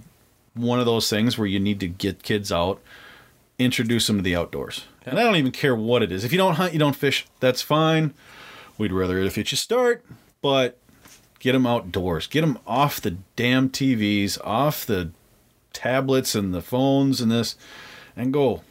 one 0.54 0.80
of 0.80 0.86
those 0.86 1.10
things 1.10 1.38
where 1.38 1.48
you 1.48 1.60
need 1.60 1.80
to 1.80 1.88
get 1.88 2.22
kids 2.22 2.52
out, 2.52 2.80
introduce 3.58 4.08
them 4.08 4.18
to 4.18 4.22
the 4.24 4.36
outdoors. 4.36 4.86
And 5.06 5.18
I 5.20 5.24
don't 5.24 5.36
even 5.38 5.52
care 5.52 5.76
what 5.76 6.04
it 6.04 6.12
is. 6.12 6.24
If 6.24 6.32
you 6.32 6.38
don't 6.38 6.56
hunt, 6.56 6.74
you 6.74 6.80
don't 6.80 6.96
fish. 6.96 7.26
That's 7.40 7.62
fine. 7.64 8.14
We'd 8.78 8.92
rather 8.92 9.18
if 9.20 9.38
you 9.38 9.44
start, 9.44 10.06
but 10.42 10.78
get 11.40 11.54
them 11.54 11.66
outdoors. 11.66 12.28
Get 12.28 12.42
them 12.42 12.58
off 12.68 13.02
the 13.02 13.18
damn 13.36 13.70
TVs, 13.70 14.38
off 14.44 14.86
the 14.86 15.12
tablets 15.74 16.36
and 16.36 16.54
the 16.54 16.62
phones 16.62 17.22
and 17.22 17.32
this, 17.32 17.56
and 18.16 18.32
go. 18.34 18.62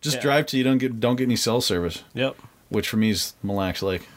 Just 0.00 0.16
Yeah. 0.16 0.22
drive 0.22 0.46
till 0.46 0.58
you 0.58 0.64
don't 0.64 0.78
get 0.78 0.98
don't 1.00 1.16
get 1.16 1.24
any 1.24 1.36
cell 1.36 1.60
service, 1.60 2.02
Yep. 2.14 2.36
which 2.70 2.88
for 2.88 2.96
me 2.96 3.10
is 3.10 3.34
Mille 3.42 3.56
Lacs 3.56 3.82
Lake, 3.82 4.08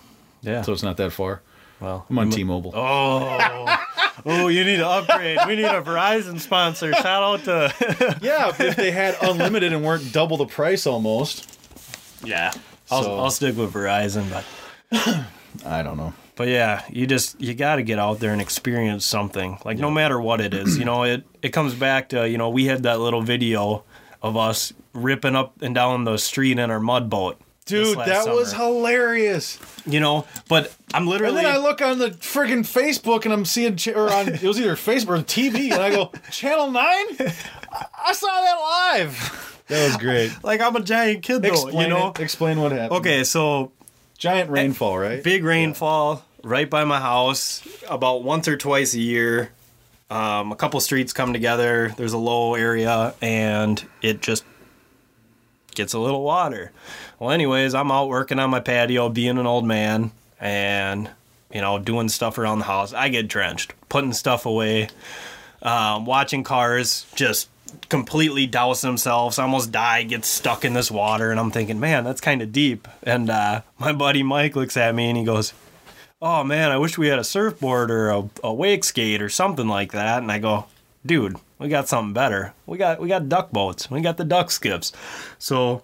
Yeah. 0.42 0.62
so 0.62 0.72
it's 0.74 0.84
not 0.84 0.96
that 0.98 1.12
far. 1.12 1.42
well, 1.82 2.06
I'm 2.10 2.18
on 2.20 2.30
T-Mobile. 2.30 2.72
Oh, 2.74 3.78
oh, 4.26 4.48
you 4.48 4.64
need 4.64 4.78
to 4.78 4.88
upgrade. 4.88 5.38
We 5.46 5.58
need 5.58 5.66
a 5.66 5.82
Verizon 5.82 6.40
sponsor. 6.40 6.94
Shout 6.94 7.06
out 7.24 7.44
to. 7.44 8.18
Yeah, 8.22 8.54
if 8.58 8.78
they 8.78 8.92
had 8.92 9.18
unlimited 9.22 9.74
and 9.74 9.84
weren't 9.84 10.14
double 10.14 10.38
the 10.38 10.46
price 10.46 10.88
almost. 10.88 11.50
yeah, 12.24 12.54
I'll, 12.90 13.04
So- 13.04 13.20
I'll 13.20 13.32
stick 13.32 13.58
with 13.58 13.74
Verizon, 13.74 14.30
but 14.32 14.46
I 15.66 15.84
don't 15.84 15.98
know. 15.98 16.14
But 16.36 16.48
yeah, 16.48 16.84
you 16.90 17.06
just 17.08 17.40
you 17.42 17.54
got 17.54 17.76
to 17.78 17.84
get 17.84 18.00
out 18.00 18.20
there 18.20 18.32
and 18.32 18.42
experience 18.42 19.06
something. 19.06 19.58
Like 19.66 19.78
no 19.78 19.92
matter 19.92 20.20
what 20.20 20.42
it 20.42 20.54
is, 20.54 20.78
you 20.78 20.86
know, 20.86 21.04
it 21.04 21.24
it 21.42 21.50
comes 21.50 21.74
back 21.74 22.10
to 22.10 22.28
you 22.30 22.38
know 22.38 22.50
we 22.50 22.66
had 22.66 22.84
that 22.84 23.00
little 23.00 23.22
video 23.22 23.84
of 24.22 24.38
us 24.38 24.74
ripping 24.94 25.36
up 25.36 25.62
and 25.62 25.76
down 25.76 26.04
the 26.06 26.18
street 26.18 26.58
in 26.60 26.72
our 26.72 26.80
mud 26.80 27.10
boat. 27.10 27.40
Dude, 27.66 27.98
that 27.98 28.28
was 28.28 28.52
hilarious. 28.52 29.58
you 29.86 30.02
know, 30.02 30.26
but 30.50 30.76
I'm 30.94 31.08
literally. 31.08 31.38
And 31.38 31.46
then 31.46 31.54
I 31.54 31.58
look 31.58 31.82
on 31.82 31.98
the 31.98 32.10
friggin' 32.10 32.60
Facebook 32.60 33.24
and 33.24 33.34
I'm 33.34 33.46
seeing, 33.46 33.78
ch- 33.78 33.88
or 33.88 34.12
on, 34.12 34.28
it 34.28 34.44
was 34.44 34.60
either 34.60 34.76
Facebook 34.76 35.20
or 35.20 35.24
TV, 35.24 35.72
and 35.72 35.82
I 35.82 35.90
go, 35.90 36.12
Channel 36.32 36.72
9? 36.72 36.84
I 36.84 37.34
I 38.06 38.12
saw 38.14 38.28
that 38.28 38.98
live. 39.00 39.64
That 39.70 39.88
was 39.88 39.96
great. 39.96 40.34
like 40.44 40.60
I'm 40.60 40.76
a 40.76 40.82
giant 40.82 41.24
kid 41.24 41.42
though, 41.42 41.48
Explain 41.50 41.78
you 41.78 41.88
know. 41.88 42.10
it. 42.10 42.20
Explain 42.20 42.60
what 42.60 42.74
happened. 42.74 43.00
Okay, 43.00 43.24
so 43.24 43.72
Giant 44.24 44.50
rainfall, 44.50 44.98
right? 44.98 45.22
big 45.22 45.44
rainfall 45.44 46.24
right 46.46 46.70
by 46.70 46.86
my 46.86 46.98
house 46.98 47.62
about 47.90 48.24
once 48.24 48.48
or 48.48 48.56
twice 48.56 48.94
a 48.94 49.00
year. 49.02 49.52
Um, 50.10 50.54
a 50.54 50.56
couple 50.56 50.80
streets 50.80 51.12
come 51.12 51.34
together. 51.34 51.94
There's 51.98 52.14
a 52.14 52.18
low 52.18 52.56
area 52.56 53.14
and 53.22 53.86
it 54.02 54.22
just 54.22 54.46
gets 55.76 55.92
a 55.92 56.00
little 56.00 56.24
water. 56.24 56.72
Well 57.20 57.32
anyways 57.32 57.76
i'm 57.76 57.92
out 57.92 58.08
working 58.08 58.40
on 58.40 58.50
my 58.50 58.62
patio 58.62 59.10
being 59.10 59.38
an 59.38 59.46
old 59.46 59.66
man 59.66 60.14
and 60.40 61.10
you 61.54 61.60
know 61.60 61.78
doing 61.78 62.08
stuff 62.08 62.38
around 62.38 62.60
the 62.60 62.66
house. 62.66 62.94
I 62.94 63.10
get 63.10 63.28
drenched 63.28 63.74
putting 63.90 64.14
stuff 64.14 64.46
away 64.46 64.88
um, 65.62 66.06
watching 66.06 66.46
cars 66.46 67.06
just 67.14 67.50
completely 67.90 68.48
douse 68.48 68.82
themselves, 68.82 69.40
almost 69.40 69.72
die, 69.72 70.04
get 70.04 70.26
stuck 70.26 70.66
in 70.66 70.74
this 70.74 70.92
water, 70.92 71.32
and 71.32 71.40
I'm 71.40 71.52
thinking, 71.52 71.80
man, 71.80 72.04
that's 72.04 72.22
kind 72.22 72.42
of 72.42 72.52
deep. 72.52 72.88
And 73.04 73.30
uh, 73.30 73.62
my 73.80 73.94
buddy 73.94 74.24
Mike 74.24 74.56
looks 74.56 74.78
at 74.78 74.96
me 74.96 75.10
and 75.10 75.18
he 75.18 75.24
goes, 75.24 75.54
"Oh 76.22 76.44
man, 76.44 76.72
I 76.72 76.78
wish 76.78 76.98
we 76.98 77.08
had 77.08 77.20
a 77.20 77.24
surfboard 77.24 77.92
or 77.92 78.10
a, 78.10 78.30
a 78.44 78.54
wake 78.54 78.84
skate 78.84 79.22
or 79.22 79.30
something 79.30 79.68
like 79.68 79.92
that." 79.92 80.22
And 80.22 80.32
I 80.32 80.40
go, 80.40 80.66
"Dude, 81.06 81.38
we 81.60 81.68
got 81.68 81.88
something 81.88 82.14
better. 82.14 82.54
We 82.66 82.78
got 82.78 83.00
we 83.00 83.08
got 83.08 83.30
duck 83.30 83.52
boats. 83.52 83.90
We 83.90 84.02
got 84.02 84.18
the 84.18 84.26
duck 84.26 84.52
skips." 84.52 84.92
So 85.40 85.84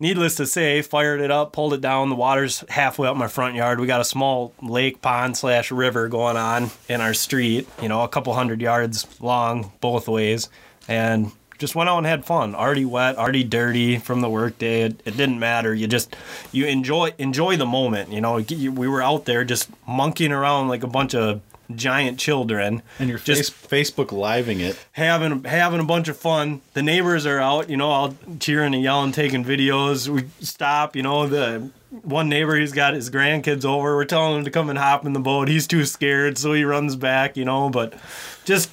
needless 0.00 0.36
to 0.36 0.46
say, 0.46 0.82
fired 0.82 1.20
it 1.20 1.30
up, 1.30 1.52
pulled 1.52 1.74
it 1.74 1.80
down. 1.80 2.08
The 2.08 2.14
water's 2.14 2.64
halfway 2.68 3.08
up 3.08 3.16
my 3.16 3.28
front 3.28 3.54
yard. 3.54 3.80
We 3.80 3.86
got 3.86 4.00
a 4.00 4.04
small 4.04 4.52
lake, 4.62 5.02
pond 5.02 5.36
slash 5.36 5.70
river 5.70 6.08
going 6.08 6.36
on 6.36 6.70
in 6.88 7.00
our 7.00 7.14
street. 7.14 7.68
You 7.82 7.88
know, 7.88 8.02
a 8.02 8.08
couple 8.08 8.32
hundred 8.34 8.60
yards 8.60 9.06
long 9.20 9.72
both 9.80 10.08
ways, 10.08 10.48
and 10.88 11.30
just 11.58 11.74
went 11.74 11.88
out 11.88 11.98
and 11.98 12.06
had 12.06 12.24
fun. 12.24 12.54
Already 12.54 12.84
wet, 12.84 13.16
already 13.16 13.44
dirty 13.44 13.98
from 13.98 14.20
the 14.20 14.30
workday. 14.30 14.82
It, 14.82 15.00
it 15.04 15.16
didn't 15.16 15.38
matter. 15.38 15.74
You 15.74 15.86
just 15.86 16.16
you 16.52 16.66
enjoy 16.66 17.12
enjoy 17.18 17.56
the 17.56 17.66
moment. 17.66 18.12
You 18.12 18.20
know, 18.20 18.36
we 18.38 18.88
were 18.88 19.02
out 19.02 19.24
there 19.24 19.44
just 19.44 19.68
monkeying 19.86 20.32
around 20.32 20.68
like 20.68 20.82
a 20.82 20.88
bunch 20.88 21.14
of 21.14 21.40
giant 21.74 22.18
children 22.18 22.82
And 22.98 23.10
you're 23.10 23.18
just 23.18 23.52
face, 23.52 23.90
Facebook 23.90 24.10
living 24.10 24.60
it. 24.60 24.78
having 24.92 25.44
having 25.44 25.80
a 25.80 25.84
bunch 25.84 26.08
of 26.08 26.16
fun. 26.16 26.62
The 26.72 26.82
neighbors 26.82 27.26
are 27.26 27.38
out, 27.38 27.68
you 27.68 27.76
know, 27.76 27.90
all 27.90 28.14
cheering 28.40 28.74
and 28.74 28.82
yelling, 28.82 29.12
taking 29.12 29.44
videos. 29.44 30.08
We 30.08 30.24
stop, 30.40 30.96
you 30.96 31.02
know, 31.02 31.26
the 31.26 31.70
one 31.90 32.28
neighbor 32.28 32.56
he's 32.56 32.72
got 32.72 32.94
his 32.94 33.10
grandkids 33.10 33.64
over. 33.64 33.96
We're 33.96 34.04
telling 34.04 34.38
him 34.38 34.44
to 34.44 34.50
come 34.50 34.70
and 34.70 34.78
hop 34.78 35.04
in 35.04 35.12
the 35.12 35.20
boat. 35.20 35.48
He's 35.48 35.66
too 35.66 35.84
scared, 35.84 36.38
so 36.38 36.52
he 36.52 36.64
runs 36.64 36.96
back, 36.96 37.36
you 37.36 37.44
know, 37.44 37.68
but 37.68 37.94
just 38.44 38.70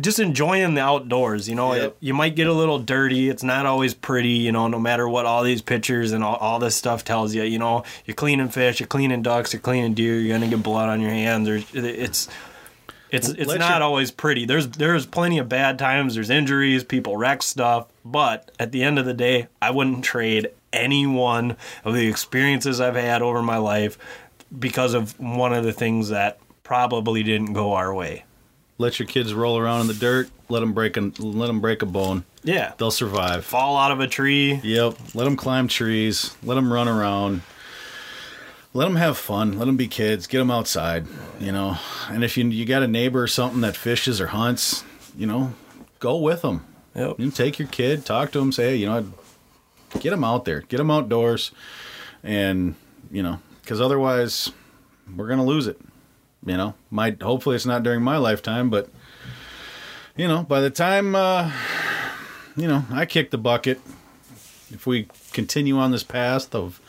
just 0.00 0.18
enjoying 0.18 0.74
the 0.74 0.80
outdoors, 0.80 1.48
you 1.48 1.54
know. 1.54 1.74
Yep. 1.74 1.82
It, 1.84 1.96
you 2.00 2.14
might 2.14 2.36
get 2.36 2.46
a 2.46 2.52
little 2.52 2.78
dirty. 2.78 3.28
It's 3.28 3.42
not 3.42 3.66
always 3.66 3.94
pretty, 3.94 4.30
you 4.30 4.52
know, 4.52 4.68
no 4.68 4.78
matter 4.78 5.08
what 5.08 5.26
all 5.26 5.42
these 5.42 5.62
pictures 5.62 6.12
and 6.12 6.22
all, 6.22 6.36
all 6.36 6.58
this 6.58 6.76
stuff 6.76 7.04
tells 7.04 7.34
you, 7.34 7.42
you 7.42 7.58
know, 7.58 7.84
you're 8.04 8.14
cleaning 8.14 8.48
fish, 8.48 8.80
you're 8.80 8.86
cleaning 8.86 9.22
ducks, 9.22 9.52
you're 9.52 9.60
cleaning 9.60 9.94
deer, 9.94 10.14
you're 10.18 10.36
going 10.38 10.48
to 10.48 10.56
get 10.56 10.62
blood 10.62 10.88
on 10.88 11.00
your 11.00 11.10
hands 11.10 11.48
or 11.48 11.56
it's 11.74 12.28
it's 13.10 13.28
it's 13.30 13.48
Let 13.48 13.58
not 13.58 13.78
your- 13.78 13.84
always 13.84 14.10
pretty. 14.10 14.44
There's 14.44 14.68
there's 14.68 15.06
plenty 15.06 15.38
of 15.38 15.48
bad 15.48 15.78
times. 15.78 16.14
There's 16.14 16.28
injuries. 16.30 16.84
People 16.84 17.16
wreck 17.16 17.42
stuff. 17.42 17.86
But 18.04 18.50
at 18.58 18.70
the 18.72 18.82
end 18.82 18.98
of 18.98 19.06
the 19.06 19.14
day, 19.14 19.48
I 19.62 19.70
wouldn't 19.70 20.04
trade 20.04 20.48
any 20.74 21.06
one 21.06 21.56
of 21.84 21.94
the 21.94 22.06
experiences 22.06 22.80
I've 22.80 22.96
had 22.96 23.22
over 23.22 23.42
my 23.42 23.56
life 23.56 23.96
because 24.58 24.92
of 24.92 25.18
one 25.18 25.54
of 25.54 25.64
the 25.64 25.72
things 25.72 26.10
that 26.10 26.38
probably 26.62 27.22
didn't 27.22 27.54
go 27.54 27.72
our 27.72 27.94
way. 27.94 28.24
Let 28.80 28.98
your 29.00 29.08
kids 29.08 29.34
roll 29.34 29.58
around 29.58 29.82
in 29.82 29.86
the 29.88 29.94
dirt. 29.94 30.30
Let 30.48 30.60
them 30.60 30.72
break 30.72 30.96
a, 30.96 31.00
let 31.18 31.48
them 31.48 31.60
break 31.60 31.82
a 31.82 31.86
bone. 31.86 32.24
Yeah, 32.44 32.72
They'll 32.78 32.90
survive. 32.92 33.44
fall 33.44 33.76
out 33.76 33.90
of 33.90 33.98
a 34.00 34.06
tree. 34.06 34.54
Yep. 34.62 34.96
Let 35.14 35.24
them 35.24 35.36
climb 35.36 35.66
trees. 35.68 36.36
Let 36.44 36.54
them 36.54 36.72
run 36.72 36.86
around. 36.88 37.42
Let 38.72 38.84
them 38.84 38.96
have 38.96 39.18
fun. 39.18 39.58
Let 39.58 39.64
them 39.64 39.76
be 39.76 39.88
kids. 39.88 40.26
Get 40.28 40.38
them 40.38 40.50
outside. 40.50 41.06
You 41.40 41.50
know. 41.52 41.76
And 42.08 42.22
if 42.22 42.36
you 42.36 42.46
you 42.46 42.64
got 42.64 42.82
a 42.82 42.88
neighbor 42.88 43.22
or 43.22 43.26
something 43.26 43.60
that 43.62 43.76
fishes 43.76 44.20
or 44.20 44.28
hunts, 44.28 44.84
you 45.16 45.26
know, 45.26 45.54
go 45.98 46.16
with 46.16 46.42
them. 46.42 46.64
Yep. 46.94 47.18
You 47.18 47.30
take 47.30 47.58
your 47.58 47.68
kid, 47.68 48.04
talk 48.06 48.30
to 48.32 48.38
them, 48.38 48.52
say, 48.52 48.70
hey, 48.70 48.76
you 48.76 48.86
know, 48.86 49.12
get 50.00 50.10
them 50.10 50.22
out 50.24 50.44
there, 50.44 50.60
get 50.62 50.76
them 50.78 50.90
outdoors, 50.90 51.50
and 52.22 52.74
you 53.10 53.22
know, 53.22 53.40
because 53.62 53.80
otherwise, 53.80 54.52
we're 55.16 55.28
gonna 55.28 55.44
lose 55.44 55.66
it. 55.66 55.80
You 56.44 56.56
know, 56.56 56.74
might 56.90 57.20
hopefully 57.22 57.56
it's 57.56 57.66
not 57.66 57.82
during 57.82 58.02
my 58.02 58.16
lifetime, 58.16 58.70
but 58.70 58.88
you 60.16 60.28
know, 60.28 60.42
by 60.42 60.60
the 60.60 60.70
time 60.70 61.14
uh, 61.14 61.52
you 62.56 62.68
know 62.68 62.84
I 62.90 63.06
kick 63.06 63.30
the 63.30 63.38
bucket, 63.38 63.80
if 64.70 64.86
we 64.86 65.08
continue 65.32 65.78
on 65.78 65.90
this 65.90 66.04
path 66.04 66.54
of 66.54 66.80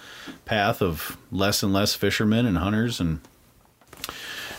path 0.45 0.81
of 0.81 1.17
less 1.31 1.63
and 1.63 1.73
less 1.73 1.95
fishermen 1.95 2.45
and 2.45 2.57
hunters, 2.57 2.99
and 2.99 3.19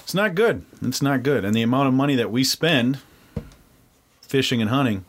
it's 0.03 0.15
not 0.15 0.35
good. 0.35 0.65
It's 0.83 1.03
not 1.03 1.23
good, 1.23 1.45
and 1.45 1.55
the 1.55 1.62
amount 1.62 1.89
of 1.89 1.95
money 1.95 2.17
that 2.17 2.31
we 2.31 2.45
spend 2.45 2.99
fishing 4.23 4.61
and 4.61 4.71
hunting 4.71 5.05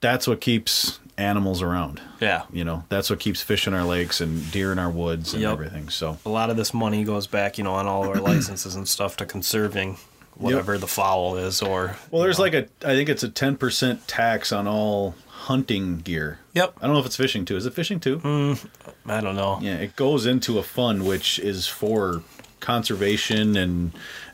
that's 0.00 0.26
what 0.28 0.40
keeps 0.40 1.00
animals 1.18 1.60
around. 1.62 2.00
Yeah. 2.20 2.44
You 2.52 2.64
know, 2.64 2.84
that's 2.88 3.10
what 3.10 3.18
keeps 3.18 3.42
fish 3.42 3.66
in 3.66 3.74
our 3.74 3.84
lakes 3.84 4.20
and 4.20 4.50
deer 4.52 4.72
in 4.72 4.78
our 4.78 4.88
woods 4.90 5.32
and 5.34 5.42
Yep. 5.42 5.52
everything. 5.52 5.88
So 5.90 6.16
A 6.24 6.28
lot 6.30 6.48
of 6.48 6.56
this 6.56 6.72
money 6.72 7.04
goes 7.04 7.26
back, 7.26 7.58
you 7.58 7.64
know, 7.64 7.74
on 7.74 7.86
all 7.86 8.04
of 8.04 8.10
our 8.10 8.20
licenses 8.22 8.74
and 8.76 8.88
stuff 8.88 9.16
to 9.18 9.26
conserving 9.26 9.98
whatever 10.36 10.78
the 10.78 10.86
fowl 10.86 11.36
is, 11.36 11.60
or 11.60 11.96
Well, 12.12 12.22
there's 12.22 12.38
know. 12.38 12.44
like 12.44 12.54
a, 12.54 12.66
I 12.84 12.94
think 12.94 13.08
it's 13.08 13.24
a 13.24 13.28
10% 13.28 14.00
tax 14.06 14.52
on 14.52 14.68
all 14.68 15.16
hunting 15.26 15.98
gear. 15.98 16.38
Yep. 16.54 16.74
I 16.80 16.86
don't 16.86 16.94
know 16.94 17.00
if 17.00 17.06
it's 17.06 17.16
fishing 17.16 17.44
too. 17.44 17.56
Is 17.56 17.66
it 17.66 17.74
fishing 17.74 17.98
too? 17.98 18.18
Mm, 18.20 18.68
I 19.06 19.20
don't 19.20 19.34
know. 19.34 19.58
Yeah, 19.60 19.74
it 19.76 19.96
goes 19.96 20.24
into 20.26 20.58
a 20.58 20.62
fund 20.62 21.04
which 21.06 21.38
is 21.40 21.66
for 21.66 22.22
conservation 22.60 23.56
and 23.56 23.92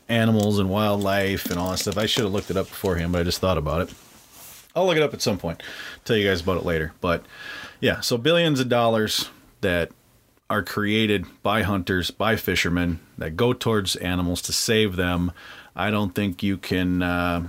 animals 0.09 0.59
and 0.59 0.69
wildlife 0.69 1.45
and 1.49 1.57
all 1.57 1.71
that 1.71 1.77
stuff. 1.79 1.97
I 1.97 2.05
should 2.05 2.25
have 2.25 2.33
looked 2.33 2.51
it 2.51 2.57
up 2.57 2.67
beforehand, 2.67 3.11
but 3.11 3.21
I 3.21 3.23
just 3.23 3.39
thought 3.39 3.57
about 3.57 3.81
it. 3.81 3.93
I'll 4.75 4.85
look 4.85 4.97
it 4.97 5.03
up 5.03 5.13
at 5.13 5.21
some 5.21 5.37
point. 5.37 5.63
Tell 6.03 6.17
you 6.17 6.27
guys 6.27 6.41
about 6.41 6.57
it 6.57 6.65
later. 6.65 6.93
But 7.01 7.25
yeah, 7.79 8.01
so 8.01 8.17
billions 8.17 8.59
of 8.59 8.69
dollars 8.69 9.29
that 9.61 9.91
are 10.49 10.63
created 10.63 11.25
by 11.41 11.63
hunters, 11.63 12.11
by 12.11 12.35
fishermen 12.35 12.99
that 13.17 13.35
go 13.35 13.53
towards 13.53 13.95
animals 13.95 14.41
to 14.43 14.53
save 14.53 14.95
them. 14.95 15.31
I 15.75 15.89
don't 15.91 16.13
think 16.13 16.43
you 16.43 16.57
can 16.57 17.01
uh, 17.01 17.47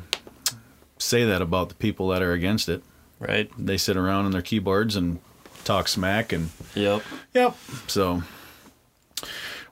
say 0.98 1.24
that 1.24 1.42
about 1.42 1.68
the 1.68 1.74
people 1.74 2.08
that 2.08 2.22
are 2.22 2.32
against 2.32 2.68
it. 2.68 2.82
Right. 3.18 3.50
They 3.58 3.76
sit 3.76 3.96
around 3.96 4.26
on 4.26 4.30
their 4.32 4.42
keyboards 4.42 4.96
and 4.96 5.20
talk 5.64 5.88
smack 5.88 6.32
and 6.32 6.50
Yep. 6.74 7.02
Yep. 7.34 7.56
So, 7.86 8.22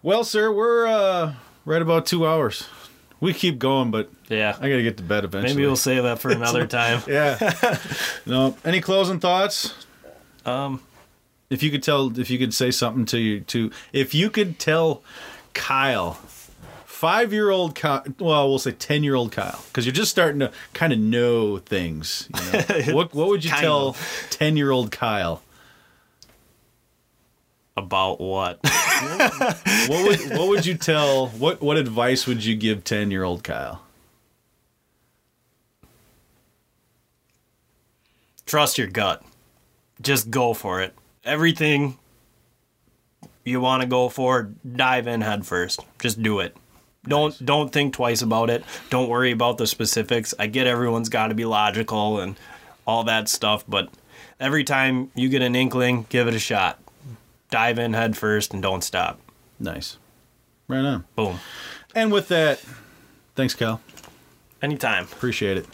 well, 0.03 0.25
sir, 0.25 0.53
we're 0.53 0.87
uh, 0.87 1.35
right 1.65 1.83
about 1.83 2.07
two 2.07 2.27
hours. 2.27 2.69
We 3.25 3.33
keep 3.33 3.59
going, 3.59 3.91
but 3.91 4.11
Yeah. 4.29 4.55
I 4.61 4.69
gotta 4.69 4.83
get 4.83 4.99
to 4.99 5.03
bed 5.03 5.25
eventually. 5.25 5.55
Maybe 5.55 5.67
we'll 5.67 5.77
save 5.77 6.03
that 6.03 6.19
for 6.19 6.31
another 6.31 6.67
time. 6.67 7.03
Yeah. 7.09 7.79
no. 8.27 8.55
Any 8.67 8.83
closing 8.83 9.19
thoughts? 9.19 9.73
Um, 10.45 10.83
If 11.49 11.63
you 11.63 11.71
could 11.71 11.83
tell, 11.83 12.19
if 12.21 12.29
you 12.29 12.39
could 12.39 12.53
say 12.53 12.71
something 12.71 13.07
to 13.07 13.19
you, 13.19 13.41
to 13.41 13.71
if 13.95 14.15
you 14.15 14.29
could 14.29 14.59
tell 14.59 15.03
Kyle, 15.55 16.19
five-year-old 16.85 17.75
Kyle, 17.75 18.05
well, 18.19 18.49
we'll 18.49 18.59
say 18.59 18.73
ten-year-old 18.73 19.33
Kyle, 19.33 19.65
because 19.69 19.87
you're 19.87 19.93
just 19.95 20.11
starting 20.11 20.41
to 20.41 20.53
kind 20.75 20.93
of 20.93 20.99
know 20.99 21.59
things. 21.59 22.29
You 22.35 22.53
know? 22.53 22.83
what 22.95 23.15
What 23.15 23.29
would 23.29 23.43
you 23.45 23.51
tell 23.51 23.97
ten-year-old 24.31 24.91
Kyle? 24.91 25.41
About 27.77 28.21
what? 28.21 28.61
What 29.89 30.07
would 30.09 30.39
What 30.39 30.49
would 30.49 30.67
you 30.67 30.77
tell? 30.77 31.29
What 31.29 31.61
What 31.61 31.77
advice 31.77 32.27
would 32.27 32.45
you 32.45 32.55
give 32.57 32.85
ten-year-old 32.85 33.43
Kyle? 33.45 33.83
Trust 38.47 38.79
your 38.79 38.87
gut. 38.87 39.23
Just 40.01 40.31
go 40.31 40.55
for 40.55 40.81
it. 40.81 40.95
Everything 41.25 41.99
you 43.45 43.61
want 43.61 43.83
to 43.83 43.89
go 43.89 44.09
for, 44.09 44.51
dive 44.77 45.07
in 45.07 45.21
head 45.21 45.45
first. 45.47 45.81
Just 45.99 46.23
do 46.23 46.41
it. 46.41 46.57
Don't 47.07 47.45
don't 47.45 47.71
think 47.73 47.93
twice 47.93 48.23
about 48.23 48.49
it. 48.49 48.65
Don't 48.91 49.09
worry 49.09 49.31
about 49.31 49.59
the 49.59 49.67
specifics. 49.67 50.33
I 50.39 50.47
get 50.47 50.67
everyone's 50.67 51.09
got 51.09 51.29
to 51.29 51.35
be 51.35 51.45
logical 51.45 52.21
and 52.21 52.37
all 52.87 53.05
that 53.05 53.29
stuff, 53.29 53.65
but 53.69 53.89
every 54.41 54.65
time 54.65 55.11
you 55.15 55.29
get 55.29 55.43
an 55.43 55.55
inkling, 55.55 56.07
give 56.09 56.29
it 56.29 56.35
a 56.35 56.39
shot. 56.39 56.79
Dive 57.55 57.79
in 57.79 57.93
head 57.93 58.17
first 58.17 58.53
and 58.53 58.61
don't 58.61 58.83
stop. 58.83 59.21
Nice. 59.61 59.97
Right 60.67 60.85
on. 60.85 61.05
Boom. 61.15 61.39
And 61.95 62.11
with 62.11 62.27
that, 62.27 62.61
thanks, 63.37 63.55
Kyle. 63.55 63.81
Anytime. 64.61 65.05
Appreciate 65.05 65.59
it. 65.59 65.67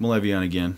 We'll 0.00 0.10
have 0.14 0.24
you 0.24 0.34
on 0.34 0.42
again, 0.42 0.76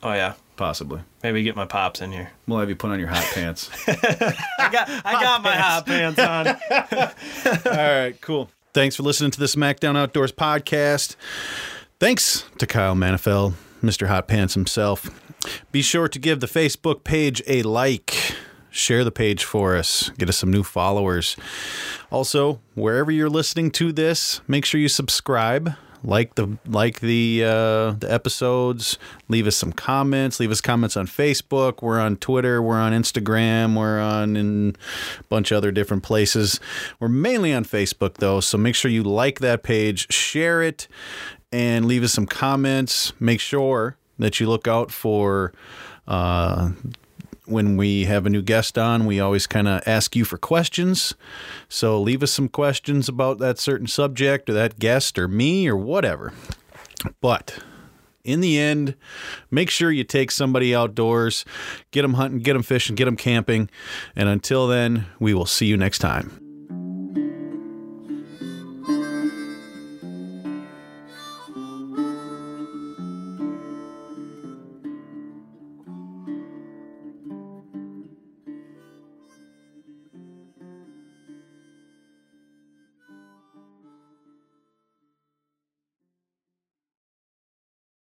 Oh 0.00 0.12
yeah. 0.12 0.34
possibly. 0.54 1.00
Maybe 1.24 1.42
get 1.42 1.56
my 1.56 1.64
pops 1.64 2.00
in 2.00 2.12
here. 2.12 2.30
We'll 2.46 2.60
have 2.60 2.68
you 2.68 2.76
put 2.76 2.92
on 2.92 3.00
your 3.00 3.08
hot 3.08 3.24
pants. 3.34 3.68
I 3.88 4.68
got 4.70 4.88
I 5.04 5.12
got 5.20 5.42
my 5.42 5.56
hot 5.56 5.86
pants 5.86 6.20
on. 6.20 6.46
All 7.76 8.00
right, 8.00 8.14
cool. 8.20 8.48
Thanks 8.74 8.94
for 8.94 9.02
listening 9.02 9.32
to 9.32 9.40
the 9.40 9.46
SmackDown 9.46 9.96
Outdoors 9.96 10.30
podcast. 10.30 11.16
Thanks 11.98 12.44
to 12.58 12.66
Kyle 12.68 12.94
Manteuffel, 12.94 13.54
Mr. 13.82 14.06
Hot 14.06 14.28
Pants 14.28 14.54
himself. 14.54 15.10
Be 15.72 15.82
sure 15.82 16.06
to 16.06 16.18
give 16.20 16.38
the 16.38 16.46
Facebook 16.46 17.02
page 17.02 17.42
a 17.48 17.62
like. 17.64 18.36
Share 18.76 19.04
the 19.04 19.10
page 19.10 19.42
for 19.42 19.74
us. 19.74 20.10
Get 20.18 20.28
us 20.28 20.36
some 20.36 20.50
new 20.50 20.62
followers. 20.62 21.34
Also, 22.10 22.60
wherever 22.74 23.10
you're 23.10 23.30
listening 23.30 23.70
to 23.70 23.90
this, 23.90 24.42
make 24.46 24.66
sure 24.66 24.78
you 24.78 24.88
subscribe. 24.88 25.72
Like 26.04 26.34
the 26.34 26.58
like 26.66 27.00
the 27.00 27.42
uh, 27.42 27.90
the 27.92 28.06
episodes. 28.08 28.98
Leave 29.28 29.46
us 29.46 29.56
some 29.56 29.72
comments. 29.72 30.38
Leave 30.38 30.50
us 30.50 30.60
comments 30.60 30.94
on 30.94 31.06
Facebook. 31.06 31.82
We're 31.82 31.98
on 31.98 32.18
Twitter. 32.18 32.60
We're 32.62 32.76
on 32.76 32.92
Instagram. 32.92 33.76
We're 33.76 33.98
on 33.98 34.36
in 34.36 34.76
a 35.18 35.22
bunch 35.24 35.50
of 35.50 35.56
other 35.56 35.72
different 35.72 36.02
places. 36.02 36.60
We're 37.00 37.08
mainly 37.08 37.54
on 37.54 37.64
Facebook 37.64 38.18
though, 38.18 38.40
so 38.40 38.58
make 38.58 38.74
sure 38.74 38.90
you 38.90 39.02
like 39.02 39.40
that 39.40 39.62
page, 39.62 40.12
share 40.12 40.62
it, 40.62 40.86
and 41.50 41.86
leave 41.86 42.04
us 42.04 42.12
some 42.12 42.26
comments. 42.26 43.14
Make 43.18 43.40
sure 43.40 43.96
that 44.18 44.38
you 44.38 44.48
look 44.48 44.68
out 44.68 44.92
for 44.92 45.54
uh, 46.06 46.72
when 47.46 47.76
we 47.76 48.04
have 48.04 48.26
a 48.26 48.30
new 48.30 48.42
guest 48.42 48.76
on, 48.76 49.06
we 49.06 49.20
always 49.20 49.46
kind 49.46 49.68
of 49.68 49.82
ask 49.86 50.14
you 50.14 50.24
for 50.24 50.38
questions. 50.38 51.14
So 51.68 52.00
leave 52.00 52.22
us 52.22 52.32
some 52.32 52.48
questions 52.48 53.08
about 53.08 53.38
that 53.38 53.58
certain 53.58 53.86
subject 53.86 54.50
or 54.50 54.52
that 54.54 54.78
guest 54.78 55.18
or 55.18 55.28
me 55.28 55.68
or 55.68 55.76
whatever. 55.76 56.32
But 57.20 57.58
in 58.24 58.40
the 58.40 58.58
end, 58.58 58.94
make 59.50 59.70
sure 59.70 59.90
you 59.90 60.04
take 60.04 60.30
somebody 60.30 60.74
outdoors, 60.74 61.44
get 61.92 62.02
them 62.02 62.14
hunting, 62.14 62.40
get 62.40 62.54
them 62.54 62.62
fishing, 62.62 62.96
get 62.96 63.04
them 63.04 63.16
camping. 63.16 63.70
And 64.14 64.28
until 64.28 64.66
then, 64.66 65.06
we 65.20 65.32
will 65.32 65.46
see 65.46 65.66
you 65.66 65.76
next 65.76 65.98
time. 66.00 66.45